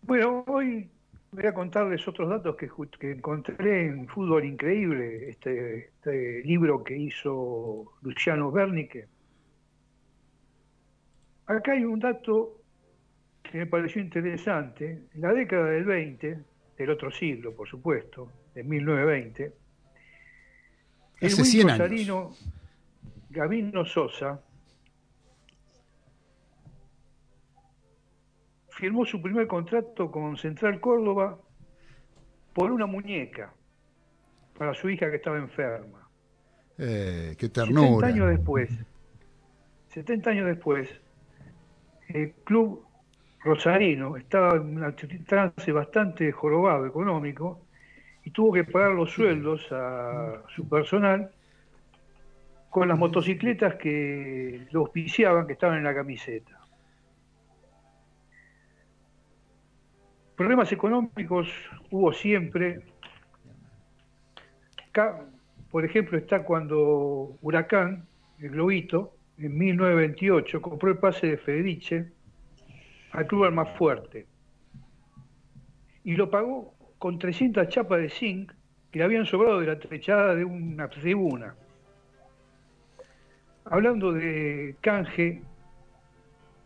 Bueno, 0.02 0.44
hoy 0.46 0.90
voy 1.30 1.46
a 1.46 1.54
contarles 1.54 2.06
otros 2.06 2.28
datos 2.28 2.54
que, 2.54 2.68
encontré 3.10 3.86
en 3.86 4.06
Fútbol 4.08 4.44
Increíble, 4.44 5.30
este, 5.30 5.86
este, 5.86 6.42
libro 6.44 6.84
que 6.84 6.98
hizo 6.98 7.94
Luciano 8.02 8.52
Bernique. 8.52 9.06
Acá 11.46 11.72
hay 11.72 11.86
un 11.86 11.98
dato 11.98 12.60
que 13.42 13.56
me 13.56 13.66
pareció 13.66 14.02
interesante. 14.02 15.06
En 15.14 15.20
la 15.22 15.32
década 15.32 15.70
del 15.70 15.84
20, 15.84 16.38
del 16.76 16.90
otro 16.90 17.10
siglo, 17.10 17.54
por 17.54 17.66
supuesto, 17.66 18.30
de 18.54 18.64
1920, 18.64 19.52
el 21.20 21.36
muy 21.38 22.36
Gavino 23.30 23.86
Sosa 23.86 24.42
firmó 28.72 29.04
su 29.04 29.20
primer 29.20 29.46
contrato 29.46 30.10
con 30.10 30.36
Central 30.36 30.80
Córdoba 30.80 31.38
por 32.52 32.70
una 32.70 32.86
muñeca 32.86 33.52
para 34.56 34.74
su 34.74 34.88
hija 34.90 35.10
que 35.10 35.16
estaba 35.16 35.38
enferma. 35.38 36.08
Eh, 36.78 37.36
qué 37.38 37.48
ternura. 37.48 38.06
70 38.06 38.06
años 38.06 38.28
después, 38.30 38.70
70 39.88 40.30
años 40.30 40.46
después, 40.46 40.88
el 42.08 42.32
club 42.44 42.84
rosarino 43.44 44.16
estaba 44.16 44.56
en 44.56 44.82
un 44.82 45.24
trance 45.26 45.72
bastante 45.72 46.30
jorobado 46.32 46.86
económico 46.86 47.60
y 48.24 48.30
tuvo 48.30 48.52
que 48.52 48.64
pagar 48.64 48.92
los 48.92 49.10
sueldos 49.10 49.66
a 49.70 50.42
su 50.54 50.68
personal 50.68 51.30
con 52.70 52.88
las 52.88 52.98
motocicletas 52.98 53.74
que 53.74 54.66
lo 54.70 54.80
auspiciaban, 54.80 55.46
que 55.46 55.52
estaban 55.52 55.78
en 55.78 55.84
la 55.84 55.94
camiseta. 55.94 56.61
Problemas 60.36 60.72
económicos 60.72 61.48
hubo 61.90 62.12
siempre. 62.12 62.80
Por 65.70 65.84
ejemplo, 65.84 66.18
está 66.18 66.42
cuando 66.42 67.36
Huracán, 67.42 68.06
el 68.38 68.50
Globito, 68.50 69.14
en 69.38 69.56
1928, 69.58 70.62
compró 70.62 70.90
el 70.90 70.98
pase 70.98 71.26
de 71.26 71.36
Federiche 71.36 72.12
al 73.12 73.26
club 73.26 73.50
más 73.52 73.76
fuerte. 73.76 74.26
Y 76.04 76.16
lo 76.16 76.30
pagó 76.30 76.74
con 76.98 77.18
300 77.18 77.68
chapas 77.68 78.00
de 78.00 78.08
zinc 78.08 78.52
que 78.90 78.98
le 78.98 79.04
habían 79.04 79.26
sobrado 79.26 79.60
de 79.60 79.66
la 79.66 79.78
trechada 79.78 80.34
de 80.34 80.44
una 80.44 80.88
tribuna. 80.88 81.54
Hablando 83.64 84.12
de 84.12 84.76
canje, 84.80 85.42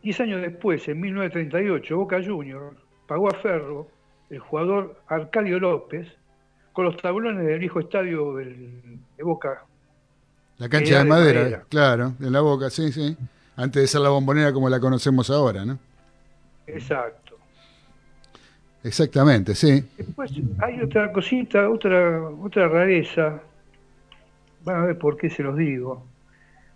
10 0.03 0.21
años 0.21 0.41
después, 0.41 0.87
en 0.89 1.01
1938, 1.01 1.97
Boca 1.97 2.23
Juniors 2.23 2.86
pagó 3.07 3.29
a 3.29 3.39
Ferro, 3.39 3.89
el 4.31 4.39
jugador 4.39 5.01
Arcadio 5.07 5.59
López, 5.59 6.09
con 6.73 6.85
los 6.85 6.97
tablones 6.97 7.47
del 7.47 7.59
viejo 7.59 7.81
estadio 7.81 8.35
de 8.35 9.23
Boca. 9.23 9.65
La 10.59 10.69
cancha 10.69 10.99
de, 10.99 11.05
madera, 11.05 11.65
claro, 11.69 12.15
en 12.21 12.33
la 12.33 12.41
Boca, 12.41 12.71
sí, 12.71 12.93
sí. 12.93 13.17
Antes 13.57 13.83
de 13.83 13.89
ser 13.89 14.03
la 14.03 14.11
bombonera 14.11 14.53
como 14.53 14.69
la 14.69 14.79
conocemos 14.81 15.31
ahora, 15.31 15.65
¿no? 15.65 15.79
Exacto. 16.67 17.27
Exactamente, 18.83 19.55
sí. 19.55 19.85
Después 19.97 20.33
hay 20.59 20.81
otra 20.81 21.13
cosita, 21.13 21.69
otra, 21.69 22.23
otra 22.23 22.69
rareza. 22.69 23.41
Van 24.65 24.83
a 24.83 24.87
ver 24.87 24.99
por 24.99 25.17
qué 25.17 25.31
se 25.31 25.43
los 25.43 25.57
digo. 25.57 26.05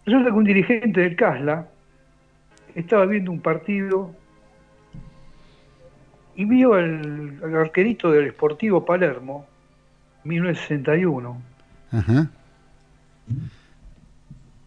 Resulta 0.06 0.30
que 0.30 0.36
un 0.36 0.44
dirigente 0.44 1.00
del 1.00 1.14
CASLA 1.14 1.68
estaba 2.74 3.06
viendo 3.06 3.30
un 3.30 3.40
partido 3.40 4.14
y 6.40 6.46
vio 6.46 6.72
al, 6.72 7.38
arquerito 7.54 8.10
del 8.10 8.30
Sportivo 8.30 8.82
Palermo, 8.82 9.46
1961. 10.24 11.42
Ajá. 11.92 12.30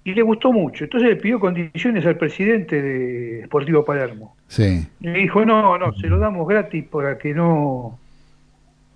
Y 0.03 0.13
le 0.13 0.21
gustó 0.21 0.53
mucho. 0.53 0.83
Entonces 0.83 1.09
le 1.09 1.15
pidió 1.15 1.39
condiciones 1.39 2.05
al 2.05 2.17
presidente 2.17 2.79
de 2.79 3.45
Sportivo 3.45 3.83
Palermo. 3.83 4.35
Sí. 4.47 4.87
Le 4.99 5.13
dijo, 5.13 5.43
no, 5.45 5.75
no, 5.79 5.91
se 5.95 6.05
lo 6.05 6.19
damos 6.19 6.47
gratis 6.47 6.85
para 6.85 7.17
que 7.17 7.33
no, 7.33 7.97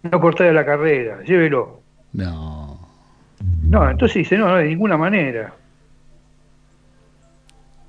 no 0.03 0.21
cortara 0.21 0.53
la 0.53 0.63
carrera, 0.63 1.23
llévelo. 1.23 1.81
No. 2.13 2.79
No, 3.63 3.89
entonces 3.89 4.17
dice, 4.17 4.37
no, 4.37 4.49
no, 4.49 4.57
de 4.57 4.65
ninguna 4.65 4.97
manera. 4.97 5.51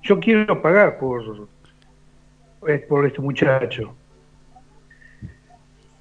Yo 0.00 0.18
quiero 0.18 0.62
pagar 0.62 0.98
por, 0.98 1.46
por 2.88 3.06
este 3.06 3.20
muchacho 3.20 3.94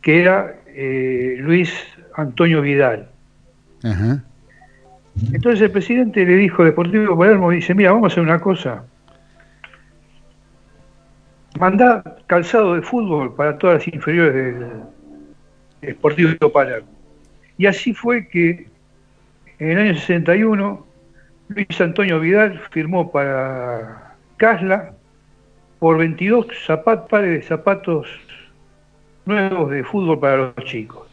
que 0.08 0.22
era 0.22 0.56
eh, 0.68 1.36
Luis 1.38 1.70
Antonio 2.16 2.62
Vidal. 2.62 3.10
Entonces 5.34 5.60
el 5.60 5.72
presidente 5.72 6.24
le 6.24 6.38
dijo 6.38 6.64
Deportivo 6.64 7.18
Palermo, 7.18 7.50
dice, 7.50 7.76
mira, 7.76 7.92
vamos 7.92 8.06
a 8.06 8.14
hacer 8.14 8.24
una 8.24 8.40
cosa. 8.40 8.86
Mandá 11.60 12.20
calzado 12.26 12.76
de 12.76 12.84
fútbol 12.84 13.36
para 13.36 13.58
todas 13.58 13.86
las 13.86 13.94
inferiores 13.94 14.34
del 14.58 14.70
Deportivo 15.82 16.54
Palermo. 16.54 16.88
Y 17.58 17.66
así 17.66 17.94
fue 17.94 18.30
que 18.30 18.70
en 19.60 19.72
el 19.72 19.78
año 19.78 19.94
61 19.96 20.88
Luis 21.50 21.82
Antonio 21.82 22.22
Vidal 22.22 22.62
firmó 22.72 23.12
para 23.12 24.16
Casla 24.38 24.94
por 25.80 25.98
22 25.98 26.48
pares 27.10 27.30
de 27.30 27.42
zapatos 27.42 28.08
nuevos 29.28 29.72
de 29.72 29.84
fútbol 29.84 30.20
para 30.20 30.38
los 30.38 30.56
chicos. 30.66 31.08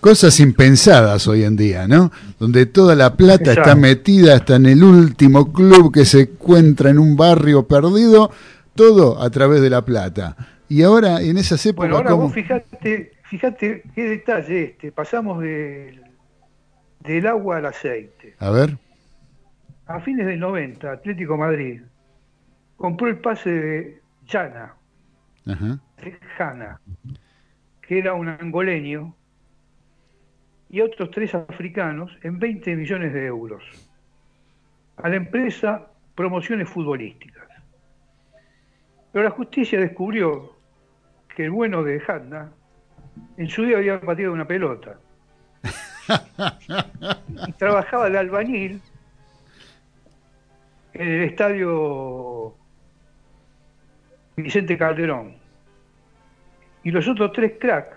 Cosas 0.00 0.38
impensadas 0.40 1.26
hoy 1.26 1.42
en 1.44 1.56
día, 1.56 1.88
¿no? 1.88 2.12
Donde 2.38 2.66
toda 2.66 2.94
la 2.94 3.16
plata 3.16 3.52
está 3.52 3.74
metida 3.74 4.36
hasta 4.36 4.56
en 4.56 4.66
el 4.66 4.84
último 4.84 5.52
club 5.52 5.92
que 5.92 6.04
se 6.04 6.20
encuentra 6.20 6.90
en 6.90 6.98
un 6.98 7.16
barrio 7.16 7.66
perdido, 7.66 8.30
todo 8.74 9.20
a 9.20 9.28
través 9.30 9.60
de 9.60 9.70
la 9.70 9.82
plata. 9.84 10.36
Y 10.68 10.82
ahora, 10.82 11.20
en 11.22 11.38
esas 11.38 11.64
épocas... 11.66 11.90
Bueno, 11.90 11.96
ahora 11.96 12.12
vos 12.14 12.32
fíjate, 12.32 13.12
fíjate 13.24 13.82
qué 13.94 14.02
detalle 14.02 14.64
este, 14.64 14.92
pasamos 14.92 15.40
del, 15.40 16.02
del 17.00 17.26
agua 17.26 17.58
al 17.58 17.66
aceite. 17.66 18.34
A 18.38 18.50
ver. 18.50 18.76
A 19.86 20.00
fines 20.00 20.26
del 20.26 20.38
90, 20.38 20.92
Atlético 20.92 21.36
Madrid 21.36 21.80
compró 22.76 23.08
el 23.08 23.18
pase 23.18 23.50
de 23.50 24.00
Chana, 24.26 24.74
Ajá. 25.46 25.78
de 26.02 26.18
Jana, 26.36 26.80
que 27.86 27.98
era 27.98 28.14
un 28.14 28.28
angoleño, 28.28 29.14
y 30.68 30.80
otros 30.80 31.10
tres 31.10 31.34
africanos 31.34 32.10
en 32.22 32.38
20 32.38 32.74
millones 32.76 33.12
de 33.12 33.26
euros 33.26 33.62
a 34.96 35.08
la 35.08 35.16
empresa 35.16 35.88
Promociones 36.14 36.68
Futbolísticas. 36.68 37.46
Pero 39.12 39.24
la 39.24 39.30
justicia 39.30 39.78
descubrió 39.78 40.56
que 41.34 41.44
el 41.44 41.50
bueno 41.50 41.82
de 41.82 42.02
Hanna 42.06 42.50
en 43.36 43.48
su 43.48 43.62
día 43.64 43.78
había 43.78 43.98
batido 43.98 44.32
una 44.32 44.46
pelota 44.46 44.98
y 47.46 47.52
trabajaba 47.52 48.10
de 48.10 48.18
albañil 48.18 48.80
en 50.94 51.08
el 51.08 51.24
estadio 51.24 52.54
Vicente 54.36 54.76
Calderón. 54.78 55.45
Y 56.86 56.92
los 56.92 57.08
otros 57.08 57.32
tres 57.32 57.54
cracks 57.58 57.96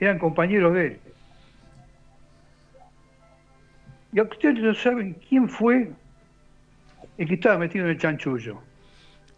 eran 0.00 0.18
compañeros 0.18 0.74
de 0.74 0.86
él. 0.88 0.98
Y 4.12 4.20
ustedes 4.20 4.58
no 4.58 4.74
saben 4.74 5.16
quién 5.26 5.48
fue 5.48 5.90
el 7.16 7.26
que 7.26 7.34
estaba 7.36 7.56
metido 7.56 7.86
en 7.86 7.92
el 7.92 7.98
chanchullo. 7.98 8.60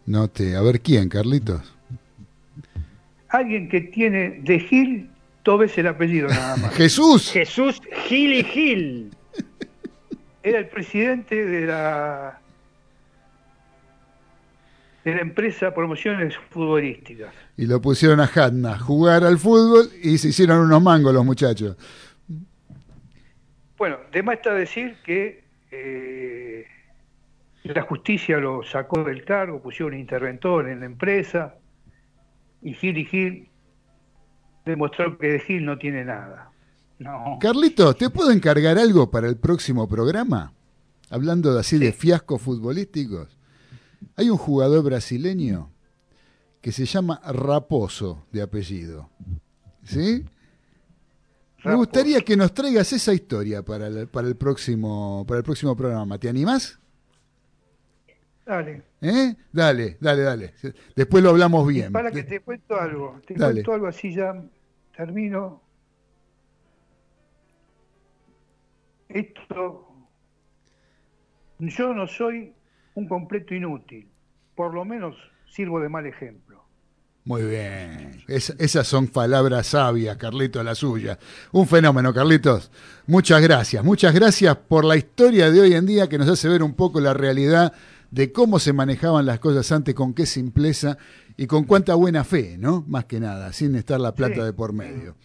No 0.05 0.27
te, 0.27 0.57
a 0.57 0.61
ver 0.61 0.81
quién, 0.81 1.07
Carlitos. 1.07 1.73
Alguien 3.29 3.69
que 3.69 3.79
tiene 3.79 4.41
de 4.41 4.59
Gil 4.59 5.09
todo 5.43 5.59
veces 5.59 5.77
el 5.77 5.87
apellido 5.87 6.27
nada 6.27 6.57
más. 6.61 6.73
Jesús. 6.75 7.31
Jesús 7.31 7.81
Gil 8.07 8.33
y 8.33 8.43
Gil. 8.43 9.11
Era 10.43 10.59
el 10.59 10.67
presidente 10.67 11.45
de 11.45 11.65
la 11.65 12.40
de 15.03 15.15
la 15.15 15.21
empresa 15.21 15.73
Promociones 15.73 16.35
Futbolísticas. 16.49 17.33
Y 17.57 17.65
lo 17.65 17.81
pusieron 17.81 18.19
a 18.19 18.29
Hanna 18.33 18.73
a 18.73 18.79
jugar 18.79 19.23
al 19.23 19.37
fútbol 19.37 19.89
y 20.01 20.17
se 20.17 20.29
hicieron 20.29 20.59
unos 20.59 20.81
mangos 20.81 21.13
los 21.13 21.25
muchachos. 21.25 21.75
Bueno, 23.77 23.97
de 24.11 24.21
más 24.21 24.35
está 24.35 24.53
decir 24.53 24.97
que 25.03 25.43
eh, 25.71 26.67
la 27.63 27.81
justicia 27.81 28.37
lo 28.37 28.63
sacó 28.63 29.03
del 29.03 29.25
cargo, 29.25 29.61
pusieron 29.61 29.93
un 29.95 29.99
interventor 29.99 30.69
en 30.69 30.81
la 30.81 30.85
empresa 30.85 31.55
y 32.61 32.73
Gil 32.73 32.97
y 32.97 33.05
Gil 33.05 33.49
demostró 34.65 35.17
que 35.17 35.27
de 35.27 35.39
Gil 35.39 35.65
no 35.65 35.77
tiene 35.79 36.05
nada. 36.05 36.51
No. 36.99 37.39
Carlito, 37.41 37.95
¿te 37.95 38.11
puedo 38.11 38.29
encargar 38.29 38.77
algo 38.77 39.09
para 39.09 39.27
el 39.27 39.37
próximo 39.37 39.87
programa? 39.89 40.53
Hablando 41.09 41.51
de 41.51 41.61
así 41.61 41.79
de 41.79 41.91
fiascos 41.91 42.39
futbolísticos. 42.39 43.40
Hay 44.15 44.29
un 44.29 44.37
jugador 44.37 44.83
brasileño 44.83 45.71
que 46.61 46.71
se 46.71 46.85
llama 46.85 47.19
Raposo 47.25 48.25
de 48.31 48.41
apellido. 48.41 49.09
¿Sí? 49.83 50.23
Me 51.63 51.75
gustaría 51.75 52.21
que 52.21 52.35
nos 52.35 52.53
traigas 52.53 52.91
esa 52.93 53.13
historia 53.13 53.63
para 53.63 53.87
el, 53.87 54.07
para 54.07 54.27
el 54.27 54.35
próximo 54.35 55.25
para 55.27 55.39
el 55.39 55.43
próximo 55.43 55.75
programa. 55.75 56.17
¿Te 56.17 56.29
animás? 56.29 56.79
Dale. 58.45 58.83
¿Eh? 59.01 59.35
Dale, 59.51 59.97
dale, 59.99 60.21
dale. 60.23 60.53
Después 60.95 61.23
lo 61.23 61.29
hablamos 61.29 61.67
bien. 61.67 61.91
para 61.91 62.11
que 62.11 62.23
te 62.23 62.39
cuento 62.39 62.79
algo. 62.79 63.19
Te 63.25 63.35
cuento 63.35 63.73
algo 63.73 63.87
así 63.87 64.13
ya 64.13 64.33
termino. 64.95 65.61
Esto. 69.09 69.87
Yo 71.59 71.93
no 71.93 72.07
soy 72.07 72.53
un 72.95 73.07
completo 73.07 73.53
inútil. 73.53 74.07
Por 74.55 74.73
lo 74.73 74.85
menos 74.85 75.15
sirvo 75.45 75.79
de 75.79 75.89
mal 75.89 76.05
ejemplo. 76.05 76.51
Muy 77.23 77.43
bien. 77.43 78.23
esas 78.27 78.87
son 78.87 79.07
palabras 79.07 79.67
sabias, 79.67 80.17
Carlitos, 80.17 80.65
la 80.65 80.73
suya. 80.73 81.19
Un 81.51 81.67
fenómeno, 81.67 82.13
Carlitos. 82.13 82.71
Muchas 83.05 83.41
gracias. 83.41 83.83
Muchas 83.83 84.13
gracias 84.13 84.55
por 84.55 84.85
la 84.85 84.97
historia 84.97 85.51
de 85.51 85.61
hoy 85.61 85.73
en 85.73 85.85
día 85.85 86.09
que 86.09 86.17
nos 86.17 86.27
hace 86.27 86.49
ver 86.49 86.63
un 86.63 86.73
poco 86.73 86.99
la 86.99 87.13
realidad 87.13 87.73
de 88.09 88.31
cómo 88.31 88.57
se 88.57 88.73
manejaban 88.73 89.25
las 89.27 89.39
cosas 89.39 89.71
antes, 89.71 89.93
con 89.93 90.15
qué 90.15 90.25
simpleza 90.25 90.97
y 91.37 91.45
con 91.45 91.65
cuánta 91.65 91.93
buena 91.93 92.23
fe, 92.23 92.57
¿no? 92.57 92.83
Más 92.87 93.05
que 93.05 93.19
nada, 93.19 93.53
sin 93.53 93.75
estar 93.75 93.99
la 93.99 94.15
plata 94.15 94.43
de 94.43 94.53
por 94.53 94.73
medio. 94.73 95.15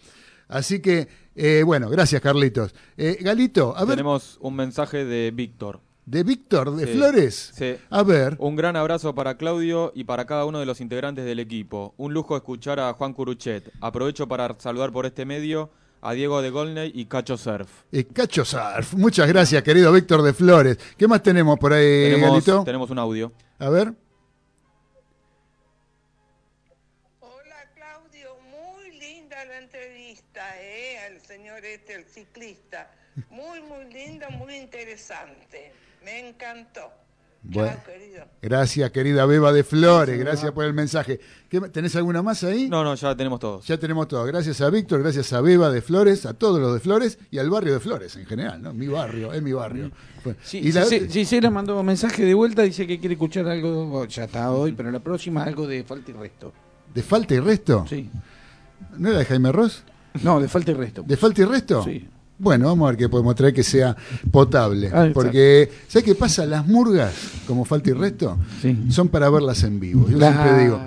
Así 0.47 0.79
que, 0.79 1.07
eh, 1.35 1.63
bueno, 1.65 1.89
gracias, 1.89 2.21
Carlitos. 2.21 2.75
Eh, 2.95 3.17
Galito, 3.21 3.75
a 3.75 3.81
ver. 3.85 3.95
Tenemos 3.95 4.37
un 4.39 4.55
mensaje 4.55 5.03
de 5.03 5.31
Víctor 5.31 5.81
de 6.07 6.23
Víctor 6.23 6.73
de 6.75 6.87
Flores. 6.87 7.51
Sí. 7.53 7.75
A 7.89 8.01
ver. 8.01 8.37
Un 8.39 8.55
gran 8.55 8.77
abrazo 8.77 9.13
para 9.13 9.37
Claudio 9.37 9.91
y 9.93 10.05
para 10.05 10.25
cada 10.25 10.45
uno 10.45 10.59
de 10.59 10.65
los 10.65 10.79
integrantes 10.79 11.25
del 11.25 11.39
equipo. 11.39 11.93
Un 11.97 12.13
lujo 12.13 12.37
escuchar 12.37 12.79
a 12.79 12.93
Juan 12.93 13.13
Curuchet. 13.13 13.69
Aprovecho 13.81 14.25
para 14.25 14.55
saludar 14.57 14.93
por 14.93 15.05
este 15.05 15.25
medio 15.25 15.69
a 16.01 16.13
Diego 16.13 16.41
de 16.41 16.49
Golney 16.49 16.91
y 16.95 17.05
Cacho 17.05 17.35
Surf. 17.35 17.69
Y 17.91 18.05
Cacho 18.05 18.45
Surf. 18.45 18.93
Muchas 18.93 19.27
gracias, 19.27 19.61
querido 19.63 19.91
Víctor 19.91 20.21
de 20.21 20.31
Flores. 20.33 20.77
¿Qué 20.97 21.09
más 21.09 21.21
tenemos 21.21 21.59
por 21.59 21.73
ahí, 21.73 22.11
tenemos, 22.11 22.45
Tenemos 22.63 22.89
un 22.89 22.99
audio. 22.99 23.33
A 23.59 23.69
ver. 23.69 23.93
Hola, 27.19 27.69
Claudio. 27.75 28.29
Muy 28.49 28.97
linda 28.97 29.43
la 29.43 29.57
entrevista, 29.57 30.41
¿eh? 30.61 30.99
Al 30.99 31.19
señor 31.19 31.65
este, 31.65 31.95
el 31.95 32.05
ciclista. 32.05 32.89
Muy, 33.29 33.61
muy 33.61 33.91
linda, 33.91 34.29
muy 34.29 34.55
interesante. 34.55 35.73
Me 36.07 36.29
encantó. 36.29 36.89
Bueno, 37.43 37.75
gracias, 38.41 38.91
querida 38.91 39.25
Beba 39.25 39.51
de 39.51 39.65
Flores, 39.65 40.17
gracias 40.17 40.53
por 40.53 40.63
el 40.63 40.73
mensaje. 40.73 41.19
¿Tenés 41.73 41.97
alguna 41.97 42.21
más 42.21 42.45
ahí? 42.45 42.69
No, 42.69 42.81
no, 42.81 42.95
ya 42.95 43.13
tenemos 43.13 43.41
todo. 43.41 43.59
Ya 43.63 43.77
tenemos 43.77 44.07
todo. 44.07 44.23
Gracias 44.23 44.61
a 44.61 44.69
Víctor, 44.69 45.01
gracias 45.01 45.33
a 45.33 45.41
Beba 45.41 45.69
de 45.69 45.81
Flores, 45.81 46.25
a 46.25 46.33
todos 46.33 46.61
los 46.61 46.73
de 46.73 46.79
Flores 46.79 47.19
y 47.29 47.39
al 47.39 47.49
barrio 47.49 47.73
de 47.73 47.81
Flores 47.81 48.15
en 48.15 48.25
general, 48.25 48.61
¿no? 48.61 48.73
Mi 48.73 48.87
barrio, 48.87 49.33
es 49.33 49.41
mi 49.41 49.51
barrio. 49.51 49.91
Sí, 50.43 50.59
y 50.59 50.71
la... 50.71 51.51
mandó 51.51 51.77
un 51.77 51.85
mensaje 51.85 52.23
de 52.23 52.33
vuelta, 52.33 52.61
dice 52.61 52.87
que 52.87 53.01
quiere 53.01 53.15
escuchar 53.15 53.45
algo, 53.49 54.05
ya 54.05 54.23
está 54.23 54.49
hoy, 54.51 54.71
pero 54.71 54.89
la 54.89 55.01
próxima 55.01 55.43
algo 55.43 55.67
de 55.67 55.83
falta 55.83 56.09
y 56.09 56.13
resto. 56.13 56.53
¿De 56.93 57.03
falta 57.03 57.33
y 57.33 57.39
resto? 57.41 57.85
Sí. 57.89 58.09
¿No 58.97 59.09
era 59.09 59.17
de 59.17 59.25
Jaime 59.25 59.51
Ross? 59.51 59.83
No, 60.23 60.39
de 60.39 60.47
falta 60.47 60.71
y 60.71 60.73
resto. 60.73 61.03
¿De 61.05 61.17
falta 61.17 61.41
y 61.41 61.45
resto? 61.45 61.83
Sí. 61.83 62.07
Bueno, 62.39 62.67
vamos 62.67 62.87
a 62.87 62.91
ver 62.91 62.97
qué 62.97 63.09
podemos 63.09 63.35
traer 63.35 63.53
que 63.53 63.63
sea 63.63 63.95
potable. 64.31 64.91
porque, 65.13 65.69
¿sabes 65.87 66.05
qué 66.05 66.15
pasa? 66.15 66.45
Las 66.45 66.67
murgas, 66.67 67.13
como 67.47 67.65
falta 67.65 67.89
y 67.89 67.93
resto, 67.93 68.37
son 68.89 69.09
para 69.09 69.29
verlas 69.29 69.63
en 69.63 69.79
vivo. 69.79 70.07
Yo 70.09 70.17
siempre 70.19 70.63
digo, 70.63 70.79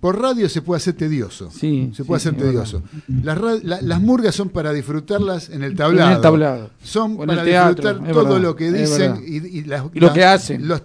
por 0.00 0.20
radio 0.20 0.48
se 0.48 0.62
puede 0.62 0.78
hacer 0.78 0.94
tedioso. 0.94 1.50
Sí, 1.50 1.92
se 1.94 2.04
puede 2.04 2.16
hacer 2.16 2.36
tedioso. 2.36 2.82
Las, 3.22 3.38
las, 3.62 4.00
murgas 4.00 4.34
son 4.34 4.48
para 4.48 4.72
disfrutarlas 4.72 5.50
en 5.50 5.62
el 5.62 5.76
tablado. 5.76 6.10
En 6.10 6.16
el 6.16 6.22
tablado. 6.22 6.70
Son 6.82 7.16
para 7.16 7.44
disfrutar 7.44 8.02
todo 8.12 8.38
lo 8.38 8.56
que 8.56 8.72
dicen 8.72 9.22
y, 9.26 9.62
lo 9.62 10.12
que 10.12 10.24
hacen. 10.24 10.66
Los, 10.66 10.82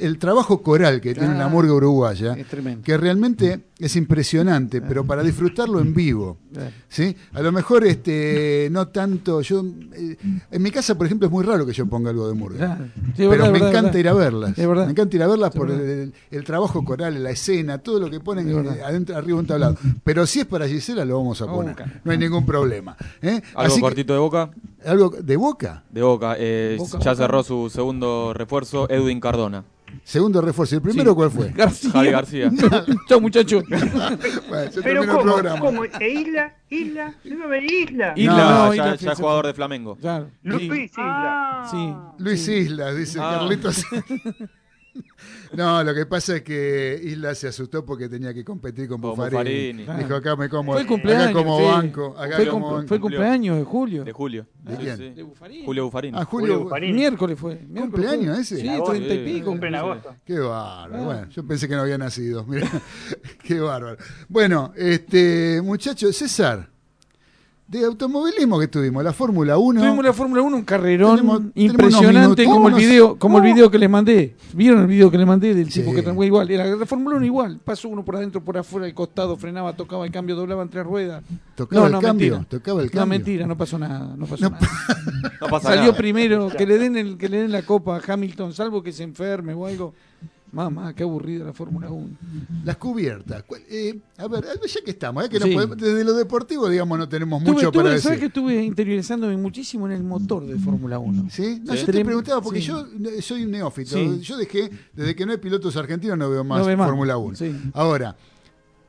el 0.00 0.18
trabajo 0.18 0.62
coral 0.62 1.00
que 1.00 1.14
tiene 1.14 1.34
una 1.34 1.48
murga 1.48 1.72
uruguaya, 1.72 2.36
que 2.84 2.96
realmente 2.96 3.60
es 3.78 3.96
impresionante, 3.96 4.80
pero 4.80 5.04
para 5.04 5.22
disfrutarlo 5.22 5.80
en 5.80 5.92
vivo. 5.92 6.38
¿sí? 6.88 7.16
A 7.32 7.40
lo 7.40 7.50
mejor 7.52 7.84
este 7.84 8.68
no 8.70 8.88
tanto. 8.92 9.40
yo 9.40 9.64
eh, 9.94 10.16
En 10.50 10.62
mi 10.62 10.70
casa, 10.70 10.96
por 10.96 11.06
ejemplo, 11.06 11.26
es 11.26 11.32
muy 11.32 11.44
raro 11.44 11.66
que 11.66 11.72
yo 11.72 11.86
ponga 11.86 12.10
algo 12.10 12.28
de 12.28 12.34
murga. 12.34 12.78
pero 13.16 13.50
me 13.50 13.58
encanta 13.58 13.98
ir 13.98 14.08
a 14.08 14.12
verlas. 14.12 14.56
Me 14.56 14.64
encanta 14.64 15.16
ir 15.16 15.22
a 15.22 15.26
verlas 15.26 15.50
por 15.50 15.70
el, 15.70 16.44
trabajo 16.44 16.84
coral, 16.84 17.22
la 17.22 17.30
escena, 17.30 17.78
todo 17.78 17.98
lo 17.98 18.10
que 18.10 18.20
ponen 18.20 18.48
eh, 18.48 18.82
adentro, 18.84 19.16
arriba 19.16 19.38
un 19.38 19.46
tablado. 19.46 19.76
Pero 20.04 20.26
si 20.26 20.40
es 20.40 20.46
para 20.46 20.68
Gisela, 20.68 21.04
lo 21.04 21.16
vamos 21.16 21.40
a 21.42 21.46
poner. 21.46 21.76
No 22.04 22.12
hay 22.12 22.18
ningún 22.18 22.46
problema. 22.46 22.96
¿eh? 23.20 23.40
¿Algo 23.54 23.80
cortito 23.80 24.12
de 24.12 24.18
boca? 24.18 24.50
¿Algo 24.84 25.10
de 25.10 25.36
boca? 25.36 25.84
De 25.90 26.02
boca. 26.02 26.36
ya 26.38 27.14
cerró 27.14 27.42
su 27.42 27.70
segundo 27.70 28.32
refuerzo, 28.34 28.88
Edwin 28.90 29.20
Cardona. 29.20 29.64
Segundo 30.04 30.40
refuerzo. 30.40 30.76
¿El 30.76 30.82
primero 30.82 31.14
cuál 31.14 31.30
fue? 31.30 31.50
García. 31.50 31.90
Javi 31.90 32.10
García. 32.10 32.50
Chao, 33.08 33.20
muchacho. 33.20 33.62
Pero 34.82 35.06
¿cómo? 35.06 35.36
¿Cómo? 35.60 35.84
¿E 35.84 36.08
Isla? 36.08 36.54
¿Isla? 36.68 37.14
¿No 37.24 37.48
me 37.48 37.64
Isla? 37.64 38.12
Isla, 38.16 38.66
no, 38.66 38.74
ya, 38.74 38.94
ya 38.96 39.12
es 39.12 39.18
jugador 39.18 39.46
de 39.46 39.54
Flamengo. 39.54 39.98
Luis 40.42 40.90
Isla. 40.92 41.68
sí. 41.70 41.94
Luis 42.18 42.48
Isla, 42.48 42.94
dice 42.94 43.18
ah. 43.20 43.38
Carlitos. 43.38 43.84
No, 45.56 45.84
lo 45.84 45.94
que 45.94 46.06
pasa 46.06 46.36
es 46.36 46.42
que 46.42 46.98
Isla 47.02 47.34
se 47.34 47.48
asustó 47.48 47.84
porque 47.84 48.08
tenía 48.08 48.32
que 48.32 48.42
competir 48.42 48.88
con, 48.88 49.00
Buffarini. 49.00 49.84
Dijo, 49.84 50.14
acá 50.14 50.34
me 50.34 50.48
como, 50.48 50.72
fue 50.72 50.86
cumpleaños, 50.86 51.26
acá 51.26 51.32
como 51.34 51.66
banco. 51.66 52.14
Acá 52.18 52.36
fue, 52.36 52.48
como 52.48 52.72
banco. 52.72 52.88
fue 52.88 52.96
el 52.96 53.00
cumpleaños 53.00 53.58
de 53.58 53.64
Julio. 53.64 54.04
De 54.04 54.12
Julio. 54.12 54.46
¿De 54.62 54.76
quién? 54.76 55.14
De 55.14 55.22
Buffarini. 55.22 55.64
Julio 55.64 55.84
Buffarini. 55.84 56.18
Ah, 56.18 56.24
Julio, 56.24 56.60
Buffarini. 56.60 56.92
Miércoles 56.94 57.38
fue. 57.38 57.56
Miércoles 57.56 57.90
¿Cumpleaños 57.90 58.38
ese? 58.38 58.56
Sí, 58.56 58.70
treinta 58.86 59.14
y 59.14 59.24
pico. 59.24 59.50
Cumple 59.50 59.68
en 59.68 59.74
agosto. 59.74 60.16
Qué 60.24 60.38
bárbaro. 60.38 61.02
Ah. 61.02 61.04
Bueno, 61.04 61.28
yo 61.28 61.46
pensé 61.46 61.68
que 61.68 61.74
no 61.74 61.82
había 61.82 61.98
nacido. 61.98 62.44
Mira, 62.48 62.70
qué 63.42 63.60
bárbaro. 63.60 63.98
Bueno, 64.28 64.72
este, 64.76 65.60
muchachos, 65.62 66.16
César 66.16 66.71
de 67.72 67.86
automovilismo 67.86 68.60
que 68.60 68.68
tuvimos, 68.68 69.02
la 69.02 69.14
Fórmula 69.14 69.56
1. 69.56 69.80
Tuvimos 69.80 70.04
la 70.04 70.12
Fórmula 70.12 70.42
1, 70.42 70.56
un 70.58 70.62
carrerón 70.62 71.52
impresionante 71.54 72.44
como 72.44 72.68
el 72.68 72.74
video, 72.74 73.18
como 73.18 73.38
el 73.38 73.44
video 73.44 73.70
que 73.70 73.78
les 73.78 73.88
mandé. 73.88 74.36
¿Vieron 74.52 74.82
el 74.82 74.86
video 74.86 75.10
que 75.10 75.16
les 75.16 75.26
mandé 75.26 75.54
del 75.54 75.70
tipo 75.70 75.90
que 75.94 76.02
fue 76.02 76.26
igual? 76.26 76.50
Era 76.50 76.66
la 76.66 76.84
Fórmula 76.84 77.16
1 77.16 77.24
igual, 77.24 77.60
pasó 77.64 77.88
uno 77.88 78.04
por 78.04 78.16
adentro, 78.16 78.44
por 78.44 78.58
afuera, 78.58 78.84
al 78.84 78.92
costado, 78.92 79.38
frenaba, 79.38 79.74
tocaba 79.74 80.04
el 80.04 80.12
cambio, 80.12 80.36
doblaba 80.36 80.62
en 80.62 80.68
tres 80.68 80.84
ruedas. 80.84 81.24
Tocaba 81.54 81.86
el 81.86 81.98
cambio, 81.98 82.44
tocaba 82.46 82.82
el 82.82 82.90
cambio. 82.90 83.00
No, 83.00 83.06
mentira, 83.06 83.46
no 83.46 83.56
pasó 83.56 83.78
nada, 83.78 84.14
no 84.18 84.26
pasó 84.26 84.50
nada. 84.50 84.68
Salió 85.62 85.94
primero, 85.94 86.48
que 86.56 86.66
le 86.66 86.76
den 86.76 86.98
el, 86.98 87.16
que 87.16 87.30
le 87.30 87.38
den 87.38 87.52
la 87.52 87.62
copa 87.62 87.96
a 87.96 88.12
Hamilton, 88.12 88.52
salvo 88.52 88.82
que 88.82 88.92
se 88.92 89.02
enferme 89.02 89.54
o 89.54 89.64
algo. 89.64 89.94
Mamá, 90.52 90.94
qué 90.94 91.02
aburrida 91.02 91.46
la 91.46 91.54
Fórmula 91.54 91.90
1. 91.90 92.10
Las 92.64 92.76
cubiertas. 92.76 93.42
Eh, 93.70 93.98
a 94.18 94.28
ver, 94.28 94.44
ya 94.44 94.80
que 94.84 94.90
estamos, 94.90 95.24
¿eh? 95.24 95.28
que 95.30 95.38
desde 95.38 96.04
lo 96.04 96.12
deportivo, 96.12 96.68
digamos, 96.68 96.98
no 96.98 97.08
tenemos 97.08 97.40
mucho 97.40 97.72
para 97.72 97.88
decir. 97.88 98.02
¿Sabes 98.02 98.20
que 98.20 98.26
estuve 98.26 98.62
interiorizándome 98.62 99.34
muchísimo 99.38 99.86
en 99.86 99.92
el 99.92 100.04
motor 100.04 100.46
de 100.46 100.58
Fórmula 100.58 100.98
1? 100.98 101.30
¿Sí? 101.30 101.62
No, 101.64 101.74
yo 101.74 101.86
te 101.86 102.04
preguntaba, 102.04 102.42
porque 102.42 102.60
yo 102.60 102.86
soy 103.22 103.44
un 103.44 103.50
neófito. 103.50 103.96
Yo 104.20 104.36
dejé, 104.36 104.70
desde 104.92 105.16
que 105.16 105.24
no 105.24 105.32
hay 105.32 105.38
pilotos 105.38 105.74
argentinos, 105.76 106.18
no 106.18 106.28
veo 106.28 106.44
más, 106.44 106.62
Fórmula 106.62 107.16
1. 107.16 107.38
Ahora, 107.72 108.14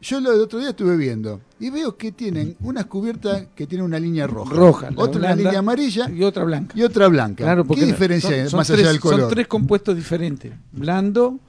yo 0.03 0.17
el 0.17 0.27
otro 0.27 0.59
día 0.59 0.69
estuve 0.71 0.97
viendo 0.97 1.39
y 1.59 1.69
veo 1.69 1.95
que 1.95 2.11
tienen 2.11 2.57
unas 2.59 2.85
cubiertas 2.85 3.47
que 3.55 3.65
tienen 3.65 3.85
una 3.85 3.99
línea 3.99 4.27
roja. 4.27 4.53
Roja. 4.53 4.89
Otra 4.95 5.19
una 5.19 5.35
línea 5.35 5.59
amarilla. 5.59 6.09
Y 6.09 6.23
otra 6.23 6.43
blanca. 6.43 6.77
Y 6.77 6.83
otra 6.83 7.07
blanca. 7.07 7.43
Claro, 7.43 7.65
¿Qué 7.65 7.85
diferencia 7.85 8.29
hay 8.31 8.49
más 8.51 8.69
allá 8.69 8.89
del 8.89 8.99
color? 8.99 9.21
Son 9.21 9.29
tres 9.29 9.47
compuestos 9.47 9.95
diferentes. 9.95 10.51
Blando, 10.73 11.39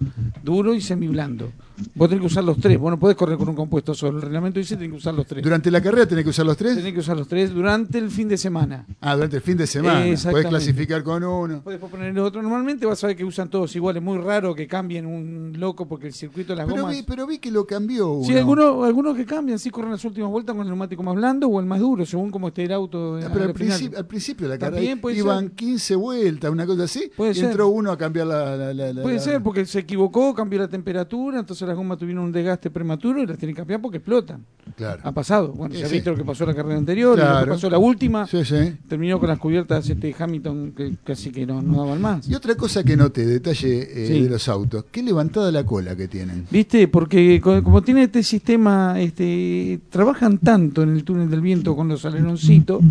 duro 0.43 0.73
y 0.73 0.81
semiblando. 0.81 1.51
Vos 1.95 2.09
tenés 2.09 2.21
que 2.21 2.27
usar 2.27 2.45
los 2.45 2.59
tres. 2.59 2.79
Vos 2.79 2.91
no 2.91 2.99
podés 2.99 3.17
correr 3.17 3.37
con 3.37 3.49
un 3.49 3.55
compuesto 3.55 3.95
solo. 3.95 4.19
El 4.19 4.23
reglamento 4.23 4.59
dice 4.59 4.75
que 4.75 4.79
tenés 4.79 4.93
que 4.93 4.99
usar 4.99 5.15
los 5.15 5.27
tres. 5.27 5.43
¿Durante 5.43 5.71
la 5.71 5.81
carrera 5.81 6.07
tenés 6.07 6.25
que 6.25 6.31
usar 6.31 6.47
los 6.47 6.57
tres? 6.57 6.77
Tenés 6.77 6.93
que 6.93 7.01
usar 7.01 7.17
los 7.17 7.27
tres 7.27 7.53
durante 7.53 7.99
el 7.99 8.11
fin 8.11 8.29
de 8.29 8.37
semana. 8.37 8.87
Ah, 9.01 9.15
durante 9.15 9.37
el 9.37 9.43
fin 9.43 9.57
de 9.57 9.67
semana. 9.67 10.05
Podés 10.31 10.47
clasificar 10.47 11.03
con 11.03 11.25
uno. 11.25 11.63
Podés 11.63 11.81
poner 11.81 12.19
otro. 12.19 12.43
Normalmente 12.43 12.87
vas 12.87 13.03
a 13.03 13.09
ver 13.09 13.17
que 13.17 13.25
usan 13.25 13.49
todos 13.49 13.75
igual. 13.75 13.97
Es 13.97 14.03
muy 14.03 14.19
raro 14.19 14.55
que 14.55 14.67
cambien 14.67 15.07
un 15.07 15.53
loco 15.59 15.87
porque 15.87 16.07
el 16.07 16.13
circuito 16.13 16.53
de 16.53 16.59
las 16.59 16.67
pero 16.67 16.83
gomas... 16.83 16.97
Vi, 16.97 17.03
pero 17.03 17.27
vi 17.27 17.39
que 17.39 17.51
lo 17.51 17.67
cambió 17.67 18.13
uno. 18.13 18.27
Sí, 18.27 18.37
algunos, 18.37 18.85
algunos 18.85 19.17
que 19.17 19.25
cambian. 19.25 19.59
Sí 19.59 19.71
corren 19.71 19.93
las 19.93 20.05
últimas 20.05 20.31
vueltas 20.31 20.55
con 20.55 20.63
el 20.63 20.69
neumático 20.69 21.03
más 21.03 21.15
blando 21.15 21.49
o 21.49 21.61
el 21.61 21.67
más 21.67 21.81
duro, 21.81 22.07
según 22.07 22.31
cómo 22.31 22.49
esté 22.49 22.65
el 22.65 22.73
auto. 22.73 23.19
Ah, 23.19 23.31
pero 23.33 23.47
al, 23.47 23.53
principio, 23.53 23.99
al 23.99 24.07
principio 24.07 24.49
de 24.49 24.55
la 24.55 24.59
carrera 24.59 25.11
iban 25.13 25.51
15 25.51 25.97
vueltas, 25.97 26.51
una 26.51 26.67
cosa 26.67 26.85
así. 26.85 27.11
y 27.19 27.41
entró 27.41 27.69
uno 27.69 27.91
a 27.91 27.99
cambiar 27.99 28.27
la... 28.27 29.03
puede 29.03 29.19
ser, 29.19 29.43
porque 29.43 29.67
se 29.67 29.81
equivocó, 29.81 30.35
cambió 30.35 30.61
la 30.61 30.69
temperatura, 30.69 31.41
entonces 31.41 31.64
las 31.67 31.77
gomas 31.77 31.99
tuvieron 31.99 32.25
un 32.25 32.33
desgaste 32.33 32.71
prematuro 32.71 33.23
y 33.23 33.27
las 33.27 33.39
tienen 33.39 33.55
que 33.55 33.61
cambiar 33.61 33.81
porque 33.81 33.99
explotan. 33.99 34.45
Claro. 34.77 35.01
Ha 35.05 35.13
pasado. 35.13 35.53
Bueno, 35.53 35.75
ya 35.75 35.89
viste 35.89 36.11
lo 36.11 36.17
que 36.17 36.25
pasó 36.25 36.45
en 36.45 36.51
la 36.51 36.57
carrera 36.57 36.79
anterior, 36.79 37.19
lo 37.19 37.41
que 37.45 37.51
pasó 37.51 37.71
la 37.71 37.79
última. 37.79 38.27
Sí, 38.27 38.45
sí. 38.45 38.75
Terminó 38.89 39.19
con 39.19 39.29
las 39.29 39.39
cubiertas 39.39 39.89
este 39.89 40.15
Hamilton 40.19 40.73
que 40.73 40.95
casi 41.05 41.31
que 41.31 41.47
no, 41.47 41.63
no 41.63 41.85
daban 41.85 42.01
más. 42.01 42.29
Y 42.29 42.35
otra 42.35 42.55
cosa 42.55 42.83
que 42.83 42.97
noté, 42.97 43.27
detalle 43.27 43.89
eh, 43.91 44.23
de 44.23 44.29
los 44.29 44.49
autos, 44.49 44.87
qué 44.91 45.03
levantada 45.03 45.51
la 45.53 45.65
cola 45.65 45.97
que 45.97 46.09
tienen. 46.09 46.47
¿Viste? 46.51 46.89
Porque 46.89 47.41
como 47.41 47.83
tiene 47.83 48.05
este 48.05 48.23
sistema, 48.23 49.01
este 49.01 49.81
trabajan 49.91 50.39
tanto 50.39 50.83
en 50.83 50.91
el 50.91 51.05
túnel 51.05 51.31
del 51.31 51.41
viento 51.41 51.77
con 51.77 51.89
los 51.89 52.05
aleroncitos 52.05 52.83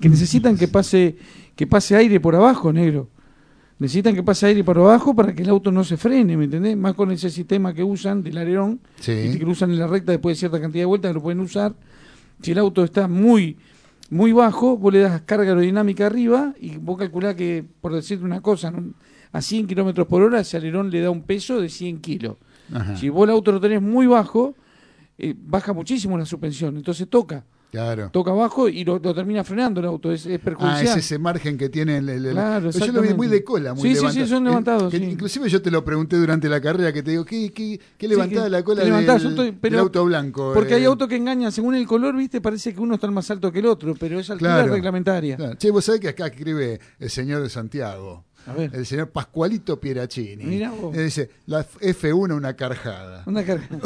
que 0.00 0.08
necesitan 0.08 0.56
que 0.56 0.68
pase 0.68 1.16
que 1.54 1.66
pase 1.66 1.96
aire 1.96 2.20
por 2.20 2.34
abajo, 2.36 2.72
negro 2.72 3.08
necesitan 3.78 4.14
que 4.14 4.22
pase 4.22 4.46
aire 4.46 4.64
por 4.64 4.78
abajo 4.78 5.14
para 5.14 5.34
que 5.34 5.42
el 5.42 5.48
auto 5.48 5.70
no 5.70 5.84
se 5.84 5.96
frene, 5.96 6.36
¿me 6.36 6.44
entendés? 6.44 6.76
Más 6.76 6.94
con 6.94 7.10
ese 7.10 7.30
sistema 7.30 7.74
que 7.74 7.84
usan 7.84 8.22
del 8.22 8.38
alerón, 8.38 8.80
que 9.04 9.44
lo 9.44 9.50
usan 9.50 9.70
en 9.70 9.78
la 9.78 9.86
recta 9.86 10.12
después 10.12 10.36
de 10.36 10.40
cierta 10.40 10.60
cantidad 10.60 10.82
de 10.82 10.86
vueltas, 10.86 11.10
que 11.10 11.14
lo 11.14 11.22
pueden 11.22 11.40
usar. 11.40 11.74
Si 12.42 12.52
el 12.52 12.58
auto 12.58 12.84
está 12.84 13.08
muy 13.08 13.56
muy 14.10 14.32
bajo, 14.32 14.76
vos 14.76 14.92
le 14.92 15.00
das 15.00 15.22
carga 15.22 15.48
aerodinámica 15.48 16.06
arriba 16.06 16.54
y 16.60 16.76
vos 16.76 16.98
calculás 16.98 17.34
que, 17.34 17.64
por 17.80 17.92
decirte 17.94 18.24
una 18.24 18.40
cosa, 18.40 18.72
a 19.32 19.42
100 19.42 19.66
kilómetros 19.66 20.06
por 20.06 20.22
hora 20.22 20.40
ese 20.40 20.56
alerón 20.56 20.90
le 20.90 21.00
da 21.00 21.10
un 21.10 21.22
peso 21.22 21.60
de 21.60 21.68
100 21.68 22.00
kilos. 22.00 22.36
Si 22.96 23.08
vos 23.08 23.24
el 23.24 23.30
auto 23.30 23.52
lo 23.52 23.60
tenés 23.60 23.80
muy 23.80 24.06
bajo, 24.06 24.54
eh, 25.18 25.34
baja 25.36 25.72
muchísimo 25.72 26.18
la 26.18 26.26
suspensión, 26.26 26.76
entonces 26.76 27.08
toca. 27.08 27.44
Claro. 27.70 28.10
Toca 28.12 28.30
abajo 28.30 28.68
y 28.68 28.84
lo, 28.84 29.00
termina 29.00 29.44
frenando 29.44 29.80
el 29.80 29.86
auto, 29.86 30.12
es, 30.12 30.24
es 30.26 30.40
perjudicial. 30.40 30.88
Ah, 30.88 30.90
es 30.92 30.96
ese 30.96 31.18
margen 31.18 31.58
que 31.58 31.68
tiene 31.68 31.98
el... 31.98 32.08
el 32.08 32.30
claro, 32.30 32.70
yo 32.70 32.92
lo 32.92 33.02
vi 33.02 33.14
muy 33.14 33.26
de 33.26 33.44
cola, 33.44 33.74
muy 33.74 33.94
sí, 33.94 33.96
Sí, 33.96 34.12
sí, 34.12 34.26
son 34.26 34.44
levantados. 34.44 34.92
Inclusive 34.94 35.48
yo 35.48 35.60
te 35.60 35.70
lo 35.70 35.84
pregunté 35.84 36.16
durante 36.16 36.48
la 36.48 36.60
carrera, 36.60 36.92
que 36.92 37.02
te 37.02 37.10
digo, 37.10 37.24
¿qué, 37.24 37.52
qué, 37.52 37.78
qué 37.98 38.08
levantada 38.08 38.48
la 38.48 38.62
cola 38.62 38.84
del, 38.84 39.78
auto 39.78 40.04
blanco? 40.04 40.52
Porque 40.54 40.74
hay 40.74 40.82
eh? 40.84 40.86
autos 40.86 41.08
que 41.08 41.16
engañan, 41.16 41.52
según 41.52 41.74
el 41.74 41.86
color, 41.86 42.16
viste, 42.16 42.40
parece 42.40 42.74
que 42.74 42.80
uno 42.80 42.94
está 42.94 43.10
más 43.10 43.30
alto 43.30 43.52
que 43.52 43.58
el 43.58 43.66
otro, 43.66 43.94
pero 43.98 44.20
es 44.20 44.30
altura 44.30 44.64
reglamentaria. 44.64 45.36
Claro. 45.36 45.54
Che, 45.56 45.70
vos 45.70 45.84
sabés 45.84 46.00
que 46.00 46.08
acá 46.08 46.26
escribe 46.26 46.80
el 46.98 47.10
señor 47.10 47.42
de 47.42 47.48
Santiago. 47.48 48.24
El 48.72 48.86
señor 48.86 49.10
Pascualito 49.10 49.80
Pieracini. 49.80 50.44
Mira 50.44 50.70
vos. 50.70 50.96
dice, 50.96 51.30
la 51.46 51.64
F1 51.64 52.36
una 52.36 52.54
carjada. 52.54 53.22
Una 53.26 53.44
carjada. 53.44 53.80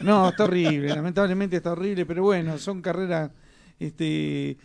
no, 0.00 0.28
está 0.28 0.44
horrible, 0.44 0.88
lamentablemente 0.88 1.56
está 1.56 1.72
horrible, 1.72 2.06
pero 2.06 2.22
bueno, 2.22 2.58
son 2.58 2.80
carreras 2.80 3.30
Este, 3.78 4.56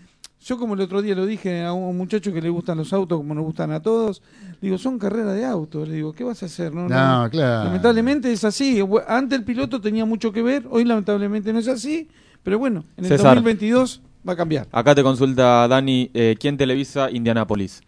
yo 0.43 0.57
como 0.57 0.73
el 0.73 0.81
otro 0.81 1.01
día 1.01 1.13
lo 1.13 1.26
dije 1.26 1.63
a 1.63 1.72
un 1.73 1.95
muchacho 1.95 2.34
que 2.34 2.41
le 2.41 2.49
gustan 2.49 2.77
los 2.77 2.91
autos 2.93 3.18
como 3.18 3.35
nos 3.35 3.43
gustan 3.43 3.72
a 3.72 3.80
todos, 3.80 4.23
digo, 4.59 4.77
son 4.77 4.97
carreras 4.97 5.35
de 5.35 5.45
autos, 5.45 5.88
le 5.88 5.95
digo, 5.95 6.13
¿qué 6.13 6.23
vas 6.23 6.41
a 6.41 6.47
hacer? 6.47 6.73
No, 6.73 6.89
no, 6.89 7.30
claro. 7.30 7.65
Lamentablemente 7.65 8.31
es 8.31 8.43
así. 8.43 8.84
Antes 9.07 9.38
el 9.38 9.45
piloto 9.45 9.80
tenía 9.80 10.05
mucho 10.05 10.31
que 10.31 10.41
ver, 10.41 10.65
hoy 10.69 10.84
lamentablemente 10.84 11.53
no 11.53 11.59
es 11.59 11.68
así, 11.68 12.09
pero 12.41 12.57
bueno, 12.57 12.84
en 12.97 13.05
el 13.05 13.18
2022 13.18 14.01
va 14.27 14.34
a 14.34 14.35
cambiar. 14.35 14.68
Acá 14.72 14.95
te 14.95 15.03
consulta 15.03 15.68
Dani, 15.68 16.09
eh, 16.13 16.35
¿quién 16.39 16.57
televisa 16.57 17.11
Indianápolis? 17.11 17.81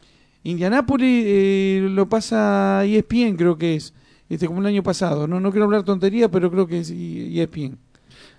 Indianápolis 0.43 1.23
eh, 1.25 1.87
lo 1.89 2.09
pasa 2.09 2.83
ESPN, 2.85 3.35
creo 3.35 3.57
que 3.57 3.75
es, 3.75 3.93
este 4.29 4.47
como 4.47 4.59
el 4.59 4.67
año 4.67 4.83
pasado. 4.83 5.27
No, 5.27 5.39
no 5.39 5.51
quiero 5.51 5.65
hablar 5.65 5.83
tontería, 5.83 6.29
pero 6.29 6.51
creo 6.51 6.67
que 6.67 6.79
es 6.79 6.91
ESPN. 6.91 7.77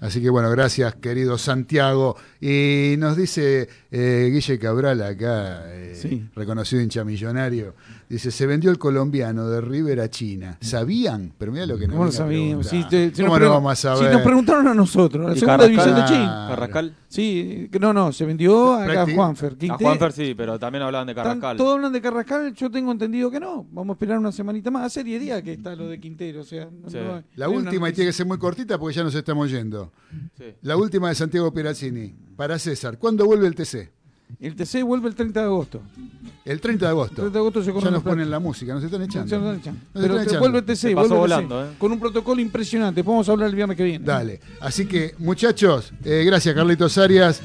Así 0.01 0.21
que 0.21 0.29
bueno, 0.29 0.51
gracias 0.51 0.95
querido 0.97 1.39
Santiago. 1.39 2.17
Y 2.41 2.97
nos 2.99 3.17
dice 3.17 3.69
eh, 3.91 4.29
Guille 4.33 4.59
Cabral 4.59 5.03
acá, 5.03 5.63
eh, 5.67 6.27
reconocido 6.35 6.83
hincha 6.83 7.05
millonario, 7.05 7.75
dice, 8.09 8.31
se 8.31 8.47
vendió 8.47 8.71
el 8.71 8.79
colombiano 8.79 9.49
de 9.49 9.61
River 9.61 10.01
a 10.01 10.11
China. 10.11 10.59
¿Sabían? 10.61 11.33
Pero 11.39 11.53
mira 11.53 11.67
lo 11.67 11.79
que 11.79 11.87
nos 11.87 11.95
¿Cómo 11.95 12.05
lo 12.07 12.13
sabíamos? 12.13 12.67
Si, 12.67 12.85
¿Cómo 13.17 13.39
no 13.39 13.51
vamos 13.51 13.73
a 13.73 13.77
saber? 13.77 14.09
Si 14.09 14.15
nos 14.15 14.23
preguntaron 14.23 14.69
a 14.69 14.75
nosotros, 14.75 15.31
la 15.31 15.37
segunda 15.37 15.67
división 15.67 15.95
de 15.95 16.05
China. 16.05 16.47
¿Carrascal? 16.51 16.95
Sí, 17.09 17.71
no, 17.81 17.93
no, 17.93 18.13
se 18.13 18.25
vendió 18.25 18.75
a, 18.75 19.07
Juanfer. 19.07 19.57
A 19.71 19.77
Juanfer 19.77 20.13
sí, 20.13 20.35
pero 20.35 20.59
también 20.59 20.83
hablaban 20.83 21.07
de 21.07 21.15
Carrascal. 21.15 21.57
Todos 21.57 21.75
hablan 21.77 21.93
de 21.93 22.01
Carrascal, 22.01 22.55
yo 22.55 22.71
tengo 22.71 22.91
entendido 22.91 23.31
que 23.31 23.41
no. 23.41 23.67
Vamos 23.71 23.95
a 23.95 23.97
esperar 23.97 24.19
una 24.19 24.33
semanita 24.33 24.71
más. 24.71 24.87
Hace 24.87 25.05
10 25.05 25.21
días 25.21 25.43
que 25.43 25.53
está 25.53 25.77
lo 25.77 25.89
de 25.89 26.01
Quintero. 26.01 26.41
O 26.41 26.45
sea, 26.45 26.69
la 27.37 27.49
última, 27.49 27.89
y 27.89 27.93
tiene 27.93 28.09
que 28.09 28.13
ser 28.13 28.27
muy 28.27 28.39
cortita 28.39 28.79
porque 28.79 28.97
ya 28.97 29.05
nos 29.05 29.15
estamos 29.15 29.51
yendo. 29.51 29.93
La 30.63 30.77
última 30.77 31.09
de 31.09 31.15
Santiago 31.15 31.53
Perazzini, 31.53 32.15
para 32.37 32.59
César. 32.59 32.99
¿Cuándo 32.99 33.27
vuelve 33.27 33.47
el 33.47 33.55
TC? 33.55 34.04
El 34.41 34.57
TC 34.57 34.83
vuelve 34.83 35.09
el 35.09 35.15
30 35.15 35.41
de 35.41 35.47
agosto. 35.47 35.81
El 36.45 36.61
30 36.61 36.85
de 36.85 36.91
agosto. 36.91 37.15
30 37.17 37.33
de 37.33 37.39
agosto 37.39 37.63
ya 37.63 37.91
nos 37.91 38.03
ponen 38.03 38.31
la 38.31 38.39
música, 38.39 38.75
nos 38.75 38.85
están 38.85 39.03
echando. 39.03 39.39
Nos 39.39 39.57
están 39.57 39.61
echando. 39.61 39.81
Pero 39.93 40.39
vuelve 40.41 40.59
el 40.59 40.65
TC, 40.65 40.95
vuelve 40.95 41.17
volando, 41.17 41.65
¿eh? 41.65 41.71
con 41.79 41.93
un 41.93 42.01
protocolo 42.01 42.41
impresionante. 42.41 43.03
Podemos 43.03 43.29
hablar 43.29 43.49
el 43.49 43.55
viernes 43.55 43.77
que 43.77 43.85
viene. 43.85 44.05
Dale. 44.05 44.41
Así 44.61 44.87
que, 44.87 45.15
muchachos, 45.19 45.93
eh, 46.05 46.23
gracias 46.27 46.55
Carlitos 46.55 46.99
Arias. 46.99 47.41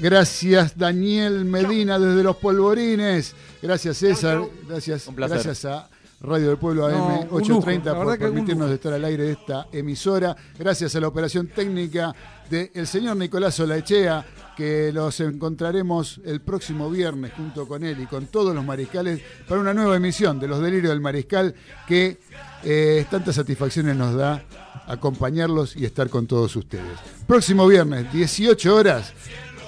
Gracias 0.00 0.78
Daniel 0.78 1.44
Medina 1.44 1.98
desde 1.98 2.22
los 2.22 2.36
polvorines. 2.36 3.34
Gracias 3.62 3.98
César. 3.98 4.42
Gracias, 4.66 5.08
gracias 5.14 5.64
a 5.66 5.88
Radio 6.22 6.48
del 6.48 6.58
Pueblo 6.58 6.86
AM 6.86 7.28
830 7.30 7.94
por 7.94 8.18
permitirnos 8.18 8.70
estar 8.70 8.92
al 8.92 9.04
aire 9.04 9.24
de 9.24 9.32
esta 9.32 9.68
emisora. 9.72 10.36
Gracias 10.58 10.94
a 10.94 11.00
la 11.00 11.08
operación 11.08 11.46
técnica 11.48 12.14
del 12.50 12.86
señor 12.86 13.16
Nicolás 13.16 13.58
Olaechea, 13.60 14.24
que 14.60 14.92
los 14.92 15.18
encontraremos 15.20 16.20
el 16.22 16.42
próximo 16.42 16.90
viernes 16.90 17.32
junto 17.34 17.66
con 17.66 17.82
él 17.82 17.98
y 17.98 18.04
con 18.04 18.26
todos 18.26 18.54
los 18.54 18.62
mariscales 18.62 19.18
para 19.48 19.58
una 19.58 19.72
nueva 19.72 19.96
emisión 19.96 20.38
de 20.38 20.48
Los 20.48 20.60
Delirios 20.60 20.90
del 20.90 21.00
Mariscal 21.00 21.54
que 21.88 22.18
eh, 22.62 23.06
tantas 23.10 23.36
satisfacciones 23.36 23.96
nos 23.96 24.14
da 24.14 24.44
acompañarlos 24.86 25.74
y 25.76 25.86
estar 25.86 26.10
con 26.10 26.26
todos 26.26 26.54
ustedes. 26.56 26.98
Próximo 27.26 27.66
viernes, 27.66 28.12
18 28.12 28.76
horas, 28.76 29.14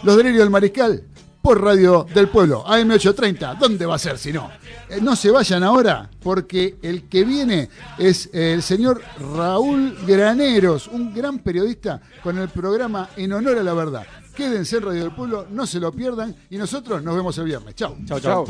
Los 0.03 0.19
Delirios 0.19 0.41
del 0.41 0.51
Mariscal 0.51 1.05
por 1.41 1.63
Radio 1.63 2.07
del 2.15 2.29
Pueblo, 2.29 2.63
AM830. 2.67 3.57
¿Dónde 3.59 3.87
va 3.87 3.95
a 3.95 3.99
ser 3.99 4.19
si 4.19 4.31
no? 4.31 4.51
Eh, 4.91 5.01
no 5.01 5.17
se 5.17 5.31
vayan 5.31 5.63
ahora, 5.63 6.11
porque 6.23 6.77
el 6.83 7.09
que 7.09 7.25
viene 7.25 7.71
es 7.97 8.29
el 8.35 8.63
señor 8.63 9.01
Raúl 9.35 9.97
Graneros, 10.07 10.87
un 10.87 11.15
gran 11.15 11.39
periodista 11.39 11.99
con 12.23 12.37
el 12.37 12.51
programa 12.51 13.09
En 13.17 13.33
Honor 13.33 13.57
a 13.57 13.63
la 13.63 13.73
Verdad. 13.73 14.07
Quédense 14.35 14.77
en 14.79 14.83
Radio 14.83 15.03
del 15.03 15.15
Pueblo, 15.15 15.47
no 15.51 15.67
se 15.67 15.79
lo 15.79 15.93
pierdan 15.93 16.35
y 16.51 16.57
nosotros 16.57 17.03
nos 17.03 17.15
vemos 17.15 17.37
el 17.39 17.45
viernes. 17.45 17.75
Chao. 17.75 17.97
Chao, 18.07 18.21
chao. 18.21 18.47